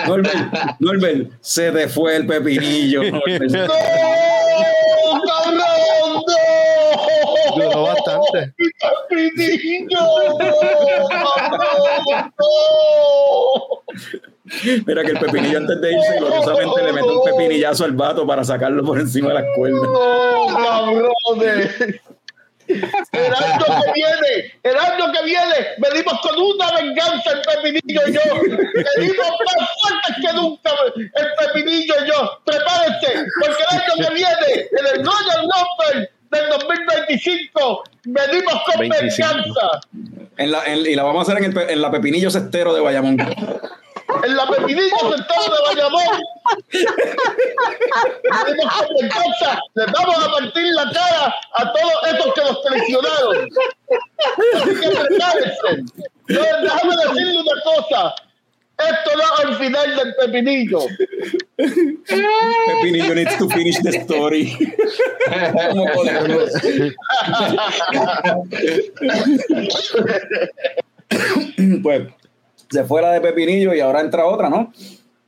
Norbert, 0.07 0.55
Norbert, 0.79 1.33
se 1.41 1.73
te 1.73 1.89
fue 1.89 2.17
el 2.17 2.27
pepinillo. 2.27 3.03
Norbert. 3.03 3.43
¡No! 3.51 3.67
Duró 7.55 7.83
bastante. 7.83 8.55
Mira 14.87 15.05
que 15.05 15.11
el 15.11 15.19
pepinillo 15.19 15.59
antes 15.59 15.81
de 15.81 15.93
irse, 15.93 16.19
gloriosamente 16.19 16.83
le 16.83 16.93
mete 16.93 17.09
un 17.09 17.25
pepinillazo 17.25 17.85
al 17.85 17.93
vato 17.93 18.27
para 18.27 18.45
sacarlo 18.45 18.85
por 18.85 18.99
encima 18.99 19.29
de 19.29 19.35
las 19.35 19.45
cuerdas. 19.57 19.83
¡No, 19.83 20.47
cabrones! 20.57 22.01
El 22.71 23.35
año 23.35 23.65
que 23.67 23.93
viene, 23.95 24.55
el 24.63 24.77
año 24.77 25.13
que 25.13 25.25
viene, 25.25 25.57
venimos 25.79 26.21
con 26.21 26.39
una 26.39 26.71
venganza 26.77 27.33
el 27.33 27.41
Pepinillo 27.41 28.01
y 28.07 28.13
yo. 28.13 28.21
Venimos 28.97 29.27
más 29.27 29.69
fuertes 29.83 30.17
que 30.23 30.33
nunca 30.35 30.71
el 30.95 31.29
Pepinillo 31.39 31.95
y 32.05 32.09
yo. 32.09 32.41
Prepárense, 32.45 33.25
porque 33.41 33.63
el 33.63 33.77
año 33.77 34.09
que 34.09 34.15
viene, 34.15 34.69
en 34.71 34.87
el 34.87 35.05
Royal 35.05 35.43
Rumble 35.43 36.11
del 36.31 36.49
2025, 36.51 37.83
venimos 38.05 38.55
con 38.67 38.79
25. 38.89 39.29
venganza. 39.29 39.81
En 40.37 40.51
la, 40.53 40.65
en- 40.65 40.87
y 40.87 40.95
la 40.95 41.03
vamos 41.03 41.29
a 41.29 41.33
hacer 41.33 41.45
en, 41.45 41.57
el, 41.57 41.71
en 41.71 41.83
la 41.83 41.91
pepinillo 41.91 42.31
cestero 42.31 42.73
de 42.75 42.81
Bayamón. 42.81 43.19
En 44.25 44.37
la 44.37 44.45
Pepinillo 44.47 44.97
sentado 44.99 45.45
de 45.55 45.63
Bayamón. 45.69 46.23
Venimos 48.47 48.75
con 48.75 48.97
venganza. 49.01 49.61
Les 49.75 49.87
vamos 49.93 50.17
a 50.27 50.31
partir 50.33 50.65
la 50.75 50.91
cara 50.93 51.35
a 51.55 51.73
todos 51.73 51.93
estos 52.13 52.35
que 52.35 52.41
nos 52.41 52.63
traicionaron. 52.63 53.49
Así 54.57 54.69
que 54.81 54.89
prepárense. 54.89 55.85
Déjame 56.27 56.97
decirle 56.97 57.41
una 57.41 57.63
cosa. 57.63 58.15
Esto 58.81 59.11
no 59.17 59.23
es 59.23 59.51
el 59.51 59.57
final 59.67 59.97
del 59.97 60.15
pepinillo. 60.15 60.81
Pepinillo 61.57 63.15
needs 63.15 63.37
to 63.39 63.49
finish 63.49 63.79
the 63.83 63.91
story. 63.91 64.57
Pues 71.83 72.03
se 72.71 72.85
fue 72.85 73.03
la 73.03 73.13
de 73.13 73.21
Pepinillo 73.21 73.75
y 73.75 73.81
ahora 73.81 74.01
entra 74.01 74.25
otra, 74.27 74.49
¿no? 74.49 74.73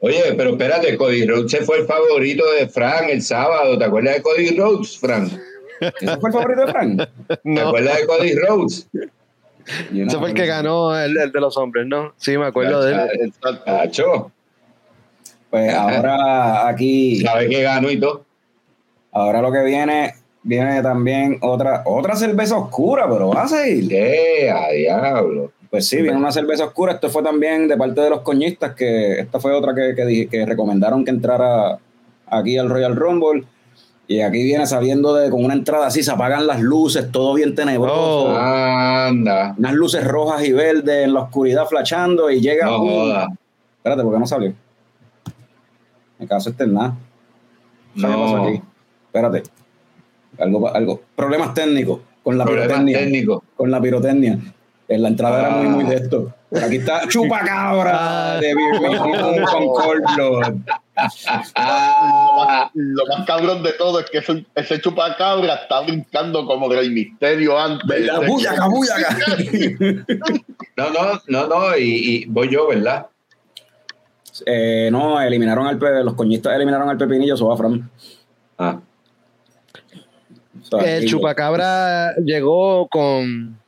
Oye, 0.01 0.35
pero 0.37 0.51
espérate, 0.51 0.97
Cody 0.97 1.27
Rhodes 1.27 1.51
se 1.51 1.65
fue 1.65 1.79
el 1.79 1.87
favorito 1.87 2.45
de 2.53 2.69
Frank 2.69 3.09
el 3.09 3.23
sábado. 3.23 3.79
¿Te 3.79 3.85
acuerdas 3.85 4.17
de 4.17 4.23
Cody 4.23 4.57
Rhodes, 4.57 4.99
Frank? 4.99 5.33
¿Ese 5.81 6.17
fue 6.19 6.31
el 6.31 6.33
favorito 6.33 6.67
de 6.67 6.73
Frank? 6.73 7.03
¿Te 7.29 7.39
No, 7.45 7.69
acuerdas 7.69 7.99
de 7.99 8.07
Cody 8.07 8.35
Rhodes? 8.35 8.89
Ese 9.67 10.19
fue 10.19 10.29
el 10.31 10.35
que 10.35 10.47
ganó 10.47 10.99
el, 10.99 11.17
el 11.17 11.33
de 11.33 11.41
los 11.41 11.57
hombres, 11.57 11.87
¿no? 11.87 12.13
Sí, 12.17 12.37
me 12.39 12.47
acuerdo 12.47 12.83
de 12.83 12.93
él. 12.95 13.01
Exacto. 13.27 14.31
Pues 15.51 15.73
ahora 15.75 16.67
aquí, 16.69 17.21
¿sabes 17.21 17.49
que 17.49 17.63
ganó 17.63 17.91
y 17.91 18.01
todo? 18.01 18.25
ahora 19.15 19.43
lo 19.43 19.53
que 19.53 19.63
viene, 19.63 20.15
viene 20.43 20.81
también 20.83 21.37
otra, 21.43 21.83
otra 21.85 22.17
cerveza 22.17 22.57
oscura, 22.57 23.07
pero 23.11 23.29
va 23.29 23.43
a 23.43 23.49
seguir. 23.49 23.93
¡Eh, 23.93 24.51
a 24.51 24.71
diablo! 24.71 25.53
Pues 25.69 25.87
sí, 25.87 26.01
viene 26.01 26.17
una 26.17 26.33
cerveza 26.33 26.65
oscura. 26.65 26.93
Esto 26.95 27.11
fue 27.11 27.23
también 27.23 27.69
de 27.69 27.77
parte 27.77 28.01
de 28.01 28.09
los 28.11 28.21
coñistas, 28.23 28.75
que 28.75 29.21
esta 29.21 29.39
fue 29.39 29.53
otra 29.53 29.75
que, 29.75 29.95
que, 29.95 30.05
dije- 30.07 30.29
que 30.29 30.47
recomendaron 30.47 31.05
que 31.05 31.11
entrara 31.11 31.79
aquí 32.27 32.57
al 32.57 32.71
Royal 32.71 32.97
Rumble. 32.97 33.45
Y 34.09 34.21
aquí 34.21 34.43
viene 34.43 34.67
saliendo 34.67 35.15
de 35.15 35.31
con 35.31 35.45
una 35.45 35.55
entrada 35.55 35.87
así, 35.87 36.03
se 36.03 36.11
apagan 36.11 36.47
las 36.47 36.61
luces, 36.61 37.11
todo 37.13 37.35
bien 37.35 37.55
tenebroso. 37.55 38.25
Oh. 38.25 38.37
Anda, 38.37 39.55
Unas 39.57 39.73
luces 39.75 40.05
rojas 40.05 40.45
y 40.45 40.53
verdes 40.53 41.05
en 41.07 41.15
la 41.15 41.21
oscuridad 41.21 41.67
flashando 41.67 42.31
y 42.31 42.41
llega. 42.41 42.67
no 42.67 42.83
un-. 42.83 43.39
Espérate, 43.79 44.03
¿por 44.03 44.13
qué 44.13 44.19
no 44.19 44.27
salió? 44.27 44.53
Me 46.19 46.27
caso 46.27 46.51
este 46.51 46.67
nada. 46.67 46.95
¿Qué 47.95 48.03
pasó 48.03 48.37
No. 48.39 48.47
aquí? 48.49 48.61
Espérate. 49.07 49.43
Algo, 50.39 50.69
algo. 50.75 51.01
Problemas 51.17 51.55
técnicos 51.55 52.01
con 52.23 52.39
la 52.39 52.45
Problemas 52.45 52.69
pirotecnia. 52.69 52.99
técnicos. 52.99 53.43
Con 53.57 53.71
la 53.71 53.81
pirotecnia. 53.81 54.39
En 54.89 55.03
la 55.03 55.09
entrada 55.09 55.41
era 55.41 55.51
muy, 55.57 55.67
Ah. 55.67 55.71
muy 55.71 55.85
de 55.85 55.95
esto. 55.97 56.35
Aquí 56.61 56.77
está 56.77 57.09
Chupacabra 57.09 58.35
Ah. 58.35 58.41
de 58.41 58.55
Birmingham 58.55 59.45
con 59.45 59.67
Cold 59.69 60.05
Blood. 60.15 60.55
Ah, 61.55 62.71
Lo 62.75 63.07
más 63.07 63.27
cabrón 63.27 63.63
de 63.63 63.73
todo 63.73 64.01
es 64.01 64.11
que 64.11 64.19
ese, 64.19 64.45
ese 64.55 64.81
chupacabra 64.81 65.55
está 65.55 65.81
brincando 65.81 66.45
como 66.47 66.69
Rey 66.69 66.91
Misterio 66.91 67.59
antes. 67.59 67.87
¿Verdad? 67.89 68.27
Buyaca, 68.27 68.67
buyaca. 68.69 69.17
no, 70.77 70.91
no, 70.91 71.21
no, 71.29 71.47
no, 71.49 71.77
y, 71.79 71.83
y 71.83 72.25
voy 72.27 72.51
yo, 72.51 72.69
¿verdad? 72.69 73.07
Eh, 74.47 74.89
no, 74.93 75.21
eliminaron 75.21 75.67
al 75.67 75.79
pe- 75.79 76.03
los 76.05 76.15
coñistas 76.15 76.55
eliminaron 76.55 76.89
al 76.89 76.97
pepinillo, 76.99 77.35
eso 77.35 77.49
va 77.49 77.57
Fran. 77.57 77.91
Ah, 78.59 78.79
O 80.61 80.65
sea, 80.81 80.97
El 80.97 81.07
chupacabra 81.07 82.15
llegó 82.17 82.89
con 82.89 83.59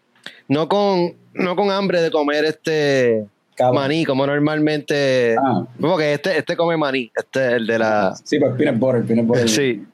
no 0.49 0.69
con 0.69 1.17
no 1.35 1.55
con 1.57 1.71
hambre 1.71 2.01
de 2.01 2.11
comer 2.11 2.45
este 2.45 3.27
maní 3.73 4.05
como 4.05 4.27
normalmente 4.27 5.37
Ah. 5.39 5.65
porque 5.81 6.15
este 6.15 6.39
este 6.39 6.57
come 6.57 6.77
maní 6.77 7.11
este 7.15 7.47
es 7.47 7.53
el 7.55 7.67
de 7.67 7.79
la 7.79 8.15
Sí, 8.25 8.39
pues 8.39 8.53
peanut 8.57 8.79
butter, 8.81 9.05
peanut 9.05 9.27
butter. 9.27 9.49
sí 9.49 9.85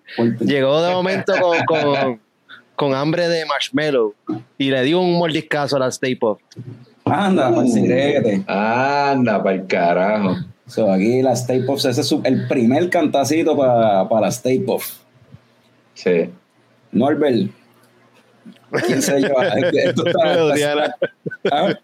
llegó 0.41 0.81
de 0.83 0.93
momento 0.93 1.33
con, 1.41 1.59
con, 1.67 2.21
con 2.75 2.95
hambre 2.95 3.29
de 3.29 3.45
marshmallow 3.47 4.15
y 4.57 4.71
le 4.71 4.83
dio 4.85 5.01
un 5.01 5.19
mordiscazo 5.19 5.77
a 5.77 5.81
la 5.81 5.89
Stay 5.89 6.15
Puft. 6.15 6.41
Anda, 7.05 7.55
parcirete. 7.55 8.43
anda, 8.47 9.43
para 9.43 9.57
el 9.57 9.67
carajo. 9.67 10.37
So, 10.67 10.91
aquí 10.93 11.21
la 11.23 11.33
Stay 11.33 11.63
Puft, 11.67 11.85
ese 11.87 12.01
es 12.01 12.15
el 12.25 12.47
primer 12.49 12.89
cantacito 12.89 13.57
para 13.57 14.21
la 14.21 14.29
Stay 14.29 14.61
Puft. 14.61 15.01
Sí. 15.95 16.31
Norbert. 16.93 17.51
¿Quién 18.87 19.03
se 19.03 19.19
lleva? 19.21 19.47
Esto 19.73 20.07
está. 20.07 20.93
¿Ah? 21.53 21.75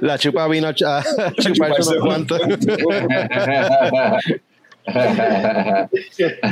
La 0.00 0.18
chupa 0.18 0.46
vino 0.48 0.68
a 0.68 0.72
ch- 0.74 0.84
a 0.86 1.32
chuparse 1.40 1.96
cuantos. 1.98 2.40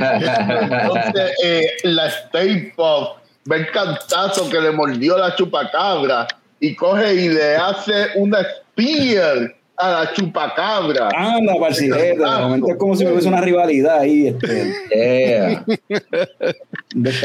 Entonces, 0.04 1.32
eh, 1.44 1.66
la 1.84 2.06
Stay 2.08 2.72
Puft 2.76 3.20
ve 3.44 3.56
el 3.56 3.70
cantazo 3.70 4.48
que 4.48 4.60
le 4.60 4.70
mordió 4.70 5.16
la 5.18 5.34
chupacabra 5.34 6.26
y 6.60 6.74
coge 6.74 7.14
y 7.14 7.28
le 7.28 7.56
hace 7.56 8.06
una 8.16 8.38
spear 8.74 9.54
a 9.76 9.90
la 9.90 10.12
chupacabra. 10.12 11.08
Anda, 11.14 11.54
parcirete. 11.58 12.18
De 12.18 12.24
momento 12.24 12.68
es 12.70 12.76
como 12.76 12.94
si 12.94 13.06
hubiese 13.06 13.28
una 13.28 13.40
rivalidad 13.40 13.98
ahí. 14.00 14.28
Este, 14.28 14.72
Yeah. 14.94 15.64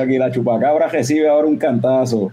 aquí, 0.01 0.17
la 0.17 0.31
chupacabra 0.31 0.87
recibe 0.87 1.27
ahora 1.27 1.47
un 1.47 1.57
cantazo. 1.57 2.31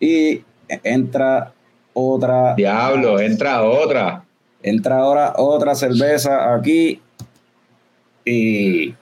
Y 0.00 0.42
entra 0.82 1.52
otra. 1.94 2.54
Diablo, 2.54 3.20
entra 3.20 3.62
otra. 3.62 4.24
Entra 4.62 4.98
ahora 4.98 5.34
otra 5.36 5.74
cerveza 5.74 6.52
aquí. 6.54 7.00
Y 8.24 8.94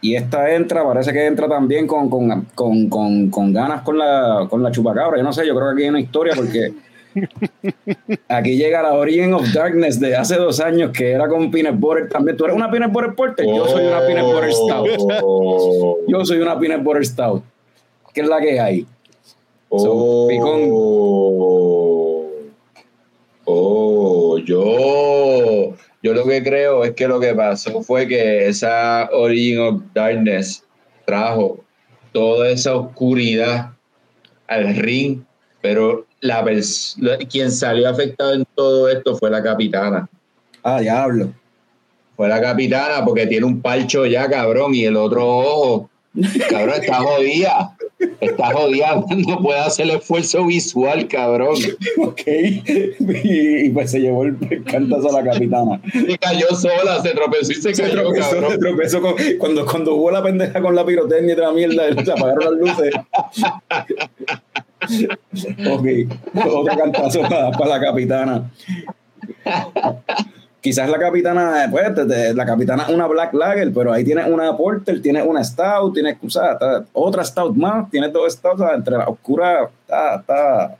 Y 0.00 0.16
esta 0.16 0.52
entra, 0.52 0.84
parece 0.84 1.12
que 1.12 1.26
entra 1.26 1.48
también 1.48 1.86
con, 1.86 2.10
con, 2.10 2.46
con, 2.54 2.88
con, 2.88 3.30
con 3.30 3.52
ganas 3.52 3.82
con 3.82 3.96
la, 3.98 4.46
con 4.50 4.62
la 4.62 4.70
chupacabra. 4.70 5.16
Yo 5.16 5.22
no 5.22 5.32
sé, 5.32 5.46
yo 5.46 5.54
creo 5.54 5.68
que 5.68 5.72
aquí 5.74 5.82
hay 5.84 5.88
una 5.90 6.00
historia 6.00 6.34
porque 6.34 6.72
aquí 8.28 8.56
llega 8.56 8.82
la 8.82 8.94
Origin 8.94 9.34
of 9.34 9.52
Darkness 9.52 10.00
de 10.00 10.16
hace 10.16 10.36
dos 10.36 10.60
años 10.60 10.90
que 10.92 11.12
era 11.12 11.28
con 11.28 11.50
Peanut 11.50 11.78
Butter 11.78 12.08
también. 12.08 12.36
¿Tú 12.36 12.44
eres 12.44 12.56
una 12.56 12.70
Peanut 12.70 12.92
Butter 12.92 13.14
Porter? 13.14 13.46
Yo 13.46 13.66
soy 13.66 13.86
una 13.86 14.00
Peanut 14.00 14.32
Butter 14.32 14.52
Stout. 14.52 14.88
Oh. 15.22 15.98
Yo 16.08 16.24
soy 16.24 16.38
una 16.38 16.58
Peanut 16.58 16.82
Butter 16.82 17.04
Stout. 17.04 17.42
¿Qué 18.14 18.20
es 18.20 18.28
la 18.28 18.40
que 18.40 18.60
hay? 18.60 18.86
Oh, 19.68 20.28
oh, 23.46 24.38
yo, 24.38 25.74
yo 26.02 26.12
lo 26.12 26.26
que 26.26 26.42
creo 26.42 26.84
es 26.84 26.92
que 26.92 27.08
lo 27.08 27.18
que 27.18 27.34
pasó 27.34 27.82
fue 27.82 28.06
que 28.06 28.48
esa 28.48 29.08
Origin 29.12 29.60
of 29.60 29.82
Darkness 29.94 30.62
trajo 31.06 31.64
toda 32.12 32.50
esa 32.50 32.76
oscuridad 32.76 33.70
al 34.46 34.76
ring, 34.76 35.22
pero 35.62 36.04
la 36.22 36.42
la- 36.98 37.18
quien 37.18 37.50
salió 37.52 37.88
afectado 37.88 38.32
en 38.32 38.46
todo 38.54 38.88
esto 38.88 39.16
fue 39.16 39.28
la 39.30 39.42
capitana. 39.42 40.08
Ah, 40.62 40.80
diablo. 40.80 41.32
Fue 42.16 42.28
la 42.28 42.40
capitana 42.40 43.04
porque 43.04 43.26
tiene 43.26 43.44
un 43.44 43.60
parcho 43.60 44.06
ya, 44.06 44.30
cabrón, 44.30 44.74
y 44.74 44.84
el 44.84 44.96
otro 44.96 45.26
ojo, 45.26 45.90
cabrón, 46.48 46.76
está 46.80 46.96
jodida. 47.00 47.76
Está 48.20 48.52
jodida, 48.52 49.02
no 49.28 49.42
puede 49.42 49.60
hacer 49.60 49.86
el 49.86 49.96
esfuerzo 49.96 50.46
visual, 50.46 51.08
cabrón. 51.08 51.56
Ok. 51.98 52.22
Y, 52.26 53.66
y 53.66 53.70
pues 53.70 53.90
se 53.90 54.00
llevó 54.00 54.24
el 54.24 54.36
cantazo 54.64 55.08
a 55.16 55.22
la 55.22 55.32
capitana. 55.32 55.80
Se 55.92 56.18
cayó 56.18 56.46
sola, 56.54 57.00
se 57.02 57.10
tropezó 57.10 57.52
y 57.52 57.54
se, 57.56 57.74
Se 57.74 57.82
cayó, 57.82 58.02
tropezó, 58.02 58.30
se 58.30 58.36
cabrón. 58.36 58.58
tropezó 58.60 59.00
con, 59.00 59.14
cuando, 59.38 59.66
cuando 59.66 59.94
hubo 59.94 60.10
la 60.10 60.22
pendeja 60.22 60.60
con 60.60 60.74
la 60.74 60.84
pirotecnia 60.84 61.32
y 61.32 61.36
toda 61.36 61.48
la 61.48 61.54
mierda, 61.54 62.04
se 62.04 62.12
apagaron 62.12 62.60
las 62.60 62.76
luces. 62.76 62.94
ok, 65.70 65.86
otro 66.34 66.76
cantazo 66.76 67.22
para, 67.22 67.66
la 67.66 67.80
capitana. 67.80 68.50
Quizás 70.62 70.88
la 70.88 70.96
capitana, 70.98 71.66
pues, 71.70 71.92
te- 71.94 72.06
te- 72.06 72.32
la 72.34 72.46
capitana 72.46 72.84
es 72.84 72.94
una 72.94 73.06
Black 73.08 73.34
Lager, 73.34 73.72
pero 73.74 73.92
ahí 73.92 74.04
tienes 74.04 74.26
una 74.28 74.56
Porter, 74.56 75.02
tienes 75.02 75.26
una 75.26 75.42
Stout, 75.42 75.92
tienes 75.92 76.16
o 76.24 76.30
sea, 76.30 76.52
está- 76.52 76.84
otra 76.92 77.24
Stout 77.24 77.54
más, 77.56 77.90
tienes 77.90 78.12
dos 78.12 78.32
Stouts, 78.32 78.60
o 78.60 78.64
sea, 78.66 78.74
entre 78.76 78.96
la 78.96 79.08
oscura, 79.08 79.68
está, 79.82 80.14
está, 80.20 80.76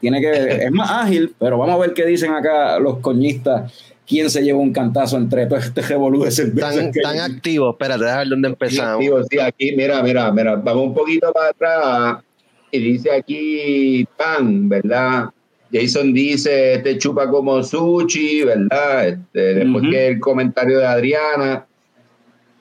tiene 0.00 0.20
que, 0.20 0.30
es 0.64 0.72
más 0.72 0.90
ágil, 0.90 1.34
pero 1.38 1.56
vamos 1.58 1.74
a 1.76 1.78
ver 1.78 1.94
qué 1.94 2.04
dicen 2.04 2.32
acá 2.32 2.78
los 2.80 2.98
coñistas, 2.98 3.72
quién 4.06 4.28
se 4.28 4.42
lleva 4.42 4.58
un 4.58 4.72
cantazo 4.72 5.16
entre 5.16 5.46
todo 5.46 5.58
este 5.60 5.80
revolú 5.82 6.24
de 6.24 6.32
cervezas 6.32 6.74
Tan, 6.74 6.92
que- 6.92 7.00
tan 7.02 7.18
activo. 7.20 7.70
Espérate, 7.70 8.02
déjame 8.02 8.18
ver 8.22 8.28
dónde 8.28 8.48
empezamos. 8.48 8.98
Digo, 9.00 9.22
sí, 9.22 9.38
aquí, 9.38 9.72
mira, 9.76 10.02
mira, 10.02 10.32
mira, 10.32 10.56
vamos 10.56 10.86
un 10.88 10.94
poquito 10.94 11.32
para 11.32 11.50
atrás 11.50 12.24
y 12.72 12.78
dice 12.80 13.12
aquí 13.12 14.04
pan, 14.16 14.68
¿verdad? 14.68 15.26
Jason 15.72 16.12
dice, 16.12 16.74
este 16.74 16.98
chupa 16.98 17.28
como 17.30 17.62
sushi, 17.62 18.44
¿verdad? 18.44 19.08
Este, 19.08 19.54
después 19.54 19.84
que 19.90 20.06
el 20.08 20.20
comentario 20.20 20.78
de 20.78 20.86
Adriana, 20.86 21.66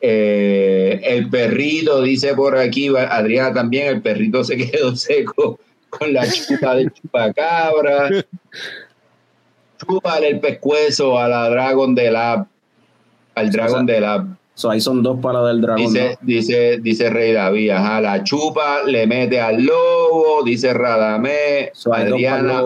eh, 0.01 1.01
el 1.03 1.29
perrito 1.29 2.01
dice 2.01 2.35
por 2.35 2.57
aquí, 2.57 2.87
Adriana 2.95 3.53
también, 3.53 3.87
el 3.87 4.01
perrito 4.01 4.43
se 4.43 4.57
quedó 4.71 4.95
seco 4.95 5.59
con 5.89 6.13
la 6.13 6.29
chupa 6.29 6.75
del 6.75 6.91
chupacabra. 6.91 8.09
Chúpale 9.79 10.27
el 10.27 10.39
pescuezo 10.41 11.17
a 11.17 11.27
la 11.29 11.49
Dragon 11.49 11.95
de 11.95 12.11
Lab, 12.11 12.47
al 13.33 13.49
Dragon 13.49 13.85
de 13.85 14.01
Lab. 14.01 14.38
So, 14.59 14.69
ahí 14.69 14.81
son 14.81 15.01
dos 15.01 15.17
para 15.21 15.41
del 15.45 15.61
dragón. 15.61 15.85
Dice, 15.85 16.17
dice, 16.21 16.79
dice 16.81 17.09
Rey 17.09 17.31
David, 17.31 17.69
ajá, 17.69 18.01
la 18.01 18.21
chupa, 18.25 18.83
le 18.85 19.07
mete 19.07 19.39
al 19.39 19.63
lobo, 19.63 20.43
dice 20.43 20.73
Radamé. 20.73 21.69
So, 21.71 21.93
Adriana, 21.93 22.61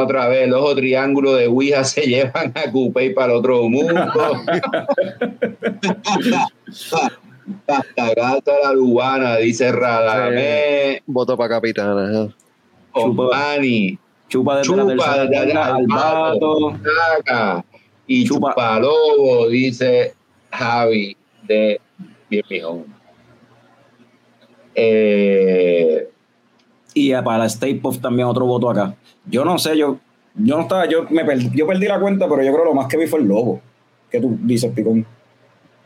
otra 0.00 0.26
vez, 0.26 0.48
el 0.48 0.54
ojo 0.54 0.74
triángulo 0.74 1.34
de 1.34 1.46
Ouija 1.46 1.84
se 1.84 2.00
llevan 2.00 2.52
a 2.56 2.68
Coupé 2.72 3.10
para 3.10 3.32
el 3.32 3.38
otro 3.38 3.68
mundo. 3.68 3.94
Pastagato 7.64 8.52
a 8.52 8.66
la 8.66 8.72
lubana, 8.72 9.36
dice 9.36 9.70
Radamé, 9.70 11.00
Voto 11.06 11.36
para 11.36 11.48
capitana. 11.48 12.24
ajá. 12.24 12.34
Omani, 12.94 13.96
Chupa 14.28 14.56
de 14.56 14.62
chupa 14.62 14.82
la 14.82 15.28
tercera 15.28 15.76
de 15.76 15.86
cuerda 15.86 16.30
al 16.30 16.40
saca, 16.82 17.64
y 18.08 18.24
Chupa. 18.24 18.50
chupa 18.50 18.80
lobo, 18.80 19.48
dice 19.48 20.14
Javi 20.52 21.16
de 21.46 21.80
Birmingham. 22.28 22.84
Eh, 24.74 26.08
Y 26.94 27.12
eh, 27.12 27.22
para 27.22 27.38
la 27.38 27.46
Stay 27.46 27.74
Puff 27.74 28.00
también 28.00 28.28
otro 28.28 28.46
voto 28.46 28.70
acá. 28.70 28.94
Yo 29.26 29.44
no 29.44 29.58
sé, 29.58 29.76
yo, 29.76 29.98
yo 30.34 30.56
no 30.56 30.62
estaba, 30.62 30.88
yo 30.88 31.06
me 31.10 31.24
perdí, 31.24 31.50
yo 31.54 31.66
perdí 31.66 31.86
la 31.86 32.00
cuenta, 32.00 32.28
pero 32.28 32.42
yo 32.42 32.52
creo 32.52 32.64
lo 32.64 32.74
más 32.74 32.86
que 32.88 32.96
vi 32.96 33.06
fue 33.06 33.20
el 33.20 33.26
lobo. 33.26 33.60
¿Qué 34.10 34.20
tú 34.20 34.36
dices, 34.42 34.72
Picón? 34.72 35.06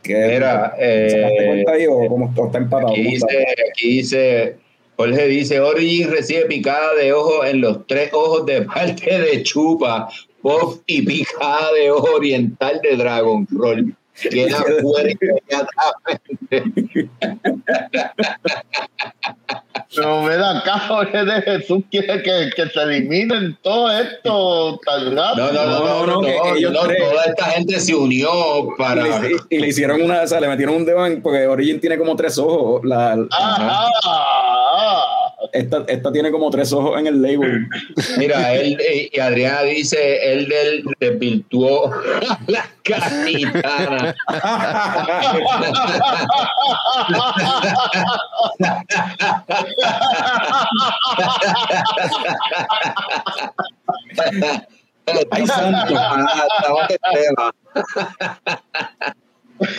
¿Qué, 0.01 0.39
¿Sacaste 0.39 0.77
eh, 0.79 1.47
cuenta 1.47 1.71
ahí 1.71 1.87
o 1.87 2.07
cómo 2.07 2.33
o 2.35 2.45
está 2.45 2.57
empatado? 2.57 2.91
Aquí 2.91 3.03
¿Cómo 3.03 3.11
dice, 3.11 3.45
aquí 3.71 3.87
dice, 3.97 4.57
Jorge 4.97 5.27
dice, 5.27 5.59
Origin 5.59 6.11
recibe 6.11 6.45
picada 6.45 6.93
de 6.93 7.11
ojo 7.13 7.43
en 7.43 7.61
los 7.61 7.85
tres 7.87 8.11
ojos 8.13 8.45
de 8.45 8.61
parte 8.61 9.19
de 9.19 9.43
Chupa, 9.43 10.09
Puff 10.41 10.81
y 10.85 11.01
picada 11.01 11.73
de 11.73 11.91
ojo 11.91 12.15
oriental 12.15 12.79
de 12.81 12.95
Dragon 12.95 13.47
Roll. 13.51 13.95
Queda 14.15 14.63
fuera 14.81 15.09
inmediatamente. 15.11 17.09
Pero 19.95 20.23
ven 20.23 20.41
acá, 20.41 20.79
Jorge 20.87 21.25
de 21.25 21.41
Jesús 21.41 21.83
quiere 21.89 22.21
que, 22.21 22.49
que 22.55 22.69
se 22.69 22.81
eliminen 22.81 23.57
todo 23.61 23.91
esto 23.91 24.79
tan 24.85 25.15
rápido. 25.15 25.51
No, 25.51 25.53
no, 25.53 25.65
no, 25.65 25.79
no, 25.79 25.79
no, 25.79 26.05
No, 26.05 26.15
no, 26.21 26.21
no, 26.21 26.55
ellos 26.55 26.71
no, 26.71 26.81
toda 26.81 27.23
esta 27.25 27.45
gente 27.45 27.79
se 27.79 27.95
unió 27.95 28.73
Y 28.73 28.77
para... 28.77 29.19
le, 29.19 29.35
y 29.49 29.59
le 29.59 29.67
hicieron 29.67 30.01
una, 30.01 30.21
o 30.21 30.27
sea, 30.27 30.39
le 30.39 30.47
metieron 30.47 30.75
un 30.75 30.85
dedo 30.85 31.05
en, 31.05 31.21
porque 31.21 31.47
Origin 31.47 31.79
tiene 31.79 31.97
como 31.97 32.15
tres 32.15 32.37
ojos. 32.37 32.81
La, 32.83 33.17
esta, 35.53 35.83
esta 35.87 36.11
tiene 36.11 36.31
como 36.31 36.49
tres 36.49 36.73
ojos 36.73 36.99
en 36.99 37.07
el 37.07 37.21
label. 37.21 37.67
Mira, 38.17 38.53
él 38.53 38.77
eh, 38.79 39.09
y 39.11 39.19
Adriana 39.19 39.63
dice, 39.63 40.33
él 40.33 40.47
del 40.47 40.83
desvirtuó 40.99 41.91
la 42.47 42.65
capitana. 42.83 44.15
Ay, 55.31 55.47
santo. 55.47 55.93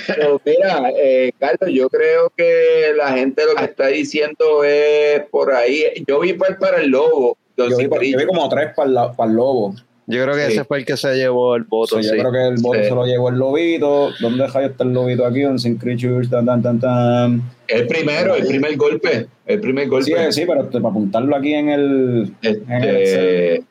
Pero 0.06 0.40
mira, 0.44 0.90
eh, 0.96 1.32
Carlos, 1.38 1.70
yo 1.70 1.88
creo 1.90 2.30
que 2.36 2.92
la 2.96 3.12
gente 3.12 3.44
lo 3.44 3.54
que 3.54 3.64
está 3.64 3.88
diciendo 3.88 4.64
es 4.64 5.22
por 5.30 5.52
ahí. 5.52 5.84
Yo 6.06 6.20
vi 6.20 6.32
para, 6.32 6.58
para 6.58 6.78
el 6.78 6.90
lobo. 6.90 7.36
Yo 7.56 7.68
vi, 7.76 7.88
yo 8.12 8.18
vi 8.18 8.26
como 8.26 8.48
tres 8.48 8.72
para 8.74 9.12
para 9.12 9.30
el 9.30 9.36
lobo. 9.36 9.74
Yo 10.08 10.22
creo 10.22 10.34
que 10.36 10.46
Sí. 10.46 10.52
ese 10.52 10.64
fue 10.64 10.78
el 10.78 10.84
que 10.84 10.96
se 10.96 11.14
llevó 11.16 11.56
el 11.56 11.64
voto. 11.64 12.00
Yo 12.00 12.10
creo 12.10 12.30
que 12.30 12.46
el 12.46 12.56
voto 12.62 12.78
Sí. 12.80 12.88
se 12.88 12.94
lo 12.94 13.04
llevó 13.06 13.28
el 13.28 13.36
lobito. 13.38 14.10
¿Dónde 14.20 14.44
está 14.44 14.60
el 14.64 14.92
lobito 14.92 15.26
aquí? 15.26 15.44
On 15.44 15.58
Sin 15.58 15.76
Creatures, 15.76 16.30
tan, 16.30 16.46
tan, 16.46 16.62
tan, 16.62 16.78
tan. 16.78 17.42
El 17.66 17.86
primero, 17.88 18.36
el 18.36 18.46
primer 18.46 18.76
golpe. 18.76 19.26
El 19.46 19.60
primer 19.60 19.84
Sí, 19.84 19.90
golpe. 19.90 20.32
sí, 20.32 20.44
pero 20.46 20.62
este, 20.62 20.80
para 20.80 20.90
apuntarlo 20.92 21.34
aquí 21.34 21.54
en 21.54 21.68
el. 21.70 22.32
en 22.42 22.72
el 22.72 22.96
Este, 22.96 23.62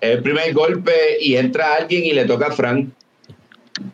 el 0.00 0.22
primer 0.22 0.52
golpe 0.54 0.92
y 1.20 1.36
entra 1.36 1.74
alguien 1.74 2.04
y 2.04 2.12
le 2.12 2.24
toca 2.24 2.46
a 2.46 2.52
Frank. 2.52 2.88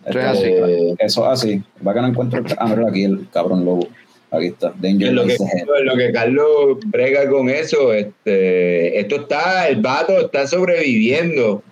este, 0.07 0.19
es 0.21 0.25
así. 0.25 0.45
Eh, 0.47 0.95
Eso 1.01 1.27
así. 1.29 1.63
Va 1.87 1.95
que 1.95 2.01
no 2.01 2.09
encuentro. 2.09 2.39
el- 2.41 2.47
Ah, 2.59 2.67
mira 2.77 2.89
aquí 2.91 3.05
el 3.05 3.27
cabrón 3.33 3.65
lobo. 3.65 3.89
Aquí 4.31 4.47
está. 4.47 4.73
Danger 4.79 5.09
en 5.09 5.15
lo 5.17 5.25
que, 5.27 5.35
en 5.35 5.87
lo 5.87 5.97
que 5.97 6.13
Carlos 6.13 6.79
brega 6.87 7.29
con 7.29 7.49
eso, 7.49 7.93
este, 7.95 9.01
esto 9.01 9.17
está, 9.23 9.69
el 9.69 9.81
vato 9.81 10.21
está 10.21 10.47
sobreviviendo. 10.47 11.63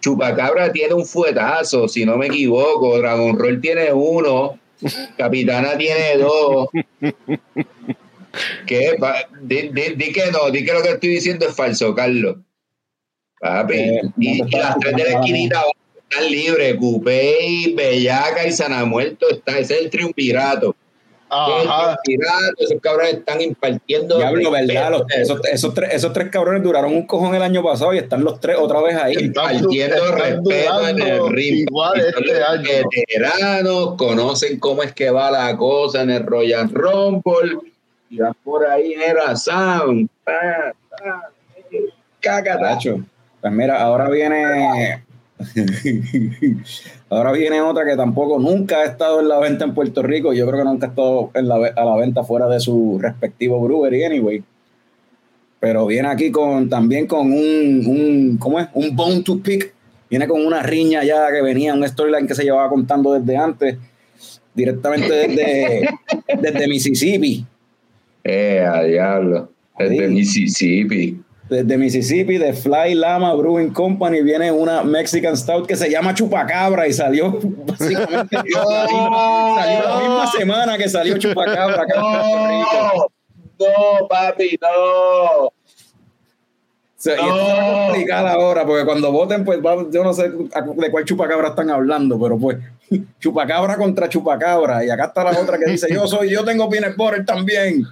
Chupacabra 0.00 0.72
tiene 0.72 0.94
un 0.94 1.04
fuetazo, 1.04 1.88
si 1.88 2.04
no 2.04 2.16
me 2.16 2.26
equivoco. 2.26 2.98
Dragon 2.98 3.38
Roll 3.38 3.60
tiene 3.60 3.92
uno. 3.92 4.58
Capitana 5.16 5.76
tiene 5.76 6.16
dos. 6.18 6.68
¿Qué? 8.66 8.96
Di, 9.42 9.68
di- 9.70 9.94
di 9.96 10.12
que 10.12 10.30
no, 10.30 10.50
di 10.50 10.64
que 10.64 10.72
lo 10.72 10.82
que 10.82 10.90
estoy 10.90 11.10
diciendo 11.10 11.46
es 11.46 11.54
falso, 11.56 11.94
Carlos. 11.94 12.36
Papi. 13.40 13.74
Eh, 13.74 14.00
no 14.02 14.12
y, 14.18 14.50
las 14.50 14.78
tres 14.78 14.94
de 14.94 15.04
la 15.04 15.10
esquinita 15.20 15.62
están 16.08 16.30
libres. 16.30 16.76
Cupey, 16.76 17.74
Bellaca 17.74 18.46
y 18.46 18.52
Sanamuerto. 18.52 19.28
Está, 19.30 19.58
ese 19.58 19.74
es 19.74 19.80
el 19.82 19.90
triunvirato. 19.90 20.76
Ajá. 21.30 21.98
Esos 22.58 22.80
cabrones 22.80 23.14
están 23.14 23.40
impartiendo. 23.40 24.16
Diablo, 24.18 24.50
¿verdad? 24.50 24.90
Los- 24.90 25.00
respeto, 25.00 25.22
esos, 25.22 25.40
esos 25.46 25.74
tres, 25.74 25.94
esos 25.94 26.12
tres 26.12 26.30
cabrones 26.30 26.62
duraron 26.62 26.92
un 26.94 27.06
cojón 27.06 27.34
el 27.34 27.42
año 27.42 27.62
pasado 27.62 27.92
y 27.94 27.98
están 27.98 28.24
los 28.24 28.40
tres 28.40 28.56
otra 28.58 28.80
vez 28.80 28.96
ahí. 28.96 29.14
impartiendo 29.18 30.12
respeto 30.12 30.88
en 30.88 31.02
el 31.02 31.28
ring. 31.30 31.66
igual 31.68 32.00
este 32.00 32.42
año. 32.42 32.68
veteranos, 32.90 33.94
conocen 33.96 34.58
cómo 34.58 34.82
es 34.82 34.92
que 34.92 35.10
va 35.10 35.30
la 35.30 35.56
cosa 35.56 36.02
en 36.02 36.10
el 36.10 36.24
Royal 36.26 36.70
Rumble. 36.70 37.58
Y 38.10 38.18
van 38.20 38.34
por 38.42 38.66
ahí, 38.66 38.94
era 38.94 39.36
Sound. 39.36 40.08
pa, 40.24 40.72
pa, 40.90 41.30
cácata. 42.20 42.58
Tacho. 42.74 43.00
Pues 43.40 43.52
mira, 43.52 43.80
ahora 43.82 44.08
viene. 44.08 45.04
ahora 47.10 47.32
viene 47.32 47.60
otra 47.60 47.84
que 47.84 47.96
tampoco 47.96 48.38
nunca 48.38 48.78
ha 48.80 48.84
estado 48.84 49.20
en 49.20 49.28
la 49.28 49.38
venta 49.38 49.64
en 49.64 49.74
Puerto 49.74 50.02
Rico. 50.02 50.32
Yo 50.32 50.46
creo 50.46 50.58
que 50.60 50.64
nunca 50.68 50.86
ha 50.86 50.90
estado 50.90 51.30
en 51.34 51.48
la, 51.48 51.58
ve- 51.58 51.72
a 51.76 51.84
la 51.84 51.96
venta 51.96 52.24
fuera 52.24 52.46
de 52.48 52.60
su 52.60 52.98
respectivo 53.00 53.60
brewery, 53.60 54.04
anyway. 54.04 54.42
Pero 55.60 55.86
viene 55.86 56.08
aquí 56.08 56.30
con 56.30 56.68
también 56.68 57.06
con 57.06 57.32
un, 57.32 57.84
un 57.86 58.36
¿cómo 58.38 58.60
es? 58.60 58.68
Un 58.74 58.94
bone 58.94 59.22
to 59.22 59.40
pick. 59.40 59.72
Viene 60.08 60.26
con 60.28 60.44
una 60.46 60.62
riña 60.62 61.02
ya 61.04 61.30
que 61.32 61.42
venía, 61.42 61.74
un 61.74 61.86
storyline 61.86 62.26
que 62.26 62.34
se 62.34 62.44
llevaba 62.44 62.68
contando 62.70 63.12
desde 63.12 63.36
antes, 63.36 63.76
directamente 64.54 65.12
desde, 65.12 65.88
desde 66.40 66.68
Mississippi. 66.68 67.44
Eh, 68.24 68.64
a 68.66 68.82
diablo. 68.84 69.50
Desde 69.78 70.08
Sí. 70.08 70.14
Mississippi. 70.14 71.20
Desde 71.48 71.78
Mississippi, 71.78 72.36
de 72.36 72.52
Fly 72.52 72.94
Lama 72.94 73.32
Brewing 73.34 73.70
Company, 73.72 74.22
viene 74.22 74.52
una 74.52 74.82
Mexican 74.82 75.34
Stout 75.36 75.66
que 75.66 75.76
se 75.76 75.90
llama 75.90 76.12
Chupacabra 76.14 76.86
y 76.86 76.92
salió 76.92 77.38
básicamente 77.66 78.36
salió 78.52 79.82
la 79.88 79.98
misma 80.00 80.26
semana 80.36 80.76
que 80.76 80.88
salió 80.88 81.16
Chupacabra 81.18 81.82
acá 81.82 81.94
en 81.94 82.00
Puerto 82.02 82.48
Rico. 82.48 83.12
No, 83.60 83.66
no, 84.00 84.08
papi, 84.08 84.58
no. 84.60 85.46
O 85.46 85.52
sea, 87.00 87.14
y 87.14 87.18
esto 87.20 87.30
va 87.36 87.60
a 87.62 87.86
complicar 87.86 88.26
ahora, 88.26 88.66
porque 88.66 88.84
cuando 88.84 89.12
voten, 89.12 89.44
pues 89.44 89.60
va- 89.64 89.86
yo 89.90 90.02
no 90.02 90.12
sé 90.12 90.30
de 90.30 90.90
cuál 90.90 91.04
chupacabra 91.04 91.48
están 91.50 91.70
hablando, 91.70 92.18
pero 92.20 92.36
pues 92.36 92.58
chupacabra 93.20 93.76
contra 93.76 94.08
chupacabra. 94.08 94.84
Y 94.84 94.90
acá 94.90 95.06
está 95.06 95.24
la 95.24 95.40
otra 95.40 95.58
que 95.58 95.70
dice, 95.70 95.86
yo 95.92 96.06
soy, 96.08 96.28
yo 96.30 96.44
tengo 96.44 96.68
peanut 96.68 96.96
butter 96.96 97.24
también. 97.24 97.84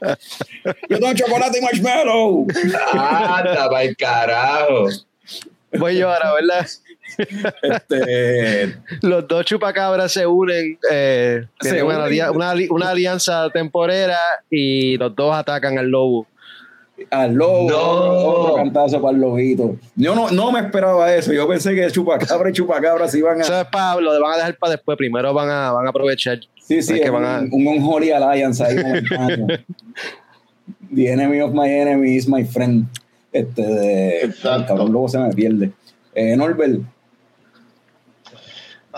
yo 0.88 0.98
tengo 0.98 1.14
chocolate 1.14 1.58
y 1.58 1.62
marshmallow. 1.62 2.46
Anda, 2.92 3.68
para 3.70 3.82
el 3.82 3.96
carajo. 3.96 4.86
Voy 5.72 5.96
yo 5.98 6.10
ahora, 6.10 6.32
¿verdad? 6.34 6.66
Este, 7.62 8.76
Los 9.02 9.26
dos 9.28 9.44
chupacabras 9.44 10.12
se 10.12 10.26
unen. 10.26 10.78
eh, 10.90 11.44
Se 11.60 11.70
tienen 11.70 11.84
una, 11.86 11.96
unen. 11.98 12.06
alia- 12.08 12.30
una 12.30 12.50
ali- 12.50 12.68
una 12.70 12.90
alianza 12.90 13.48
temporera 13.50 14.18
y 14.50 14.96
los 14.96 15.14
dos 15.14 15.34
atacan 15.34 15.78
al 15.78 15.86
lobo. 15.88 16.26
Al 17.10 17.34
lobo, 17.34 17.68
No. 17.70 17.78
otro, 17.78 18.54
cantazo 18.56 19.00
para 19.00 19.14
el 19.14 19.20
lobito. 19.20 19.76
Yo 19.96 20.14
no, 20.14 20.30
no 20.30 20.52
me 20.52 20.60
esperaba 20.60 21.14
eso. 21.14 21.32
Yo 21.32 21.48
pensé 21.48 21.74
que 21.74 21.90
chupacabra 21.90 22.50
y 22.50 22.52
chupacabra 22.52 23.08
se 23.08 23.18
iban 23.18 23.38
a. 23.38 23.42
Eso 23.42 23.60
es 23.60 23.66
para, 23.68 24.00
lo 24.00 24.20
van 24.20 24.32
a 24.34 24.36
dejar 24.36 24.56
para 24.58 24.72
después. 24.72 24.96
Primero 24.98 25.32
van 25.32 25.48
a, 25.50 25.72
van 25.72 25.86
a 25.86 25.90
aprovechar. 25.90 26.38
Sí, 26.60 26.82
sí, 26.82 26.94
Es 26.94 27.00
que 27.00 27.06
es 27.06 27.12
van 27.12 27.24
a- 27.24 27.38
un, 27.40 27.50
un 27.52 27.66
Unholy 27.66 28.10
Alliance 28.12 28.62
ahí. 28.64 28.76
The 30.94 31.10
enemy 31.12 31.40
of 31.40 31.52
my 31.52 31.68
enemy 31.68 32.16
is 32.16 32.28
my 32.28 32.44
friend. 32.44 32.86
Este 33.32 33.62
de. 33.62 34.20
Exacto. 34.22 34.50
Ay, 34.50 34.64
cabrón, 34.66 34.92
luego 34.92 35.08
se 35.08 35.18
me 35.18 35.30
pierde. 35.30 35.70
Eh, 36.14 36.34
Norbert, 36.36 36.80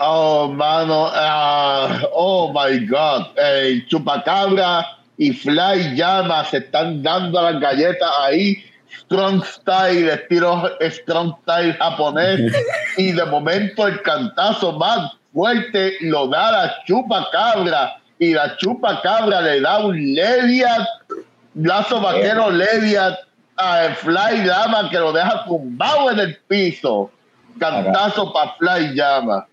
Oh, 0.03 0.47
mano. 0.47 1.07
ah, 1.13 2.01
oh, 2.13 2.51
my 2.53 2.85
God. 2.87 3.27
Eh, 3.37 3.83
Chupacabra 3.87 4.83
y 5.17 5.33
Fly 5.33 5.95
Llama 5.95 6.43
se 6.45 6.57
están 6.57 7.03
dando 7.03 7.39
a 7.39 7.51
las 7.51 7.61
galletas 7.61 8.09
ahí. 8.21 8.63
Strong 9.03 9.43
Style, 9.45 10.09
estilo 10.09 10.69
Strong 10.81 11.35
Style 11.43 11.73
japonés. 11.73 12.53
y 12.97 13.11
de 13.11 13.25
momento 13.25 13.87
el 13.87 14.01
cantazo 14.01 14.73
más 14.77 15.11
fuerte 15.33 15.95
lo 16.01 16.27
da 16.27 16.51
la 16.51 16.75
Chupacabra. 16.85 17.97
Y 18.19 18.33
la 18.33 18.55
Chupacabra 18.57 19.41
le 19.41 19.61
da 19.61 19.85
un 19.85 20.13
Leviat, 20.13 20.87
lazo 21.55 21.99
vaquero 21.99 22.51
Leviat 22.51 23.19
a 23.57 23.93
Fly 23.95 24.45
Llama 24.45 24.89
que 24.89 24.97
lo 24.97 25.11
deja 25.11 25.45
tumbado 25.45 26.11
en 26.11 26.19
el 26.19 26.37
piso. 26.47 27.11
Cantazo 27.59 28.31
para 28.31 28.53
Fly 28.53 28.95
Llama. 28.95 29.47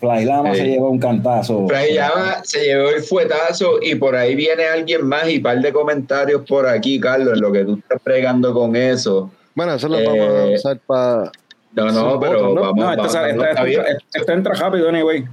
Fly 0.00 0.24
Lama 0.24 0.54
Sí. 0.54 0.60
se 0.60 0.66
lleva 0.68 0.88
un 0.88 0.98
cantazo. 0.98 1.66
Fray 1.66 1.94
Llama 1.94 2.36
se 2.44 2.64
llevó 2.64 2.90
el 2.90 3.02
fuetazo 3.02 3.78
y 3.82 3.94
por 3.96 4.14
ahí 4.14 4.34
viene 4.36 4.64
alguien 4.66 5.06
más 5.06 5.28
y 5.28 5.40
par 5.40 5.58
de 5.60 5.72
comentarios 5.72 6.42
por 6.48 6.66
aquí, 6.68 7.00
Carlos, 7.00 7.34
en 7.34 7.40
lo 7.40 7.50
que 7.50 7.64
tú 7.64 7.78
estás 7.78 8.00
pregando 8.02 8.54
con 8.54 8.76
eso. 8.76 9.30
Bueno, 9.54 9.74
eso 9.74 9.88
lo 9.88 9.98
Eh, 9.98 10.04
vamos 10.06 10.28
a 10.28 10.44
usar 10.54 10.78
para. 10.86 11.32
No, 11.72 11.90
no, 11.92 12.20
pero 12.20 12.32
votos, 12.40 12.54
¿no? 12.54 12.60
vamos, 12.60 12.84
No, 12.84 14.32
entra 14.32 14.54
rápido, 14.54 14.88
anyway. 14.88 15.24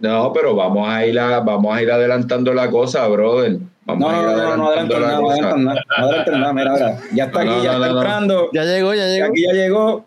No, 0.00 0.32
pero 0.32 0.54
vamos 0.54 0.88
a 0.88 1.06
ir 1.06 1.18
a, 1.18 1.40
vamos 1.40 1.74
a 1.76 1.82
ir 1.82 1.90
adelantando 1.90 2.52
la 2.52 2.70
cosa, 2.70 3.06
brother. 3.08 3.58
Vamos 3.86 4.10
No, 4.12 4.22
no, 4.22 4.36
no, 4.36 4.36
no, 4.36 4.56
no 4.56 4.68
adelanten 4.68 5.00
nada, 5.00 5.20
no 5.20 5.30
adelanten 5.30 5.64
nada, 5.64 5.80
no 5.98 6.04
adelanten 6.06 6.40
nada, 6.40 6.52
mira, 6.52 6.72
mira, 6.72 6.98
ya 7.14 7.24
está 7.24 7.44
No, 7.44 7.50
aquí, 7.52 7.58
no, 7.58 7.64
ya 7.64 7.70
no, 7.72 7.76
está 7.76 7.86
no, 7.88 7.94
no. 7.94 8.00
entrando, 8.00 8.48
Ya 8.52 8.64
llegó, 8.64 8.94
ya 8.94 9.06
llegó. 9.06 9.26
aquí 9.26 9.42
ya 9.46 9.52
llegó. 9.52 10.04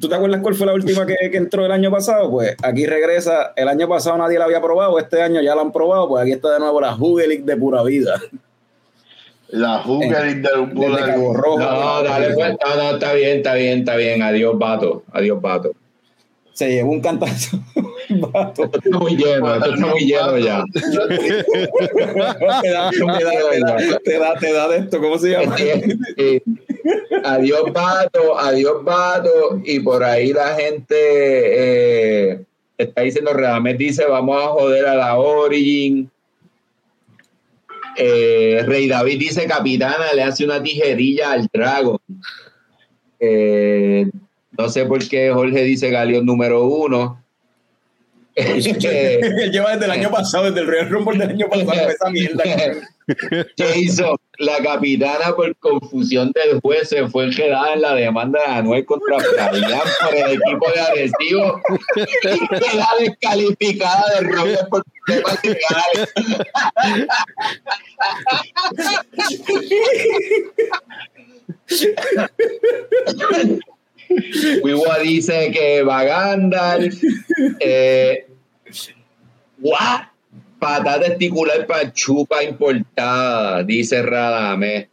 ¿Tú 0.00 0.08
te 0.08 0.14
acuerdas 0.14 0.40
cuál 0.40 0.54
fue 0.54 0.66
la 0.66 0.74
última 0.74 1.04
que, 1.06 1.16
que 1.30 1.36
entró 1.36 1.66
el 1.66 1.72
año 1.72 1.90
pasado? 1.90 2.30
Pues 2.30 2.56
aquí 2.62 2.86
regresa, 2.86 3.52
el 3.56 3.68
año 3.68 3.88
pasado 3.88 4.16
nadie 4.18 4.38
la 4.38 4.44
había 4.44 4.60
probado, 4.60 4.98
este 4.98 5.22
año 5.22 5.40
ya 5.40 5.54
la 5.54 5.62
han 5.62 5.72
probado, 5.72 6.08
pues 6.08 6.22
aquí 6.22 6.32
está 6.32 6.52
de 6.52 6.60
nuevo 6.60 6.80
la 6.80 6.92
Jugelic 6.92 7.44
de 7.44 7.56
pura 7.56 7.82
vida. 7.82 8.20
La 9.48 9.82
Hungary 9.82 10.34
de 10.34 10.52
un 10.58 10.74
Desde 10.74 10.98
Cabo 10.98 11.34
Rojo. 11.34 11.58
No, 11.58 12.02
dale, 12.02 12.34
pues, 12.34 12.50
no, 12.50 12.76
no, 12.76 12.90
está 12.90 13.14
bien, 13.14 13.38
está 13.38 13.54
bien, 13.54 13.78
está 13.78 13.96
bien. 13.96 14.22
Adiós, 14.22 14.58
vato. 14.58 15.04
Adiós, 15.12 15.40
vato. 15.40 15.72
Se 16.58 16.68
llevó 16.68 16.90
un 16.90 17.00
cantazo. 17.00 17.60
Esto 18.08 18.64
está 18.64 18.98
muy 18.98 19.14
lleno, 19.14 19.54
esto 19.54 19.74
está 19.74 19.86
muy 19.86 20.00
lleno 20.00 20.38
ya. 20.38 20.64
te, 20.72 20.80
da, 20.90 21.08
te, 22.62 22.70
da, 22.70 22.90
te, 22.90 23.60
da, 23.60 23.98
te, 24.02 24.18
da, 24.18 24.34
te 24.34 24.52
da 24.52 24.68
de 24.68 24.78
esto, 24.78 25.00
¿cómo 25.00 25.18
se 25.18 25.30
llama? 25.30 25.54
Eh, 26.16 26.42
adiós, 27.22 27.72
vato, 27.72 28.36
adiós, 28.36 28.82
vato. 28.82 29.60
Y 29.64 29.78
por 29.78 30.02
ahí 30.02 30.32
la 30.32 30.56
gente 30.56 30.96
eh, 30.96 32.44
está 32.76 33.02
diciendo, 33.02 33.32
realmente 33.34 33.84
dice, 33.84 34.04
vamos 34.06 34.42
a 34.42 34.48
joder 34.48 34.86
a 34.86 34.96
la 34.96 35.16
Origin. 35.16 36.10
Eh, 37.96 38.64
Rey 38.66 38.88
David 38.88 39.18
dice, 39.20 39.46
capitana, 39.46 40.12
le 40.12 40.24
hace 40.24 40.44
una 40.44 40.60
tijerilla 40.60 41.30
al 41.30 41.48
Dragon. 41.52 41.98
Eh, 43.20 44.10
no 44.58 44.68
sé 44.68 44.84
por 44.84 45.06
qué 45.08 45.30
Jorge 45.32 45.62
dice 45.62 45.88
Galeón 45.88 46.26
número 46.26 46.64
uno. 46.64 47.22
Él 48.34 48.62
lleva 49.52 49.72
desde 49.72 49.84
el 49.84 49.90
año 49.90 50.10
pasado, 50.10 50.44
desde 50.46 50.60
el 50.60 50.66
Real 50.66 50.90
Rumble 50.90 51.18
del 51.18 51.30
año 51.30 51.48
pasado, 51.48 51.88
esa 51.88 52.10
mierda. 52.10 52.42
Jason, 53.56 54.16
la 54.38 54.58
capitana 54.58 55.34
por 55.34 55.56
confusión 55.56 56.30
del 56.32 56.60
juez 56.60 56.88
se 56.88 57.08
fue 57.08 57.24
enredada 57.24 57.72
en 57.72 57.80
la 57.80 57.94
demanda 57.94 58.40
de 58.40 58.46
Anuel 58.46 58.84
contra 58.84 59.18
Fabián 59.18 59.80
por 60.00 60.14
el 60.14 60.32
equipo 60.32 60.70
de 60.72 60.80
Arecibo 60.80 61.60
y 61.96 62.48
queda 62.48 62.88
descalificada 63.00 64.04
de 64.14 64.26
Robert 64.26 64.68
por 64.68 64.84
temas 65.06 65.38
legales. 65.42 66.12
Wiwa 74.62 74.98
dice 75.02 75.50
que 75.52 75.82
va 75.82 76.04
Gandalf. 76.04 77.02
Eh, 77.60 78.26
¿What? 79.60 80.08
Patada 80.58 81.00
testicular 81.00 81.66
para 81.66 81.92
chupa 81.92 82.42
importada, 82.42 83.62
dice 83.62 84.02
Radame. 84.02 84.88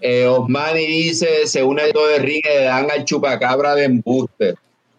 Eh, 0.00 0.26
Osmani 0.26 0.86
dice, 0.86 1.46
se 1.46 1.62
une 1.62 1.92
todo 1.92 2.08
de 2.08 2.18
ring 2.18 2.42
y 2.44 2.48
le 2.48 2.64
dan 2.64 2.90
al 2.90 3.04
chupacabra 3.04 3.74
de 3.74 3.84
embuste. 3.84 4.54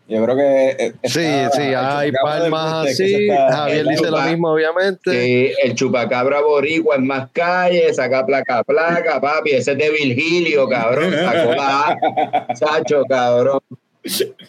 Yo 0.07 0.23
creo 0.23 0.35
que. 0.35 0.69
eh, 0.79 0.93
Sí, 1.03 1.25
sí, 1.53 1.61
hay 1.75 2.11
palmas 2.11 2.87
así. 2.87 3.27
Javier 3.27 3.87
dice 3.87 4.11
lo 4.11 4.21
mismo, 4.21 4.51
obviamente. 4.51 5.11
Sí, 5.11 5.53
el 5.63 5.73
chupacabra 5.73 6.41
boricua 6.41 6.95
en 6.95 7.07
más 7.07 7.29
calle, 7.31 7.91
saca 7.93 8.23
placa 8.25 8.63
placa, 8.63 9.19
papi, 9.19 9.51
ese 9.51 9.71
es 9.71 9.77
de 9.77 9.89
Virgilio, 9.89 10.67
cabrón, 10.69 11.11
sacó 11.11 11.53
la 11.53 11.87
A, 11.87 12.55
Sacho, 12.55 13.03
cabrón. 13.09 13.59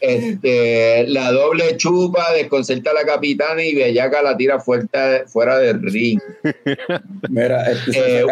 Este, 0.01 1.07
la 1.09 1.33
doble 1.33 1.77
chupa 1.77 2.33
desconcerta 2.35 2.91
a 2.91 2.95
la 2.95 3.05
capitana 3.05 3.62
y 3.65 3.74
Bellaca 3.74 4.23
la 4.23 4.37
tira 4.37 4.61
fuerte, 4.61 5.24
fuera 5.27 5.59
del 5.59 5.81
ring. 5.83 6.20
Mira, 7.31 7.70
este, 7.70 8.20
Eh, 8.20 8.24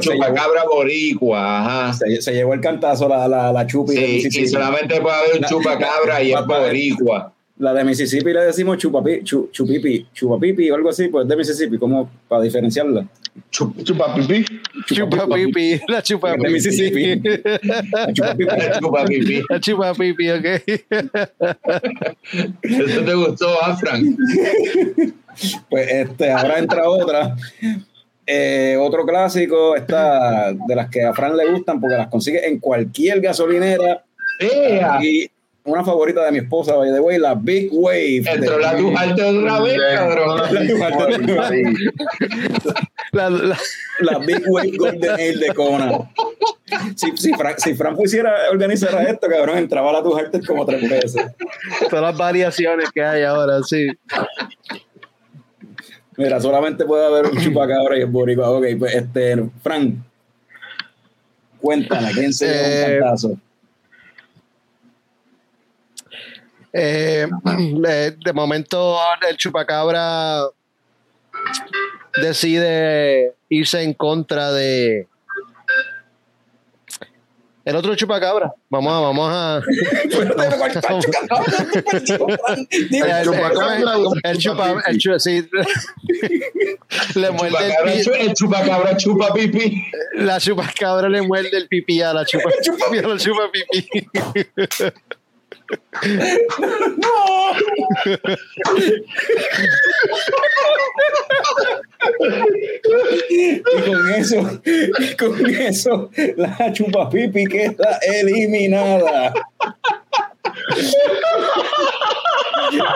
chupacabra 0.00 0.64
boricua, 0.64 1.60
ajá. 1.60 1.92
se, 1.94 2.20
se 2.20 2.32
llevó 2.32 2.54
el 2.54 2.60
cantazo 2.60 3.08
la, 3.08 3.28
la, 3.28 3.52
la 3.52 3.66
chupi. 3.66 3.94
Sí, 3.96 4.30
sí, 4.30 4.40
y 4.42 4.48
solamente 4.48 5.00
puede 5.00 5.16
haber 5.16 5.36
un 5.38 5.44
chupacabra 5.44 6.22
y 6.22 6.30
es 6.32 6.36
Papá, 6.40 6.58
boricua. 6.60 7.32
La 7.58 7.72
de 7.72 7.84
Mississippi 7.84 8.32
le 8.34 8.40
decimos 8.44 8.76
chupapi, 8.76 9.22
chu- 9.22 9.48
chupipi, 9.50 10.06
chupapipi 10.12 10.70
o 10.70 10.74
algo 10.74 10.90
así, 10.90 11.08
pues 11.08 11.26
de 11.26 11.36
Mississippi, 11.36 11.78
como 11.78 12.10
para 12.28 12.42
diferenciarla. 12.42 13.06
Chupa 13.50 14.14
pipí. 14.14 14.44
Chupa 14.86 15.26
pipi, 15.26 15.80
la 15.88 16.02
chupa 16.02 16.36
De 16.36 16.50
Mississippi. 16.50 17.16
pipi. 17.20 17.42
La 17.92 18.12
chupapipi. 18.78 19.42
La 19.48 19.60
chupa 19.60 19.94
pipi, 19.94 20.30
ok. 20.30 20.44
¿Eso 22.62 23.04
te 23.04 23.14
gustó, 23.14 23.48
ah, 23.62 23.76
Frank? 23.76 24.04
Pues 25.70 25.90
este, 25.90 26.30
ahora 26.32 26.58
entra 26.58 26.88
otra. 26.88 27.36
Eh, 28.26 28.76
otro 28.80 29.06
clásico, 29.06 29.76
esta 29.76 30.52
de 30.52 30.74
las 30.74 30.90
que 30.90 31.04
a 31.04 31.14
Fran 31.14 31.36
le 31.36 31.50
gustan 31.52 31.80
porque 31.80 31.96
las 31.96 32.08
consigue 32.08 32.46
en 32.46 32.58
cualquier 32.58 33.20
gasolinera. 33.20 34.02
¡Ea! 34.40 34.98
Y 35.02 35.30
una 35.66 35.84
favorita 35.84 36.24
de 36.24 36.32
mi 36.32 36.38
esposa, 36.38 36.74
by 36.76 36.90
the 36.92 37.00
way, 37.00 37.18
la 37.18 37.34
Big 37.34 37.68
Wave. 37.72 38.22
Entró 38.26 38.58
la 38.58 38.76
tujarte 38.76 39.22
otra 39.22 39.60
vez, 39.60 39.78
cabrón. 39.94 40.40
La, 43.12 43.30
la- 43.30 43.58
la 44.00 44.18
Big 44.18 44.42
Wave 44.48 44.72
Golden 44.76 45.10
Ale 45.10 45.36
de 45.36 45.54
Kona. 45.54 46.10
Si, 46.96 47.16
si, 47.16 47.32
Fran, 47.34 47.54
si 47.58 47.74
Fran 47.74 47.96
pusiera, 47.96 48.32
organizara 48.50 49.02
esto, 49.04 49.26
cabrón, 49.28 49.58
entraba 49.58 49.92
la 49.92 50.02
Tujarter 50.02 50.44
como 50.46 50.66
tres 50.66 50.88
veces. 50.88 51.24
todas 51.90 52.02
las 52.02 52.16
variaciones 52.16 52.90
que 52.92 53.02
hay 53.02 53.22
ahora, 53.22 53.62
sí. 53.62 53.86
Mira, 56.16 56.40
solamente 56.40 56.84
puede 56.84 57.06
haber 57.06 57.26
un 57.26 57.38
chupacabra 57.38 57.96
y 57.98 58.00
el 58.00 58.06
boricua. 58.06 58.50
Ok, 58.50 58.64
pues 58.78 58.94
este, 58.94 59.44
Fran, 59.62 60.04
cuéntame, 61.60 62.10
¿quién 62.12 62.32
se 62.32 62.46
lleva 62.46 62.66
Eh, 62.66 62.94
un 62.94 63.00
cantazo? 63.00 63.38
Eh, 66.78 67.26
eh, 67.88 68.12
de 68.22 68.32
momento 68.34 68.98
el 69.28 69.36
chupacabra 69.38 70.42
decide 72.20 73.32
irse 73.48 73.82
en 73.82 73.94
contra 73.94 74.52
de 74.52 75.06
el 77.64 77.74
otro 77.74 77.96
chupacabra. 77.96 78.52
Vamos 78.70 78.92
a, 78.92 79.00
vamos 79.00 79.28
a. 79.32 79.60
El, 82.90 83.24
chupacabra 83.24 83.94
el 84.22 84.38
chupa, 84.38 84.82
el 84.86 84.98
chu- 84.98 85.18
sí. 85.18 85.48
le 87.18 87.30
muerde 87.32 87.56
el 87.66 87.72
Chupacabra, 87.72 87.92
pi- 87.92 88.02
chu- 88.04 88.14
el 88.14 88.34
chupacabra 88.34 88.96
chupa 88.96 89.32
pipí. 89.34 89.82
la 90.14 90.38
chupacabra 90.38 91.08
le 91.08 91.22
muerde 91.22 91.56
el 91.56 91.66
pipí 91.68 92.00
a 92.02 92.12
la 92.14 92.24
chupa, 92.24 92.50
a 92.50 93.08
la 93.08 93.16
chupa 93.18 93.50
pipí. 93.50 94.06
Y 103.28 103.60
con 103.84 104.10
eso, 104.14 104.60
con 105.18 105.46
eso, 105.46 106.10
la 106.36 106.72
chupapipi 106.72 107.44
queda 107.46 107.98
eliminada. 108.02 109.32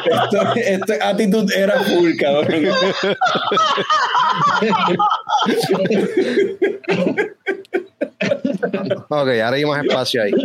Esto, 0.04 0.54
esto 0.56 0.92
actitud 1.00 1.50
era 1.52 1.80
full, 1.80 2.16
cabrón. 2.16 2.68
Ok, 9.08 9.10
ahora 9.10 9.52
hay 9.52 9.64
más 9.64 9.84
espacio 9.84 10.22
ahí. 10.22 10.32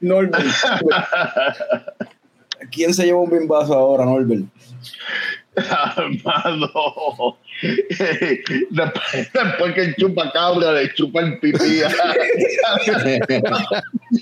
Norbert. 0.00 0.44
¿Quién 2.70 2.94
se 2.94 3.04
lleva 3.04 3.20
un 3.20 3.30
bimbazo 3.30 3.74
ahora, 3.74 4.04
Norbert? 4.04 4.44
Hermano. 5.96 7.38
Después, 8.70 9.30
después 9.32 9.74
que 9.74 9.80
el 9.80 9.96
chupacabra 9.96 10.72
le 10.72 10.92
chupa 10.94 11.20
el 11.20 11.38
pipí. 11.38 11.80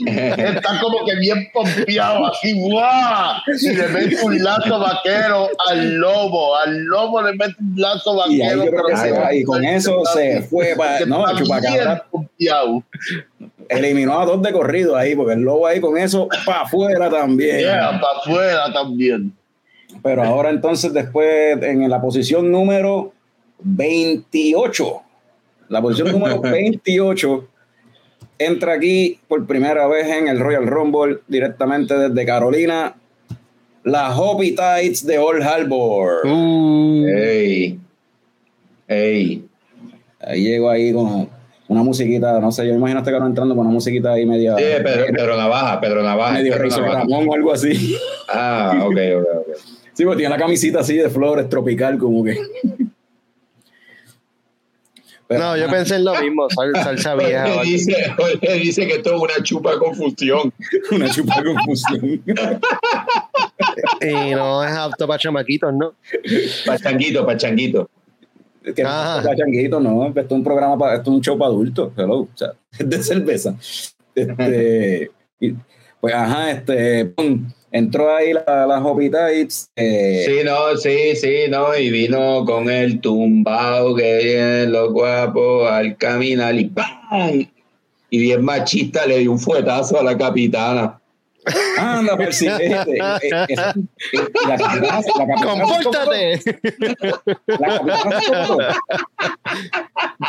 Está 0.06 0.80
como 0.80 1.04
que 1.04 1.16
bien 1.16 1.48
pompeado, 1.52 2.26
así, 2.26 2.58
¡guau! 2.60 3.36
Y 3.60 3.74
le 3.74 3.88
mete 3.88 4.16
un 4.22 4.42
lazo 4.42 4.78
vaquero 4.78 5.48
al 5.68 5.94
lobo. 5.96 6.56
Al 6.56 6.84
lobo 6.84 7.22
le 7.22 7.32
mete 7.32 7.54
un 7.60 7.74
lazo 7.76 8.16
Y 8.28 8.42
ahí 8.42 8.56
vaquero. 8.56 8.64
yo 8.64 8.70
creo 8.70 8.86
que 8.86 8.92
pero 8.92 9.02
se 9.02 9.12
va. 9.12 9.34
Y 9.34 9.42
con 9.44 9.64
eso 9.64 10.02
se 10.12 10.42
fue 10.42 10.74
para. 10.76 11.04
No, 11.06 11.28
el 11.28 11.36
chupacabra 11.36 12.06
eliminó 13.68 14.20
a 14.20 14.26
dos 14.26 14.42
de 14.42 14.52
corrido 14.52 14.96
ahí, 14.96 15.14
porque 15.14 15.34
el 15.34 15.40
lobo 15.40 15.66
ahí 15.66 15.80
con 15.80 15.96
eso 15.96 16.28
para 16.44 16.62
afuera 16.62 17.10
también. 17.10 17.58
Yeah, 17.58 18.00
para 18.00 18.18
afuera 18.18 18.72
también. 18.72 19.32
Pero 20.02 20.22
ahora 20.22 20.50
entonces 20.50 20.92
después 20.92 21.62
en 21.62 21.88
la 21.88 22.00
posición 22.00 22.50
número 22.50 23.12
28, 23.64 25.02
la 25.68 25.80
posición 25.82 26.12
número 26.12 26.40
28 26.42 27.48
entra 28.38 28.72
aquí 28.74 29.18
por 29.28 29.46
primera 29.46 29.86
vez 29.86 30.08
en 30.08 30.28
el 30.28 30.40
Royal 30.40 30.66
Rumble 30.66 31.20
directamente 31.28 31.96
desde 31.96 32.26
Carolina, 32.26 32.94
la 33.84 34.16
Hoppy 34.16 34.54
Tights 34.54 35.06
de 35.06 35.18
Old 35.18 35.42
Harbor. 35.42 36.26
Uh, 36.26 37.06
Ey. 37.06 37.78
Ey. 38.88 39.44
Ahí 40.20 40.42
llego 40.42 40.70
ahí 40.70 40.92
con 40.92 41.28
una 41.68 41.82
musiquita, 41.82 42.38
no 42.40 42.52
sé, 42.52 42.66
yo 42.66 42.72
me 42.72 42.78
imagino 42.78 42.98
a 42.98 43.02
este 43.02 43.10
cabrón 43.10 43.30
entrando 43.30 43.54
con 43.56 43.64
una 43.66 43.72
musiquita 43.72 44.12
ahí 44.12 44.26
media, 44.26 44.56
Sí, 44.56 44.64
Pedro, 44.84 45.06
Pedro 45.06 45.36
Navaja, 45.36 45.80
Pedro 45.80 46.02
Navaja. 46.02 46.32
medio 46.34 46.52
Pedro 46.52 46.68
Navaja. 46.68 46.98
Ramón 46.98 47.28
o 47.28 47.34
algo 47.34 47.52
así. 47.52 47.96
Ah, 48.28 48.82
ok, 48.84 48.96
ok, 49.18 49.26
ok. 49.38 49.56
Sí, 49.94 50.04
porque 50.04 50.18
tiene 50.18 50.30
la 50.34 50.38
camisita 50.38 50.80
así 50.80 50.96
de 50.96 51.10
flores 51.10 51.48
tropical 51.48 51.98
como 51.98 52.24
que. 52.24 52.38
No, 55.28 55.56
yo 55.56 55.66
pensé 55.68 55.96
en 55.96 56.04
lo 56.04 56.14
mismo, 56.20 56.48
sal- 56.50 56.74
salsa 56.84 57.14
vieja. 57.16 57.46
Jorge 57.48 57.64
dice, 57.70 58.12
Jorge 58.16 58.52
dice 58.54 58.86
que 58.86 58.94
esto 58.96 59.14
es 59.16 59.20
una 59.22 59.42
chupa 59.42 59.78
confusión. 59.78 60.52
una 60.90 61.08
chupa 61.10 61.42
confusión. 61.42 62.22
Y 64.00 64.30
no 64.34 64.64
es 64.64 64.72
apto 64.72 65.06
para 65.06 65.18
chamaquitos, 65.18 65.72
¿no? 65.72 65.94
Pachanguito, 66.66 67.24
pachanguito. 67.24 67.88
que 68.74 68.82
Ajá. 68.82 69.22
no, 69.22 69.34
changuito, 69.36 69.80
no, 69.80 70.06
esto 70.08 70.20
es 70.20 70.30
un 70.32 70.44
programa 70.44 70.76
para, 70.78 70.96
esto 70.96 71.10
es 71.10 71.16
un 71.16 71.22
show 71.22 71.38
para 71.38 71.48
adultos, 71.50 71.92
hello, 71.96 72.20
o 72.20 72.28
sea, 72.34 72.52
es 72.78 72.88
de 72.90 73.02
cerveza. 73.02 73.56
Este, 74.14 75.10
y, 75.40 75.54
pues 76.00 76.14
ajá, 76.14 76.50
este, 76.50 77.06
pum, 77.06 77.50
entró 77.72 78.14
ahí 78.14 78.32
la, 78.34 78.66
la 78.66 78.78
Hoppy 78.84 79.10
Tights, 79.10 79.70
eh, 79.74 80.24
Sí, 80.26 80.44
no, 80.44 80.76
sí, 80.76 81.16
sí, 81.16 81.44
no, 81.48 81.76
y 81.76 81.90
vino 81.90 82.44
con 82.44 82.70
el 82.70 83.00
tumbao 83.00 83.96
que 83.96 84.18
viene 84.18 84.66
los 84.66 84.92
guapos 84.92 85.68
al 85.70 85.96
caminar 85.96 86.54
y 86.54 86.66
¡pam! 86.66 87.46
Y 88.10 88.18
bien 88.18 88.44
machista 88.44 89.06
le 89.06 89.20
dio 89.20 89.32
un 89.32 89.40
fuetazo 89.40 89.98
a 89.98 90.02
la 90.02 90.16
capitana. 90.16 91.01
Anda, 91.78 92.16
se 92.32 92.50
¡Compórtate! 95.42 96.38
se 96.40 96.58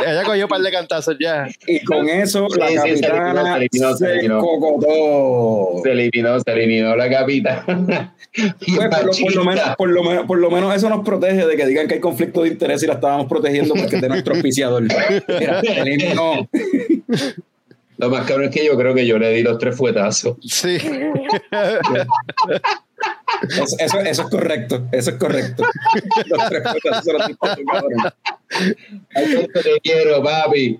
Ella 0.05 0.23
cogió 0.23 0.45
un 0.45 0.49
par 0.49 0.61
de 0.61 0.71
cantazos 0.71 1.15
ya. 1.19 1.47
y 1.67 1.83
con 1.83 2.09
eso 2.09 2.47
Sí, 2.49 2.59
la 2.59 2.67
sí, 2.67 2.77
se 2.77 2.87
eliminó, 2.89 3.11
capitana 3.11 3.43
se 3.53 3.57
eliminó, 3.57 3.93
se 3.93 4.05
se 4.05 4.11
eliminó. 4.11 4.39
cocotó. 4.39 5.81
Se 5.83 5.91
eliminó, 5.91 6.39
se 6.39 6.51
eliminó 6.51 6.95
la 6.95 7.09
capitana. 7.09 8.15
Pues, 8.33 8.89
por, 8.89 9.05
lo, 9.05 9.11
por, 9.11 9.35
lo 9.35 9.43
menos, 9.45 9.75
por, 9.77 9.89
lo 9.89 10.03
menos, 10.03 10.25
por 10.25 10.37
lo 10.39 10.49
menos 10.51 10.75
eso 10.75 10.89
nos 10.89 11.05
protege 11.05 11.45
de 11.45 11.55
que 11.55 11.65
digan 11.67 11.87
que 11.87 11.95
hay 11.95 11.99
conflicto 11.99 12.41
de 12.43 12.49
interés 12.49 12.81
y 12.83 12.87
la 12.87 12.93
estábamos 12.93 13.27
protegiendo 13.27 13.75
porque 13.75 13.95
es 13.97 14.01
de 14.01 14.09
nuestro 14.09 14.33
auspiciador. 14.33 14.83
Mira, 15.39 15.59
eliminó. 15.59 16.47
Lo 18.03 18.09
más 18.09 18.27
cabrón 18.27 18.49
es 18.49 18.53
que 18.53 18.65
yo 18.65 18.77
creo 18.77 18.93
que 18.93 19.07
yo 19.07 19.17
le 19.17 19.29
di 19.29 19.43
los 19.43 19.57
tres 19.57 19.77
fuetazos. 19.77 20.35
Sí. 20.41 20.77
Eso, 23.49 23.65
eso, 23.79 23.99
eso 23.99 24.21
es 24.21 24.29
correcto, 24.29 24.87
eso 24.91 25.09
es 25.11 25.17
correcto. 25.17 25.63
Los 26.27 26.45
tres 26.47 26.61
puestos 26.61 27.03
se 27.03 27.13
los 27.13 27.23
cuánto 27.37 27.61
te 29.61 29.79
quiero, 29.81 30.23
papi. 30.23 30.79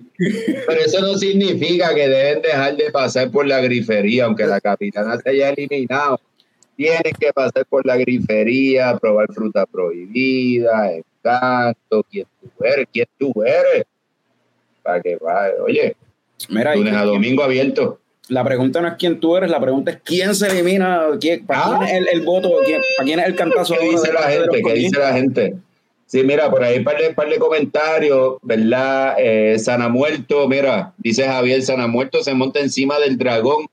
Pero 0.66 0.80
eso 0.80 1.00
no 1.00 1.18
significa 1.18 1.94
que 1.94 2.08
deben 2.08 2.42
dejar 2.42 2.76
de 2.76 2.90
pasar 2.90 3.30
por 3.30 3.46
la 3.46 3.60
grifería, 3.60 4.24
aunque 4.24 4.46
la 4.46 4.60
capitana 4.60 5.18
se 5.18 5.30
haya 5.30 5.50
eliminado. 5.50 6.18
Tienen 6.76 7.12
que 7.18 7.32
pasar 7.34 7.66
por 7.66 7.84
la 7.84 7.96
grifería, 7.96 8.96
probar 8.98 9.34
fruta 9.34 9.66
prohibida, 9.66 10.92
encanto, 10.92 12.04
quién 12.10 12.26
tú 12.40 12.50
eres, 12.64 12.86
quién 12.92 13.08
tú 13.18 13.32
eres. 13.42 13.84
Para 14.82 15.02
que 15.02 15.16
vaya, 15.16 15.54
oye, 15.62 15.96
Mira, 16.48 16.74
lunes 16.74 16.94
a 16.94 17.04
domingo 17.04 17.42
abierto. 17.42 18.00
la 18.28 18.42
pregunta 18.44 18.80
no 18.80 18.88
es 18.88 18.94
quién 18.98 19.20
tú 19.20 19.36
eres, 19.36 19.50
la 19.50 19.60
pregunta 19.60 19.90
es 19.90 19.98
quién 20.04 20.34
se 20.34 20.46
elimina, 20.48 21.02
quién, 21.20 21.44
para 21.46 21.60
Ah. 21.60 21.78
quién 21.80 21.90
es 21.90 21.92
el, 21.98 22.08
el 22.08 22.22
voto, 22.22 22.50
quién, 22.64 22.80
para 22.96 23.04
quién 23.06 23.20
es 23.20 23.26
el 23.26 23.34
cantazo 23.34 23.74
¿Qué 23.78 23.88
dice 23.90 24.08
de 24.08 24.12
la 24.14 24.22
gente? 24.22 24.62
¿Qué 24.62 24.72
dice 24.74 24.98
la 24.98 25.12
gente? 25.12 25.54
Sí, 26.06 26.22
mira, 26.22 26.50
por 26.50 26.62
ahí 26.62 26.80
par 26.84 26.96
de, 26.98 27.14
par 27.14 27.28
de 27.28 27.38
comentarios, 27.38 28.36
¿verdad? 28.42 29.16
Eh, 29.18 29.58
Sana 29.58 29.88
Muerto, 29.88 30.46
mira, 30.48 30.92
dice 30.98 31.24
Javier, 31.24 31.62
Sana 31.62 31.86
Muerto 31.86 32.22
se 32.22 32.34
monta 32.34 32.60
encima 32.60 32.98
del 32.98 33.16
dragón 33.18 33.66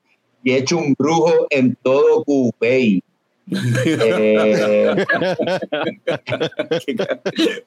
y 0.43 0.53
hecho 0.53 0.77
un 0.77 0.95
brujo 0.97 1.47
en 1.49 1.75
todo 1.83 2.23
Cupey. 2.23 3.03
Eh, 3.49 5.05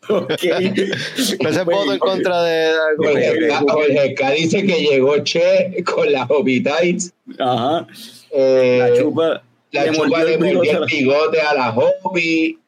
Ok. 0.09 0.31
Ese 1.49 1.63
voto 1.65 1.93
en 1.93 1.99
contra 1.99 2.43
de. 2.43 2.73
Jorge, 2.97 3.51
Jorge 3.69 4.15
K 4.15 4.31
dice 4.33 4.65
que 4.67 4.81
llegó 4.81 5.19
Che 5.19 5.83
con 5.85 6.11
las 6.13 6.29
Hobitites. 6.31 7.13
Ajá. 7.39 7.87
Eh, 8.31 8.79
La 8.81 8.97
chupa. 9.01 9.43
la 9.73 9.85
le 9.85 9.93
chupa 9.93 10.07
mordió 10.09 10.25
le 10.25 10.35
el 10.35 10.39
mordió 10.41 10.61
bigote. 10.61 10.71
el 10.77 10.85
bigote 11.01 11.41
a 11.41 11.55
la 11.55 11.71
Hopi. 11.71 12.59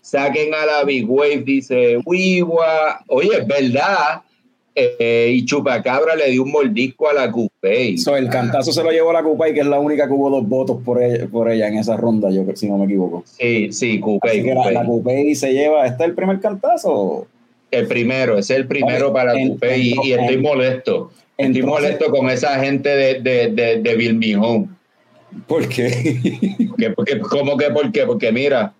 Saquen 0.00 0.54
a 0.54 0.64
la 0.64 0.84
Big 0.84 1.04
Wave, 1.08 1.42
dice 1.44 1.98
Wiwa. 2.06 3.04
Oye, 3.08 3.36
es 3.38 3.46
verdad. 3.46 4.22
Eh, 4.80 5.32
y 5.34 5.44
Chupacabra 5.44 6.14
le 6.14 6.30
dio 6.30 6.42
un 6.44 6.52
mordisco 6.52 7.08
a 7.08 7.12
la 7.12 7.30
Cupey. 7.32 7.98
So, 7.98 8.16
el 8.16 8.28
cantazo 8.28 8.72
se 8.72 8.82
lo 8.84 8.90
llevó 8.90 9.12
la 9.12 9.22
Cupa 9.22 9.48
y 9.48 9.54
que 9.54 9.60
es 9.60 9.66
la 9.66 9.80
única 9.80 10.06
que 10.06 10.12
hubo 10.12 10.30
dos 10.30 10.48
votos 10.48 10.78
por 10.84 11.02
ella, 11.02 11.26
por 11.26 11.50
ella 11.50 11.66
en 11.68 11.78
esa 11.78 11.96
ronda, 11.96 12.30
yo 12.30 12.44
creo, 12.44 12.56
si 12.56 12.68
no 12.68 12.78
me 12.78 12.84
equivoco. 12.84 13.24
Sí, 13.26 13.72
sí, 13.72 14.00
que 14.22 14.54
la, 14.54 14.70
la 14.70 14.84
Cupey 14.84 15.34
se 15.34 15.52
lleva, 15.52 15.84
¿este 15.86 16.04
es 16.04 16.08
el 16.10 16.14
primer 16.14 16.38
cantazo? 16.40 17.26
El 17.70 17.86
primero, 17.86 18.38
ese 18.38 18.54
es 18.54 18.60
el 18.60 18.66
primero 18.68 19.12
para 19.12 19.32
en- 19.38 19.58
y, 19.76 19.94
y 20.08 20.12
estoy 20.12 20.34
en- 20.34 20.42
molesto. 20.42 21.10
Estoy 21.36 21.62
molesto 21.62 22.10
con 22.10 22.30
esa 22.30 22.58
gente 22.60 22.88
de, 22.88 23.20
de, 23.20 23.48
de, 23.48 23.76
de. 23.82 24.64
¿Por 25.46 25.68
qué? 25.68 25.88
Que- 26.78 26.90
porque- 26.90 27.18
¿Cómo 27.20 27.56
que 27.56 27.70
por 27.70 27.92
qué? 27.92 28.06
Porque 28.06 28.32
mira, 28.32 28.72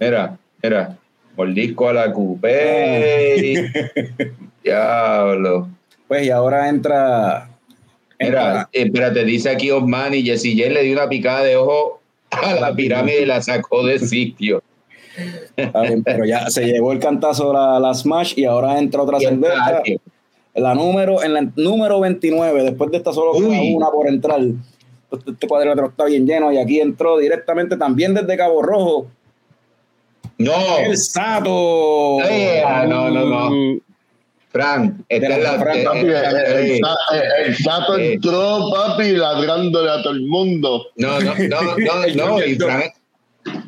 mira, 0.00 0.36
mira, 0.62 0.98
mordisco 1.36 1.88
a 1.88 1.92
la 1.92 2.12
Cupey. 2.12 3.56
Diablo. 4.62 5.68
pues 6.08 6.26
y 6.26 6.30
ahora 6.30 6.68
entra... 6.68 7.48
Mira, 8.18 8.68
eh, 8.72 8.82
espérate, 8.84 9.24
dice 9.24 9.50
aquí 9.50 9.70
Osman 9.70 10.14
y 10.14 10.22
Jesse 10.22 10.54
J 10.56 10.70
le 10.70 10.82
dio 10.82 10.92
una 10.94 11.08
picada 11.08 11.42
de 11.42 11.56
ojo 11.56 12.00
a 12.30 12.54
la 12.54 12.74
pirámide 12.74 13.22
y 13.22 13.26
la 13.26 13.42
sacó 13.42 13.84
de 13.84 13.98
sitio. 13.98 14.62
Pero 16.04 16.24
ya 16.24 16.48
se 16.48 16.64
llevó 16.66 16.92
el 16.92 16.98
cantazo 16.98 17.52
la, 17.52 17.78
la 17.80 17.94
Smash 17.94 18.34
y 18.36 18.44
ahora 18.44 18.78
entra 18.78 19.02
otra 19.02 19.18
cerveza. 19.18 19.82
La 20.54 20.74
número, 20.74 21.22
en 21.22 21.34
la 21.34 21.48
número 21.56 22.00
29, 22.00 22.62
después 22.62 22.90
de 22.90 22.98
esta 22.98 23.12
solo 23.12 23.32
una 23.32 23.90
por 23.90 24.06
entrar. 24.08 24.40
Este 24.40 25.30
este 25.30 25.46
cuadrilátero 25.46 25.88
está 25.88 26.04
bien 26.04 26.26
lleno 26.26 26.52
y 26.52 26.58
aquí 26.58 26.80
entró 26.80 27.18
directamente 27.18 27.76
también 27.76 28.14
desde 28.14 28.36
Cabo 28.36 28.62
Rojo. 28.62 29.06
No, 30.38 30.78
El 30.78 30.96
Sato. 30.96 32.20
Eh, 32.22 32.62
ah, 32.66 32.86
no, 32.88 33.10
no, 33.10 33.24
no. 33.24 33.80
Fran, 34.52 35.04
esta 35.08 35.28
De 35.28 35.34
es 35.34 35.42
la-. 35.42 35.58
Fran, 35.58 35.76
eh, 35.78 35.84
Papi, 35.84 35.98
el, 36.00 36.10
eh, 36.10 36.22
el, 36.46 36.68
el- 36.68 36.80
el 37.46 37.56
Sato 37.56 37.96
eh. 37.98 38.12
entró, 38.14 38.70
papi, 38.72 39.12
ladrándole 39.12 39.90
a 39.90 40.02
todo 40.02 40.12
el 40.12 40.22
mundo. 40.26 40.86
No, 40.96 41.20
no, 41.20 41.34
no, 41.36 41.62
no, 41.78 42.06
no, 42.14 42.44
y 42.44 42.54
Fran, 42.56 42.82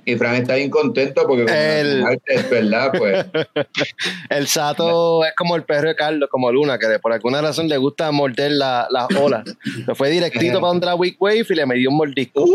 y 0.04 0.14
Fran 0.16 0.34
está 0.36 0.54
bien 0.56 0.70
contento 0.70 1.26
porque 1.26 1.44
El- 1.48 2.04
es 2.26 2.50
verdad, 2.50 2.92
pues. 2.96 3.24
El 4.30 4.46
Sato 4.46 5.24
es 5.24 5.32
como 5.36 5.56
el 5.56 5.64
perro 5.64 5.88
de 5.88 5.96
Carlos, 5.96 6.28
como 6.30 6.52
Luna, 6.52 6.78
que 6.78 6.98
por 7.00 7.12
alguna 7.12 7.40
razón 7.40 7.68
le 7.68 7.76
gusta 7.78 8.10
morder 8.12 8.52
la- 8.52 8.86
las 8.90 9.06
olas. 9.18 9.44
Se 9.86 9.94
fue 9.94 10.10
directito 10.10 10.60
para 10.60 10.68
donde 10.68 10.86
la 10.86 10.94
Weak 10.94 11.16
Wave 11.20 11.46
y 11.48 11.54
le 11.54 11.66
me 11.66 11.74
dio 11.76 11.90
un 11.90 11.96
mordisco. 11.96 12.42
Uh. 12.44 12.54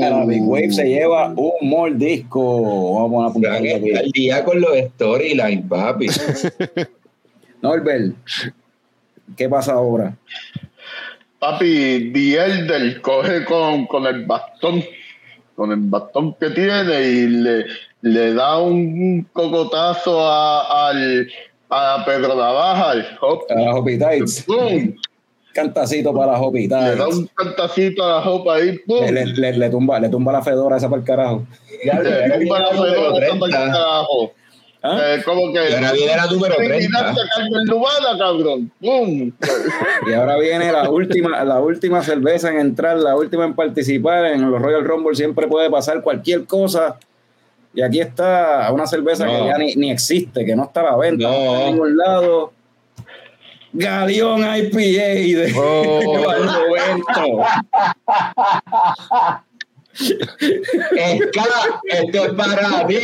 La 0.00 0.24
Big 0.24 0.42
Wave 0.42 0.72
se 0.72 0.84
lleva 0.84 1.32
un 1.36 1.68
mordisco. 1.68 3.02
Vamos 3.02 3.30
a 3.30 3.38
Fran 3.38 3.54
apuntarlo 3.54 3.76
aquí. 3.76 3.96
al 3.96 4.10
día 4.10 4.44
con 4.44 4.60
los 4.60 4.70
storylines, 4.94 5.66
papi. 5.68 6.06
Norbert, 7.62 8.14
¿qué 9.36 9.48
pasa 9.48 9.74
ahora? 9.74 10.16
Papi, 11.38 12.10
The 12.12 12.44
Elder 12.44 13.00
coge 13.00 13.44
con, 13.44 13.86
con 13.86 14.06
el 14.06 14.24
bastón, 14.26 14.82
con 15.54 15.72
el 15.72 15.80
bastón 15.80 16.34
que 16.34 16.50
tiene 16.50 17.02
y 17.02 17.26
le, 17.28 17.64
le 18.02 18.34
da 18.34 18.58
un 18.58 19.26
cocotazo 19.32 20.20
a, 20.20 20.88
al, 20.88 21.30
a 21.70 22.02
Pedro 22.04 22.34
Navaja, 22.34 22.90
al 22.90 23.18
Hop. 23.20 23.42
A. 23.50 23.80
Cantacito 25.52 26.14
para 26.14 26.32
las 26.32 26.52
Le 26.52 26.68
da 26.68 27.08
un 27.08 27.26
cantacito 27.34 28.04
a 28.04 28.08
la 28.20 28.30
Hopa 28.30 28.54
ahí, 28.56 28.78
¡pum! 28.86 29.04
Le, 29.04 29.12
le- 29.12 29.26
le- 29.26 29.52
le 29.58 29.70
tumba, 29.70 29.98
le 29.98 30.08
tumba 30.08 30.32
la 30.32 30.42
fedora 30.42 30.76
esa 30.76 30.88
para 30.88 31.00
el 31.00 31.06
carajo. 31.06 31.44
Le 31.84 32.38
tumba 32.40 32.60
la 32.60 32.68
fedora 32.70 33.26
esa 33.26 33.38
para 33.38 33.46
el 33.46 33.52
carajo. 33.72 34.32
¿Ah? 34.82 34.98
Eh, 35.04 35.22
como 35.24 35.52
que. 35.52 35.58
Y 35.70 35.74
ahora 35.74 35.92
viene 35.92 36.16
la 36.16 36.26
número 36.26 36.54
30. 36.56 36.76
Eliminaste 36.76 37.20
a 37.20 37.24
Carmen 37.36 37.66
Lubana, 37.66 38.18
cabrón. 38.18 38.72
¡Pum! 38.80 39.32
Y 40.08 40.12
ahora 40.14 40.38
viene 40.38 40.72
la 40.72 40.88
última, 40.88 41.44
la 41.44 41.60
última 41.60 42.02
cerveza 42.02 42.50
en 42.50 42.60
entrar, 42.60 42.96
la 42.96 43.14
última 43.14 43.44
en 43.44 43.54
participar. 43.54 44.24
En 44.26 44.50
los 44.50 44.62
Royal 44.62 44.84
Rumble 44.84 45.14
siempre 45.14 45.48
puede 45.48 45.68
pasar 45.68 46.00
cualquier 46.00 46.46
cosa. 46.46 46.96
Y 47.74 47.82
aquí 47.82 48.00
está 48.00 48.70
una 48.72 48.86
cerveza 48.86 49.26
No. 49.26 49.32
que 49.32 49.46
ya 49.48 49.58
ni, 49.58 49.74
ni 49.74 49.90
existe, 49.90 50.46
que 50.46 50.56
no 50.56 50.64
está 50.64 50.80
a 50.80 50.84
la 50.92 50.96
venta, 50.96 51.28
no, 51.28 51.30
No. 51.30 51.52
está 51.52 51.60
en 51.66 51.72
ningún 51.74 51.96
lado. 51.98 52.52
Galeón 53.72 54.40
IPA 54.40 54.78
de 54.80 55.52
Oh. 55.56 56.22
Barlovento. 56.26 57.44
Escala, 60.96 61.80
esto 61.84 62.24
es 62.24 62.32
para 62.32 62.84
mí. 62.86 62.98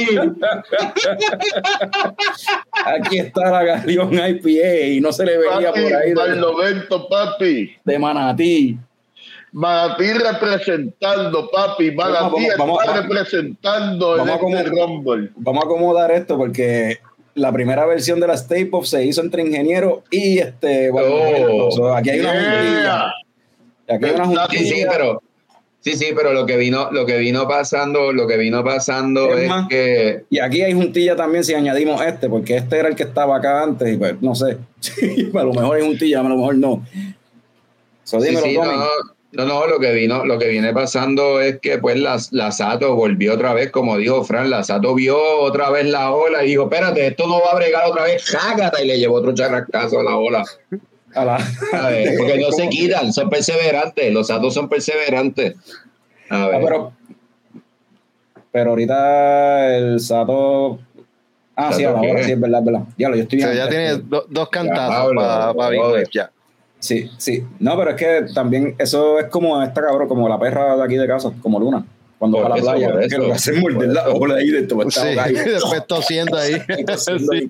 Aquí 2.84 3.18
está 3.18 3.50
la 3.50 3.64
Galeón 3.64 4.14
IPA 4.14 4.76
y 4.86 5.00
no 5.00 5.12
se 5.12 5.24
le 5.24 5.38
veía 5.38 5.72
Papi, 5.72 5.82
por 5.82 5.94
ahí 5.94 6.08
de, 6.10 6.14
Barlovento, 6.14 7.08
papi. 7.08 7.76
de 7.84 7.98
Manatí. 7.98 8.78
Manatí 9.52 10.12
representando, 10.12 11.50
papi. 11.50 11.90
Manatí 11.92 12.22
Vamos, 12.22 12.42
vamos, 12.58 12.80
está 12.82 12.92
vamos. 12.92 13.02
representando 13.08 14.16
en 14.18 14.28
este 14.28 14.70
Rumble. 14.70 15.30
Vamos 15.36 15.64
a 15.64 15.66
acomodar 15.66 16.10
esto 16.10 16.36
porque 16.36 16.98
la 17.36 17.52
primera 17.52 17.86
versión 17.86 18.18
de 18.18 18.26
la 18.26 18.34
Stay 18.34 18.64
Pop 18.64 18.84
se 18.84 19.04
hizo 19.04 19.20
entre 19.20 19.42
ingeniero 19.42 20.02
y 20.10 20.38
este. 20.38 20.90
Barlovento. 20.90 21.68
Oh. 21.82 21.94
Aquí 21.94 22.10
hay 22.10 22.20
una 22.20 22.32
Yeah. 22.32 22.42
juntilla. 22.42 23.04
Aquí 23.88 24.04
hay 24.04 24.14
una 24.14 24.24
Sí, 24.48 24.56
Sí, 24.58 24.64
sí, 24.64 24.70
juntilla. 24.70 24.88
pero 24.90 25.22
sí, 25.80 25.92
sí, 25.96 26.06
pero 26.16 26.32
lo 26.32 26.44
que 26.46 26.56
vino, 26.56 26.90
lo 26.90 27.06
que 27.06 27.18
vino 27.18 27.46
pasando, 27.46 28.12
lo 28.12 28.26
que 28.26 28.36
vino 28.36 28.64
pasando 28.64 29.32
Es 29.36 29.42
es, 29.44 29.48
más, 29.48 29.68
que 29.68 30.24
Y 30.30 30.40
aquí 30.40 30.62
hay 30.62 30.72
juntilla 30.72 31.14
también 31.14 31.44
si 31.44 31.54
añadimos 31.54 32.02
este, 32.02 32.28
porque 32.28 32.56
este 32.56 32.78
era 32.78 32.88
el 32.88 32.96
que 32.96 33.04
estaba 33.04 33.36
acá 33.36 33.62
antes 33.62 33.94
y 33.94 33.96
pues 33.96 34.20
no 34.20 34.34
sé. 34.34 34.56
a 35.34 35.42
lo 35.44 35.52
mejor 35.54 35.76
hay 35.76 35.82
juntilla, 35.86 36.20
a 36.20 36.22
lo 36.24 36.30
mejor 36.36 36.56
no. 36.56 36.84
So, 38.04 38.20
sí, 38.20 38.28
dímelo, 38.28 38.46
sí, 38.46 38.54
Tommy. 38.54 38.68
no, 38.76 38.86
no, 39.32 39.44
no, 39.44 39.66
lo 39.66 39.78
que 39.78 39.92
vino, 39.92 40.24
lo 40.24 40.38
que 40.38 40.48
viene 40.48 40.72
pasando 40.72 41.40
es 41.40 41.58
que 41.60 41.78
pues 41.78 41.98
la, 41.98 42.16
la 42.30 42.52
Sato 42.52 42.94
volvió 42.94 43.34
otra 43.34 43.52
vez, 43.52 43.70
como 43.70 43.98
dijo 43.98 44.24
Fran, 44.24 44.48
la 44.48 44.62
Sato 44.64 44.94
vio 44.94 45.18
otra 45.40 45.70
vez 45.70 45.86
la 45.86 46.12
ola 46.12 46.42
y 46.44 46.48
dijo, 46.48 46.64
espérate, 46.64 47.06
esto 47.08 47.26
no 47.26 47.40
va 47.40 47.50
a 47.52 47.56
bregar 47.56 47.86
otra 47.90 48.04
vez, 48.04 48.24
cágata, 48.30 48.82
y 48.82 48.86
le 48.86 48.98
llevó 48.98 49.16
otro 49.16 49.34
charrascazo 49.34 50.00
a 50.00 50.02
la 50.04 50.16
ola. 50.16 50.44
A 51.14 51.24
la- 51.24 51.36
A 51.72 51.88
ver, 51.90 52.14
porque 52.18 52.38
no 52.38 52.50
se 52.52 52.68
quitan, 52.68 53.12
son 53.12 53.28
perseverantes, 53.28 54.12
los 54.12 54.26
Satos 54.28 54.54
son 54.54 54.68
perseverantes. 54.68 55.54
A 56.30 56.44
Ah, 56.44 56.48
ver. 56.48 56.60
pero, 56.64 56.92
pero 58.52 58.70
ahorita 58.70 59.76
el 59.76 60.00
Sato. 60.00 60.78
Ah, 61.54 61.72
sí, 61.72 61.82
¿Sato 61.84 61.96
ahora 61.98 62.16
qué? 62.16 62.24
sí, 62.24 62.32
es 62.32 62.40
verdad, 62.40 62.60
es 62.60 62.66
verdad. 62.66 62.82
Ya 62.98 63.08
lo, 63.08 63.16
yo 63.16 63.22
estoy 63.22 63.38
O 63.40 63.42
sea, 63.42 63.54
ya 63.54 63.68
tiene 63.68 63.96
do- 63.96 64.26
dos 64.28 64.48
cantazos 64.50 65.12
para 65.14 65.52
brother. 65.52 65.78
Wave 65.80 66.04
ya. 66.12 66.30
Sí, 66.78 67.10
sí. 67.18 67.42
No, 67.58 67.76
pero 67.76 67.90
es 67.90 67.96
que 67.96 68.26
también 68.34 68.74
eso 68.78 69.18
es 69.18 69.26
como 69.26 69.62
esta 69.62 69.80
cabrón, 69.82 70.08
como 70.08 70.28
la 70.28 70.38
perra 70.38 70.76
de 70.76 70.82
aquí 70.84 70.96
de 70.96 71.06
casa, 71.06 71.32
como 71.42 71.58
Luna. 71.58 71.84
Cuando 72.18 72.38
Por 72.38 72.50
va 72.50 72.54
a 72.54 72.56
la 72.56 72.62
playa, 72.62 73.08
que 73.08 73.18
lo 73.18 73.26
que 73.26 73.32
hace 73.32 73.52
es 73.52 73.60
morder 73.60 73.88
por 73.88 73.94
la 73.94 74.08
ola 74.08 74.34
ahí 74.36 74.48
de 74.50 74.60
esto. 74.60 74.78
Sí, 74.90 75.00
después 75.44 75.86
tosiendo 75.86 76.38
ahí. 76.38 76.54
Sí. 76.96 77.48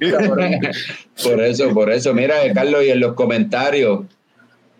Por 1.23 1.41
eso, 1.43 1.73
por 1.73 1.93
eso. 1.93 2.13
Mira, 2.15 2.45
eh, 2.45 2.53
Carlos, 2.53 2.83
y 2.85 2.91
en 2.91 3.01
los 3.01 3.15
comentarios, 3.15 4.01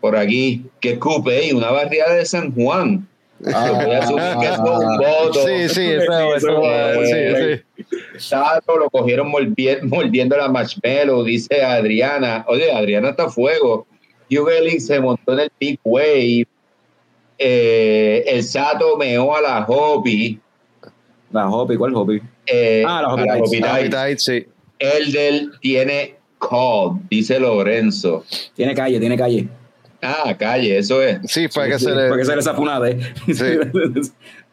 por 0.01 0.17
aquí, 0.17 0.65
que 0.81 0.93
escupe, 0.93 1.47
y 1.47 1.53
una 1.53 1.71
barriada 1.71 2.15
de 2.15 2.25
San 2.25 2.53
Juan. 2.53 3.07
Ah. 3.53 3.67
Yo 3.69 3.87
voy 3.87 3.95
a 3.95 3.99
asumir 3.99 4.25
que 4.41 4.47
eso 4.47 4.65
es 4.65 4.87
un 4.87 4.97
voto. 4.99 5.47
Sí, 5.47 5.69
sí, 5.69 5.91
eso, 5.93 6.35
eso, 6.37 6.63
Eh, 6.65 7.63
sí, 7.77 7.85
sí. 7.85 7.97
Sato 8.19 8.79
lo 8.79 8.89
cogieron 8.91 9.31
mordi- 9.31 9.83
mordiendo 9.83 10.37
la 10.37 10.49
marshmallow, 10.49 11.23
dice 11.23 11.63
Adriana. 11.63 12.45
Oye, 12.49 12.73
Adriana 12.73 13.11
está 13.11 13.25
a 13.25 13.29
fuego. 13.29 13.87
Hugh 14.31 14.49
Ellis 14.51 14.87
se 14.87 15.01
montó 15.01 15.33
en 15.35 15.41
el 15.41 15.53
Big 15.61 15.79
Wave. 15.85 16.47
Eh, 17.39 18.25
el 18.27 18.43
Sato 18.43 18.97
meó 18.97 19.37
a 19.37 19.41
la 19.41 19.65
Hopi. 19.67 20.41
La 21.33 21.49
Hopi, 21.51 21.77
¿cuál 21.77 21.95
Hopi? 21.95 22.21
Eh, 22.47 22.83
Ah, 22.87 23.03
la 23.03 23.15
Hopi 23.15 23.25
la. 23.27 23.37
Hopi 23.39 24.19
sí. 24.19 24.47
Elder 24.79 25.51
tiene 25.61 26.17
call, 26.41 27.01
dice 27.11 27.39
Lorenzo. 27.41 28.25
Tiene 28.55 28.75
calle, 28.75 28.99
tiene 29.01 29.17
calle. 29.17 29.49
Ah, 30.03 30.35
calle, 30.39 30.79
eso 30.79 31.03
es. 31.03 31.19
Sí, 31.25 31.49
fue 31.49 31.69
que 31.69 31.79
Sí, 31.79 31.87
se 31.87 31.95
le. 31.95 32.09
Porque 32.09 32.25
se 32.25 32.37
le 32.37 32.43
zafunade. 32.43 32.99
Sí. 33.27 34.11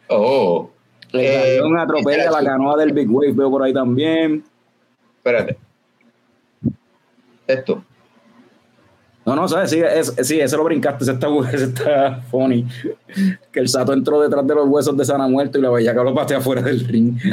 Oh, 0.09 0.69
El 1.13 1.19
Eh, 1.21 1.59
avión 1.59 1.79
atropella 1.79 2.29
la 2.29 2.43
canoa 2.43 2.77
del 2.77 2.91
Big 2.91 3.09
Wave, 3.09 3.31
veo 3.31 3.49
por 3.49 3.63
ahí 3.63 3.73
también. 3.73 4.43
espérate. 5.17 5.57
Esto. 7.47 7.83
No, 9.25 9.35
no, 9.35 9.47
¿sabes? 9.47 9.69
Sí, 9.69 9.79
es, 9.81 10.13
sí, 10.23 10.39
ese 10.39 10.57
lo 10.57 10.63
brincaste, 10.65 11.03
ese 11.03 11.13
está, 11.13 11.27
ese 11.53 11.63
está 11.65 12.21
funny. 12.29 12.65
Que 13.51 13.59
el 13.61 13.69
Sato 13.69 13.93
entró 13.93 14.19
detrás 14.21 14.45
de 14.45 14.55
los 14.55 14.67
huesos 14.67 14.97
de 14.97 15.05
Sana 15.05 15.27
Muerto 15.27 15.57
y 15.57 15.61
la 15.61 15.69
bellaca 15.69 16.03
lo 16.03 16.13
patea 16.13 16.39
afuera 16.39 16.61
del 16.61 16.81
ring. 16.85 17.17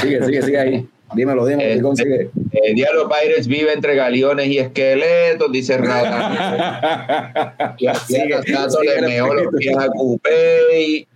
Sigue, 0.00 0.24
sigue, 0.24 0.42
sigue 0.42 0.58
ahí. 0.58 0.88
Dímelo, 1.14 1.46
dímelo. 1.46 1.68
¿qué 1.68 1.74
Eh, 1.78 1.82
consigue? 1.82 2.30
eh, 2.52 2.74
Diablo 2.74 3.08
Pirates 3.08 3.46
vive 3.46 3.72
entre 3.72 3.94
galeones 3.94 4.48
y 4.48 4.58
esqueletos, 4.58 5.50
dice 5.52 5.78
Rata. 5.78 7.74
y 7.78 7.86
así 7.86 8.16
Caso 8.52 8.80
sigue 8.80 9.00
le 9.00 9.06
el 9.06 9.06
meó 9.06 9.32
los 9.32 9.54
pies 9.56 9.78
a 9.78 9.86
Coupé 9.86 11.06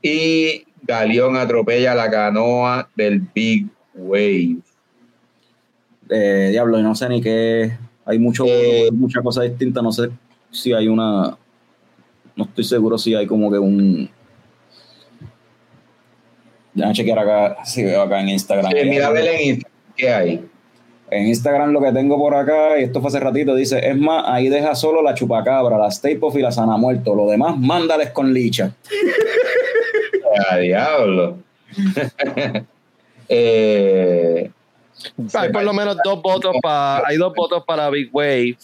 y 0.00 0.64
Galeón 0.82 1.36
atropella 1.36 1.94
la 1.94 2.10
canoa 2.10 2.88
del 2.96 3.20
Big 3.34 3.66
Wave. 3.94 4.56
Eh, 6.08 6.48
diablo, 6.52 6.78
y 6.78 6.82
no 6.82 6.94
sé 6.94 7.08
ni 7.08 7.20
qué. 7.20 7.72
Hay 8.04 8.18
mucho, 8.18 8.44
Eh. 8.46 8.90
muchas 8.92 9.22
cosas 9.22 9.44
distintas. 9.44 9.82
No 9.82 9.92
sé 9.92 10.10
si 10.50 10.72
hay 10.72 10.88
una. 10.88 11.36
No 12.34 12.44
estoy 12.44 12.64
seguro 12.64 12.98
si 12.98 13.14
hay 13.14 13.26
como 13.26 13.50
que 13.50 13.58
un. 13.58 14.10
Déjame 16.74 16.94
chequear 16.94 17.18
acá. 17.18 17.56
Si 17.64 17.84
veo 17.84 18.02
acá 18.02 18.20
en 18.20 18.30
Instagram. 18.30 18.70
Sí, 18.72 18.88
mira, 18.88 19.08
en 19.10 19.48
Instagram, 19.48 19.72
¿qué 19.96 20.08
hay? 20.08 20.48
En 21.10 21.26
Instagram 21.26 21.72
lo 21.72 21.82
que 21.82 21.92
tengo 21.92 22.16
por 22.16 22.34
acá, 22.34 22.80
y 22.80 22.84
esto 22.84 23.02
fue 23.02 23.08
hace 23.08 23.20
ratito, 23.20 23.54
dice, 23.54 23.86
es 23.86 23.94
más, 23.98 24.24
ahí 24.26 24.48
deja 24.48 24.74
solo 24.74 25.02
la 25.02 25.12
chupacabra, 25.12 25.76
la 25.76 25.90
puff 26.18 26.36
y 26.36 26.40
la 26.40 26.50
sana 26.50 26.78
muerto. 26.78 27.14
Lo 27.14 27.26
demás, 27.26 27.58
mándales 27.58 28.10
con 28.12 28.32
licha. 28.32 28.74
A 30.50 30.56
diablo. 30.58 31.36
eh, 33.28 34.50
Hay 35.34 35.50
por 35.50 35.62
lo 35.62 35.72
menos 35.72 35.96
dos 36.04 36.20
votos 36.22 36.54
para. 36.62 37.02
Hay 37.06 37.16
dos 37.16 37.32
votos 37.34 37.64
para 37.66 37.88
Big 37.90 38.10
Wave. 38.12 38.56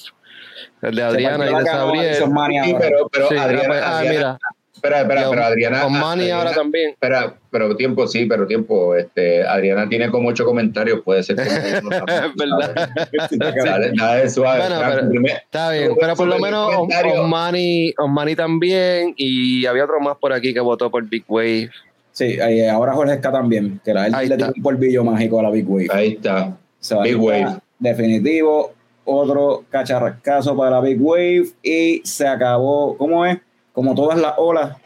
El 0.82 0.94
de 0.94 1.02
Adriana 1.02 1.44
y 1.47 1.48
Se 1.48 2.20
de. 2.20 2.27
Mania 2.28 2.65
sí, 2.65 2.74
pero, 2.78 3.09
pero 3.10 3.28
Sí, 3.28 3.36
Adriana, 3.36 3.69
pues, 3.69 3.82
ah, 3.82 3.98
Adriana- 3.98 4.16
mira. 4.19 4.39
espera, 4.74 5.01
espera, 5.01 5.31
pero 5.31 5.44
Adriana. 5.44 5.82
Con 5.82 5.93
Manny 5.93 6.23
Adriana- 6.23 6.39
ahora 6.40 6.52
también. 6.55 6.90
Espera, 6.90 7.35
pero 7.51 7.77
tiempo, 7.77 8.06
sí, 8.06 8.27
pero 8.27 8.47
tiempo. 8.47 8.94
Este, 8.94 9.44
Adriana 9.47 9.89
tiene 9.89 10.09
como 10.10 10.28
ocho 10.28 10.44
comentarios, 10.44 11.01
puede 11.05 11.23
ser 11.24 11.36
que 11.36 11.43
no 11.82 11.90
Es 12.06 12.35
verdad. 12.36 12.90
Dale, 13.65 13.93
dale 13.97 14.31
suave. 14.31 14.60
Bueno, 14.60 14.77
Frank, 14.78 14.94
pero- 14.94 15.09
primer- 15.10 15.32
Está 15.32 15.70
bien, 15.73 15.93
pero 15.98 16.15
por 16.16 16.28
lo 16.28 16.36
el 16.36 16.43
menos. 16.43 16.70
Osmani, 16.77 17.93
Osmani 17.98 18.36
también. 18.36 19.15
Y 19.16 19.66
había 19.66 19.85
otro 19.85 20.01
más 20.01 20.16
por 20.19 20.32
aquí 20.32 20.52
que 20.55 20.60
votó 20.60 20.90
por 20.90 21.05
Big 21.09 21.24
Wave. 21.28 21.70
Sí, 22.19 22.36
ahora 22.69 22.95
Jorge 22.95 23.15
Esca 23.15 23.31
también, 23.31 23.81
que 23.85 23.95
la 23.95 24.07
él 24.09 24.15
Ahí 24.15 24.27
le 24.28 24.35
está. 24.35 24.47
dio 24.47 24.55
un 24.57 24.62
polvillo 24.62 25.05
mágico 25.05 25.39
a 25.39 25.45
la 25.45 25.51
Big 25.51 25.69
Wave. 25.70 25.86
Ahí 25.93 26.12
está. 26.15 26.57
Big 27.05 27.16
Wave. 27.16 27.59
Definitivo, 27.78 28.73
otro 29.05 29.65
cacharrascazo 29.70 30.57
para 30.57 30.81
Big 30.81 30.99
Wave 31.01 31.45
y 31.62 32.01
se 32.05 32.27
acabó. 32.27 32.97
¿Cómo 32.97 33.24
es? 33.24 33.39
Como 33.73 33.95
todas 33.95 34.19
las 34.19 34.32
olas 34.36 34.77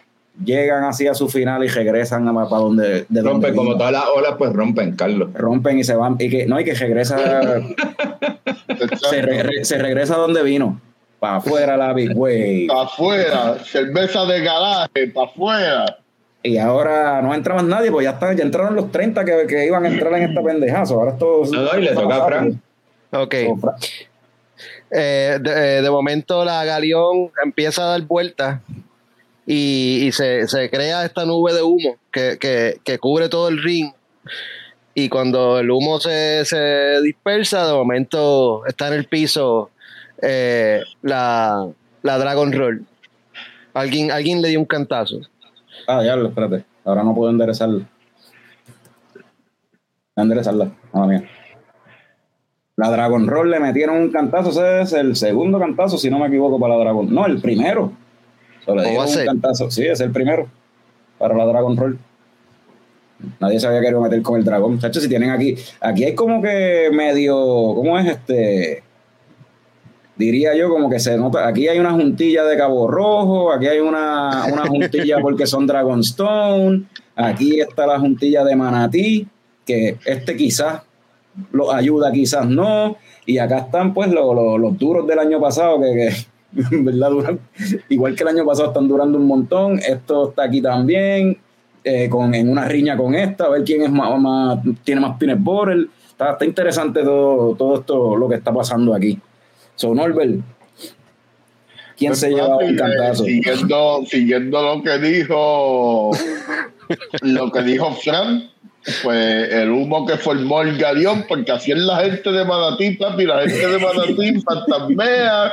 llegan 0.44 0.84
así 0.84 1.06
a 1.06 1.14
su 1.14 1.28
final 1.28 1.64
y 1.64 1.68
regresan 1.68 2.28
a, 2.28 2.34
para 2.34 2.48
donde. 2.48 3.06
De 3.08 3.22
donde 3.22 3.22
Rompen 3.22 3.56
como 3.56 3.76
todas 3.78 3.92
las 3.92 4.04
olas, 4.14 4.34
pues 4.36 4.52
rompen, 4.52 4.94
Carlos. 4.94 5.30
Rompen 5.32 5.78
y 5.78 5.84
se 5.84 5.94
van. 5.94 6.16
Y 6.18 6.28
que, 6.28 6.44
no, 6.46 6.60
y 6.60 6.64
que 6.64 6.74
regresa. 6.74 7.16
se, 9.10 9.22
re- 9.22 9.64
se 9.64 9.78
regresa 9.78 10.14
a 10.16 10.18
donde 10.18 10.42
vino. 10.42 10.80
Para 11.18 11.36
afuera 11.36 11.76
la 11.76 11.92
Big 11.92 12.10
Wave. 12.14 12.66
Para 12.68 12.82
afuera, 12.82 13.54
cerveza 13.64 14.24
de 14.26 14.40
garaje, 14.42 15.06
para 15.14 15.26
afuera. 15.28 15.98
Y 16.44 16.58
ahora 16.58 17.22
no 17.22 17.32
entra 17.34 17.54
más 17.54 17.64
nadie, 17.64 17.90
pues 17.90 18.04
ya, 18.04 18.10
están, 18.10 18.36
ya 18.36 18.42
entraron 18.42 18.74
los 18.74 18.90
30 18.90 19.24
que, 19.24 19.46
que 19.46 19.64
iban 19.66 19.84
a 19.84 19.88
entrar 19.88 20.12
en 20.14 20.24
esta 20.28 20.42
pendejazo. 20.42 20.94
Ahora 20.94 21.12
esto. 21.12 21.42
No, 21.52 21.62
no, 21.62 21.78
y 21.78 21.82
le 21.82 21.94
toca 21.94 22.16
a 22.16 22.26
Frank. 22.26 22.56
Ok. 23.12 23.34
Eh, 24.90 25.38
de, 25.40 25.78
eh, 25.78 25.82
de 25.82 25.90
momento 25.90 26.44
la 26.44 26.64
Galeón 26.64 27.30
empieza 27.44 27.84
a 27.84 27.86
dar 27.92 28.02
vueltas 28.02 28.60
y, 29.46 30.04
y 30.06 30.12
se, 30.12 30.46
se 30.48 30.68
crea 30.68 31.04
esta 31.04 31.24
nube 31.24 31.54
de 31.54 31.62
humo 31.62 31.96
que, 32.12 32.36
que- 32.38 32.78
que 32.84 32.98
cubre 32.98 33.28
todo 33.28 33.48
el 33.48 33.62
ring. 33.62 33.92
Y 34.94 35.08
cuando 35.08 35.58
el 35.58 35.70
humo 35.70 35.98
se, 36.00 36.44
se 36.44 37.00
dispersa, 37.02 37.66
de 37.66 37.72
momento 37.72 38.66
está 38.66 38.88
en 38.88 38.94
el 38.94 39.06
piso 39.06 39.70
eh, 40.20 40.82
la, 41.00 41.66
la 42.02 42.18
Dragon 42.18 42.52
Roll. 42.52 42.84
Alguien, 43.72 44.10
alguien 44.10 44.42
le 44.42 44.48
dio 44.48 44.60
un 44.60 44.66
cantazo. 44.66 45.20
Ah, 45.86 46.02
diablo, 46.02 46.28
espérate. 46.28 46.64
Ahora 46.84 47.02
no 47.02 47.14
puedo 47.14 47.30
enderezarla. 47.30 47.88
Voy 49.14 49.24
a 50.16 50.22
enderezarla. 50.22 50.72
Ah, 50.92 51.06
mía. 51.06 51.28
La 52.76 52.90
Dragon 52.90 53.26
Roll 53.26 53.50
le 53.50 53.60
metieron 53.60 53.96
un 53.96 54.10
cantazo. 54.10 54.50
Ese 54.50 54.80
es 54.82 54.92
el 54.92 55.16
segundo 55.16 55.58
cantazo, 55.58 55.98
si 55.98 56.10
no 56.10 56.18
me 56.18 56.26
equivoco, 56.26 56.58
para 56.58 56.74
la 56.74 56.80
Dragon. 56.80 57.12
No, 57.12 57.26
el 57.26 57.40
primero. 57.40 57.92
So, 58.64 58.74
le 58.74 58.82
¿Cómo 58.82 59.04
dieron 59.04 59.06
va 59.06 59.12
a 59.12 59.18
un 59.18 59.26
cantazo. 59.26 59.70
Sí, 59.70 59.86
es 59.86 60.00
el 60.00 60.10
primero. 60.10 60.48
Para 61.18 61.36
la 61.36 61.44
Dragon 61.46 61.76
Roll. 61.76 61.98
Nadie 63.40 63.60
se 63.60 63.66
había 63.66 63.80
querido 63.80 64.00
meter 64.00 64.22
con 64.22 64.38
el 64.38 64.44
dragón. 64.44 64.74
Muchachos, 64.74 65.02
si 65.02 65.08
tienen 65.08 65.30
aquí. 65.30 65.56
Aquí 65.80 66.04
hay 66.04 66.14
como 66.14 66.42
que 66.42 66.90
medio. 66.92 67.36
¿Cómo 67.36 67.98
es 67.98 68.06
este? 68.06 68.81
Diría 70.22 70.54
yo 70.56 70.68
como 70.70 70.88
que 70.88 70.98
se 71.00 71.16
nota, 71.16 71.46
aquí 71.48 71.68
hay 71.68 71.78
una 71.78 71.92
juntilla 71.92 72.44
de 72.44 72.56
Cabo 72.56 72.88
Rojo, 72.90 73.52
aquí 73.52 73.66
hay 73.66 73.80
una, 73.80 74.46
una 74.52 74.66
juntilla 74.66 75.18
porque 75.22 75.46
son 75.46 75.66
Dragonstone, 75.66 76.84
aquí 77.16 77.60
está 77.60 77.86
la 77.86 77.98
juntilla 77.98 78.44
de 78.44 78.56
Manatí, 78.56 79.26
que 79.66 79.96
este 80.06 80.36
quizás 80.36 80.82
los 81.50 81.72
ayuda, 81.74 82.12
quizás 82.12 82.46
no, 82.46 82.96
y 83.26 83.38
acá 83.38 83.58
están 83.58 83.94
pues 83.94 84.10
los, 84.12 84.34
los- 84.60 84.78
duros 84.78 85.06
del 85.06 85.18
año 85.18 85.40
pasado, 85.40 85.80
que, 85.80 86.10
igual 87.88 88.14
que 88.14 88.22
el 88.22 88.28
año 88.28 88.44
pasado 88.44 88.68
están 88.68 88.88
durando 88.88 89.18
un 89.18 89.26
montón, 89.26 89.78
esto 89.78 90.28
está 90.30 90.44
aquí 90.44 90.60
también, 90.60 91.38
eh, 91.84 92.08
con, 92.08 92.34
en 92.34 92.48
una 92.48 92.68
riña 92.68 92.96
con 92.96 93.14
esta, 93.14 93.44
a 93.46 93.48
ver 93.50 93.64
quién 93.64 93.82
es 93.82 93.90
más, 93.90 94.18
más- 94.20 94.58
tiene 94.84 95.00
más 95.00 95.16
peanut 95.18 95.40
butter, 95.40 95.86
está, 96.08 96.32
está 96.32 96.44
interesante 96.44 97.02
todo, 97.02 97.54
todo 97.56 97.74
esto, 97.80 98.16
lo 98.16 98.28
que 98.28 98.36
está 98.36 98.52
pasando 98.52 98.94
aquí. 98.94 99.18
So, 99.76 99.94
Norbert, 99.94 100.40
¿quién 101.96 102.14
se 102.14 102.30
lleva 102.30 102.56
un 102.58 102.74
Eh, 102.74 102.76
cantazo? 102.76 103.24
Siguiendo, 103.24 104.04
siguiendo 104.06 104.62
lo 104.62 104.82
que 104.82 104.98
dijo 104.98 106.10
lo 107.22 107.50
que 107.50 107.62
dijo 107.62 107.92
Frank, 107.96 108.44
pues 109.02 109.52
el 109.52 109.70
humo 109.70 110.06
que 110.06 110.16
formó 110.18 110.62
el 110.62 110.76
galeón, 110.76 111.24
porque 111.28 111.52
así 111.52 111.72
es 111.72 111.78
la 111.78 111.98
gente 112.04 112.30
de 112.30 112.44
Manatí, 112.44 112.96
papi, 112.96 113.24
la 113.24 113.40
gente 113.40 113.66
de 113.66 113.78
Manatí 113.78 114.40
fantasmea, 114.42 115.52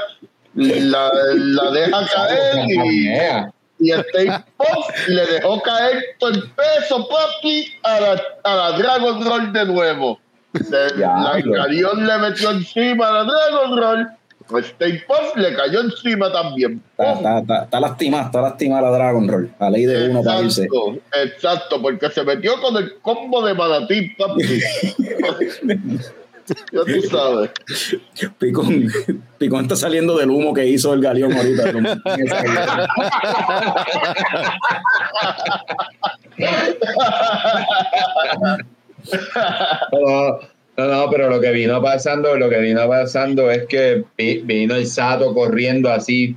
la, 0.56 1.12
la 1.34 1.72
deja 1.72 2.08
caer 2.14 2.66
y, 2.68 3.08
y 3.88 3.92
Steve 3.92 4.44
Pop 4.58 4.86
le 5.08 5.26
dejó 5.28 5.62
caer 5.62 6.04
todo 6.20 6.32
el 6.32 6.44
peso, 6.52 7.08
papi, 7.08 7.72
a 7.84 8.00
la, 8.02 8.24
a 8.44 8.56
la 8.56 8.78
Dragon 8.78 9.24
Roll 9.24 9.54
de 9.54 9.66
nuevo. 9.66 10.20
De- 10.54 11.00
Ya, 11.00 11.14
la 11.16 11.68
le 11.68 12.18
metió 12.30 12.52
encima 12.52 13.10
a 13.10 13.12
la 13.12 13.24
Dragon 13.24 13.78
Roll. 13.78 14.08
Steve 14.64 15.04
Pop 15.08 15.36
le 15.36 15.56
cayó 15.56 15.82
encima 15.82 16.32
también. 16.32 16.82
Está, 16.98 17.14
está, 17.14 17.40
está, 17.40 17.64
está 17.66 17.80
lastimada, 17.80 18.24
está 18.26 18.42
lastimada 18.42 18.90
la 18.90 18.98
Dragon 18.98 19.28
Roll. 19.28 19.52
A 19.60 19.70
ley 19.70 19.86
de 19.86 20.10
uno 20.10 20.24
para 20.24 20.42
irse. 20.42 20.64
Exacto, 20.64 20.98
exacto, 21.24 21.80
porque 21.82 22.10
se 22.10 22.24
metió 22.24 22.60
con 22.60 22.76
el 22.78 22.96
combo 23.02 23.46
de 23.46 23.54
Manatí, 23.54 24.10
papi. 24.18 24.44
ya 26.72 26.80
tú 26.84 27.02
sabes. 27.12 27.52
Picón, 28.40 28.88
Picón 29.38 29.62
está 29.62 29.76
saliendo 29.76 30.18
del 30.18 30.32
humo 30.32 30.52
que 30.54 30.66
hizo 30.66 30.94
el 30.96 31.02
galeón 31.02 31.32
ahorita. 31.34 31.72
No, 39.92 40.40
no, 40.78 40.86
no, 40.86 41.10
pero 41.10 41.30
lo 41.30 41.42
que 41.42 41.52
vino 41.52 41.82
pasando, 41.82 42.36
lo 42.36 42.50
que 42.50 42.60
vino 42.60 42.88
pasando 42.88 43.50
es 43.52 43.66
que 43.68 44.04
vi- 44.18 44.40
vino 44.40 44.76
el 44.76 44.88
Sato 44.88 45.34
corriendo 45.34 45.90
así 45.92 46.36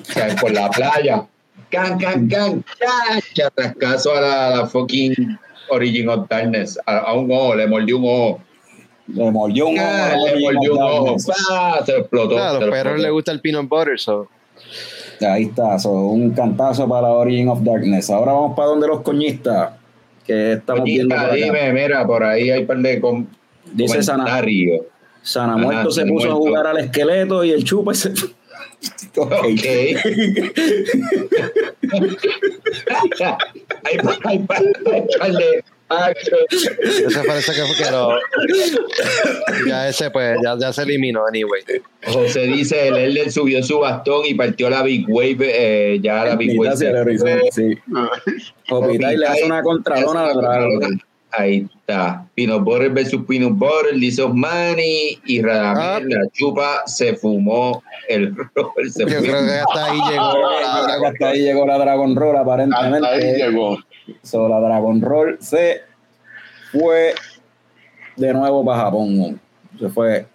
o 0.00 0.04
sea, 0.04 0.36
por 0.36 0.52
la 0.52 0.70
playa. 0.70 1.26
Can, 1.70 1.98
can, 1.98 2.28
can, 2.28 2.62
can, 2.78 3.20
chascascazo 3.34 4.14
a 4.16 4.20
la, 4.20 4.46
a 4.46 4.50
la 4.58 4.66
fucking 4.66 5.38
Origin 5.70 6.08
of 6.08 6.28
Darkness, 6.28 6.78
a, 6.86 6.98
a 6.98 7.12
un 7.14 7.30
ojo, 7.32 7.56
le 7.56 7.66
mordió 7.66 7.98
un 7.98 8.04
ojo. 8.04 8.40
Le 9.08 9.30
mordió 9.30 9.66
un 9.68 9.78
ojo. 9.78 9.86
Ah, 9.88 10.14
le 10.32 10.40
mordió 10.40 10.74
un 10.74 10.82
ojo. 10.82 11.16
¡pa! 11.26 11.84
se 11.84 11.96
explotó. 11.98 12.30
Claro, 12.36 12.56
a 12.58 12.60
se 12.60 12.66
los 12.66 12.70
perros 12.70 12.76
explotó. 12.92 13.02
les 13.02 13.10
gusta 13.12 13.32
el 13.32 13.40
peanut 13.40 13.68
butter, 13.68 13.98
so. 13.98 14.28
Ahí 15.20 15.44
está, 15.44 15.78
so, 15.78 15.90
un 15.90 16.30
cantazo 16.32 16.88
para 16.88 17.08
Origin 17.08 17.48
of 17.48 17.60
Darkness. 17.62 18.10
Ahora 18.10 18.32
vamos 18.32 18.54
para 18.54 18.68
donde 18.68 18.86
los 18.86 19.00
coñistas. 19.00 19.70
Que 20.26 20.52
estamos 20.54 20.84
viendo 20.84 21.14
Coñita, 21.14 21.28
por 21.30 21.36
acá. 21.38 21.44
dime, 21.44 21.72
mira, 21.72 22.06
por 22.06 22.24
ahí 22.24 22.50
hay 22.50 22.60
un 22.62 22.66
par 22.66 22.78
de 22.78 23.00
com- 23.00 23.26
Dice 23.72 24.00
comentarios. 24.00 24.82
Sana 25.22 25.56
Muerto 25.56 25.90
se 25.90 26.02
puso 26.06 26.26
a 26.26 26.30
Muerto. 26.30 26.36
jugar 26.36 26.66
al 26.68 26.78
esqueleto 26.78 27.44
y 27.44 27.50
el 27.52 27.64
chupa 27.64 27.94
se. 27.94 28.12
Ok. 29.16 29.32
Ok. 29.32 29.64
hay, 32.90 33.10
hay, 33.84 33.98
hay, 34.24 34.36
hay 34.36 34.38
par 35.18 35.32
de, 35.32 35.64
Ese 37.06 37.24
parece 37.24 37.52
que 37.52 37.62
fue 37.62 37.76
que 37.84 37.90
lo. 37.92 38.10
Ya 39.68 39.88
ese, 39.88 40.10
pues, 40.10 40.36
ya, 40.42 40.56
ya 40.58 40.72
se 40.72 40.82
eliminó, 40.82 41.26
anyway. 41.26 41.62
José 42.06 42.42
dice, 42.42 42.88
el 42.88 42.96
Elder 42.96 43.30
subió 43.30 43.62
su 43.62 43.78
bastón 43.78 44.22
y 44.26 44.34
partió 44.34 44.68
la 44.68 44.82
Big 44.82 45.06
Wave, 45.08 45.36
eh, 45.40 46.00
ya 46.02 46.24
la 46.24 46.36
Big 46.36 46.58
Wave. 46.58 47.00
Horizonte, 47.00 47.48
sí. 47.52 47.74
Hopital 48.70 49.18
le 49.18 49.26
hace 49.26 49.44
una 49.44 49.62
contralona 49.62 50.26
a 50.26 50.34
Dragon. 50.34 51.00
Ahí 51.32 51.66
está. 51.80 52.24
Peanut 52.34 52.62
Butter 52.62 52.90
versus 52.90 53.22
Peanut 53.26 53.52
Butter, 53.52 53.94
dice 53.96 54.22
Osmani 54.22 55.20
y 55.26 55.42
Radamel, 55.42 56.08
la 56.08 56.28
chupa 56.32 56.82
se 56.86 57.14
fumó 57.14 57.82
el 58.08 58.34
rol. 58.54 58.90
Se 58.90 59.02
Yo 59.04 59.18
creo 59.20 59.44
que 59.44 59.52
hasta 59.52 59.84
ahí 59.86 59.98
llegó. 60.10 60.32
Yo 60.32 60.84
creo 60.84 61.00
que 61.00 61.06
hasta 61.06 61.28
ahí 61.28 61.42
llegó 61.42 61.66
la 61.66 61.78
Dragon 61.78 62.16
Roll 62.16 62.36
Hasta 62.36 62.54
ahí 62.54 62.68
aparentemente. 62.70 63.36
llegó. 63.36 63.78
So, 64.22 64.48
la 64.48 64.60
Dragon 64.60 65.00
Roll 65.00 65.38
se 65.40 65.82
fue 66.72 67.14
de 68.16 68.32
nuevo 68.32 68.64
para 68.64 68.82
Japón. 68.82 69.40
Se 69.78 69.88
fue. 69.88 70.26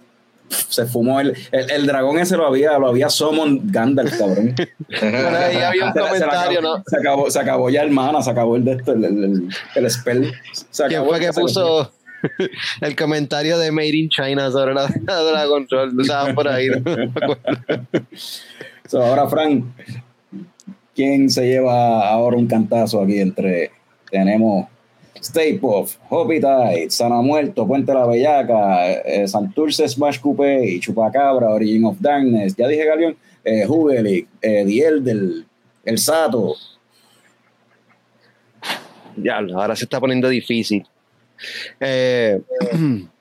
Se 0.49 0.85
fumó 0.85 1.21
el, 1.21 1.33
el, 1.53 1.71
el 1.71 1.87
dragón 1.87 2.19
ese 2.19 2.35
lo 2.35 2.45
había, 2.45 2.77
lo 2.77 2.89
había 2.89 3.09
summon 3.09 3.61
Gandalf, 3.71 4.17
cabrón. 4.17 4.53
Ahí 5.01 5.55
había 5.61 5.85
un 5.85 5.93
Se 5.93 5.99
se 5.99 6.05
comentario, 6.05 6.59
acabó- 6.59 6.77
¿no? 6.77 6.83
Se 6.85 6.97
acabó, 6.97 7.31
se 7.31 7.39
acabó 7.39 7.69
ya 7.69 7.81
el 7.83 7.91
mana, 7.91 8.21
se 8.21 8.31
acabó 8.31 8.57
el 8.57 8.65
de 8.65 8.73
esto, 8.73 8.91
el, 8.91 9.05
el, 9.05 9.23
el- 9.23 9.49
el 9.75 9.89
spell. 9.91 10.29
Se 10.51 10.83
¿Quién 10.87 10.99
acabó 10.99 11.11
fue 11.11 11.19
que 11.21 11.31
se 11.31 11.39
puso 11.41 11.93
el 12.81 12.95
comentario 12.97 13.57
de 13.59 13.71
Made 13.71 13.95
in 13.95 14.09
China 14.09 14.51
sobre 14.51 14.73
la, 14.73 14.93
la 15.07 15.21
Dragon 15.21 15.65
Roll? 15.71 16.01
Estaba 16.01 16.33
por 16.33 16.47
ahí. 16.49 16.67
¿no? 16.69 16.81
So, 18.87 19.01
ahora, 19.01 19.27
Frank, 19.29 19.63
¿quién 20.95 21.29
se 21.29 21.45
lleva 21.45 22.07
ahora 22.07 22.37
un 22.37 22.47
cantazo 22.47 23.01
aquí 23.01 23.19
entre. 23.19 23.71
Tenemos 24.09 24.67
Stay 25.15 25.57
Puft, 25.57 25.97
Hoppy 26.09 26.39
Tide, 26.39 26.89
Sana 26.89 27.21
Muerto, 27.21 27.67
Puente 27.67 27.93
la 27.93 28.05
Bellaca, 28.05 28.91
eh, 28.91 29.27
Santurce 29.27 29.87
Smash 29.87 30.19
Coupé 30.19 30.79
Chupacabra, 30.79 31.49
Origin 31.49 31.85
of 31.85 31.97
Darkness. 31.99 32.55
Ya 32.55 32.67
dije, 32.67 32.85
Galeón, 32.85 33.15
eh, 33.43 33.65
Hugely, 33.67 34.27
eh, 34.41 34.65
Diel 34.65 35.03
del 35.03 35.45
El 35.85 35.97
Sato. 35.97 36.55
Ya, 39.15 39.37
ahora 39.37 39.75
se 39.75 39.85
está 39.85 39.99
poniendo 39.99 40.27
difícil. 40.27 40.85
Eh, 41.79 42.41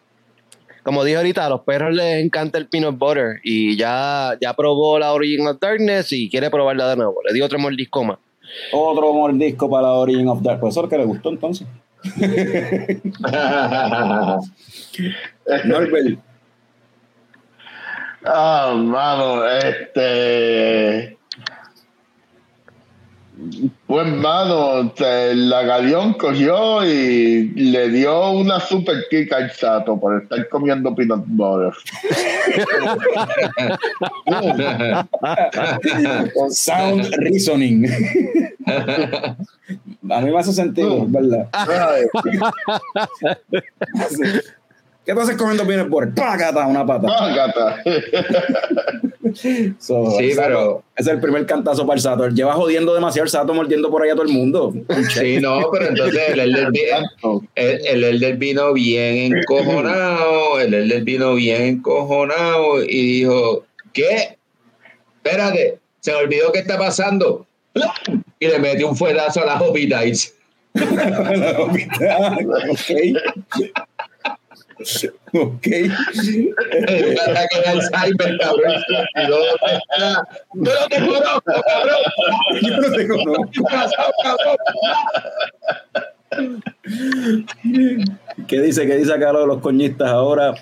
como 0.83 1.05
dije 1.05 1.17
ahorita, 1.17 1.47
a 1.47 1.49
los 1.49 1.61
perros 1.63 1.95
les 1.95 2.23
encanta 2.25 2.59
el 2.59 2.69
peanut 2.69 2.99
butter 2.99 3.41
y 3.43 3.77
ya, 3.77 4.37
ya 4.41 4.55
probó 4.55 4.99
la 4.99 5.13
Origin 5.13 5.47
of 5.47 5.59
Darkness 5.61 6.13
y 6.13 6.29
quiere 6.31 6.51
probarla 6.51 6.89
de 6.89 6.97
nuevo. 6.97 7.17
Le 7.27 7.35
di 7.35 7.43
otro 7.43 7.59
mordisco 7.59 8.05
más. 8.05 8.19
Otro 8.73 9.13
mordisco 9.13 9.71
para 9.71 9.89
la 9.89 9.93
Origin 9.95 10.29
of 10.29 10.43
Darkness. 10.43 10.61
Pues 10.61 10.73
eso 10.75 10.81
es 10.81 10.85
lo 10.85 10.89
que 10.89 10.99
le 10.99 11.05
gustó 11.05 11.31
entonces. 11.31 11.67
Norbert, 15.65 16.19
Ah, 18.25 18.75
mano, 18.77 19.47
este. 19.49 21.17
Pues, 23.91 24.07
mano, 24.07 24.83
este, 24.83 25.35
la 25.35 25.65
Galeón 25.65 26.13
cogió 26.13 26.85
y 26.85 27.49
le 27.57 27.89
dio 27.89 28.31
una 28.31 28.61
super 28.61 28.95
kick 29.11 29.33
al 29.33 29.51
Sato 29.51 29.99
por 29.99 30.23
estar 30.23 30.49
comiendo 30.49 30.95
peanut 30.95 31.25
butter. 31.27 31.73
Sound 36.51 37.13
Reasoning. 37.17 37.89
A 38.67 40.21
mí 40.21 40.31
me 40.31 40.39
hace 40.39 40.53
sentido, 40.53 41.05
¿verdad? 41.09 41.49
¿Qué 45.05 45.15
tú 45.15 45.21
haces 45.21 45.37
comiendo 45.37 45.67
peanut 45.67 45.89
butter? 45.89 46.15
¡Págata! 46.15 46.67
Una 46.67 46.85
pata. 46.87 47.07
págata. 47.09 47.77
So, 49.79 50.11
Sí, 50.19 50.31
el 50.31 50.37
pero- 50.37 50.83
Ese 50.97 51.11
es 51.11 51.15
el 51.15 51.21
primer 51.21 51.47
cantazo 51.47 51.87
para 51.87 51.95
el 51.97 52.01
Sato. 52.03 52.25
Él 52.25 52.35
lleva 52.35 52.55
jodiendo 52.55 52.93
demasiado 52.95 53.25
el 53.25 53.31
Sato 53.31 53.55
mordiendo 53.55 53.89
por 53.89 54.03
ahí 54.03 54.11
a 54.11 54.15
todo 54.15 54.25
el 54.25 54.33
mundo. 54.33 54.75
Sí, 55.15 55.39
no, 55.41 55.71
pero 55.71 55.87
entonces 55.87 56.31
el 56.31 56.41
Elder, 56.41 56.71
vi- 56.73 56.81
el, 57.55 58.05
el 58.25 58.37
vino 58.39 58.73
bien 58.73 59.37
encojonado, 59.37 60.59
el 60.59 60.75
Elder 60.75 61.03
vino 61.05 61.35
bien 61.35 61.63
encojonado 61.63 62.83
y 62.83 63.21
dijo, 63.21 63.65
¿qué? 63.93 64.37
Espérate, 65.23 65.79
se 66.01 66.11
me 66.11 66.17
olvidó 66.19 66.51
qué 66.51 66.59
está 66.61 66.77
pasando. 66.77 67.47
Y 68.41 68.49
le 68.49 68.59
metió 68.59 68.89
un 68.89 68.97
fuetazo 68.97 69.43
a 69.43 69.47
las 69.47 69.63
Hobbitites. 69.63 70.35
ok. 71.59 71.79
Ok. 75.33 75.67
Un 75.67 77.19
ataque 77.29 77.61
de 77.61 77.67
Alzheimer, 77.69 78.39
cabrón. 78.39 78.75
"Ah, 79.99 80.23
¡Yo 80.55 80.73
no 80.75 80.87
te 80.89 80.97
conozco, 80.99 81.43
cabrón! 81.45 82.03
Yo 82.63 82.77
no 82.79 82.91
te 82.97 83.09
conozco. 83.09 83.51
¿Qué 83.53 83.61
pasó, 83.63 84.03
cabrón? 84.23 84.57
¿Qué 88.47 88.61
dice? 88.61 88.87
¿Qué 88.87 88.97
dice 88.97 89.13
acá 89.13 89.33
lo 89.33 89.41
de 89.41 89.47
los 89.47 89.59
coñistas 89.61 90.09
ahora? 90.09 90.55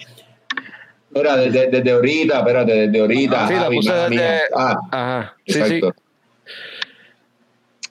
Mira, 1.11 1.37
desde, 1.37 1.69
desde 1.71 1.91
ahorita, 1.91 2.39
espérate, 2.41 2.73
desde 2.73 3.01
ahorita. 3.01 3.49
Sí, 3.49 3.55
la 3.55 3.67
puse 3.69 3.93
desde-. 3.93 4.41
Ah, 4.57 4.77
Ajá. 4.91 5.37
Sí, 5.47 5.63
sí. 5.63 5.81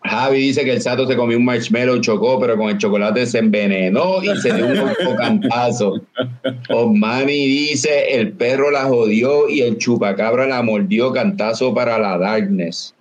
Javi 0.08 0.40
dice 0.40 0.64
que 0.64 0.74
el 0.74 0.82
Sato 0.82 1.08
se 1.08 1.16
comió 1.16 1.38
un 1.38 1.46
marshmallow, 1.46 2.00
chocó, 2.00 2.40
pero 2.40 2.58
con 2.58 2.70
el 2.70 2.78
chocolate 2.78 3.26
se 3.26 3.40
envenenó 3.40 4.24
y 4.24 4.36
se 4.38 4.54
dio 4.54 4.68
un 4.68 5.16
cantazo. 5.18 6.02
Osmani 6.70 7.48
dice, 7.48 8.16
el 8.16 8.32
perro 8.34 8.72
la 8.72 8.84
jodió 8.84 9.50
y 9.50 9.62
el 9.62 9.78
chupacabra 9.78 10.48
la 10.48 10.62
mordió, 10.62 11.12
cantazo 11.12 11.74
para 11.74 11.98
la 12.00 12.18
darkness. 12.18 12.94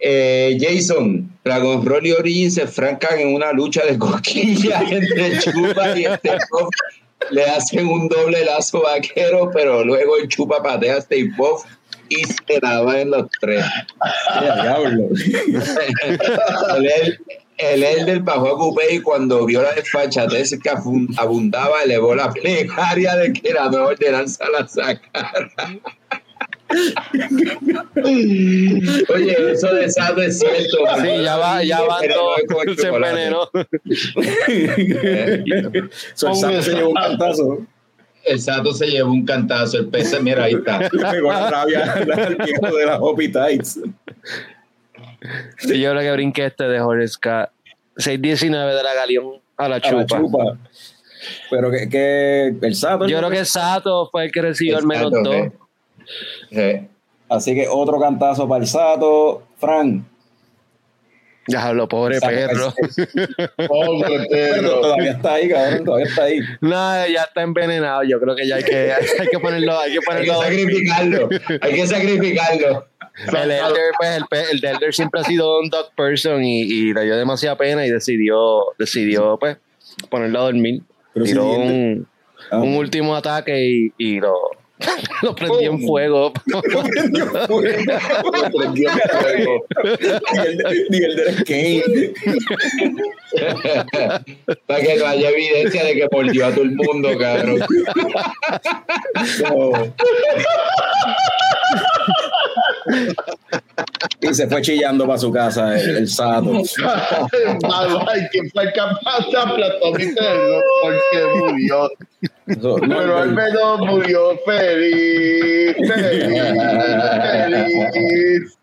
Eh, 0.00 0.56
Jason, 0.58 1.30
Dragon 1.44 1.84
Roll 1.84 2.06
y 2.06 2.12
Origin 2.12 2.50
se 2.50 2.66
francan 2.66 3.18
en 3.18 3.34
una 3.34 3.52
lucha 3.52 3.84
de 3.84 3.98
cosquillas 3.98 4.82
entre 4.90 5.38
Chupa 5.40 5.98
y 5.98 6.04
este. 6.04 6.38
Le 7.30 7.44
hacen 7.44 7.86
un 7.86 8.08
doble 8.08 8.44
lazo 8.46 8.82
vaquero, 8.82 9.50
pero 9.52 9.84
luego 9.84 10.16
el 10.16 10.28
Chupa 10.28 10.62
patea 10.62 10.96
a 10.96 10.98
Stay 10.98 11.28
Puff 11.36 11.64
y 12.10 12.22
va 12.60 13.00
en 13.00 13.10
los 13.10 13.26
tres. 13.40 13.64
Diablo. 14.40 15.08
El, 16.04 16.86
el, 16.86 17.18
el 17.60 17.82
Elder 17.82 18.20
bajó 18.20 18.54
a 18.54 18.58
Coupé 18.58 18.94
y 18.94 19.00
cuando 19.00 19.44
vio 19.44 19.62
la 19.62 19.72
desfachatez 19.72 20.58
que 20.62 20.70
abundaba, 20.70 21.82
elevó 21.84 22.14
la 22.14 22.30
plegaria 22.30 23.16
de 23.16 23.32
que 23.34 23.52
la 23.52 23.68
nueva 23.68 23.88
ordenanza 23.88 24.44
la 24.50 24.66
sacara. 24.66 25.50
Oye, 29.14 29.52
eso 29.52 29.74
de 29.74 29.90
Sato 29.90 30.22
es 30.22 30.38
cierto. 30.38 30.78
Sí, 31.02 31.22
ya 31.22 31.36
va, 31.36 31.62
ya 31.64 31.80
el 32.02 32.10
dos. 32.12 32.40
Se 32.76 32.88
envenenó. 32.88 33.50
Sato 36.14 36.62
se 36.62 36.72
llevó 36.72 36.90
un 36.90 36.94
cantazo. 36.94 37.66
El 38.24 38.40
Sato 38.40 38.72
se 38.72 38.86
llevó 38.86 39.10
un 39.12 39.24
cantazo, 39.24 39.78
el 39.78 39.86
pez, 39.88 40.20
mira, 40.22 40.44
ahí 40.44 40.54
está. 40.54 40.78
Pegó 41.10 41.32
la 41.32 41.50
rabia 41.50 41.92
al 41.92 42.36
viejo 42.36 42.76
de 42.76 42.86
las 42.86 42.98
Hoppy 43.00 43.30
Tights. 43.32 43.80
Sí, 45.58 45.80
yo 45.80 45.90
creo 45.90 46.00
que 46.02 46.12
brinqué 46.12 46.46
este 46.46 46.64
de 46.64 46.80
Horace 46.80 47.14
K. 47.20 47.50
619 47.96 48.74
de 48.74 48.82
la 48.82 48.94
Galeón 48.94 49.34
a 49.56 49.68
la 49.68 49.76
A 49.76 49.78
la 49.78 49.80
chupa. 49.80 50.04
chupa. 50.06 50.58
Pero 51.50 51.70
que, 51.70 51.88
que 51.88 52.54
el 52.66 52.74
Sato. 52.74 53.06
Yo 53.06 53.18
creo 53.18 53.30
que 53.30 53.44
Sato 53.44 54.08
fue 54.10 54.24
el 54.24 54.32
que 54.32 54.40
recibió 54.42 54.78
el 54.78 54.86
menos 54.86 55.10
Sato, 55.12 55.22
dos. 55.22 55.34
eh. 55.34 55.52
Eh, 56.50 56.88
Así 57.28 57.54
que 57.54 57.68
otro 57.68 58.00
cantazo 58.00 58.48
para 58.48 58.62
el 58.62 58.68
Sato. 58.68 59.42
Frank. 59.58 60.04
Ya 61.50 61.66
hablo, 61.66 61.88
pobre 61.88 62.20
perro. 62.20 62.72
Pobre 63.68 64.26
perro. 64.30 64.80
todavía 64.80 65.10
está 65.12 65.34
ahí, 65.34 65.48
cabrón. 65.48 65.84
Todavía 65.84 66.06
está 66.06 66.22
ahí. 66.24 66.38
No, 66.60 67.06
ya 67.08 67.22
está 67.22 67.42
envenenado. 67.42 68.02
Yo 68.04 68.20
creo 68.20 68.36
que 68.36 68.46
ya 68.46 68.56
hay 68.56 68.62
que, 68.64 68.92
hay 68.92 69.28
que 69.30 69.38
ponerlo, 69.38 69.78
hay 69.78 69.92
que 69.92 69.98
Hay 69.98 70.24
que 70.24 70.32
ponerlo. 70.32 70.42
sacrificarlo, 70.42 71.28
hay 71.60 71.74
que 71.74 71.86
sacrificarlo. 71.86 72.86
El 73.28 73.50
Elder, 73.50 73.92
pues, 74.28 74.50
el, 74.52 74.60
de 74.60 74.70
Elder 74.70 74.94
siempre 74.94 75.20
ha 75.20 75.24
sido 75.24 75.60
un 75.60 75.68
dog 75.68 75.92
person 75.94 76.42
y, 76.44 76.62
y 76.62 76.94
le 76.94 77.04
dio 77.04 77.16
demasiada 77.16 77.56
pena 77.56 77.84
y 77.86 77.90
decidió, 77.90 78.62
decidió 78.78 79.36
pues, 79.38 79.58
ponerlo 80.08 80.38
a 80.40 80.42
dormir. 80.44 80.82
Pero 81.12 81.26
Tiró 81.26 81.44
diente- 81.54 81.66
un, 81.72 82.10
Ah. 82.52 82.58
un 82.58 82.74
último 82.76 83.14
ataque 83.14 83.64
y, 83.64 83.92
y 83.98 84.18
lo, 84.18 84.34
lo 85.22 85.34
prendió 85.34 85.70
en 85.72 85.82
fuego. 85.86 86.32
Prendió 86.92 87.26
fuego. 87.26 87.60
Prendió 88.56 88.90
fuego. 88.90 89.64
Ni 90.32 90.38
el 90.46 90.56
de- 90.58 90.86
Ni 90.90 90.98
el 90.98 91.16
de 91.16 91.24
Kane. 91.44 91.82
Para 94.66 94.80
que 94.82 94.96
no 94.96 95.06
haya 95.06 95.30
evidencia 95.30 95.84
de 95.84 95.94
que 95.94 96.08
mordió 96.10 96.46
a 96.46 96.50
todo 96.50 96.64
el 96.64 96.72
mundo, 96.72 97.16
cabrón. 97.18 97.64
Y 104.20 104.34
se 104.34 104.46
fue 104.48 104.62
chillando 104.62 105.06
para 105.06 105.18
su 105.18 105.32
casa 105.32 105.78
el, 105.80 105.96
el 105.98 106.08
sato. 106.08 106.52
Malo, 107.62 108.04
ay, 108.08 108.22
que 108.32 108.40
fue 108.50 108.72
capaz 108.72 109.26
de 109.30 109.38
aplastar 109.38 109.92
mi 109.98 110.14
perro 110.14 110.60
porque 110.82 111.36
murió. 111.38 111.90
Eso, 112.46 112.78
no, 112.78 112.98
Pero 112.98 113.18
al 113.18 113.32
menos 113.32 113.78
murió 113.80 114.38
feliz, 114.44 115.76
feliz, 115.76 116.52
feliz. 117.22 118.56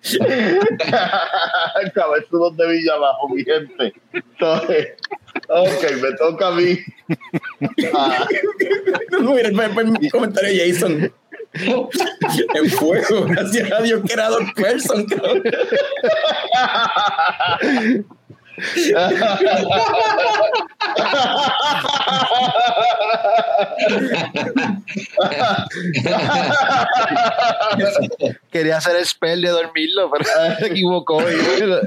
Cabezudos 1.94 2.56
de 2.56 2.66
Villa 2.68 2.94
Abajo, 2.94 3.28
mi 3.28 3.44
gente. 3.44 3.92
Entonces, 4.12 4.88
ok, 5.48 5.84
me 6.02 6.12
toca 6.12 6.48
a 6.48 6.50
mí. 6.52 6.78
Ah, 7.94 8.26
No, 9.20 9.32
mira, 9.34 9.48
el, 9.48 9.58
el- 9.60 9.98
el 10.04 10.10
comentario 10.10 10.50
de 10.50 10.72
Jason. 10.72 11.12
En 12.54 12.70
fuego, 12.70 13.24
gracias 13.26 13.72
a 13.72 13.82
Dios 13.82 14.02
que 14.06 14.12
era 14.12 14.28
dos 14.28 14.52
person, 14.54 15.06
cabrón. 15.06 15.42
Quería 28.50 28.78
hacer 28.78 28.96
el 28.96 29.06
spell 29.06 29.42
de 29.42 29.48
dormirlo, 29.48 30.10
pero 30.10 30.24
se 30.58 30.66
equivocó 30.66 31.22
y 31.30 31.36
le 31.36 31.66
dio 31.66 31.80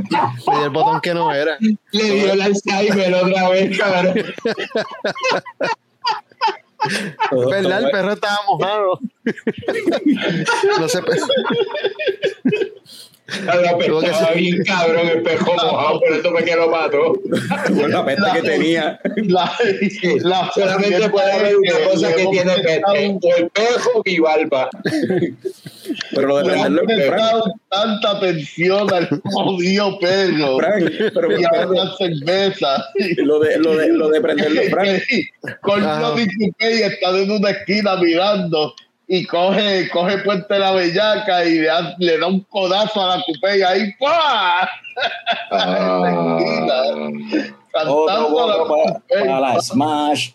el 0.64 0.70
botón 0.70 1.02
que 1.02 1.14
no 1.14 1.34
era. 1.34 1.58
Le 1.92 2.04
dio 2.04 2.34
el 2.34 2.42
Alzheimer 2.42 3.14
otra 3.16 3.50
vez, 3.50 3.78
cabrón. 3.78 4.16
¿Verdad? 7.50 7.84
El 7.84 7.92
perro 7.92 8.14
estaba 8.14 8.40
mojado. 8.48 9.00
No 10.80 10.88
sé. 10.90 11.00
Cabrón, 13.46 14.04
estaba 14.06 14.28
ser- 14.28 14.38
bien 14.38 14.64
cabrón 14.66 15.08
el 15.08 15.22
pejo 15.24 15.54
mojado, 15.54 16.00
por 16.00 16.12
eso 16.14 16.32
fue 16.32 16.44
que 16.44 16.56
lo 16.56 16.70
mató. 16.70 17.14
Con 17.68 17.92
la 17.92 18.06
peste 18.06 18.24
que 18.34 18.42
tenía. 18.42 19.00
la, 19.28 19.52
la, 20.24 20.52
Solamente 20.56 21.10
puede 21.10 21.32
haber 21.32 21.56
una 21.58 21.74
cosa 21.92 22.14
que 22.16 22.26
tiene 22.28 22.54
peste, 22.56 22.82
o 23.22 23.36
el 23.38 23.50
pejo 23.50 24.02
y 24.06 24.20
barba. 24.20 24.70
Pero 26.12 26.28
lo 26.28 26.38
de 26.38 26.44
Le 26.44 26.52
han 26.62 26.76
prenderlo, 26.76 26.84
Frank, 26.86 26.98
prestado 27.10 27.54
tanta 27.70 28.12
atención 28.12 28.94
al 28.94 29.22
jodido 29.24 30.00
perro. 30.00 30.58
Frank, 30.58 30.92
pero 31.14 31.40
Y 31.40 31.44
ahora 31.46 31.92
cerveza. 31.98 32.86
lo 33.18 33.40
de, 33.40 33.58
lo 33.60 33.76
de, 33.78 33.90
lo 33.94 34.10
de 34.10 34.22
prenderlo, 34.22 34.62
Frank. 34.70 35.02
Con. 35.62 35.82
Johnny 35.84 36.26
Coupé 36.38 36.86
está 36.86 37.10
en 37.18 37.32
una 37.32 37.50
esquina 37.52 37.96
mirando 37.98 38.74
y 39.14 39.26
coge, 39.26 39.90
coge 39.90 40.20
Puente 40.20 40.58
la 40.58 40.72
Bellaca 40.72 41.44
y 41.44 41.60
le 41.60 41.68
da, 41.68 41.96
le 42.00 42.18
da 42.18 42.28
un 42.28 42.40
codazo 42.46 43.04
a 43.04 43.18
la 43.18 43.24
Coupé 43.26 43.58
y 43.58 43.62
ahí 43.62 43.94
¡pua! 44.00 44.70
Ah. 45.52 46.38
Otro 47.74 48.06
Cantando 48.06 48.48
la 48.48 48.54
para, 48.54 48.94
Coupé. 48.94 49.20
para 49.20 49.40
la 49.42 49.60
Smash 49.60 50.32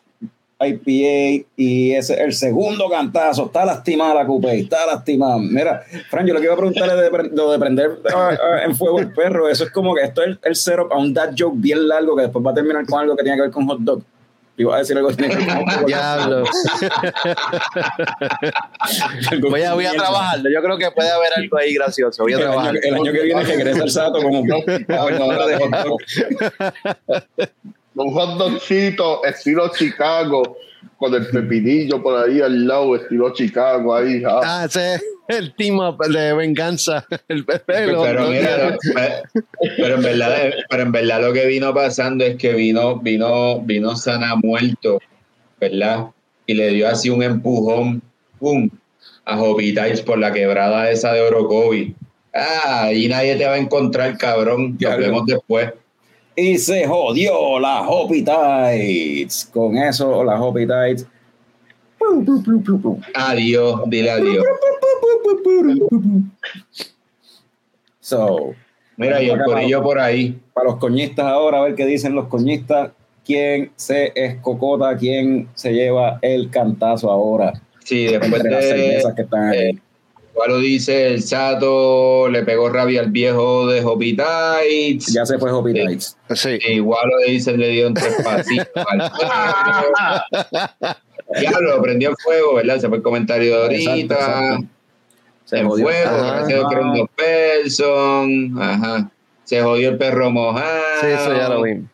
IPA 0.61 1.47
y 1.57 1.93
ese 1.93 2.15
es 2.15 2.20
el 2.20 2.35
segundo 2.35 2.90
cantazo. 2.90 3.47
Está 3.47 3.65
lastimada 3.65 4.12
la 4.12 4.27
Coupé, 4.27 4.59
está 4.61 4.85
lastimada. 4.85 5.39
Mira, 5.39 5.82
Fran, 6.11 6.27
yo 6.27 6.35
lo 6.35 6.40
que 6.40 6.44
iba 6.44 6.55
a 6.55 6.59
preguntar 6.59 6.90
es 6.90 6.97
de, 6.97 7.31
lo 7.35 7.53
de 7.53 7.59
prender 7.59 7.98
ah, 8.15 8.32
ah, 8.32 8.62
en 8.62 8.77
fuego 8.77 8.98
el 8.98 9.11
perro. 9.11 9.48
Eso 9.48 9.65
es 9.65 9.70
como 9.70 9.94
que 9.94 10.03
esto 10.03 10.20
es 10.20 10.28
el, 10.28 10.39
el 10.43 10.55
setup 10.55 10.93
a 10.93 10.98
un 10.98 11.15
dad 11.15 11.31
joke 11.36 11.57
bien 11.57 11.89
largo 11.89 12.15
que 12.15 12.24
después 12.24 12.44
va 12.44 12.51
a 12.51 12.55
terminar 12.55 12.85
con 12.85 13.01
algo 13.01 13.16
que 13.16 13.23
tiene 13.23 13.39
que 13.39 13.43
ver 13.43 13.51
con 13.51 13.66
hot 13.66 13.78
dog. 13.81 14.03
Iba 14.59 14.77
a 14.77 14.78
decir 14.78 14.97
algo 14.97 15.12
dog. 15.12 15.66
Diablo. 15.87 16.45
Voy 19.51 19.62
a, 19.62 19.74
voy 19.74 19.85
a 19.87 19.93
trabajarlo. 19.93 20.49
Yo 20.51 20.62
creo 20.62 20.78
que 20.78 20.91
puede 20.93 21.11
haber 21.11 21.31
algo 21.37 21.59
ahí 21.59 21.74
gracioso. 21.74 22.23
Voy 22.23 22.33
a 22.33 22.37
El 22.37 22.43
año, 22.43 22.51
trabajar. 22.53 22.74
el 22.83 22.95
año 22.95 23.12
que 23.12 23.23
viene 23.23 23.43
regresa 23.43 23.85
el 23.85 23.91
sato 23.91 24.23
como 24.23 24.43
gobernadora 24.43 25.47
de 25.47 25.57
hot 25.59 25.70
dog. 25.85 26.01
Un 27.97 28.12
hot 28.12 28.39
dogcito 28.39 29.23
estilo 29.24 29.70
Chicago 29.74 30.57
con 30.99 31.15
el 31.15 31.27
pepinillo 31.28 32.03
por 32.03 32.19
ahí 32.24 32.41
al 32.41 32.66
lado, 32.66 32.97
estilo 32.97 33.33
Chicago 33.35 33.95
ahí. 33.95 34.23
ah. 34.27 34.41
Ah, 34.43 34.65
es 34.66 35.03
el 35.28 35.55
team 35.55 35.78
up 35.78 35.98
de 36.07 36.32
venganza. 36.35 37.07
El. 37.28 37.44
Pero 37.44 38.28
mira, 38.28 38.70
no, 38.70 38.77
pero 39.77 39.94
en 39.97 40.03
verdad, 40.03 40.51
pero 40.69 40.82
en 40.82 40.93
verdad 40.93 41.20
lo 41.23 41.32
que 41.32 41.47
vino 41.47 41.74
pasando 41.74 42.24
es 42.24 42.36
que 42.36 42.53
vino, 42.53 42.98
vino, 42.98 43.61
vino 43.61 43.97
Sana 43.97 44.36
muerto, 44.36 45.01
¿verdad? 45.61 46.07
Y 46.47 46.55
le 46.55 46.69
dio 46.69 46.89
así 46.89 47.11
un 47.11 47.23
empujón, 47.23 48.03
¡pum! 48.39 48.70
a 49.27 49.40
Hobbitiles 49.40 50.03
por 50.03 50.19
la 50.19 50.32
quebrada 50.32 50.90
esa 50.90 51.12
de 51.12 51.20
Orocovi. 51.20 51.94
Ah, 52.32 52.90
y 52.93 53.09
nadie 53.09 53.36
te 53.36 53.44
va 53.44 53.55
a 53.55 53.59
encontrar, 53.59 54.16
cabrón. 54.16 54.77
Nos 54.81 54.97
vemos 54.98 55.27
después. 55.27 55.73
Y 56.36 56.59
se 56.59 56.86
jodió 56.86 57.59
la 57.59 57.81
Hoppy 57.82 58.23
Tights. 58.23 59.51
Con 59.53 59.77
eso, 59.77 60.23
la 60.23 60.40
Hoppy 60.40 60.66
Tights. 60.66 61.07
Adiós, 63.14 63.81
dile 63.86 64.10
adiós. 64.10 64.44
So, 68.01 68.55
Mira, 68.97 69.23
y 69.23 69.28
el 69.31 69.43
corillo 69.43 69.82
por 69.82 69.98
ahí. 69.98 70.39
para 70.55 70.70
los 70.70 70.77
coñistas 70.78 71.27
ahora, 71.27 71.59
a 71.59 71.62
ver 71.62 71.74
qué 71.74 71.85
dicen 71.86 72.14
los 72.14 72.28
coñistas. 72.28 72.90
¿Quién 73.24 73.73
se 73.74 74.12
escocota? 74.14 74.97
¿Quién 74.97 75.48
se 75.55 75.73
lleva 75.73 76.18
el 76.23 76.48
cantazo 76.48 77.10
ahora? 77.10 77.52
Sí, 77.85 78.05
después 78.05 78.32
Entre 78.35 78.51
las 78.51 78.60
de. 78.62 78.68
cervezas 78.70 79.14
que 79.16 79.23
están 79.23 79.48
aquí. 79.48 79.59
eh, 79.59 79.78
igual 80.32 80.48
lo 80.51 80.59
dice 80.60 81.09
el 81.09 81.23
Sato, 81.23 82.28
le 82.28 82.44
pegó 82.44 82.68
rabia 82.68 83.01
al 83.01 83.10
viejo 83.10 83.66
de 83.66 83.82
Hobbitites. 83.85 85.12
ya 85.12 85.27
se 85.27 85.39
fue 85.39 85.51
sí. 85.51 85.73
Tights. 85.74 86.16
Sí. 86.36 86.59
Igual 86.68 87.09
lo 87.10 87.18
dice, 87.27 87.56
le 87.56 87.68
dio 87.70 87.89
un 87.89 87.94
tres 87.94 88.14
pasitos 88.23 88.68
al 88.86 89.10
Diablo, 91.40 91.77
lo 91.77 91.82
prendió 91.82 92.11
en 92.11 92.16
fuego, 92.16 92.55
¿verdad? 92.55 92.78
Se 92.78 92.89
fue 92.89 92.98
el 92.98 93.03
comentario 93.03 93.57
de 93.57 93.62
ahorita. 93.62 94.15
Exacto, 94.15 94.15
exacto. 94.15 94.66
Se 95.44 95.59
en 95.59 95.69
jodió. 95.69 95.86
fuego, 95.86 96.65
con 96.69 96.94
dos 96.94 97.09
person. 97.16 98.62
Ajá. 98.62 99.11
Se 99.44 99.62
jodió 99.62 99.90
el 99.90 99.98
perro 99.98 100.31
mojado. 100.31 100.82
Sí, 101.01 101.07
eso 101.07 101.36
ya 101.36 101.48
lo 101.48 101.62
vi. 101.62 101.85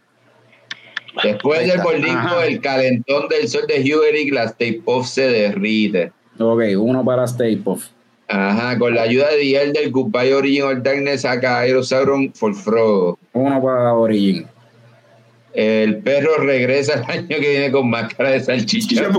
Después 1.23 1.67
del 1.67 1.81
Ajá. 2.11 2.47
el 2.47 2.61
calentón 2.61 3.29
del 3.29 3.47
sol 3.49 3.67
de 3.69 3.81
Huberic, 3.81 4.33
la 4.33 4.45
Stay 4.45 4.81
Puff 4.81 5.07
se 5.09 5.29
derrite. 5.29 6.13
Ok, 6.39 6.63
uno 6.79 7.05
para 7.05 7.25
Stay 7.25 7.57
Puff. 7.57 7.89
Ajá, 8.29 8.79
con 8.79 8.95
la 8.95 9.03
ayuda 9.03 9.29
de 9.29 9.37
Diel 9.37 9.73
del 9.75 9.91
Goodbye 9.91 10.33
Original 10.33 10.83
Darkness 10.83 11.21
saca 11.23 11.59
Aerosauron 11.59 12.33
for 12.33 12.55
Frodo. 12.55 13.19
Uno 13.35 13.63
para 13.63 13.93
Origin. 13.93 14.47
El 15.55 15.99
perro 15.99 16.39
regresa 16.39 16.95
el 16.95 17.03
año 17.11 17.27
que 17.29 17.39
viene 17.51 17.71
con 17.73 17.91
máscara 17.91 18.31
de 18.31 18.41
salchicha. 18.41 19.09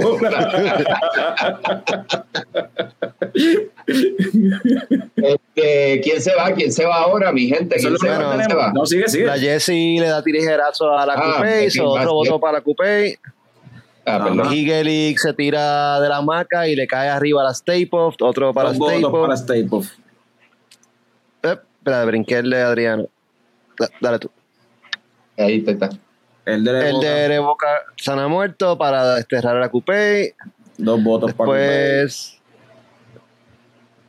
Este, 5.15 6.01
¿Quién 6.01 6.21
se 6.21 6.35
va? 6.35 6.51
¿Quién 6.53 6.71
se 6.71 6.85
va 6.85 6.95
ahora, 6.97 7.31
mi 7.31 7.47
gente? 7.47 7.75
¿Quién 7.77 7.97
se 7.97 8.07
va? 8.09 8.17
que 8.17 8.37
¿Quién 8.37 8.49
se 8.49 8.55
va? 8.55 8.71
No, 8.73 8.85
sigue, 8.85 9.07
sigue. 9.07 9.25
La 9.25 9.37
Jessie 9.37 9.99
le 9.99 10.07
da 10.07 10.21
tirijerazo 10.23 10.91
a 10.97 11.05
la 11.05 11.13
Ah, 11.13 11.33
Coupé, 11.37 11.69
sí, 11.69 11.79
otro 11.79 12.13
voto 12.13 12.39
para 12.39 12.53
la 12.53 12.61
Coupé. 12.61 13.19
Ah. 14.05 14.49
Higelic 14.51 15.17
se 15.17 15.33
tira 15.33 15.99
de 16.01 16.09
la 16.09 16.17
hamaca 16.17 16.67
y 16.67 16.75
le 16.75 16.87
cae 16.87 17.09
arriba 17.09 17.41
a 17.41 17.45
la 17.45 17.51
Stay 17.51 17.85
Puft, 17.85 18.21
otro 18.21 18.53
para 18.53 18.69
Puff. 18.73 19.91
Eh, 21.43 21.57
espera, 21.77 22.03
brinqué 22.05 22.35
el 22.39 22.49
de 22.49 22.61
Adriano. 22.61 23.05
Da- 23.79 23.89
Dale 24.01 24.19
tú. 24.19 24.29
Ahí 25.37 25.63
está. 25.65 25.89
El 26.45 26.63
de, 26.63 26.89
El 26.89 26.99
de 26.99 27.27
Revoca 27.29 27.67
Sana 27.97 28.27
Muerto 28.27 28.77
para 28.77 29.15
desterrar 29.15 29.57
a 29.57 29.59
la 29.61 29.69
Coupé. 29.69 30.35
Dos 30.77 31.01
votos 31.03 31.33
para 31.33 31.47
Pues. 31.47 32.39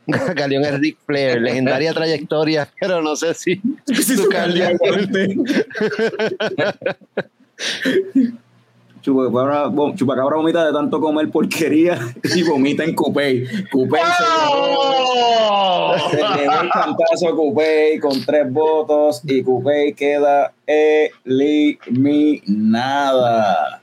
Galeón 0.07 0.65
es 0.65 0.79
Ric 0.81 0.99
Flair, 1.07 1.41
legendaria 1.41 1.93
trayectoria, 1.95 2.69
pero 2.81 3.03
no 3.03 3.17
sé 3.17 3.35
si 3.35 3.61
Sí, 3.87 4.03
su 4.03 4.17
su 4.25 4.29
Galeón-. 4.29 4.79
Chupacabra, 9.05 9.71
Chupacabra 9.95 10.37
vomita 10.37 10.65
de 10.65 10.73
tanto 10.73 10.99
comer 10.99 11.31
porquería 11.31 11.99
y 12.35 12.43
vomita 12.43 12.85
en 12.85 12.95
Coupé. 12.95 13.45
Coupé 13.71 13.99
¡Oh! 14.49 15.95
se, 16.11 16.17
llevó- 16.17 16.35
se 16.35 16.39
llevó 16.43 16.61
el 16.63 16.71
cantazo 16.71 17.29
a 17.29 17.37
Coupé 17.37 17.99
con 18.01 18.25
tres 18.25 18.51
votos 18.51 19.21
y 19.25 19.43
Coupé 19.43 19.93
queda 19.95 20.55
eliminada. 22.27 23.83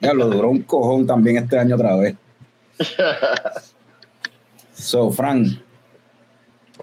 Ya 0.00 0.12
lo 0.12 0.28
duró 0.28 0.50
un 0.50 0.62
cojón 0.62 1.06
también 1.06 1.38
este 1.38 1.58
año 1.58 1.74
otra 1.76 1.96
vez. 1.96 2.14
So, 4.74 5.10
Frank, 5.10 5.58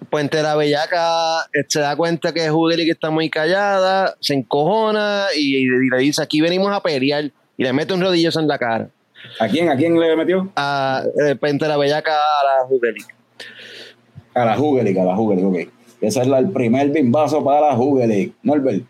Puente 0.10 0.38
de 0.38 0.44
la 0.44 0.56
Bellaca 0.56 1.42
eh, 1.54 1.64
se 1.68 1.80
da 1.80 1.96
cuenta 1.96 2.34
que 2.34 2.50
Hugely 2.50 2.86
que 2.86 2.92
está 2.92 3.10
muy 3.10 3.30
callada, 3.30 4.16
se 4.20 4.34
encojona 4.34 5.26
y, 5.36 5.56
y 5.58 5.66
le 5.90 5.98
dice: 5.98 6.22
Aquí 6.22 6.42
venimos 6.42 6.72
a 6.72 6.82
pelear. 6.82 7.32
Y 7.58 7.64
le 7.64 7.72
mete 7.74 7.94
un 7.94 8.02
rodillo 8.02 8.30
en 8.38 8.48
la 8.48 8.58
cara. 8.58 8.90
¿a 9.40 9.48
quién, 9.48 9.70
a 9.70 9.76
quién 9.78 9.98
le 10.00 10.16
metió? 10.16 10.52
A 10.56 11.04
eh, 11.26 11.36
Puente 11.36 11.66
de 11.66 11.70
la 11.70 11.78
Bellaca 11.78 12.14
a 12.16 12.60
la 12.60 12.66
Hugely. 12.70 13.04
A 14.34 14.44
la 14.46 14.56
Jugelic, 14.58 14.98
a 14.98 15.04
la 15.06 15.16
Jugelic, 15.16 15.46
ok. 15.46 15.74
Ese 16.02 16.22
es 16.22 16.28
la- 16.28 16.40
el 16.40 16.52
primer 16.52 16.90
bimbazo 16.90 17.44
para 17.44 17.68
la 17.70 17.76
Jugelic. 17.76 18.34
Norbert. 18.44 18.84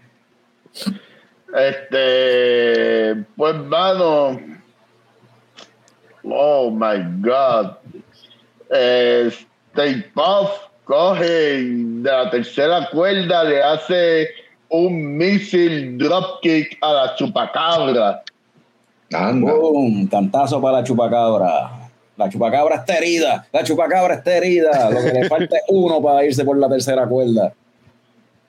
Este, 1.56 3.16
pues, 3.38 3.56
mano. 3.56 4.40
Oh 6.24 6.72
my 6.72 6.98
God. 7.22 7.78
Eh, 8.72 9.30
Stay 9.74 10.04
Puff 10.14 10.50
coge 10.86 11.24
de 11.24 12.10
la 12.10 12.30
tercera 12.30 12.88
cuerda, 12.92 13.44
le 13.44 13.62
hace 13.62 14.30
un 14.70 15.18
missile 15.18 15.98
dropkick 15.98 16.78
a 16.82 16.94
la 16.94 17.16
chupacabra. 17.16 18.24
Anda. 19.12 19.54
Boom, 19.54 20.08
cantazo 20.08 20.62
para 20.62 20.78
la 20.78 20.84
chupacabra. 20.84 21.72
La 22.18 22.30
chupacabra 22.30 22.76
está 22.78 22.98
herida. 22.98 23.48
La 23.52 23.64
chupacabra 23.64 24.16
está 24.16 24.38
herida. 24.38 24.90
Lo 24.90 25.02
que 25.02 25.12
le 25.12 25.30
falta 25.30 25.58
es 25.58 25.64
uno 25.68 26.02
para 26.02 26.24
irse 26.24 26.46
por 26.46 26.58
la 26.58 26.70
tercera 26.70 27.06
cuerda. 27.08 27.54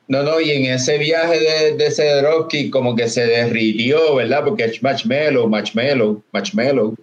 No, 0.08 0.22
no, 0.22 0.40
y 0.40 0.52
en 0.52 0.66
ese 0.72 0.98
viaje 0.98 1.40
de, 1.40 1.76
de 1.76 1.86
ese 1.86 2.04
dropkick 2.22 2.70
como 2.70 2.94
que 2.94 3.08
se 3.08 3.26
derritió, 3.26 4.14
¿verdad? 4.14 4.44
Porque 4.44 4.64
es 4.64 4.80
marshmallow, 4.80 5.48
marshmallow, 5.48 6.22
marshmallow. 6.32 6.94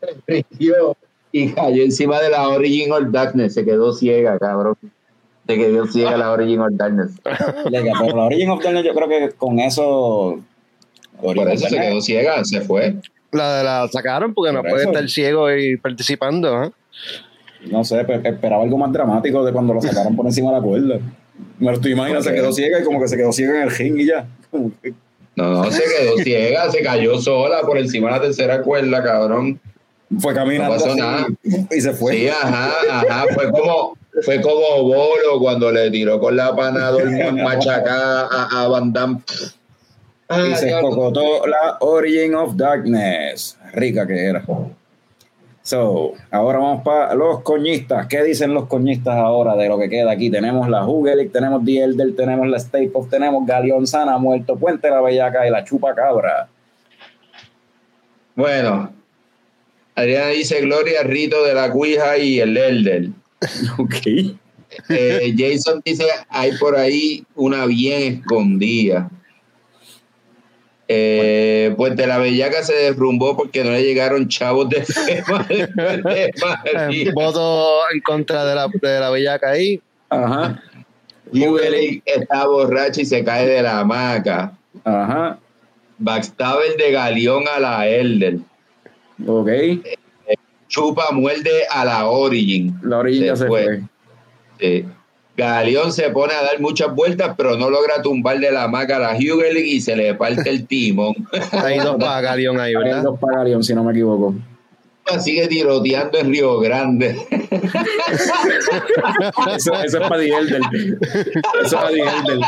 Se 0.00 0.06
derritió 0.26 0.96
y 1.32 1.50
cayó 1.52 1.82
encima 1.82 2.20
de 2.20 2.30
la 2.30 2.48
Origin 2.48 2.92
of 2.92 3.04
Darkness. 3.10 3.54
Se 3.54 3.64
quedó 3.64 3.92
ciega, 3.92 4.38
cabrón. 4.38 4.76
Se 5.46 5.56
quedó 5.56 5.86
ciega 5.86 6.16
la 6.16 6.30
Origin 6.32 6.60
of 6.60 6.68
Darkness. 6.72 7.10
Pero 7.22 8.16
la 8.16 8.24
Origin 8.24 8.50
of 8.50 8.62
Darkness, 8.62 8.84
yo 8.84 8.94
creo 8.94 9.08
que 9.08 9.30
con 9.36 9.58
eso. 9.60 10.40
Por 11.20 11.36
eso 11.50 11.68
se 11.68 11.76
quedó 11.78 12.00
ciega, 12.00 12.44
se 12.44 12.60
fue. 12.60 12.96
La, 13.32 13.62
la 13.62 13.88
sacaron 13.88 14.32
porque 14.32 14.52
no 14.52 14.60
Por 14.62 14.70
puede 14.70 14.82
eso. 14.84 14.92
estar 14.92 15.08
ciego 15.08 15.52
y 15.54 15.76
participando. 15.76 16.64
¿eh? 16.64 16.70
No 17.70 17.82
sé, 17.84 18.04
pe- 18.04 18.20
esperaba 18.28 18.62
algo 18.62 18.78
más 18.78 18.92
dramático 18.92 19.44
de 19.44 19.52
cuando 19.52 19.74
lo 19.74 19.82
sacaron 19.82 20.14
por 20.16 20.26
encima 20.26 20.50
de 20.50 20.56
la 20.56 20.62
cuerda. 20.62 20.98
Me 21.58 21.66
lo 21.66 21.72
estoy 21.72 21.92
imaginando, 21.92 22.22
se 22.24 22.32
quedó 22.34 22.52
ciega 22.52 22.80
y 22.80 22.84
como 22.84 23.00
que 23.00 23.08
se 23.08 23.16
quedó 23.16 23.32
ciega 23.32 23.56
en 23.56 23.62
el 23.62 23.70
ring 23.70 23.98
y 23.98 24.06
ya. 24.06 24.26
No, 24.52 24.70
no, 25.64 25.70
se 25.70 25.82
quedó 25.82 26.16
ciega, 26.18 26.70
se 26.70 26.82
cayó 26.82 27.18
sola 27.20 27.60
por 27.62 27.78
encima 27.78 28.08
de 28.08 28.16
la 28.16 28.22
tercera 28.22 28.62
cuerda, 28.62 29.02
cabrón. 29.02 29.60
Fue 30.18 30.34
caminando 30.34 30.74
No 30.74 30.80
pasó 30.80 30.96
nada. 30.96 31.26
y 31.42 31.80
se 31.80 31.92
fue. 31.92 32.12
Sí, 32.14 32.28
ajá, 32.28 32.70
ajá. 32.90 33.24
Fue 33.34 33.50
como, 33.50 33.96
fue 34.22 34.40
como 34.40 34.82
Bolo 34.84 35.38
cuando 35.40 35.70
le 35.70 35.90
tiró 35.90 36.18
con 36.18 36.34
la 36.36 36.54
panador 36.56 37.10
machacada 37.32 38.26
a, 38.30 38.64
a 38.64 38.68
Van 38.68 38.92
Damme. 38.92 39.20
y 40.30 40.54
se 40.56 40.70
escocotó 40.70 41.46
la 41.46 41.76
Origin 41.80 42.34
of 42.34 42.56
Darkness. 42.56 43.58
Rica 43.74 44.06
que 44.06 44.24
era. 44.24 44.42
So, 45.62 46.14
ahora 46.30 46.58
vamos 46.60 46.82
para 46.82 47.14
los 47.14 47.42
coñistas. 47.42 48.06
¿Qué 48.06 48.22
dicen 48.24 48.54
los 48.54 48.64
coñistas 48.66 49.14
ahora 49.16 49.54
de 49.54 49.68
lo 49.68 49.78
que 49.78 49.90
queda 49.90 50.12
aquí? 50.12 50.30
Tenemos 50.30 50.66
la 50.70 50.86
Hugelic, 50.86 51.30
tenemos 51.30 51.62
The 51.62 51.84
Elder, 51.84 52.16
tenemos 52.16 52.48
la 52.48 52.56
Stay 52.56 52.88
Puft, 52.88 53.10
tenemos 53.10 53.46
Galeón 53.46 53.86
Sana, 53.86 54.16
Muerto 54.16 54.56
Puente, 54.56 54.88
la 54.88 55.02
Bellaca 55.02 55.46
y 55.46 55.50
la 55.50 55.62
Chupa 55.64 55.94
Cabra. 55.94 56.48
Bueno, 58.34 58.92
Adriana 59.98 60.28
dice 60.28 60.60
Gloria, 60.60 61.02
Rito 61.02 61.42
de 61.42 61.54
la 61.54 61.72
Cuija 61.72 62.16
y 62.18 62.38
el 62.38 62.56
Elder. 62.56 63.08
Ok. 63.78 64.06
Eh, 64.90 65.34
Jason 65.36 65.80
dice, 65.84 66.04
hay 66.28 66.52
por 66.58 66.76
ahí 66.76 67.24
una 67.34 67.66
bien 67.66 68.20
escondida. 68.20 69.10
Eh, 70.86 71.74
Puente 71.76 72.06
la 72.06 72.18
Bellaca 72.18 72.62
se 72.62 72.74
derrumbó 72.74 73.36
porque 73.36 73.64
no 73.64 73.72
le 73.72 73.82
llegaron 73.82 74.28
chavos 74.28 74.68
de 74.68 74.84
FEMA 74.84 75.42
de. 75.48 75.68
Eh, 76.64 77.10
Voto 77.12 77.80
en 77.92 78.00
contra 78.00 78.44
de 78.44 78.54
la, 78.54 78.68
de 78.68 79.00
la 79.00 79.10
bellaca 79.10 79.50
ahí. 79.50 79.80
Ajá. 80.10 80.62
Jubilee 81.32 82.02
está 82.04 82.46
borracha 82.46 83.00
y 83.02 83.04
se 83.04 83.24
cae 83.24 83.48
de 83.48 83.62
la 83.62 83.80
hamaca. 83.80 84.52
Ajá. 84.84 85.38
Backstabber 85.98 86.76
de 86.76 86.92
Galeón 86.92 87.44
a 87.48 87.58
la 87.58 87.88
Elder. 87.88 88.38
Ok. 89.26 89.48
Chupa 90.68 91.10
muerde 91.12 91.62
a 91.70 91.84
la 91.84 92.06
Origin. 92.06 92.78
La 92.82 92.98
Origin 92.98 93.24
ya 93.24 93.36
Se 93.36 93.42
se 93.42 93.48
fue. 93.48 93.64
fue. 93.64 93.80
Sí. 94.60 94.84
Galeón 95.36 95.92
se 95.92 96.10
pone 96.10 96.34
a 96.34 96.42
dar 96.42 96.60
muchas 96.60 96.92
vueltas, 96.94 97.34
pero 97.36 97.56
no 97.56 97.70
logra 97.70 98.02
tumbar 98.02 98.38
de 98.40 98.50
la 98.50 98.64
hamaca 98.64 98.96
a 98.96 98.98
la 98.98 99.12
Hugelig 99.16 99.64
y 99.66 99.80
se 99.80 99.94
le 99.96 100.14
parte 100.14 100.50
el 100.50 100.66
timón. 100.66 101.14
Hay 101.52 101.78
dos 101.78 101.96
para 101.96 102.20
Galeón 102.20 102.58
ahí, 102.58 102.74
Hay 102.74 102.82
¿verdad? 102.82 103.02
dos 103.04 103.18
para 103.20 103.38
Galeón, 103.38 103.62
si 103.62 103.72
no 103.74 103.84
me 103.84 103.92
equivoco. 103.92 104.34
Sigue 105.20 105.46
tiroteando 105.48 106.18
en 106.18 106.30
Río 106.30 106.58
Grande. 106.58 107.16
Eso, 109.56 109.72
eso 109.82 109.98
es 110.02 110.08
para 110.08 110.18
The 110.20 110.28
Elder. 110.28 110.60
Eso 110.72 111.40
es 111.64 111.72
para 111.74 111.88
The 111.88 112.00
Elder. 112.02 112.40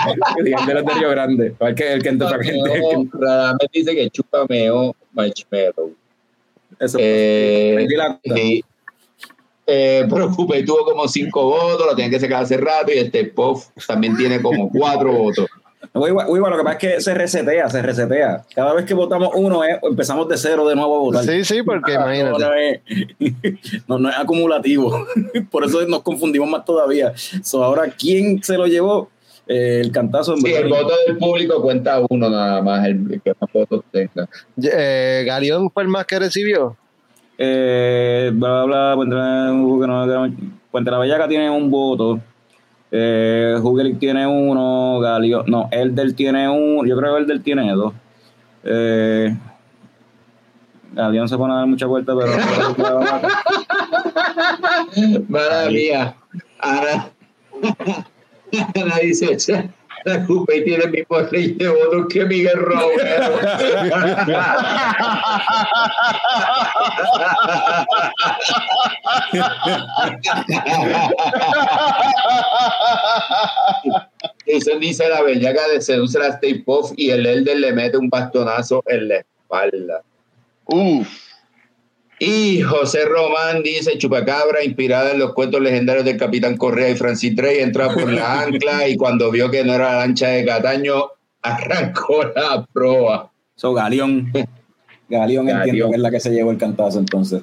The 0.44 0.50
Elder 0.50 0.76
es 0.76 0.84
de 0.84 0.92
Río 0.94 1.10
Grande. 1.10 1.54
El 1.58 1.74
que, 1.74 1.92
el 1.94 2.02
que, 2.02 2.08
el 2.10 2.18
que- 2.18 3.08
Radamés 3.14 3.68
dice 3.72 3.94
que 3.94 4.10
chupa 4.10 4.44
meo 4.48 4.94
marshmallow. 5.12 5.94
Eso 6.80 6.98
Eh, 7.00 7.86
sí. 8.24 8.64
Eh, 9.66 10.04
Preocupe 10.10 10.64
tuvo 10.64 10.84
como 10.84 11.06
cinco 11.06 11.44
votos, 11.44 11.86
lo 11.86 11.94
tienen 11.94 12.10
que 12.10 12.18
sacar 12.18 12.42
hace 12.42 12.56
rato 12.56 12.90
y 12.92 12.98
este 12.98 13.24
Puff 13.26 13.68
también 13.86 14.16
tiene 14.16 14.42
como 14.42 14.68
cuatro 14.68 15.12
votos. 15.12 15.46
Uy, 15.92 16.10
uy, 16.10 16.24
uy, 16.28 16.38
lo 16.38 16.56
que 16.56 16.62
pasa 16.62 16.72
es 16.72 16.78
que 16.78 17.00
se 17.00 17.14
resetea, 17.14 17.68
se 17.68 17.82
resetea. 17.82 18.44
Cada 18.54 18.74
vez 18.74 18.84
que 18.84 18.94
votamos 18.94 19.30
uno, 19.34 19.64
eh, 19.64 19.78
empezamos 19.82 20.28
de 20.28 20.36
cero 20.36 20.66
de 20.68 20.74
nuevo 20.74 20.96
a 20.96 20.98
votar. 20.98 21.24
Sí, 21.24 21.44
sí, 21.44 21.62
porque 21.62 21.96
Ah, 21.96 22.14
imagínate. 22.14 22.38
No, 22.38 22.48
no 22.48 22.54
es, 22.54 22.80
no, 23.88 23.98
no 23.98 24.08
es 24.08 24.16
acumulativo. 24.16 25.06
Por 25.50 25.64
eso 25.64 25.84
nos 25.86 26.02
confundimos 26.02 26.48
más 26.48 26.64
todavía. 26.64 27.12
So, 27.42 27.62
ahora, 27.64 27.92
¿quién 27.96 28.42
se 28.42 28.56
lo 28.56 28.66
llevó? 28.66 29.08
Eh, 29.52 29.80
el 29.80 29.90
cantazo. 29.90 30.34
en 30.34 30.42
Sí, 30.42 30.52
el 30.52 30.68
voto 30.68 30.92
del 31.08 31.18
público 31.18 31.60
cuenta 31.60 32.00
uno 32.08 32.30
nada 32.30 32.62
más, 32.62 32.86
el 32.86 33.20
que 33.24 33.32
más 33.40 33.52
votos 33.52 33.82
tenga. 33.90 34.28
Eh, 34.62 35.24
Galeón 35.26 35.70
fue 35.72 35.82
el 35.82 35.88
más 35.88 36.06
que 36.06 36.20
recibió. 36.20 36.76
Eh, 37.36 38.30
bla, 38.32 38.62
bla, 38.64 38.64
bla, 38.64 38.92
Puente, 38.94 39.16
que 39.16 39.86
no- 39.88 40.34
Puente 40.70 40.90
la 40.92 40.98
Bellaca 40.98 41.26
tiene 41.26 41.50
un 41.50 41.68
voto. 41.68 42.20
Eh, 42.92 43.56
Hugelic 43.60 43.98
tiene 43.98 44.24
uno. 44.26 45.00
Galio, 45.00 45.42
no, 45.48 45.68
Elder 45.72 46.12
tiene 46.12 46.48
uno. 46.48 46.86
Yo 46.86 46.96
creo 46.96 47.16
que 47.16 47.22
Elder 47.22 47.42
tiene 47.42 47.72
dos. 47.72 47.92
Eh, 48.62 49.34
Galeón 50.92 51.28
se 51.28 51.36
pone 51.36 51.54
a 51.54 51.56
dar 51.56 51.66
mucha 51.66 51.86
vuelta, 51.86 52.12
pero. 52.16 52.30
Mala 55.28 55.68
mía. 55.70 56.14
Ana, 56.60 57.10
Dice, 59.02 59.36
"Che, 59.36 59.70
la 60.04 60.24
Coupé 60.26 60.62
tiene 60.62 60.84
el 60.84 60.90
mismo 60.90 61.18
rey 61.30 61.52
de 61.52 61.68
votos 61.68 62.06
que 62.10 62.24
Miguel 62.24 62.52
Romero. 62.58 63.38
Eso 74.46 74.78
dice 74.78 75.08
la 75.08 75.22
bellaca 75.22 75.68
de 75.68 75.80
seduce 75.80 76.18
a 76.18 76.28
Stay 76.28 76.62
Puff 76.62 76.92
y 76.96 77.10
el 77.10 77.26
Elder 77.26 77.58
le 77.58 77.72
mete 77.72 77.96
un 77.96 78.08
bastonazo 78.08 78.82
en 78.86 79.08
la 79.08 79.16
espalda. 79.16 80.02
Uf. 80.66 81.29
Y 82.22 82.60
José 82.60 83.06
Román 83.06 83.62
dice 83.62 83.96
Chupacabra, 83.96 84.62
inspirada 84.62 85.12
en 85.12 85.18
los 85.18 85.32
cuentos 85.32 85.58
legendarios 85.62 86.04
del 86.04 86.18
Capitán 86.18 86.58
Correa 86.58 86.90
y 86.90 86.94
Francis 86.94 87.34
Drake, 87.34 87.62
entra 87.62 87.88
por 87.94 88.12
la 88.12 88.42
ancla 88.42 88.86
y 88.88 88.98
cuando 88.98 89.30
vio 89.30 89.50
que 89.50 89.64
no 89.64 89.72
era 89.72 89.92
la 89.92 89.98
lancha 90.00 90.28
de 90.28 90.44
Cataño, 90.44 91.04
arrancó 91.40 92.24
la 92.24 92.66
proa. 92.70 93.32
So, 93.54 93.72
Galeón. 93.72 94.30
Galeón 95.08 95.48
entiendo 95.48 95.88
que 95.88 95.96
es 95.96 96.02
la 96.02 96.10
que 96.10 96.20
se 96.20 96.30
llevó 96.30 96.50
el 96.50 96.58
cantazo 96.58 96.98
entonces. 96.98 97.40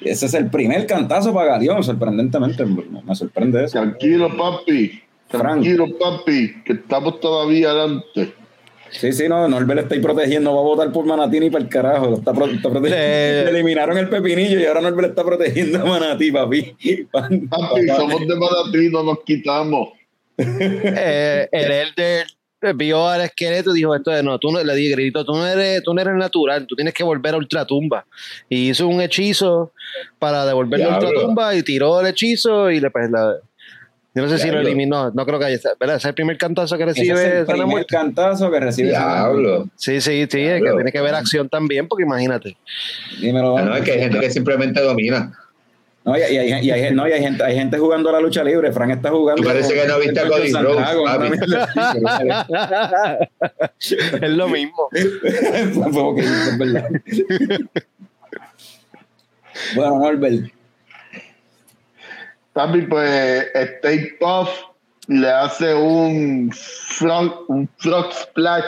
Ese 0.00 0.26
es 0.26 0.34
el 0.34 0.50
primer 0.50 0.84
cantazo 0.88 1.32
para 1.32 1.52
Galeón, 1.52 1.84
sorprendentemente. 1.84 2.66
Me 2.66 3.14
sorprende 3.14 3.62
eso. 3.62 3.78
Tranquilo, 3.78 4.36
papi. 4.36 5.00
Tranquilo, 5.28 5.86
papi, 5.96 6.62
que 6.64 6.72
estamos 6.72 7.20
todavía 7.20 7.70
adelante. 7.70 8.34
Sí, 8.90 9.12
sí, 9.12 9.28
no, 9.28 9.46
Norbert 9.48 9.80
está 9.82 9.94
ahí 9.94 10.00
protegiendo, 10.00 10.54
va 10.54 10.60
a 10.60 10.64
votar 10.64 10.92
por 10.92 11.04
Manatí 11.04 11.40
ni 11.40 11.50
para 11.50 11.64
el 11.64 11.70
carajo. 11.70 12.10
Lo 12.10 12.16
está, 12.16 12.32
pro- 12.32 12.46
está 12.46 12.70
protegiendo. 12.70 12.96
Eh. 12.98 13.42
Le 13.44 13.50
eliminaron 13.50 13.98
el 13.98 14.08
pepinillo 14.08 14.58
y 14.58 14.64
ahora 14.66 14.80
Norbert 14.80 15.10
está 15.10 15.24
protegiendo 15.24 15.80
a 15.80 15.84
Manatí, 15.84 16.32
papi. 16.32 16.76
Papi, 17.10 17.86
somos 17.96 18.20
de 18.20 18.34
Manatí, 18.36 18.88
no 18.90 19.02
nos 19.02 19.20
quitamos. 19.24 19.90
Eh, 20.38 21.48
el 21.50 21.70
Elder 21.70 22.26
vio 22.74 23.08
al 23.08 23.20
esqueleto 23.20 23.70
y 23.72 23.78
dijo 23.78 23.94
esto 23.94 24.10
de 24.10 24.22
no, 24.22 24.38
tú 24.38 24.50
no, 24.50 24.62
le 24.62 24.74
di 24.74 24.90
grito, 24.90 25.24
tú 25.24 25.32
no 25.32 25.46
eres, 25.46 25.82
tú 25.82 25.94
no 25.94 26.00
eres 26.00 26.14
natural, 26.14 26.66
tú 26.66 26.74
tienes 26.74 26.94
que 26.94 27.04
volver 27.04 27.34
a 27.34 27.38
ultratumba. 27.38 28.06
Y 28.48 28.70
hizo 28.70 28.88
un 28.88 29.00
hechizo 29.00 29.72
para 30.18 30.44
devolverle 30.44 30.86
a 30.86 30.98
ultratumba 30.98 31.54
y 31.54 31.62
tiró 31.62 32.00
el 32.00 32.06
hechizo 32.08 32.70
y 32.70 32.80
le 32.80 32.90
pues, 32.90 33.10
la, 33.10 33.36
yo 34.18 34.24
no 34.24 34.28
sé 34.28 34.38
si 34.38 34.50
lo 34.50 34.58
eliminó, 34.58 35.12
no 35.12 35.24
creo 35.24 35.38
que 35.38 35.44
haya, 35.44 35.60
¿verdad? 35.78 35.94
Ese 35.96 36.08
es 36.08 36.10
el 36.10 36.14
primer 36.14 36.36
cantazo 36.36 36.76
que 36.76 36.82
Ese 36.82 37.02
es 37.02 37.08
recibe 37.08 37.38
el 37.38 37.46
primer 37.46 37.66
Muerte. 37.68 37.94
cantazo 37.94 38.50
que 38.50 38.58
recibe. 38.58 38.88
Diablo. 38.88 39.68
Sí, 39.76 40.00
sí, 40.00 40.26
sí, 40.28 40.40
es 40.40 40.60
que 40.60 40.72
tiene 40.72 40.90
que 40.90 41.00
ver 41.00 41.14
acción 41.14 41.48
también, 41.48 41.86
porque 41.86 42.02
imagínate. 42.02 42.56
Dímelo. 43.20 43.56
Ah, 43.56 43.62
No, 43.62 43.76
es 43.76 43.82
que 43.82 43.92
hay 43.92 44.00
gente 44.00 44.18
que 44.18 44.28
simplemente 44.30 44.80
domina. 44.80 45.32
No, 46.04 46.16
y, 46.16 46.20
y 46.20 46.36
hay, 46.38 46.64
y 46.66 46.70
hay- 46.72 46.92
no, 46.94 47.06
y 47.06 47.12
hay 47.12 47.20
gente, 47.20 47.44
hay 47.44 47.54
gente 47.54 47.78
jugando 47.78 48.08
a 48.08 48.12
la 48.12 48.20
lucha 48.20 48.42
libre. 48.42 48.72
Frank 48.72 48.90
está 48.90 49.10
jugando. 49.10 49.42
Parece 49.44 49.74
que 49.74 49.86
no 49.86 49.98
viste 50.00 50.18
a 50.18 50.26
Cody 50.26 50.52
Rhodes, 50.52 50.86
es 54.22 54.30
lo 54.30 54.48
mismo. 54.48 54.88
bueno, 59.76 59.98
Norbert. 59.98 60.50
Papi, 62.58 62.82
pues 62.82 63.46
Stay 63.54 64.14
Puff 64.18 64.48
le 65.06 65.30
hace 65.30 65.72
un 65.76 66.50
frog, 66.52 67.44
un 67.46 67.68
frog 67.76 68.12
splash 68.12 68.64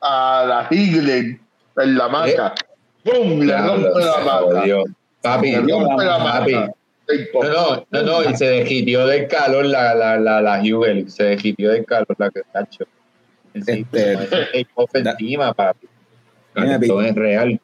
a 0.00 0.44
la 0.48 0.66
Higgler 0.68 1.38
en 1.76 1.96
la 1.96 2.08
maca. 2.08 2.54
¡Pum! 3.04 3.38
Le 3.38 3.56
rompe 3.56 4.00
la 4.00 4.18
maca. 4.18 4.82
Papi, 5.22 5.50
Le 5.52 5.58
rompe 5.60 6.04
la 6.04 6.18
papi. 6.18 6.52
maca. 6.54 6.72
No, 7.34 7.76
no, 7.76 7.86
no, 7.92 8.02
no, 8.02 8.30
y 8.30 8.34
se 8.36 8.46
desquitió 8.46 9.06
del 9.06 9.28
calor 9.28 9.66
la, 9.66 9.94
la, 9.94 10.18
la, 10.18 10.40
la 10.42 10.60
Hugel, 10.60 11.08
se 11.08 11.22
desquitió 11.22 11.70
del 11.70 11.84
calor 11.84 12.08
la 12.18 12.30
que 12.30 12.42
tacho. 12.52 12.84
Sí, 13.54 13.60
Este- 13.92 14.16
take-off 14.16 14.90
encima, 14.94 15.54
papi. 15.54 15.86
Mira, 16.56 16.74
Esto 16.76 17.00
es 17.00 17.14
real. 17.14 17.60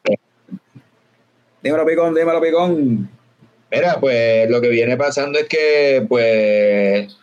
Dímelo, 1.61 1.85
Picón, 1.85 2.15
dímelo, 2.15 2.39
Picón. 2.41 3.09
Mira, 3.71 3.99
pues 3.99 4.49
lo 4.49 4.59
que 4.59 4.69
viene 4.69 4.97
pasando 4.97 5.39
es 5.39 5.47
que, 5.47 6.05
pues, 6.09 7.15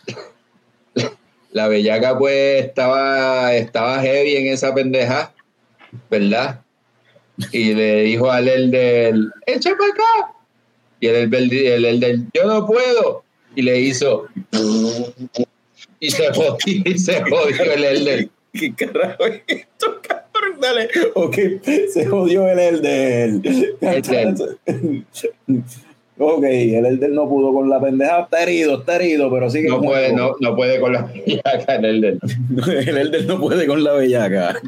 la 1.53 1.69
bellaca, 1.69 2.19
pues, 2.19 2.65
estaba, 2.65 3.55
estaba 3.55 4.01
heavy 4.01 4.37
en 4.37 4.47
esa 4.47 4.75
pendeja, 4.75 5.35
¿verdad? 6.11 6.63
Y 7.53 7.75
le 7.75 8.03
dijo 8.03 8.31
al 8.31 8.49
el 8.49 8.71
del, 8.71 9.31
echa 9.47 9.77
para 9.77 9.93
acá. 9.93 10.35
Y 11.01 11.07
el, 11.07 11.35
el, 11.35 11.53
el, 11.53 11.85
el 11.85 12.01
del, 12.01 12.27
yo 12.33 12.47
no 12.47 12.67
puedo. 12.67 13.25
Y 13.55 13.63
le 13.63 13.81
hizo, 13.81 14.27
y 16.01 16.11
se 16.11 16.29
jodió, 16.35 16.57
y 16.65 16.99
se 16.99 17.23
jodió 17.23 17.73
el 17.73 17.85
el 17.85 18.05
del. 18.05 18.31
¿Qué 18.53 18.75
carajo 18.75 19.27
es 19.27 19.43
esto, 19.47 20.01
cabrón? 20.03 20.61
Dale. 20.61 20.89
Ok, 21.15 21.37
se 21.93 22.07
jodió 22.07 22.49
el 22.49 22.59
Elder. 22.59 23.41
ok, 26.19 26.45
el 26.45 26.87
Elder 26.87 27.11
no 27.11 27.29
pudo 27.29 27.53
con 27.53 27.69
la 27.71 27.81
pendeja. 27.81 28.21
Está 28.23 28.43
herido, 28.43 28.81
está 28.81 28.97
herido, 28.97 29.31
pero 29.31 29.49
sigue. 29.51 29.69
No 29.69 29.81
puede, 29.81 30.13
no, 30.13 30.33
no 30.41 30.57
puede 30.57 30.81
con 30.81 30.93
la 30.93 31.03
bellaca 31.27 31.77
el 31.77 31.85
el 31.85 32.01
del. 32.01 32.19
el 32.89 32.97
Elder 32.99 33.27
no 33.27 33.41
puede 33.41 33.67
con 33.67 33.83
la 33.85 33.93
bellaca. 33.93 34.61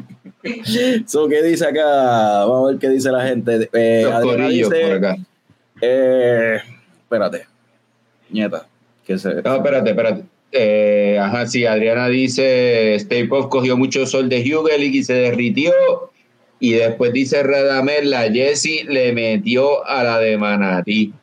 so, 1.05 1.27
¿Qué 1.27 1.43
dice 1.43 1.65
acá? 1.65 2.45
Vamos 2.45 2.67
a 2.67 2.71
ver 2.71 2.79
qué 2.79 2.89
dice 2.89 3.11
la 3.11 3.27
gente. 3.27 3.69
Eh, 3.73 4.01
Los 4.03 4.13
Adriana 4.13 4.43
corillos 4.43 4.69
dice, 4.69 4.81
por 4.87 4.93
acá. 4.97 5.17
eh, 5.81 6.57
espérate. 7.03 7.45
Nieta. 8.29 8.67
Que 9.05 9.17
se, 9.17 9.41
No, 9.41 9.55
espérate, 9.57 9.89
espérate. 9.89 10.23
Eh, 10.53 11.17
ajá, 11.19 11.47
sí, 11.47 11.65
Adriana 11.65 12.07
dice, 12.09 12.95
Stay 12.95 13.25
Puft 13.27 13.49
cogió 13.49 13.77
mucho 13.77 14.05
sol 14.05 14.29
de 14.29 14.39
Hugel 14.41 14.83
y 14.83 15.03
se 15.03 15.13
derritió. 15.13 15.71
Y 16.59 16.73
después 16.73 17.11
dice 17.13 17.41
Radamel, 17.41 18.09
la 18.11 18.31
Jessie 18.31 18.83
le 18.83 19.13
metió 19.13 19.85
a 19.85 20.03
la 20.03 20.19
de 20.19 20.37
Manatí. 20.37 21.13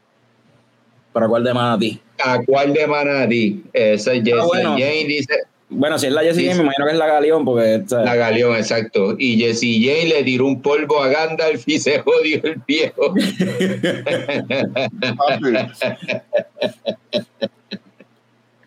¿Para 1.12 1.28
cuál 1.28 1.44
de 1.44 1.54
Manatí? 1.54 2.00
¿A 2.24 2.38
cuál 2.44 2.72
de 2.72 2.86
Manatí? 2.86 3.62
Esa 3.72 4.12
es 4.12 4.18
Jessie. 4.20 4.34
Ah, 4.40 4.44
bueno. 4.44 4.70
Jane 4.72 5.04
dice, 5.06 5.34
Bueno, 5.70 5.98
si 5.98 6.06
es 6.06 6.12
la 6.12 6.22
Jessie 6.22 6.42
Sí, 6.42 6.46
Jane, 6.48 6.58
me 6.58 6.64
imagino 6.64 6.86
que 6.86 6.92
es 6.92 6.98
la 6.98 7.06
Galeón, 7.06 7.44
porque. 7.44 7.82
la 7.90 8.14
Galeón, 8.16 8.56
exacto. 8.56 9.14
Y 9.18 9.38
Jessie 9.38 9.84
Jane 9.86 10.08
le 10.08 10.24
tiró 10.24 10.46
un 10.46 10.60
polvo 10.62 11.02
a 11.02 11.08
Gandalf 11.08 11.62
y 11.66 11.78
se 11.78 11.98
jodió 12.00 12.40
el 12.42 12.60
viejo. 12.66 13.14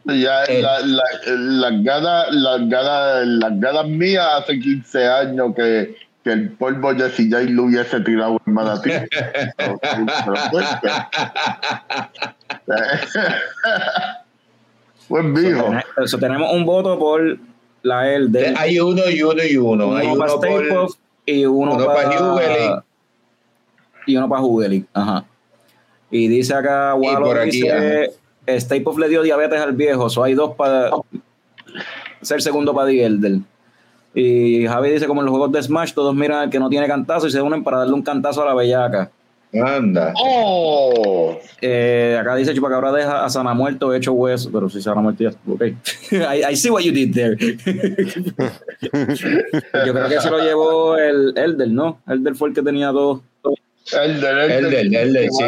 Ya 0.06 0.44
Eh. 0.46 0.62
la- 0.62 0.80
la- 0.80 1.04
las 1.36 1.84
ganas, 1.84 2.28
las 2.32 3.28
las 3.28 3.60
ganas 3.60 3.88
mías 3.88 4.26
hace 4.36 4.60
15 4.60 5.06
años 5.08 5.54
que, 5.56 5.96
que 6.24 6.32
el 6.32 6.52
polvo 6.52 6.94
de 6.94 7.10
CJ 7.10 7.50
lo 7.52 7.64
hubiese 7.64 8.00
tirado 8.02 8.40
en 8.46 8.54
Manatí. 8.54 8.92
Buen 15.10 15.34
viejo. 15.34 15.74
Eso, 15.98 16.18
tenemos 16.20 16.54
un 16.54 16.66
voto 16.66 17.00
por 17.00 17.38
la 17.84 18.14
Elder. 18.14 18.54
Hay 18.58 18.80
uno 18.80 19.10
y 19.10 19.24
uno 19.24 19.44
y 19.44 19.58
uno. 19.58 19.96
Hay 19.96 20.08
uno 20.08 20.40
para. 20.40 20.84
Puft 20.84 21.00
y 21.26 21.46
uno, 21.46 21.74
uno 21.76 21.86
para 21.86 22.10
para 22.10 22.84
y 24.08 24.18
uno 24.18 24.28
para 24.28 24.42
Hughley, 24.42 24.86
ajá 24.94 25.26
y 26.12 26.28
dice 26.28 26.54
acá 26.54 26.94
Wallo 26.96 27.46
dice 27.46 28.12
Stay 28.46 28.82
Puft 28.82 29.00
le 29.00 29.08
dio 29.08 29.24
diabetes 29.24 29.60
al 29.60 29.74
viejo 29.74 30.10
so 30.10 30.24
hay 30.24 30.34
dos 30.34 30.56
para 30.56 30.92
ser 32.22 32.42
segundo 32.42 32.76
para 32.76 32.88
The 32.88 33.06
Elder 33.06 33.40
y 34.14 34.68
Javi 34.68 34.92
dice 34.92 35.08
como 35.08 35.22
en 35.22 35.26
los 35.26 35.32
juegos 35.32 35.52
de 35.52 35.64
Smash 35.64 35.94
todos 35.94 36.14
miran 36.14 36.40
al 36.40 36.50
que 36.50 36.60
no 36.60 36.70
tiene 36.70 36.88
cantazo 36.88 37.28
y 37.28 37.32
se 37.32 37.42
unen 37.42 37.64
para 37.64 37.80
darle 37.80 37.94
un 37.94 38.02
cantazo 38.02 38.42
a 38.42 38.46
la 38.46 38.54
bellaca 38.54 39.12
Anda. 39.54 40.14
¡Oh! 40.16 41.38
Eh, 41.62 42.18
acá 42.20 42.36
dice 42.36 42.54
Chupacabra 42.54 42.92
deja 42.94 43.26
a 43.26 43.30
Sana 43.30 43.54
muerto 43.54 43.94
hecho 43.94 44.14
hueso, 44.14 44.50
pero 44.52 44.70
si 44.70 44.82
Sana 44.82 45.02
muerto 45.02 45.24
ya. 45.24 45.32
Ok. 45.48 45.62
I, 46.12 46.52
I 46.52 46.56
see 46.56 46.70
what 46.70 46.84
you 46.84 46.94
did 46.94 47.14
there. 47.14 47.36
Yo 49.86 49.94
creo 49.94 50.08
que 50.08 50.22
se 50.22 50.30
lo 50.30 50.40
llevó 50.40 50.98
el 50.98 51.38
Elder, 51.38 51.68
¿no? 51.68 52.00
Elder 52.08 52.36
fue 52.36 52.50
el 52.50 52.56
que 52.56 52.62
tenía 52.62 52.92
dos. 52.92 53.20
El 53.92 54.22
del 54.22 54.38
El 54.38 54.70
del, 54.70 54.96
el 54.96 55.14
del, 55.14 55.30
sí. 55.32 55.44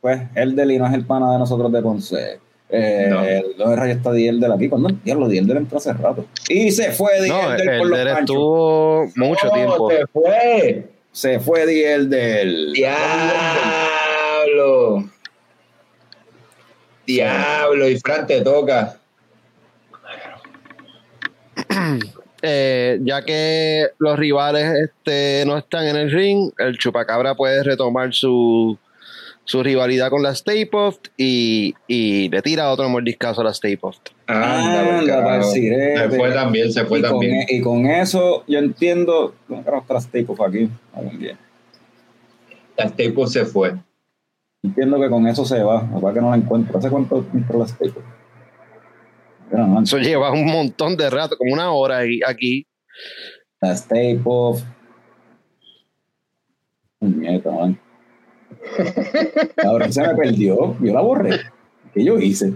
Pues 0.00 0.22
Elder 0.34 0.70
y 0.70 0.78
no 0.78 0.86
es 0.86 0.94
el 0.94 1.04
pana 1.04 1.30
de 1.32 1.38
nosotros 1.38 1.70
de 1.70 1.82
Ponce. 1.82 2.40
Eh, 2.70 3.06
No. 3.10 3.22
Lo 3.64 3.70
de 3.70 3.76
Rey 3.76 3.90
está 3.92 4.12
Di 4.12 4.26
Elder 4.28 4.50
aquí. 4.52 4.68
¿Cuándo? 4.68 4.88
Diablo, 5.04 5.28
Di 5.28 5.38
Elder 5.38 5.56
entró 5.58 5.78
hace 5.78 5.92
rato. 5.92 6.24
Y 6.48 6.70
se 6.72 6.90
fue 6.92 7.20
Di 7.22 7.28
No, 7.28 7.40
por 7.78 7.88
los 7.88 7.98
panchos. 7.98 8.20
estuvo 8.20 9.06
mucho 9.16 9.48
Oh, 9.50 9.54
tiempo. 9.54 9.90
Se 9.90 10.06
fue. 10.06 10.88
Se 11.12 11.40
fue 11.40 11.66
Di 11.66 11.82
Elder. 11.84 12.46
Diablo. 12.72 13.84
Diablo. 17.06 17.88
Y 17.88 17.98
Fran 18.00 18.26
te 18.26 18.40
toca. 18.40 18.96
Eh, 22.46 22.98
ya 23.02 23.24
que 23.24 23.86
los 23.98 24.18
rivales 24.18 24.70
este, 24.90 25.44
no 25.46 25.56
están 25.56 25.86
en 25.86 25.96
el 25.96 26.10
ring, 26.10 26.50
el 26.58 26.76
Chupacabra 26.76 27.34
puede 27.34 27.62
retomar 27.62 28.12
su, 28.12 28.76
su 29.44 29.62
rivalidad 29.62 30.10
con 30.10 30.22
la 30.22 30.30
Stay 30.30 30.64
Puft 30.64 31.08
y, 31.16 31.74
y 31.86 32.28
le 32.30 32.42
tira 32.42 32.70
otro 32.70 32.88
mordiscazo 32.88 33.42
a 33.42 33.44
la 33.44 33.50
Stay 33.50 33.76
Puft. 33.76 34.10
Pa'l 34.26 35.44
sirete. 35.44 36.10
Se 36.10 36.16
fue 36.16 36.32
también, 36.32 36.72
se 36.72 36.84
fue 36.86 36.98
y, 36.98 37.02
también. 37.02 37.34
e- 37.34 37.46
y 37.56 37.60
con 37.60 37.86
eso 37.86 38.44
yo 38.46 38.58
entiendo. 38.58 39.34
¿Cómo 39.46 39.64
que 39.64 39.70
los 39.70 39.86
trastipos 39.86 40.40
aquí? 40.40 40.68
Algún 40.94 41.18
día. 41.18 41.38
La 42.76 42.88
Staples 42.88 43.32
se 43.32 43.44
fue. 43.44 43.74
Entiendo 44.62 44.98
que 45.00 45.10
con 45.10 45.26
eso 45.28 45.44
se 45.44 45.62
va. 45.62 45.88
Papá 45.90 46.14
que 46.14 46.20
no 46.20 46.30
la 46.30 46.36
encuentro. 46.36 46.78
¿Hace 46.78 46.88
cuánto 46.90 47.24
entró 47.34 47.58
la 47.58 47.66
antes. 47.66 47.92
Eso 49.92 49.98
lleva 49.98 50.32
un 50.32 50.46
montón 50.46 50.96
de 50.96 51.10
rato, 51.10 51.36
como 51.36 51.52
una 51.52 51.70
hora 51.70 51.98
ahí- 51.98 52.20
aquí. 52.26 52.66
La 53.60 53.76
Staples. 53.76 54.64
Puñeta, 56.98 57.50
man. 57.50 57.78
Ahora 59.64 59.90
se 59.90 60.02
me 60.02 60.14
perdió. 60.14 60.76
Yo 60.80 60.92
la 60.92 61.00
borré. 61.00 61.40
¿Qué 61.92 62.04
yo 62.04 62.18
hice? 62.18 62.54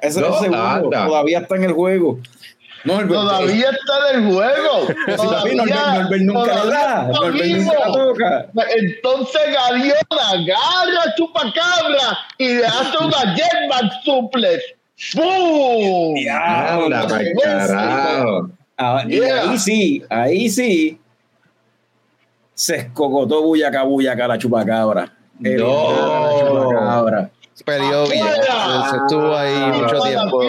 Ese 0.00 0.20
es 0.20 0.26
el 0.26 0.34
segundo. 0.34 0.58
anda. 0.62 1.06
Todavía 1.06 1.38
está 1.38 1.56
en 1.56 1.64
el 1.64 1.72
juego. 1.72 2.18
No, 2.84 3.00
el 3.00 3.08
Todavía 3.08 3.70
está 3.70 4.10
en 4.14 4.24
el 4.24 4.32
juego. 4.32 4.86
Todavía, 5.16 5.64
Norbert, 6.02 6.22
nunca 6.22 6.40
todavía 6.52 6.72
da. 6.72 7.10
está 7.10 7.20
Norbert 7.20 7.46
nunca 7.56 7.74
la 7.78 7.92
toca. 7.92 8.46
Entonces 8.76 9.40
Galeona 9.52 10.30
agarra 10.32 11.14
chupacabra 11.16 12.18
y 12.38 12.48
le 12.54 12.66
hace 12.66 12.98
una 13.04 13.34
jetpack 13.34 13.92
suplex. 14.04 14.62
Carajo. 17.42 18.50
Ah, 18.76 19.04
y 19.06 19.16
Yeah. 19.20 19.50
ahí 19.50 19.58
sí, 19.58 20.02
ahí 20.08 20.48
sí. 20.50 21.00
Se 22.54 22.76
escocotó 22.76 23.42
bullaca, 23.42 23.82
bullaca 23.84 24.26
la 24.28 24.38
chupacabra. 24.38 25.12
Eliminada 25.42 26.20
la 26.20 26.38
chupacabra. 26.38 27.30
perdió 27.64 28.06
bien. 28.08 28.24
Se 28.90 28.96
estuvo 28.96 29.36
ahí 29.36 29.80
mucho 29.80 30.00
tiempo 30.00 30.42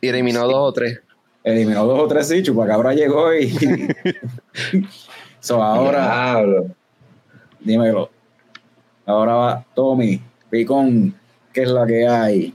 y 0.00 0.08
eliminó 0.08 0.46
dos 0.46 0.54
o 0.56 0.72
tres. 0.72 1.00
Eliminó 1.44 1.84
dos 1.86 2.00
o 2.00 2.08
tres, 2.08 2.28
sí, 2.28 2.42
chupacabra 2.42 2.92
llegó 2.94 3.32
y. 3.34 3.56
so, 5.40 5.62
ahora, 5.62 6.32
Diablo. 6.34 6.66
dímelo. 7.60 8.10
Ahora 9.06 9.34
va 9.34 9.64
Tommy, 9.74 10.20
Picón, 10.50 11.14
¿qué 11.52 11.62
es 11.62 11.68
la 11.68 11.86
que 11.86 12.06
hay? 12.08 12.54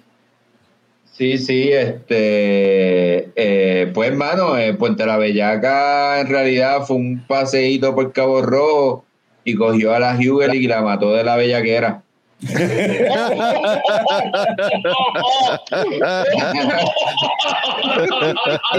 Sí, 1.11 1.37
sí, 1.37 1.71
este, 1.71 3.31
eh, 3.35 3.91
pues 3.93 4.09
hermano, 4.09 4.57
eh, 4.57 4.73
Puente 4.73 5.05
La 5.05 5.17
Bellaca 5.17 6.19
en 6.21 6.27
realidad 6.27 6.81
fue 6.83 6.95
un 6.95 7.23
paseíto 7.27 7.93
por 7.93 8.11
Cabo 8.13 8.41
Rojo 8.41 9.05
y 9.43 9.55
cogió 9.55 9.93
a 9.93 9.99
la 9.99 10.15
Hugel 10.15 10.55
y 10.55 10.67
la 10.67 10.81
mató 10.81 11.13
de 11.13 11.23
la 11.23 11.35
bellaquera. 11.35 12.01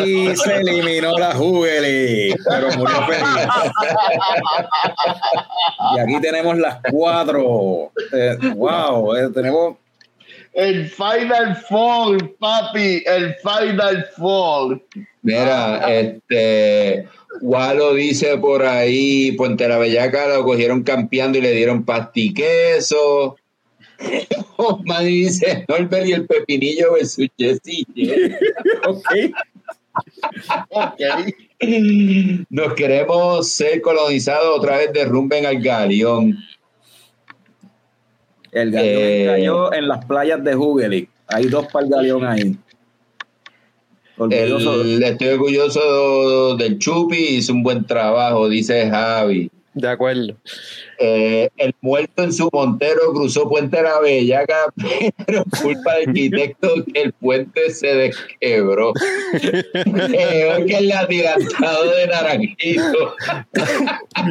Y 0.04 0.36
se 0.36 0.56
eliminó 0.56 1.16
la 1.16 1.32
Jugeli, 1.34 2.34
pero 2.48 2.72
murió 2.76 3.06
feliz. 3.06 3.46
Y 5.94 6.00
aquí 6.00 6.20
tenemos 6.20 6.58
las 6.58 6.78
cuatro. 6.90 7.92
Eh, 8.12 8.36
wow, 8.54 9.14
eh, 9.14 9.30
tenemos 9.32 9.76
El 10.52 10.88
Final 10.88 11.56
Four, 11.68 12.36
papi, 12.36 13.02
el 13.06 13.34
Final 13.36 14.06
Four. 14.16 14.82
Mira, 15.22 15.78
este, 15.88 17.08
Walo 17.40 17.94
dice 17.94 18.36
por 18.38 18.62
ahí, 18.62 19.32
Puente 19.32 19.66
La 19.66 19.78
Bellaca 19.78 20.28
lo 20.28 20.44
cogieron 20.44 20.82
campeando 20.82 21.38
y 21.38 21.42
le 21.42 21.52
dieron 21.52 21.84
pastiqueso. 21.84 23.36
Osman 24.56 25.06
dice, 25.06 25.64
Norbert 25.68 26.06
y 26.06 26.12
el 26.12 26.26
pepinillo 26.26 26.94
versus 26.94 27.28
Jesse. 27.38 27.86
ok. 28.86 29.06
Ok. 30.70 31.00
Nos 32.50 32.74
queremos 32.74 33.48
ser 33.48 33.80
colonizados 33.80 34.58
otra 34.58 34.78
vez, 34.78 34.92
derrumben 34.92 35.46
al 35.46 35.62
galeón. 35.62 36.36
El 38.52 38.70
galeón 38.70 39.02
Eh. 39.02 39.26
cayó 39.26 39.72
en 39.72 39.88
las 39.88 40.04
playas 40.04 40.44
de 40.44 40.54
Jugeli. 40.54 41.08
Hay 41.28 41.46
dos 41.46 41.66
para 41.72 41.86
el 41.86 41.90
galeón 41.92 42.24
ahí. 42.26 42.56
El- 44.30 45.02
estoy 45.02 45.28
orgulloso 45.28 46.56
del 46.56 46.78
Chupi, 46.78 47.16
hizo 47.16 47.52
un 47.54 47.62
buen 47.62 47.84
trabajo, 47.86 48.48
dice 48.48 48.88
Javi. 48.88 49.50
De 49.74 49.88
acuerdo. 49.88 50.36
Eh, 50.98 51.48
el 51.56 51.74
muerto 51.80 52.22
en 52.24 52.32
su 52.34 52.50
montero 52.52 53.00
cruzó 53.14 53.48
Puente 53.48 53.78
de 53.78 53.82
la 53.84 54.00
Bellaca, 54.00 54.66
pero 55.26 55.44
culpa 55.62 55.94
del 55.94 56.08
arquitecto 56.10 56.68
que 56.92 57.00
el 57.02 57.12
puente 57.14 57.70
se 57.70 57.86
desquebró. 57.86 58.92
Peor 59.32 60.66
que 60.66 60.76
el 60.76 60.92
atirantado 60.92 61.90
de 61.90 62.06
Naranjito. 62.06 63.14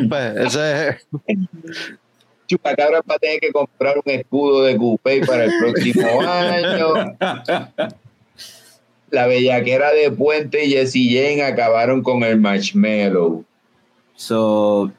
Pues, 0.10 0.36
ese 0.56 0.90
es- 0.90 1.08
Chupacabra 2.56 3.00
va 3.10 3.16
a 3.16 3.20
tener 3.20 3.40
que 3.40 3.52
comprar 3.52 3.96
un 4.04 4.12
escudo 4.12 4.64
de 4.64 4.76
Coupé 4.76 5.26
para 5.26 5.46
el 5.46 5.52
próximo 5.58 6.22
año. 6.28 7.16
La 9.10 9.28
bellaquera 9.28 9.92
de 9.92 10.12
Puente 10.12 10.66
y 10.66 10.72
Jessie 10.72 11.10
Jane 11.16 11.44
acabaron 11.44 12.02
con 12.04 12.24
el 12.24 12.40
marshmallow. 12.40 13.46
So, 14.16 14.92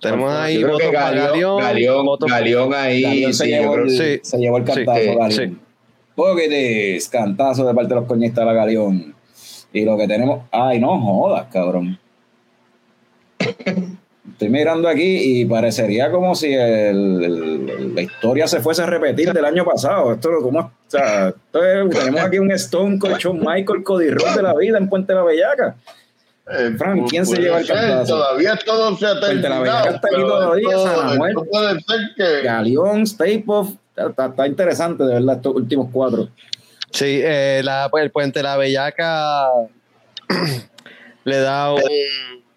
tenemos 0.00 0.32
ahí 0.32 0.60
Yo 0.60 0.66
creo 0.66 0.78
que 0.78 0.90
Galeón, 0.90 1.60
Galeón, 2.28 2.74
ahí. 2.74 3.02
Galeón 3.02 3.34
se, 3.34 3.44
sí, 3.44 3.50
yo 3.50 3.56
llevó 3.60 3.72
creo 3.72 3.84
el, 3.84 3.90
que- 3.98 4.14
sí. 4.14 4.20
se 4.22 4.38
llevó 4.38 4.56
el 4.58 4.64
cantazo, 4.64 5.00
Sí, 5.00 5.06
Galeón. 5.06 5.32
sí. 5.32 5.56
Poquitis, 6.14 7.08
cantazo 7.08 7.66
de 7.66 7.74
parte 7.74 7.88
de 7.94 8.00
los 8.00 8.08
coñistas 8.08 8.42
de 8.42 8.46
la 8.46 8.52
Galeón. 8.52 9.14
Y 9.72 9.84
lo 9.84 9.96
que 9.96 10.06
tenemos. 10.08 10.42
Ay, 10.52 10.78
no 10.80 11.00
jodas, 11.00 11.46
cabrón. 11.52 11.98
Estoy 14.40 14.48
mirando 14.52 14.88
aquí 14.88 15.40
y 15.42 15.44
parecería 15.44 16.10
como 16.10 16.34
si 16.34 16.46
el- 16.54 17.22
el- 17.22 17.94
la 17.94 18.00
historia 18.00 18.46
se 18.48 18.60
fuese 18.60 18.82
a 18.82 18.86
repetir 18.86 19.34
del 19.34 19.44
año 19.44 19.66
pasado. 19.66 20.14
Esto, 20.14 20.30
¿cómo, 20.40 20.60
o 20.60 20.72
sea, 20.86 21.28
esto 21.28 21.62
es- 21.62 21.90
tenemos 21.90 22.22
aquí 22.22 22.38
un 22.38 22.50
Stone 22.52 22.98
con 22.98 23.12
Shawn 23.12 23.38
Michael, 23.38 23.82
Cody 23.82 24.08
Rhodes 24.08 24.36
de 24.36 24.42
la 24.42 24.54
vida 24.54 24.78
en 24.78 24.88
Puente 24.88 25.12
la 25.12 25.24
Bellaca. 25.24 25.76
Eh, 26.50 26.74
Frank, 26.78 27.06
¿quién 27.10 27.26
se 27.26 27.32
puede 27.36 27.48
lleva 27.48 27.60
el 27.60 27.66
cantazo? 27.66 28.14
Todavía 28.16 28.58
todo 28.64 28.96
se 28.96 29.06
ha 29.06 29.20
Puente 29.20 29.46
la 29.46 29.60
Bellaca 29.60 29.90
está 29.90 30.08
aquí 30.10 30.20
todavía, 30.22 30.68
San 30.78 31.18
ser 31.86 32.00
que 32.16 32.40
Galeón, 32.42 33.02
está, 33.02 33.26
está- 34.08 34.26
está 34.26 34.46
interesante 34.46 35.04
de 35.04 35.14
verdad 35.16 35.36
estos 35.36 35.54
últimos 35.54 35.88
cuatro. 35.92 36.30
Sí, 36.90 37.20
eh, 37.22 37.60
la, 37.62 37.88
pues, 37.90 38.04
el 38.04 38.10
puente 38.10 38.42
La 38.42 38.56
Bellaca 38.56 39.48
le 41.24 41.36
da 41.40 41.74
un- 41.74 41.82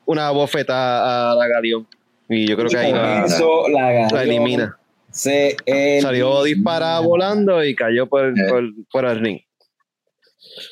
una 0.05 0.31
bofeta 0.31 1.31
a 1.31 1.35
la 1.35 1.47
Galeón. 1.47 1.87
Y 2.29 2.47
yo 2.47 2.55
creo 2.55 2.69
que 2.69 2.77
ahí 2.77 2.91
la, 2.91 3.25
la 3.71 4.07
la 4.11 4.23
elimina. 4.23 4.77
se 5.11 5.55
Salió 6.01 6.43
disparada 6.43 6.99
volando 7.01 7.63
y 7.63 7.75
cayó 7.75 8.07
por, 8.07 8.25
Eh. 8.29 8.33
por, 8.49 8.63
por 8.91 9.05
el 9.05 9.19
ring. 9.19 9.39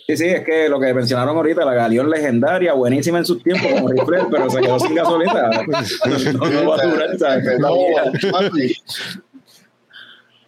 Sí, 0.07 0.15
sí, 0.15 0.27
es 0.27 0.43
que 0.45 0.69
lo 0.69 0.79
que 0.79 0.93
mencionaron 0.93 1.35
ahorita, 1.35 1.65
la 1.65 1.73
Galeón 1.73 2.09
legendaria, 2.09 2.73
buenísima 2.73 3.17
en 3.17 3.25
sus 3.25 3.41
tiempos 3.41 3.67
como 3.71 3.87
rifle, 3.87 4.19
pero 4.29 4.49
se 4.49 4.61
quedó 4.61 4.79
sin 4.79 4.93
gasolina. 4.95 5.49
No, 6.33 6.49
no 6.49 6.69
va 6.69 6.75
a 6.81 6.85
durar, 6.85 7.17
¿sabes? 7.17 7.59
No. 7.59 7.73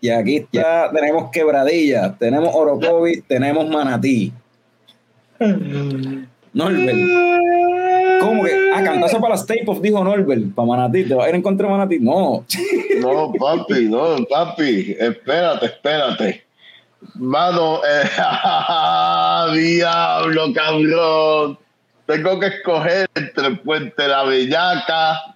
Y 0.02 0.10
aquí 0.10 0.36
está, 0.38 0.92
tenemos 0.94 1.32
Quebradilla, 1.32 2.16
tenemos 2.18 2.50
Orocovi, 2.54 3.22
tenemos 3.22 3.68
Manatí. 3.70 4.34
Norbert. 6.54 6.98
¿Cómo 8.24 8.44
que? 8.44 8.72
Ah, 8.74 8.84
cantazo 8.84 9.20
para 9.20 9.36
las 9.36 9.46
Tape 9.46 9.64
of, 9.68 9.82
dijo 9.82 10.04
Norbert, 10.04 10.54
para 10.54 10.68
Manatí. 10.68 11.06
¿Te 11.06 11.14
vas 11.14 11.26
a 11.26 11.30
ir 11.30 11.36
en 11.36 11.42
contra 11.42 11.68
de 11.68 11.74
Manatí? 11.74 12.00
No. 12.00 12.46
No, 13.00 13.34
papi, 13.34 13.88
no, 13.90 14.16
papi, 14.30 14.96
espérate, 15.00 15.66
espérate. 15.66 16.44
Mano, 17.16 17.82
eh, 17.84 18.10
diablo, 19.54 20.54
cabrón. 20.54 21.58
Tengo 22.06 22.40
que 22.40 22.48
escoger 22.48 23.10
entre 23.16 23.52
Puente 23.58 24.08
La 24.08 24.24
Bellaca, 24.24 25.36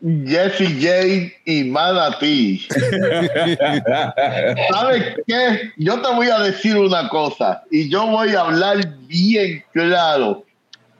Jesse 0.00 0.68
Jane 0.80 1.32
y 1.44 1.64
Manatí. 1.64 2.66
¿Sabes 4.70 5.16
qué? 5.26 5.72
Yo 5.76 6.00
te 6.00 6.14
voy 6.14 6.28
a 6.28 6.38
decir 6.40 6.76
una 6.76 7.08
cosa 7.08 7.64
y 7.70 7.90
yo 7.90 8.06
voy 8.06 8.34
a 8.34 8.42
hablar 8.42 8.78
bien 9.06 9.64
claro. 9.72 10.44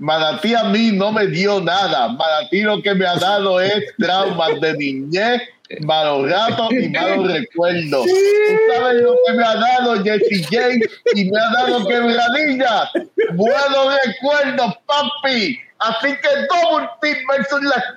Manatí 0.00 0.54
a 0.54 0.64
mí 0.64 0.92
no 0.92 1.12
me 1.12 1.26
dio 1.26 1.60
nada. 1.60 2.08
Manatí 2.08 2.62
lo 2.62 2.80
que 2.82 2.94
me 2.94 3.06
ha 3.06 3.16
dado 3.16 3.60
es 3.60 3.84
traumas 3.98 4.58
de 4.58 4.72
niñez, 4.78 5.42
malos 5.82 6.30
ratos 6.30 6.72
y 6.72 6.88
malos 6.88 7.30
recuerdos. 7.30 8.06
¿Tú 8.06 8.74
sabes 8.74 9.02
lo 9.02 9.14
que 9.26 9.32
me 9.34 9.44
ha 9.44 9.54
dado 9.56 10.02
Jesse 10.02 10.48
Jane 10.50 10.80
y 11.14 11.30
me 11.30 11.38
ha 11.38 11.50
dado 11.52 11.86
quebradilla? 11.86 12.90
Buenos 13.34 13.94
recuerdos, 14.06 14.74
papi. 14.86 15.60
Así 15.80 16.08
que 16.08 16.28
Double 16.48 16.88
Team 17.02 17.18
versus 17.28 17.62
la 17.62 17.94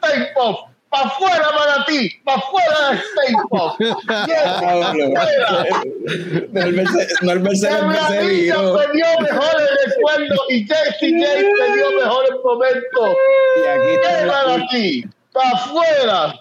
Staples. 0.94 1.04
¡Pa' 1.04 1.10
fuera, 1.10 1.48
Manatí! 1.52 2.10
¡Pa' 2.24 2.42
fuera 2.42 2.78
la 2.92 3.02
Staples! 3.02 3.96
¡Yes! 4.28 4.44
¡Fuera! 4.60 5.66
Norbert 6.52 6.88
se, 6.90 7.26
Norbert 7.26 7.56
se, 7.56 7.68
se 7.68 7.68
Quebradilla 7.68 8.62
viró. 8.62 8.74
me 8.74 8.86
dio 8.94 9.06
mejores 9.22 9.70
recuerdos 9.86 10.40
y 10.50 10.66
Jesse 10.68 11.00
Jane 11.02 11.54
me 11.60 11.76
dio 11.76 11.92
mejores 12.00 12.32
momentos. 12.44 13.18
Y 13.58 13.68
aquí 13.68 13.94
¡Qué 14.02 14.22
está 14.22 14.26
Manatí! 14.28 15.04
¡Pa' 15.32 15.50
afuera! 15.54 16.40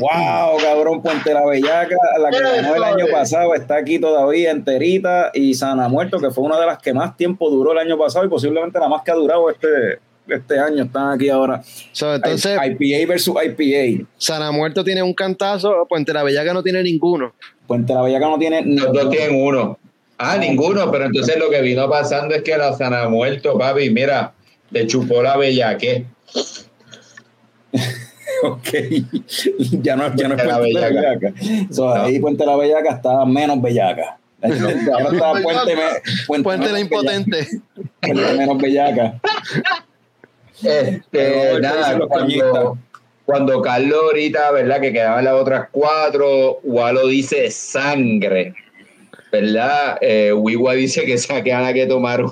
Wow, 0.00 0.58
cabrón, 0.60 1.00
Puente 1.02 1.32
la 1.32 1.46
Bellaca, 1.46 1.96
la 2.18 2.30
que 2.30 2.38
ganó 2.38 2.74
el 2.74 2.84
año 2.84 3.06
es. 3.06 3.12
pasado, 3.12 3.54
está 3.54 3.76
aquí 3.76 3.98
todavía 3.98 4.50
enterita. 4.50 5.30
Y 5.32 5.54
Sana 5.54 5.88
Muerto, 5.88 6.18
que 6.18 6.30
fue 6.30 6.44
una 6.44 6.60
de 6.60 6.66
las 6.66 6.78
que 6.78 6.92
más 6.92 7.16
tiempo 7.16 7.48
duró 7.48 7.72
el 7.72 7.78
año 7.78 7.96
pasado 7.96 8.26
y 8.26 8.28
posiblemente 8.28 8.78
la 8.78 8.88
más 8.88 9.02
que 9.02 9.10
ha 9.10 9.14
durado 9.14 9.48
este, 9.48 10.00
este 10.28 10.58
año, 10.58 10.84
están 10.84 11.10
aquí 11.12 11.28
ahora. 11.28 11.62
So, 11.92 12.14
entonces, 12.14 12.58
IPA 12.64 13.08
versus 13.08 13.34
IPA. 13.44 14.06
Sana 14.16 14.50
Muerto 14.52 14.82
tiene 14.84 15.02
un 15.02 15.14
cantazo, 15.14 15.86
Puente 15.88 16.12
La 16.12 16.22
Bellaca 16.22 16.52
no 16.54 16.62
tiene 16.62 16.82
ninguno. 16.82 17.32
Puente 17.66 17.92
la 17.94 18.02
Bellaca 18.02 18.26
no 18.28 18.38
tiene. 18.38 18.62
Los 18.64 18.92
dos 18.92 19.10
tienen 19.10 19.42
uno. 19.44 19.78
Ah, 20.18 20.36
ninguno, 20.36 20.90
pero 20.92 21.06
entonces 21.06 21.36
lo 21.38 21.50
que 21.50 21.60
vino 21.62 21.88
pasando 21.90 22.34
es 22.34 22.42
que 22.42 22.56
la 22.56 22.72
sana 22.74 23.08
muerto, 23.08 23.58
papi, 23.58 23.90
mira, 23.90 24.32
le 24.70 24.86
chupó 24.86 25.22
la 25.22 25.36
bellaque. 25.36 26.06
Ok, 28.44 28.68
ya 29.82 29.94
no, 29.94 30.14
ya 30.16 30.26
no 30.26 30.34
es 30.34 30.42
Puente 30.42 30.46
la 30.46 30.58
Bellaca. 30.58 30.88
Bellaca. 31.30 31.32
So, 31.72 31.94
Ahí 31.94 32.18
Puente 32.18 32.44
la 32.44 32.56
Bellaca 32.56 32.94
está 32.94 33.24
menos 33.24 33.62
bellaca. 33.62 34.18
Ahora 34.42 35.10
está 35.12 35.32
Puente, 35.42 35.76
me- 35.76 36.26
Puente, 36.26 36.42
Puente 36.42 36.72
La 36.72 36.80
Impotente. 36.80 37.36
bellaca. 37.46 37.92
Puente 38.00 38.32
menos 38.38 38.58
bellaca. 38.58 39.20
Este, 40.64 41.60
nada, 41.60 41.98
cuando, 42.06 42.78
cuando 43.24 43.62
Carlos 43.62 44.00
ahorita, 44.04 44.50
¿verdad? 44.52 44.80
Que 44.80 44.92
quedaban 44.92 45.24
las 45.24 45.34
otras 45.34 45.68
cuatro, 45.70 46.60
Walo 46.62 47.06
dice 47.06 47.50
sangre, 47.50 48.54
¿verdad? 49.30 49.98
Eh, 50.00 50.32
Wiwa 50.32 50.74
dice 50.74 51.04
que 51.04 51.18
se 51.18 51.42
que 51.42 51.86
tomar 51.86 52.24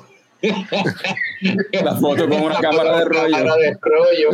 La 1.83 1.97
foto 1.97 2.29
con 2.29 2.41
una 2.43 2.61
cámara 2.61 2.99
de 2.99 3.05
rollo. 3.05 3.31
Cámara 3.37 3.57
de 3.57 3.77
rollo. 3.81 4.31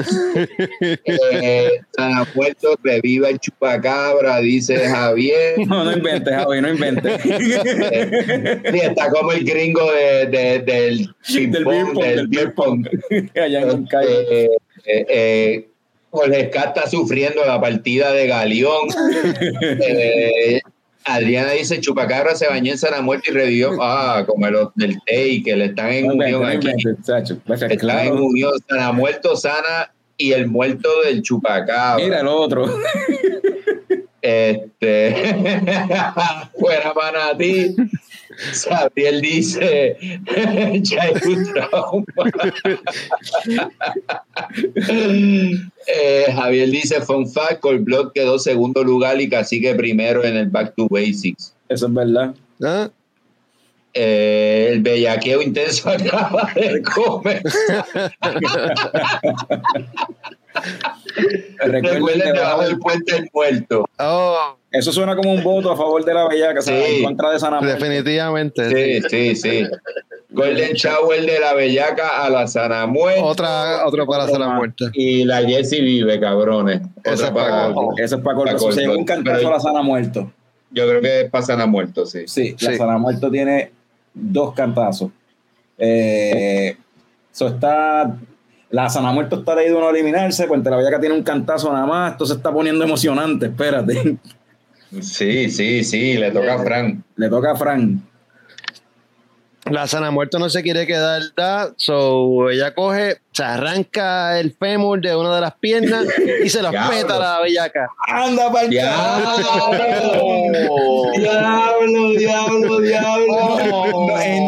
Eh, 1.32 1.70
San 1.96 2.26
Muerto 2.34 2.78
reviva 2.82 3.28
el 3.28 3.38
chupacabra, 3.38 4.38
dice 4.40 4.76
Javier. 4.88 5.54
No, 5.66 5.84
no 5.84 5.92
inventes, 5.92 6.34
Javi, 6.34 6.60
no 6.60 6.68
inventes. 6.70 7.22
Sí, 7.22 8.78
está 8.82 9.10
como 9.10 9.32
el 9.32 9.44
gringo 9.44 9.90
de, 9.92 10.26
de- 10.26 10.58
del 10.60 11.14
pong, 11.64 11.98
del 11.98 12.16
del 12.16 12.28
beer 12.28 12.54
pong. 12.54 12.86
Allá 13.34 13.60
en 13.62 13.68
Moncayo. 13.68 14.08
Eh, 14.30 14.48
eh, 14.84 15.06
eh, 15.08 15.68
Jorge 16.10 16.48
Ska 16.48 16.60
está 16.68 16.88
sufriendo 16.88 17.44
la 17.44 17.60
partida 17.60 18.12
de 18.12 18.26
Galeón. 18.26 18.88
Adriana 21.06 21.52
dice: 21.52 21.80
Chupacabra 21.80 22.34
se 22.34 22.48
bañó 22.48 22.72
en 22.72 22.78
Sana 22.78 23.00
Muerte 23.00 23.30
y 23.30 23.34
revivió. 23.34 23.70
Ah, 23.80 24.24
como 24.26 24.48
los 24.48 24.74
del 24.74 24.98
TEI, 25.06 25.42
que 25.42 25.54
le 25.54 25.66
están 25.66 25.92
en 25.92 26.10
unión 26.10 26.44
aquí. 26.44 26.68
Están 27.70 28.06
en 28.06 28.14
unión 28.14 28.52
Sana 28.68 28.92
Muerto, 28.92 29.36
Sana 29.36 29.92
y 30.16 30.32
el 30.32 30.48
muerto 30.48 30.88
del 31.04 31.22
Chupacabra. 31.22 32.02
Mira 32.02 32.20
el 32.20 32.26
otro. 32.26 32.66
Este, 34.20 35.14
fuera 36.58 36.92
para 36.94 37.36
ti. 37.36 37.76
Sabriel 38.52 39.20
dice, 39.20 39.96
ya 40.82 41.02
hay 41.02 41.12
un 41.26 41.52
trauma. 41.52 42.04
Eh, 45.88 46.24
Javier 46.34 46.68
dice, 46.70 47.00
fun 47.00 47.30
fact, 47.30 47.60
Colblot 47.60 48.12
quedó 48.12 48.38
segundo 48.38 48.82
lugar 48.82 49.20
y 49.20 49.28
Cacique 49.28 49.74
primero 49.74 50.24
en 50.24 50.36
el 50.36 50.48
Back 50.48 50.74
to 50.76 50.86
Basics. 50.90 51.54
Eso 51.68 51.86
es 51.86 51.94
verdad. 51.94 52.34
¿Ah? 52.62 52.90
Eh, 53.94 54.70
el 54.72 54.82
bellaqueo 54.82 55.40
intenso 55.42 55.88
acaba 55.90 56.50
de 56.54 56.82
comer. 56.82 57.42
Recuerden 61.58 62.32
debajo 62.32 62.58
bajo- 62.58 62.62
del 62.64 62.78
puente 62.78 63.16
el 63.16 63.28
muerto. 63.32 63.84
Oh, 63.98 64.56
Eso 64.78 64.92
suena 64.92 65.16
como 65.16 65.32
un 65.32 65.42
voto 65.42 65.70
a 65.72 65.76
favor 65.76 66.04
de 66.04 66.12
la 66.14 66.28
bellaca, 66.28 66.58
o 66.58 66.62
sea, 66.62 66.84
Sí. 66.84 66.96
en 66.96 67.04
contra 67.04 67.30
de 67.30 67.38
Sana 67.38 67.60
Muerte. 67.60 67.78
definitivamente. 67.84 69.00
Sí, 69.00 69.08
sí, 69.08 69.36
sí. 69.36 69.64
Golden 70.30 70.72
Shower 70.74 71.24
de 71.24 71.40
la 71.40 71.54
bellaca 71.54 72.24
a 72.24 72.28
la 72.30 72.46
Sana 72.46 72.86
Muerte. 72.86 73.20
Otra, 73.22 73.86
otra 73.86 74.04
para 74.04 74.24
hacer 74.24 74.38
la 74.38 74.48
muerte. 74.50 74.84
Y 74.92 75.24
la 75.24 75.42
Jessie 75.42 75.80
vive, 75.80 76.20
cabrones. 76.20 76.82
Esa 77.04 77.12
Otra 77.12 77.26
es 77.28 77.32
para. 77.32 77.74
Eso 78.04 78.16
es 78.16 78.22
para 78.22 78.36
corto. 78.36 78.56
Eso, 78.56 78.72
según 78.72 78.96
corto. 78.98 79.12
cantazo 79.14 79.38
Pero- 79.38 79.50
la 79.50 79.60
Sana 79.60 79.82
Muerto. 79.82 80.30
Yo 80.70 80.86
creo 80.88 81.00
que 81.00 81.20
es 81.22 81.30
para 81.30 81.44
Sana 81.44 81.66
Muerto, 81.66 82.04
sí. 82.04 82.24
Sí, 82.26 82.54
la 82.60 82.72
Sí. 82.72 82.76
Sana 82.76 82.98
Muerto 82.98 83.30
tiene 83.30 83.70
dos 84.12 84.52
cantazos. 84.52 85.10
Eh, 85.78 86.76
eso 87.32 87.48
está. 87.48 88.16
La 88.70 88.90
Sana 88.90 89.12
Muerto 89.12 89.36
está 89.36 89.54
de 89.54 89.72
uno 89.72 89.86
a 89.88 89.90
eliminarse, 89.90 90.46
Puente 90.48 90.68
la 90.68 90.76
Bellaca 90.76 90.98
tiene 91.00 91.14
un 91.14 91.22
cantazo 91.22 91.72
nada 91.72 91.86
más. 91.86 92.12
Esto 92.12 92.26
se 92.26 92.34
está 92.34 92.52
poniendo 92.52 92.84
emocionante. 92.84 93.46
Espérate. 93.46 94.16
Sí, 95.00 95.50
sí, 95.50 95.84
sí, 95.84 96.14
le 96.14 96.30
toca 96.30 96.54
a 96.54 96.58
Frank. 96.62 97.00
Le 97.16 97.28
toca 97.28 97.52
a 97.52 97.56
Fran. 97.56 98.02
La 99.68 99.88
sana 99.88 100.12
muerto 100.12 100.38
no 100.38 100.48
se 100.48 100.62
quiere 100.62 100.86
quedar 100.86 101.20
da, 101.36 101.72
so 101.76 102.48
ella 102.50 102.72
coge, 102.72 103.16
se 103.32 103.42
arranca 103.42 104.38
el 104.38 104.52
fémur 104.54 105.00
de 105.00 105.16
una 105.16 105.34
de 105.34 105.40
las 105.40 105.54
piernas 105.56 106.06
y 106.44 106.48
se 106.48 106.60
Diablo. 106.60 106.78
peta 106.90 107.16
a 107.16 107.18
la 107.18 107.40
bellaca. 107.40 107.88
¡Anda 108.06 108.52
para 108.52 108.68
¡Diablo! 108.68 109.26
¡Diablo, 111.16 112.10
diablo, 112.16 112.80
diablo! 112.80 113.48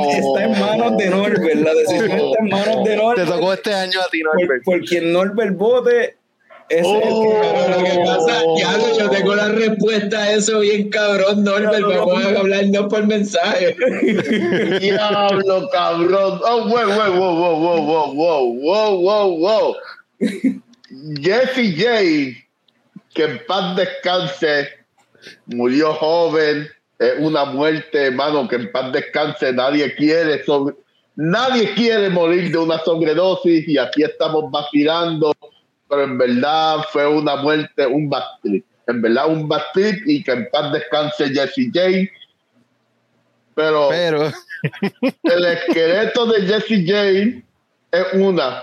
está 0.08 0.44
en 0.44 0.60
manos 0.60 0.96
de 0.96 1.10
Norbert. 1.10 1.60
La 1.64 1.74
decisión 1.74 2.10
está 2.12 2.38
en 2.40 2.48
manos 2.48 2.84
de 2.84 2.90
Te 2.90 2.96
Norbert. 2.96 3.28
tocó 3.28 3.52
este 3.54 3.74
año 3.74 4.00
a 4.00 4.08
ti, 4.10 4.22
Por, 4.22 4.40
Norbert. 4.40 4.64
por 4.64 4.80
quien 4.82 5.12
Norbert 5.12 5.56
vote, 5.56 6.16
es 6.68 6.86
el 6.86 7.00
que 7.00 7.38
Pero 7.40 7.78
lo 7.78 7.84
que 7.84 7.98
pasa, 8.04 8.42
diablo, 8.56 8.98
yo 8.98 9.10
tengo 9.10 9.34
la 9.34 9.48
respuesta 9.48 10.22
a 10.22 10.32
eso 10.32 10.60
bien 10.60 10.90
cabrón, 10.90 11.44
Norbert. 11.44 11.82
Vamos 11.82 12.24
a 12.24 12.28
hablarnos 12.38 12.86
por 12.88 13.06
mensaje. 13.06 13.76
Diablo, 14.80 15.68
cabrón. 15.72 16.40
Oh, 16.44 16.68
wow, 16.68 16.88
wow, 16.88 17.12
wow, 17.18 17.34
wow, 17.36 17.86
wow, 17.86 18.14
wow, 18.14 18.54
wow, 18.54 19.00
wow, 19.00 19.38
wow. 19.38 19.76
Jesse 21.22 21.74
J, 21.76 22.48
que 23.14 23.24
en 23.24 23.40
paz 23.46 23.76
descanse, 23.76 24.68
murió 25.46 25.94
joven, 25.94 26.68
es 26.98 27.14
una 27.18 27.44
muerte, 27.44 28.06
hermano, 28.06 28.48
que 28.48 28.56
en 28.56 28.72
paz 28.72 28.92
descanse, 28.92 29.52
nadie 29.52 29.94
quiere 29.94 30.44
sobre, 30.44 30.74
nadie 31.16 31.72
quiere 31.74 32.10
morir 32.10 32.50
de 32.50 32.58
una 32.58 32.78
sobredosis 32.80 33.66
y 33.68 33.78
aquí 33.78 34.02
estamos 34.02 34.50
vacilando, 34.50 35.32
pero 35.88 36.04
en 36.04 36.18
verdad 36.18 36.84
fue 36.92 37.06
una 37.06 37.36
muerte, 37.36 37.86
un 37.86 38.10
backtrip, 38.10 38.64
en 38.86 39.02
verdad 39.02 39.28
un 39.28 39.48
backtrip 39.48 40.06
y 40.06 40.22
que 40.22 40.32
en 40.32 40.48
paz 40.50 40.72
descanse 40.72 41.28
Jesse 41.30 41.70
J. 41.72 42.10
Pero 43.54 43.88
Pero, 43.88 44.32
el 45.22 45.44
esqueleto 45.46 46.26
de 46.26 46.42
Jesse 46.42 46.86
Jane 46.86 47.44
es 47.90 48.06
una. 48.12 48.62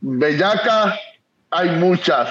Bellaca 0.00 0.98
hay 1.50 1.70
muchas. 1.70 2.28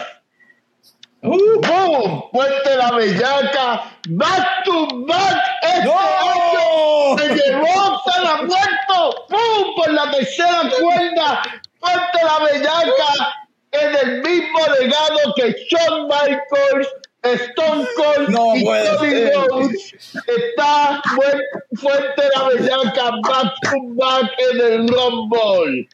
¡Boom! 1.21 2.29
Puente 2.31 2.77
la 2.77 2.91
bellaca. 2.91 3.91
Back 4.09 4.63
to 4.65 4.87
back. 5.07 5.41
Este 5.63 5.91
año 5.91 7.17
se 7.17 7.27
llevó, 7.29 8.01
se 8.05 8.21
la 8.21 8.31
ha 8.31 8.43
muerto. 8.43 9.25
¡Pum! 9.27 9.75
Por 9.75 9.91
la 9.91 10.11
tercera 10.11 10.69
cuerda. 10.79 11.41
Puente 11.79 12.19
la 12.23 12.45
bellaca 12.45 13.44
en 13.81 13.95
el 14.09 14.21
mismo 14.21 14.59
legado 14.79 15.33
que 15.35 15.55
Shawn 15.69 16.07
Michaels, 16.07 16.87
Stone 17.23 17.87
Cold 17.97 18.29
No 18.29 18.55
y 18.55 18.65
ser. 18.65 19.33
Rhodes. 19.33 19.93
Está 20.27 21.01
Fu- 21.03 21.77
Fuente 21.79 22.23
la 22.35 22.49
bellaca 22.49 23.11
back 23.27 23.53
to 23.63 23.77
back 23.95 24.31
en 24.51 24.61
el 24.61 24.87
Rumble. 24.89 25.87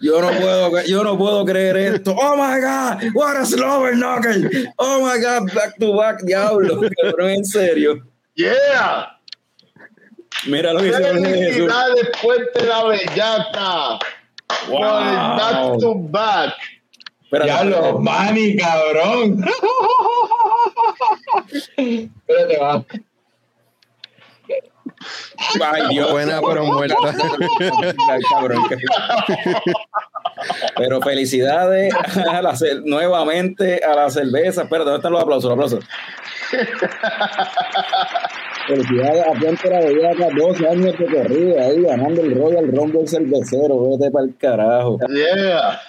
Yo 0.00 0.20
no 0.20 0.28
puedo, 0.38 0.82
yo 0.84 1.02
no 1.04 1.16
puedo 1.16 1.44
creer 1.46 1.76
esto. 1.76 2.14
Oh 2.18 2.36
my 2.36 2.60
God, 2.60 3.10
what 3.14 3.36
a 3.36 3.46
slower 3.46 3.94
knuckle. 3.94 4.50
Oh 4.78 5.00
my 5.00 5.18
God, 5.18 5.52
back 5.54 5.76
to 5.78 5.94
back, 5.96 6.20
diablo. 6.22 6.82
Cabrón, 7.02 7.30
en 7.30 7.44
serio. 7.44 8.02
Yeah. 8.34 9.10
Mira 10.46 10.72
lo 10.74 10.80
que 10.80 10.92
Jesús. 10.92 11.22
Felicidades, 11.22 12.08
Fuente 12.20 12.64
la 12.66 12.84
bellaca. 12.84 13.98
Por 14.66 14.80
el 14.80 15.16
back 15.38 15.78
to 15.80 15.94
back. 15.94 16.52
Espérate, 17.34 17.44
Diablo, 17.68 17.76
espérate. 17.76 17.98
mami, 18.00 18.56
cabrón. 18.56 19.44
Espérate, 21.76 22.58
va. 22.60 22.84
Ay, 25.72 25.82
Dios. 25.90 26.10
buena 26.12 26.40
pero 26.46 26.64
muerta. 26.64 26.96
Ay, 28.10 28.20
cabrón, 28.32 28.62
que- 28.68 28.76
Pero 30.76 31.00
felicidades 31.02 31.92
a 32.30 32.40
la 32.42 32.52
cer- 32.52 32.82
nuevamente 32.84 33.82
a 33.84 33.94
la 33.94 34.10
cerveza. 34.10 34.62
Espérate, 34.62 34.90
¿dónde 34.90 34.96
están 34.98 35.12
los 35.12 35.22
aplausos? 35.22 35.56
Los 35.56 35.72
aplausos. 35.74 35.84
Felicidades 38.66 39.24
a 39.26 39.32
Puente 39.38 39.68
la 39.70 39.80
Bellaca, 39.80 40.28
12 40.36 40.68
años 40.68 40.98
de 40.98 41.06
corrida 41.06 41.62
ahí, 41.62 41.82
ganando 41.82 42.22
el 42.22 42.34
Royal 42.38 42.66
Rumble 42.74 43.06
cervecero. 43.06 43.90
Vete 43.98 44.10
para 44.10 44.24
el 44.24 44.36
carajo. 44.38 44.98
Yeah. 45.08 45.80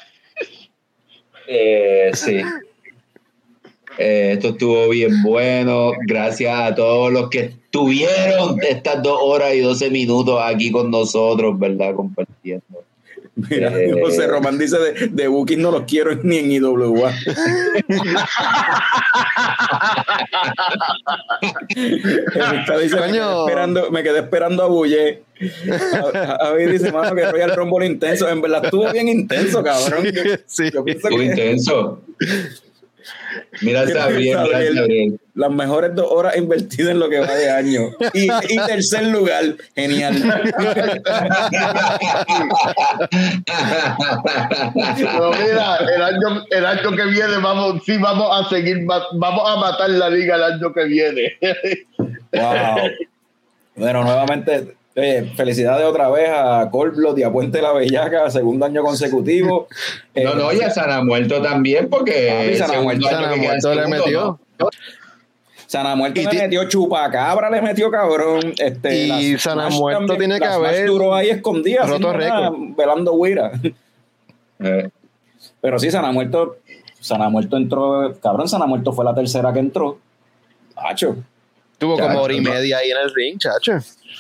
Eh, 1.48 2.12
sí. 2.14 2.42
Esto 3.98 4.50
estuvo 4.50 4.90
bien 4.90 5.24
bueno. 5.24 5.92
Gracias 6.06 6.60
a 6.60 6.76
todos 6.76 7.12
los 7.12 7.30
que 7.30 7.40
estuvieron 7.40 8.62
estas 8.62 9.02
dos 9.02 9.18
horas 9.22 9.54
y 9.54 9.60
12 9.60 9.90
minutos 9.90 10.40
aquí 10.44 10.72
con 10.72 10.92
nosotros, 10.92 11.58
¿verdad? 11.58 11.96
Compartiendo. 11.96 12.84
Mira, 13.36 13.70
Eh. 13.78 13.92
José 14.02 14.28
Román 14.28 14.58
dice 14.58 14.78
de, 14.80 15.08
de 15.10 15.28
Booking 15.28 15.62
no 15.62 15.70
los 15.72 15.84
quiero 15.84 16.16
ni 16.24 16.38
en 16.38 16.52
IWA. 16.52 17.14
Me, 21.76 22.66
quedé 22.66 22.86
esperando, 22.86 23.92
me 23.92 24.04
quedé 24.04 24.20
esperando 24.20 24.64
a 24.64 24.68
Bulle. 24.68 25.24
Javi 26.12 26.66
dice, 26.68 26.92
mano, 26.92 27.16
que 27.16 27.30
Royal 27.30 27.56
Rumble 27.56 27.86
intenso. 27.86 28.28
En 28.30 28.42
verdad 28.42 28.66
estuvo 28.66 28.92
bien 28.92 29.08
intenso, 29.08 29.64
cabrón. 29.64 30.06
Sí. 30.46 30.72
yo 30.72 30.84
pienso 30.84 31.08
Estuvo 31.08 31.20
que 31.20 31.26
intenso. 31.26 32.02
Mira 33.62 33.82
a 33.82 33.86
Mira, 33.86 34.02
Sabriel, 34.02 34.40
mira. 34.44 34.60
Sabriel. 34.60 35.20
las 35.34 35.52
mejores 35.52 35.96
dos 35.96 36.08
horas 36.10 36.38
invertidas 36.38 36.92
en 36.92 37.00
lo 37.00 37.10
que 37.10 37.20
va 37.20 37.34
de 37.34 37.50
año. 37.50 37.90
Y, 38.14 38.26
y 38.26 38.58
tercer 38.68 39.08
lugar, 39.08 39.44
genial. 39.76 40.44
Pero 44.96 45.32
mira, 45.32 45.78
el 45.78 46.02
año, 46.02 46.46
el 46.50 46.66
año 46.66 46.92
que 46.96 47.06
viene 47.06 47.38
vamos, 47.42 47.84
sí 47.86 47.98
vamos 47.98 48.30
a 48.32 48.50
seguir, 48.50 48.86
vamos 48.86 49.44
a 49.46 49.56
matar 49.58 49.90
la 49.90 50.10
liga 50.10 50.36
el 50.36 50.44
año 50.44 50.74
que 50.74 50.86
viene. 50.86 51.38
Wow. 52.32 52.92
Bueno, 53.76 54.04
nuevamente, 54.04 54.76
Eh, 54.98 55.34
felicidades 55.36 55.86
otra 55.86 56.10
vez 56.10 56.30
a 56.34 56.70
Colblot 56.72 57.18
y 57.20 57.24
a 57.24 57.32
Puente 57.32 57.62
la 57.62 57.74
Bellaca, 57.74 58.30
segundo 58.30 58.66
año 58.66 58.82
consecutivo. 58.82 59.68
Eh, 60.14 60.24
No, 60.24 60.36
no, 60.36 60.54
y 60.54 60.62
a 60.62 60.70
Sana 60.70 61.04
Muerto 61.04 61.42
también, 61.42 61.90
porque 61.90 62.30
Papi, 62.32 62.48
el 62.50 62.58
Sana 62.58 62.70
segundo 62.74 62.94
Muerto- 62.94 63.08
año 63.08 63.18
Sana 63.18 63.34
que 63.34 63.40
queda 63.42 63.50
Muerto 63.52 63.76
le 63.76 63.88
metió. 63.88 64.40
¿no? 64.60 64.70
Sana 65.68 65.96
Muerto 65.96 66.22
Y 66.22 66.24
le 66.24 66.30
ti- 66.30 66.38
metió 66.38 66.70
chupacabra, 66.70 67.50
le 67.50 67.62
metió 67.62 67.92
cabrón. 67.92 68.54
Este, 68.58 68.96
Y 68.98 69.34
la 69.34 69.40
Sana 69.40 69.64
Smash 69.70 69.80
Muerto 69.80 70.00
también- 70.08 70.20
tiene 70.20 70.40
que 70.40 70.46
haber 70.46 70.86
duró 70.88 71.14
ahí 71.14 71.30
escondida, 71.30 71.86
roto 71.86 72.14
nada, 72.14 72.52
velando 72.78 73.12
guira. 73.22 73.52
Eh, 74.60 74.90
Pero 75.60 75.78
sí, 75.80 75.92
Sana 75.92 76.12
Muerto, 76.14 76.58
Sana 77.02 77.28
Muerto 77.30 77.58
entró, 77.58 78.14
cabrón, 78.22 78.48
Sana 78.48 78.66
Muerto 78.66 78.94
fue 78.94 79.04
la 79.04 79.14
tercera 79.14 79.52
que 79.52 79.60
entró. 79.60 80.00
Hacho. 80.78 81.18
Tuvo 81.78 81.98
Chacho, 81.98 82.08
como 82.08 82.22
hora 82.22 82.34
y 82.34 82.40
media 82.42 82.78
ahí 82.78 82.92
en 82.92 82.98
el 82.98 83.14
ring, 83.14 83.38
chacho. 83.38 83.74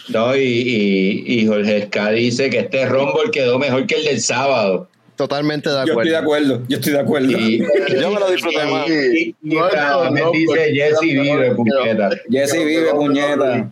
No, 0.10 0.36
y, 0.36 0.42
y, 0.42 1.24
y 1.42 1.48
Jorge 1.48 1.78
Esca 1.78 2.12
dice 2.12 2.50
que 2.50 2.60
este 2.60 2.86
Rumble 2.86 3.32
quedó 3.32 3.58
mejor 3.60 3.88
que 3.88 3.96
el 3.96 4.06
del 4.06 4.22
sábado. 4.22 4.88
Totalmente 5.16 5.70
de 5.70 5.76
Yo 5.88 5.94
estoy 5.94 6.10
de 6.10 6.18
acuerdo. 6.18 6.46
acuerdo, 6.56 6.68
yo 6.68 6.78
estoy 6.78 6.94
de 6.94 7.00
acuerdo. 7.00 7.32
Y, 7.32 7.60
Yo 8.02 8.12
me 8.12 8.20
lo 8.20 8.30
disfruté 8.30 8.66
más. 8.66 8.90
y, 8.90 9.30
y, 9.42 9.56
No, 9.56 9.70
Fran 9.70 10.14
no, 10.14 10.26
no, 10.26 10.32
dice 10.32 10.74
Jesse 10.74 11.00
vive, 11.02 11.56
puñeta. 11.56 12.10
Jesse 12.30 12.66
vive, 12.66 12.92
puñeta. 12.94 13.72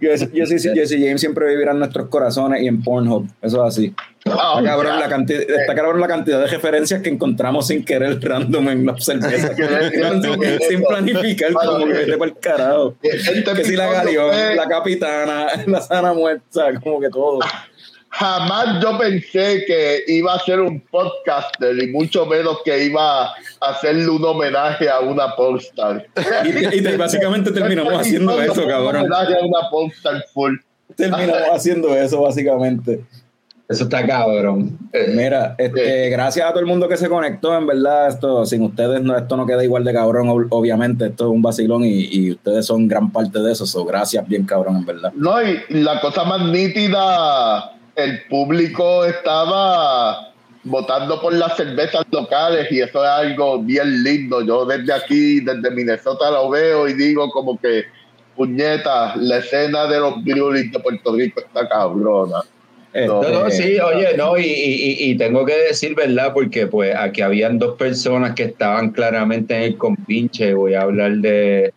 Jesse, 0.00 0.96
James 0.98 1.20
siempre 1.20 1.46
vivirá 1.48 1.72
en 1.72 1.78
nuestros 1.78 2.08
corazones 2.08 2.62
y 2.62 2.68
en 2.68 2.82
Pornhub. 2.82 3.28
Eso 3.40 3.64
es 3.64 3.74
así. 3.74 3.94
Está 4.24 4.62
cabrón, 4.64 4.98
la 4.98 5.08
cantidad, 5.08 5.40
está 5.40 5.74
cabrón 5.74 6.00
la 6.00 6.08
cantidad 6.08 6.40
de 6.40 6.46
referencias 6.48 7.00
que 7.00 7.08
encontramos 7.08 7.68
sin 7.68 7.84
querer 7.84 8.20
random 8.20 8.68
en 8.70 8.86
la 8.86 8.96
cerveza. 8.98 9.54
sin, 9.54 10.68
sin 10.68 10.82
planificar, 10.82 11.52
como 11.52 11.86
que 11.86 11.92
vete 11.92 12.16
para 12.16 12.30
el 12.30 12.38
carajo. 12.38 12.94
Este 13.02 13.44
Que 13.54 13.64
si 13.64 13.76
la 13.76 13.86
Galeón, 13.90 14.56
la 14.56 14.68
capitana, 14.68 15.46
la 15.66 15.80
sana 15.80 16.12
muerta, 16.12 16.72
como 16.82 17.00
que 17.00 17.08
todo. 17.08 17.38
Jamás 18.10 18.82
yo 18.82 18.96
pensé 18.96 19.64
que 19.66 20.04
iba 20.08 20.34
a 20.34 20.38
ser 20.40 20.60
un 20.60 20.80
podcaster 20.80 21.76
y 21.82 21.88
mucho 21.88 22.24
menos 22.24 22.58
que 22.64 22.84
iba 22.84 23.24
a 23.26 23.34
hacerle 23.60 24.08
un 24.08 24.24
homenaje 24.24 24.88
a 24.88 25.00
una 25.00 25.34
popstar. 25.36 26.06
Y, 26.44 26.76
y 26.78 26.96
básicamente 26.96 27.50
terminamos 27.52 27.92
haciendo 28.00 28.40
eso, 28.40 28.54
fue 28.54 28.64
Un 28.64 28.70
cabrón. 28.70 28.96
homenaje 29.02 29.34
a 29.34 29.44
una 29.44 29.68
popstar 29.70 30.24
full. 30.32 30.54
Terminamos 30.96 31.48
haciendo 31.52 31.94
eso, 31.94 32.22
básicamente. 32.22 33.04
Eso 33.68 33.82
está 33.82 34.06
cabrón. 34.06 34.78
Eh, 34.92 35.12
Mira, 35.14 35.56
este, 35.58 36.08
gracias 36.08 36.46
a 36.48 36.50
todo 36.50 36.60
el 36.60 36.66
mundo 36.66 36.88
que 36.88 36.96
se 36.96 37.08
conectó, 37.08 37.52
en 37.58 37.66
verdad, 37.66 38.06
esto, 38.06 38.46
sin 38.46 38.62
ustedes 38.62 39.02
no, 39.02 39.18
esto 39.18 39.36
no 39.36 39.44
queda 39.44 39.64
igual 39.64 39.82
de 39.82 39.92
cabrón, 39.92 40.28
ob- 40.28 40.46
obviamente, 40.50 41.06
esto 41.06 41.24
es 41.24 41.30
un 41.32 41.42
vacilón 41.42 41.84
y, 41.84 42.04
y 42.12 42.30
ustedes 42.30 42.64
son 42.64 42.86
gran 42.86 43.10
parte 43.10 43.40
de 43.40 43.50
eso, 43.50 43.66
so, 43.66 43.84
gracias 43.84 44.26
bien 44.28 44.44
cabrón, 44.46 44.76
en 44.76 44.86
verdad. 44.86 45.12
No, 45.16 45.42
y 45.42 45.58
la 45.70 46.00
cosa 46.00 46.22
más 46.22 46.42
nítida, 46.46 47.72
el 47.96 48.22
público 48.24 49.04
estaba 49.04 50.32
votando 50.64 51.20
por 51.20 51.32
las 51.32 51.56
cervezas 51.56 52.04
locales 52.10 52.70
y 52.70 52.80
eso 52.80 53.02
es 53.02 53.10
algo 53.10 53.58
bien 53.60 54.02
lindo. 54.02 54.42
Yo 54.42 54.66
desde 54.66 54.92
aquí, 54.92 55.40
desde 55.40 55.70
Minnesota 55.70 56.30
lo 56.30 56.50
veo 56.50 56.88
y 56.88 56.94
digo 56.94 57.30
como 57.30 57.58
que, 57.58 57.84
puñeta, 58.36 59.16
la 59.16 59.38
escena 59.38 59.86
de 59.86 59.98
los 59.98 60.22
breweries 60.22 60.70
de 60.70 60.78
Puerto 60.78 61.14
Rico 61.14 61.40
está 61.40 61.68
cabrona. 61.68 62.42
Este, 62.92 63.06
No, 63.08 63.22
no, 63.22 63.50
sí, 63.50 63.78
oye, 63.78 64.16
no, 64.16 64.38
y, 64.38 64.44
y, 64.44 65.10
y 65.10 65.16
tengo 65.16 65.44
que 65.44 65.56
decir, 65.56 65.94
¿verdad? 65.94 66.32
Porque 66.34 66.66
pues 66.66 66.94
aquí 66.96 67.22
habían 67.22 67.58
dos 67.58 67.76
personas 67.76 68.34
que 68.34 68.44
estaban 68.44 68.90
claramente 68.90 69.54
en 69.54 69.62
el 69.62 69.76
compinche. 69.76 70.54
Voy 70.54 70.74
a 70.74 70.82
hablar 70.82 71.12
de 71.16 71.72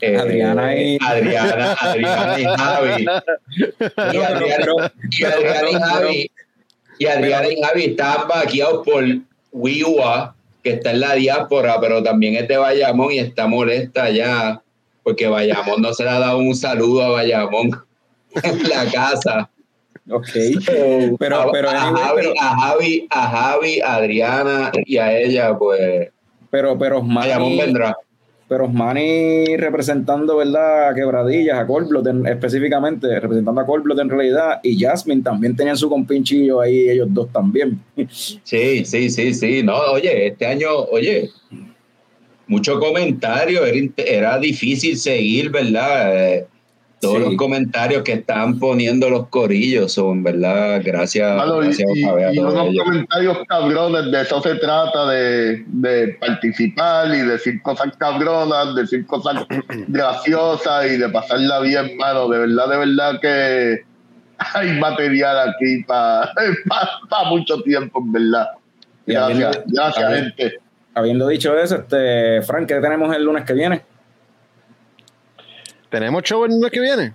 eh, 0.00 0.16
Adriana 0.16 0.76
y- 0.76 0.98
Adriana, 1.04 1.72
Adriana 1.80 2.40
y 2.40 2.44
Javi. 2.44 3.06
Y 4.12 4.18
Adriana, 4.18 4.56
pero- 4.58 4.76
y 5.10 5.24
Adriana 5.24 5.68
y 5.70 5.72
pero- 5.72 5.80
Javi. 5.86 6.30
Y 6.98 7.06
Adriana 7.06 7.48
y 7.48 7.62
Javi 7.62 7.84
estaban 7.84 8.28
vaqueados 8.28 8.84
por 8.86 9.04
Wiwa, 9.52 10.34
que 10.62 10.70
está 10.70 10.90
en 10.92 11.00
la 11.00 11.14
diáspora, 11.14 11.78
pero 11.80 12.02
también 12.02 12.36
es 12.36 12.48
de 12.48 12.56
Bayamón 12.56 13.12
y 13.12 13.18
está 13.18 13.46
molesta 13.46 14.10
ya, 14.10 14.60
porque 15.02 15.26
Bayamón 15.28 15.82
no 15.82 15.92
se 15.92 16.04
le 16.04 16.10
ha 16.10 16.18
dado 16.18 16.38
un 16.38 16.54
saludo 16.54 17.04
a 17.04 17.08
Bayamón 17.10 17.70
en 18.42 18.68
la 18.68 18.84
casa. 18.90 19.48
Ok. 20.10 20.28
Pero, 21.18 21.40
a, 21.42 21.52
pero, 21.52 21.68
a 21.70 21.82
anyway, 21.88 22.02
Javi, 22.04 22.16
pero, 22.16 22.34
a 22.40 22.60
Javi, 22.60 23.06
a 23.10 23.28
Javi, 23.28 23.80
a 23.80 23.94
Adriana 23.96 24.72
y 24.84 24.96
a 24.98 25.18
ella, 25.18 25.56
pues 25.58 26.10
pero, 26.50 26.78
pero 26.78 27.02
Bayamón 27.02 27.52
Osmani, 27.52 27.58
vendrá. 27.60 27.96
Pero 28.48 28.66
Osmani 28.66 29.56
representando, 29.56 30.36
¿verdad? 30.36 30.88
A 30.90 30.94
Quebradillas, 30.94 31.58
a 31.58 31.66
Colblot 31.66 32.06
en- 32.06 32.26
específicamente, 32.26 33.18
representando 33.18 33.60
a 33.60 33.66
Colblot 33.66 33.98
en 33.98 34.08
realidad, 34.10 34.60
y 34.62 34.78
Jasmine 34.78 35.22
también 35.22 35.56
tenían 35.56 35.76
su 35.76 35.88
compinchillo 35.88 36.60
ahí, 36.60 36.88
ellos 36.88 37.08
dos 37.10 37.30
también. 37.32 37.80
Sí, 38.08 38.84
sí, 38.84 39.10
sí, 39.10 39.34
sí. 39.34 39.62
No, 39.62 39.76
oye, 39.92 40.28
este 40.28 40.46
año, 40.46 40.68
oye, 40.92 41.30
mucho 42.46 42.78
comentario, 42.78 43.62
era 43.96 44.38
difícil 44.38 44.96
seguir, 44.96 45.50
¿verdad? 45.50 46.34
Eh, 46.34 46.46
todos 47.00 47.16
Sí. 47.18 47.22
los 47.24 47.34
comentarios 47.36 48.02
que 48.02 48.12
estaban 48.14 48.58
poniendo 48.58 49.10
los 49.10 49.28
corillos 49.28 49.92
son, 49.92 50.22
¿verdad? 50.22 50.80
Gracias, 50.82 51.30
y, 51.30 51.50
gracias 51.60 51.88
y- 51.94 52.04
a 52.04 52.32
y 52.32 52.38
unos 52.38 52.54
ellos. 52.68 52.84
comentarios 52.84 53.38
cabrones, 53.46 54.10
de 54.10 54.20
eso 54.22 54.40
se 54.42 54.54
trata, 54.54 55.06
de, 55.10 55.64
de 55.66 56.08
participar 56.20 57.14
y 57.14 57.18
decir 57.18 57.60
cosas 57.62 57.94
cabronas, 57.98 58.74
decir 58.74 59.06
cosas 59.06 59.44
graciosas 59.88 60.86
y 60.90 60.96
de 60.96 61.08
pasarla 61.08 61.60
bien, 61.60 61.96
mano. 61.96 62.28
De 62.28 62.38
verdad, 62.38 62.68
de 62.70 62.76
verdad 62.78 63.20
que 63.20 63.80
hay 64.38 64.78
material 64.78 65.50
aquí 65.50 65.82
para 65.86 66.32
mucho 67.28 67.60
tiempo, 67.62 68.00
en 68.00 68.12
verdad. 68.12 68.48
Gracias, 69.06 69.24
habiendo- 69.56 69.62
gracias, 69.66 70.04
habiendo- 70.04 70.34
gente. 70.36 70.58
Habiendo 70.94 71.28
dicho 71.28 71.54
eso, 71.58 71.76
este, 71.76 72.40
Frank, 72.40 72.66
¿qué 72.66 72.76
tenemos 72.80 73.14
el 73.14 73.22
lunes 73.22 73.44
que 73.44 73.52
viene? 73.52 73.82
¿Tenemos 75.98 76.22
show 76.24 76.44
el 76.44 76.50
lunes 76.50 76.70
que 76.70 76.80
viene? 76.80 77.14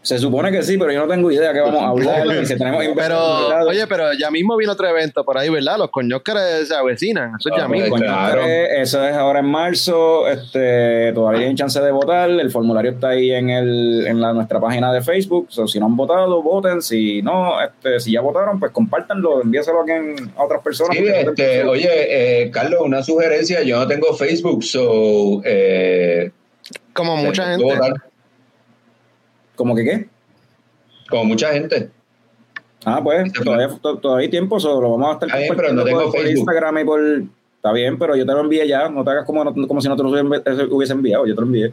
Se 0.00 0.16
supone 0.20 0.52
que 0.52 0.62
sí, 0.62 0.78
pero 0.78 0.92
yo 0.92 1.00
no 1.04 1.08
tengo 1.12 1.28
idea 1.32 1.52
qué 1.52 1.58
vamos 1.58 1.82
a 1.82 1.88
hablar. 1.88 2.24
y 2.42 2.46
si 2.46 2.56
tenemos 2.56 2.84
Pero, 2.94 3.66
oye, 3.66 3.84
pero 3.88 4.12
ya 4.12 4.30
mismo 4.30 4.56
viene 4.56 4.72
otro 4.72 4.86
evento 4.86 5.24
por 5.24 5.36
ahí, 5.36 5.48
¿verdad? 5.48 5.78
Los 5.78 5.90
coñóscares 5.90 6.68
se 6.68 6.74
avecinan. 6.76 7.32
Eso 7.40 7.48
es 7.48 7.56
ya 7.58 7.64
Ah, 7.64 7.68
mismo. 7.68 7.88
pues, 7.88 8.02
Coño, 8.02 8.12
claro. 8.12 8.42
eso 8.44 9.04
es 9.04 9.16
ahora 9.16 9.40
en 9.40 9.46
marzo. 9.46 10.28
Este, 10.28 11.12
todavía 11.12 11.48
hay 11.48 11.54
chance 11.56 11.80
de 11.80 11.90
votar. 11.90 12.30
El 12.30 12.48
formulario 12.52 12.92
está 12.92 13.08
ahí 13.08 13.32
en, 13.32 13.50
el, 13.50 14.06
en 14.06 14.20
la, 14.20 14.32
nuestra 14.32 14.60
página 14.60 14.92
de 14.92 15.02
Facebook. 15.02 15.48
So, 15.50 15.66
si 15.66 15.80
no 15.80 15.86
han 15.86 15.96
votado, 15.96 16.40
voten. 16.40 16.82
Si 16.82 17.20
no, 17.22 17.60
este, 17.60 17.98
si 17.98 18.12
ya 18.12 18.20
votaron, 18.20 18.60
pues 18.60 18.70
compártanlo, 18.70 19.42
envíaselo 19.42 19.80
a, 19.80 19.84
quien- 19.84 20.30
a 20.36 20.44
otras 20.44 20.62
personas. 20.62 20.96
Sí, 20.96 21.04
este, 21.04 21.64
oye, 21.64 22.42
eh, 22.44 22.50
Carlos, 22.52 22.80
una 22.84 23.02
sugerencia, 23.02 23.64
yo 23.64 23.80
no 23.80 23.88
tengo 23.88 24.14
Facebook, 24.14 24.62
so... 24.62 25.40
Eh, 25.44 26.30
Como 26.96 27.16
mucha 27.16 27.44
gente. 27.50 27.64
votar. 27.64 27.92
¿Cómo 29.54 29.74
que 29.76 29.84
qué? 29.84 30.08
Como 31.08 31.24
mucha 31.26 31.52
gente. 31.52 31.90
Ah, 32.84 33.00
pues 33.02 33.32
todavía, 33.32 33.68
to- 33.80 33.98
todavía 33.98 34.24
hay 34.24 34.30
tiempo, 34.30 34.60
solo 34.60 34.80
lo 34.80 34.90
vamos 34.92 35.08
a 35.08 35.12
estar 35.14 35.28
Está 35.28 35.38
bien, 35.40 35.54
pero 35.56 35.72
no 35.72 35.84
tengo 35.84 35.98
por, 36.02 36.10
por 36.12 36.20
Facebook. 36.20 36.38
Instagram 36.38 36.78
y 36.78 36.84
por... 36.84 37.00
Está 37.56 37.72
bien, 37.72 37.98
pero 37.98 38.14
yo 38.14 38.24
te 38.24 38.32
lo 38.32 38.40
envié 38.40 38.68
ya. 38.68 38.88
No 38.88 39.02
te 39.02 39.10
hagas 39.10 39.24
como, 39.24 39.44
como 39.66 39.80
si 39.80 39.88
no 39.88 39.96
te 39.96 40.02
lo 40.04 40.10
hubiese 40.10 40.64
hubiese 40.70 40.92
enviado. 40.92 41.26
Yo 41.26 41.34
te 41.34 41.40
lo 41.40 41.46
envié. 41.46 41.72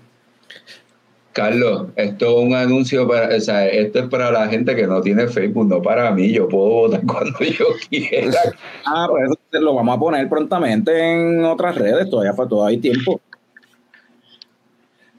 Carlos, 1.34 1.88
esto 1.96 2.26
es 2.40 2.46
un 2.46 2.54
anuncio 2.56 3.08
para, 3.08 3.36
o 3.36 3.40
sea, 3.40 3.68
esto 3.68 4.00
es 4.00 4.06
para 4.08 4.32
la 4.32 4.48
gente 4.48 4.76
que 4.76 4.86
no 4.88 5.02
tiene 5.02 5.28
Facebook, 5.28 5.68
no 5.68 5.82
para 5.82 6.12
mí. 6.12 6.32
Yo 6.32 6.48
puedo 6.48 6.66
votar 6.70 7.02
cuando 7.08 7.40
yo 7.40 7.66
quiera. 7.90 8.40
Ah, 8.86 9.08
pues 9.10 9.24
eso 9.52 9.62
lo 9.62 9.74
vamos 9.76 9.98
a 9.98 10.00
poner 10.00 10.30
prontamente 10.30 10.96
en 10.96 11.44
otras 11.44 11.76
redes, 11.76 12.10
todavía, 12.10 12.34
fa- 12.34 12.48
todavía 12.48 12.76
hay 12.76 12.82
tiempo. 12.82 13.20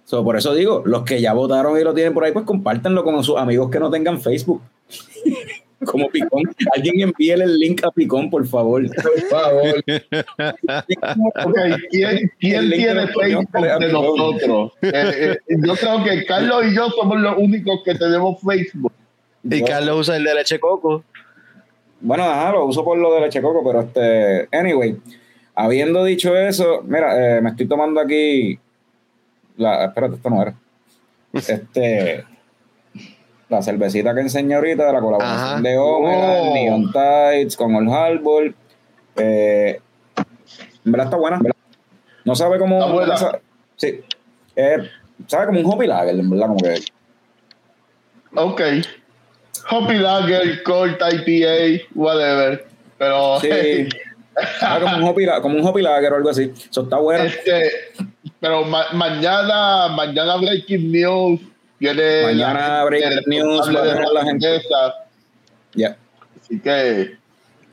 So, 0.04 0.22
por 0.22 0.36
eso 0.36 0.54
digo, 0.54 0.82
los 0.84 1.02
que 1.02 1.20
ya 1.20 1.32
votaron 1.32 1.78
y 1.78 1.82
lo 1.84 1.94
tienen 1.94 2.12
por 2.12 2.24
ahí, 2.24 2.32
pues 2.32 2.44
compártanlo 2.44 3.04
con 3.04 3.22
sus 3.24 3.38
amigos 3.38 3.70
que 3.70 3.80
no 3.80 3.90
tengan 3.90 4.20
Facebook. 4.20 4.60
Como 5.84 6.08
Picón. 6.08 6.42
Alguien 6.74 7.00
envíele 7.02 7.44
el 7.44 7.58
link 7.58 7.84
a 7.84 7.90
Picón, 7.90 8.30
por 8.30 8.46
favor. 8.46 8.82
Por 8.94 9.20
favor. 9.28 9.84
Ok, 11.44 11.58
¿quién, 11.90 12.32
quién 12.38 12.70
tiene 12.70 13.06
Facebook 13.08 13.50
de 13.52 13.92
nosotros? 13.92 14.72
Eh, 14.82 14.90
eh, 14.92 15.38
yo 15.66 15.74
creo 15.74 16.04
que 16.04 16.24
Carlos 16.24 16.64
y 16.70 16.74
yo 16.74 16.88
somos 16.90 17.20
los 17.20 17.36
únicos 17.36 17.80
que 17.84 17.94
tenemos 17.96 18.40
Facebook. 18.40 18.92
Y 19.42 19.60
Yo- 19.60 19.66
Carlos 19.66 20.00
usa 20.00 20.16
el 20.16 20.24
de 20.24 20.34
leche 20.34 20.58
coco. 20.58 21.04
Bueno, 22.00 22.24
ajá, 22.24 22.52
lo 22.52 22.64
uso 22.66 22.84
por 22.84 22.96
lo 22.96 23.12
de 23.14 23.20
leche 23.20 23.42
coco, 23.42 23.62
pero 23.64 23.80
este, 23.82 24.48
anyway, 24.56 24.96
habiendo 25.54 26.04
dicho 26.04 26.34
eso, 26.36 26.82
mira, 26.86 27.36
eh, 27.38 27.40
me 27.42 27.50
estoy 27.50 27.66
tomando 27.66 28.00
aquí 28.00 28.58
la, 29.56 29.84
espérate, 29.86 30.16
esto 30.16 30.30
no 30.30 30.42
era. 30.42 30.54
Este, 31.32 32.24
la 33.48 33.62
cervecita 33.62 34.14
que 34.14 34.20
enseñé 34.20 34.54
ahorita, 34.54 34.92
la 34.92 35.00
colaboración 35.00 35.38
Ajá. 35.38 35.60
de 35.60 35.78
Omega, 35.78 36.42
Oh. 36.42 36.54
Neon 36.54 36.92
Tides 36.92 37.56
con 37.56 37.74
Old 37.74 37.90
Harbor. 37.92 38.54
Eh, 39.16 39.80
en 40.84 40.92
verdad 40.92 41.06
está 41.06 41.16
buena. 41.16 41.40
No 42.24 42.34
sabe 42.34 42.58
cómo. 42.58 42.78
Está 42.80 42.92
buena. 42.92 43.12
no 43.12 43.18
sabe- 43.18 43.40
sí. 43.76 44.00
Eh, 44.56 44.76
sabe 45.26 45.46
como 45.46 45.60
un 45.60 45.66
hoppy 45.66 45.86
lager, 45.86 46.14
en 46.18 46.30
verdad, 46.30 46.46
como 46.48 46.58
que. 46.60 46.74
Ok. 48.36 48.60
Hoppy 49.70 49.94
Lager, 49.94 50.62
Colt 50.62 51.00
IPA, 51.00 51.84
whatever. 51.94 52.66
Pero 52.98 53.40
Sí. 53.40 53.48
Ah, 54.60 54.80
como, 54.82 54.96
un 54.96 55.04
hopi, 55.04 55.26
como 55.42 55.56
un 55.60 55.64
hopi 55.64 55.80
lager 55.80 56.12
o 56.12 56.16
algo 56.16 56.28
así. 56.30 56.52
Eso 56.68 56.82
está 56.82 56.96
bueno. 56.96 57.22
este, 57.22 57.70
pero 58.44 58.62
ma- 58.62 58.84
mañana, 58.92 59.88
mañana 59.88 60.36
Breaking 60.36 60.92
News 60.92 61.40
tiene 61.78 62.24
Mañana 62.24 62.68
la 62.80 62.84
Breaking 62.84 63.20
News 63.26 63.74
va 63.74 63.80
a 63.80 63.82
tener 63.84 64.08
la 64.12 64.22
gente. 64.22 64.46
cerveza, 64.46 64.94
Ya. 65.74 65.96
Así 66.38 66.60
que 66.60 67.16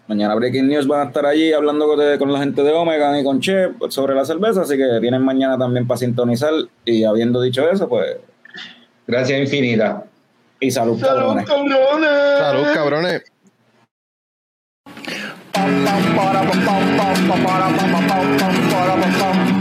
Mañana 0.08 0.33
Breaking 0.35 0.69
News 0.69 0.88
van 0.88 1.01
a 1.01 1.09
estar 1.09 1.25
allí 1.25 1.51
hablando 1.51 1.88
con, 1.88 2.00
de- 2.00 2.17
con 2.17 2.32
la 2.32 2.40
gente 2.40 2.64
de 2.64 2.72
Omega 2.72 3.19
y 3.19 3.24
con 3.25 3.41
Che 3.41 3.67
sobre 3.90 4.16
la 4.16 4.24
cerveza, 4.24 4.61
así 4.61 4.77
que 4.77 5.00
vienen 5.01 5.24
mañana 5.24 5.58
también 5.58 5.85
para 5.85 5.98
sintonizar. 5.98 6.53
Y 6.85 7.03
habiendo 7.03 7.41
dicho 7.41 7.69
eso, 7.69 7.90
pues. 7.90 8.16
Gracias 9.08 9.40
infinita. 9.41 10.06
Y 10.61 10.72
salud, 10.72 10.98
¡Salud, 11.00 11.19
cabrones. 11.35 11.45
cabrones! 11.45 12.38
Salud, 12.40 12.67
cabrones. 12.74 13.24
Pam, 15.51 15.85
pam, 18.08 19.60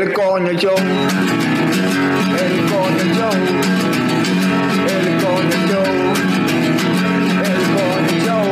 el 0.00 0.12
coño 0.12 0.52
show, 0.52 0.76
el 0.76 2.56
coño 2.70 3.04
show, 3.16 3.34
el 4.94 5.06
coño 5.22 5.58
show, 5.66 5.90
el 7.48 7.62
coño 7.74 8.14
show. 8.24 8.48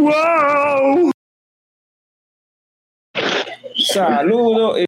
¡Wow! 0.00 1.10
Saludos. 3.76 4.78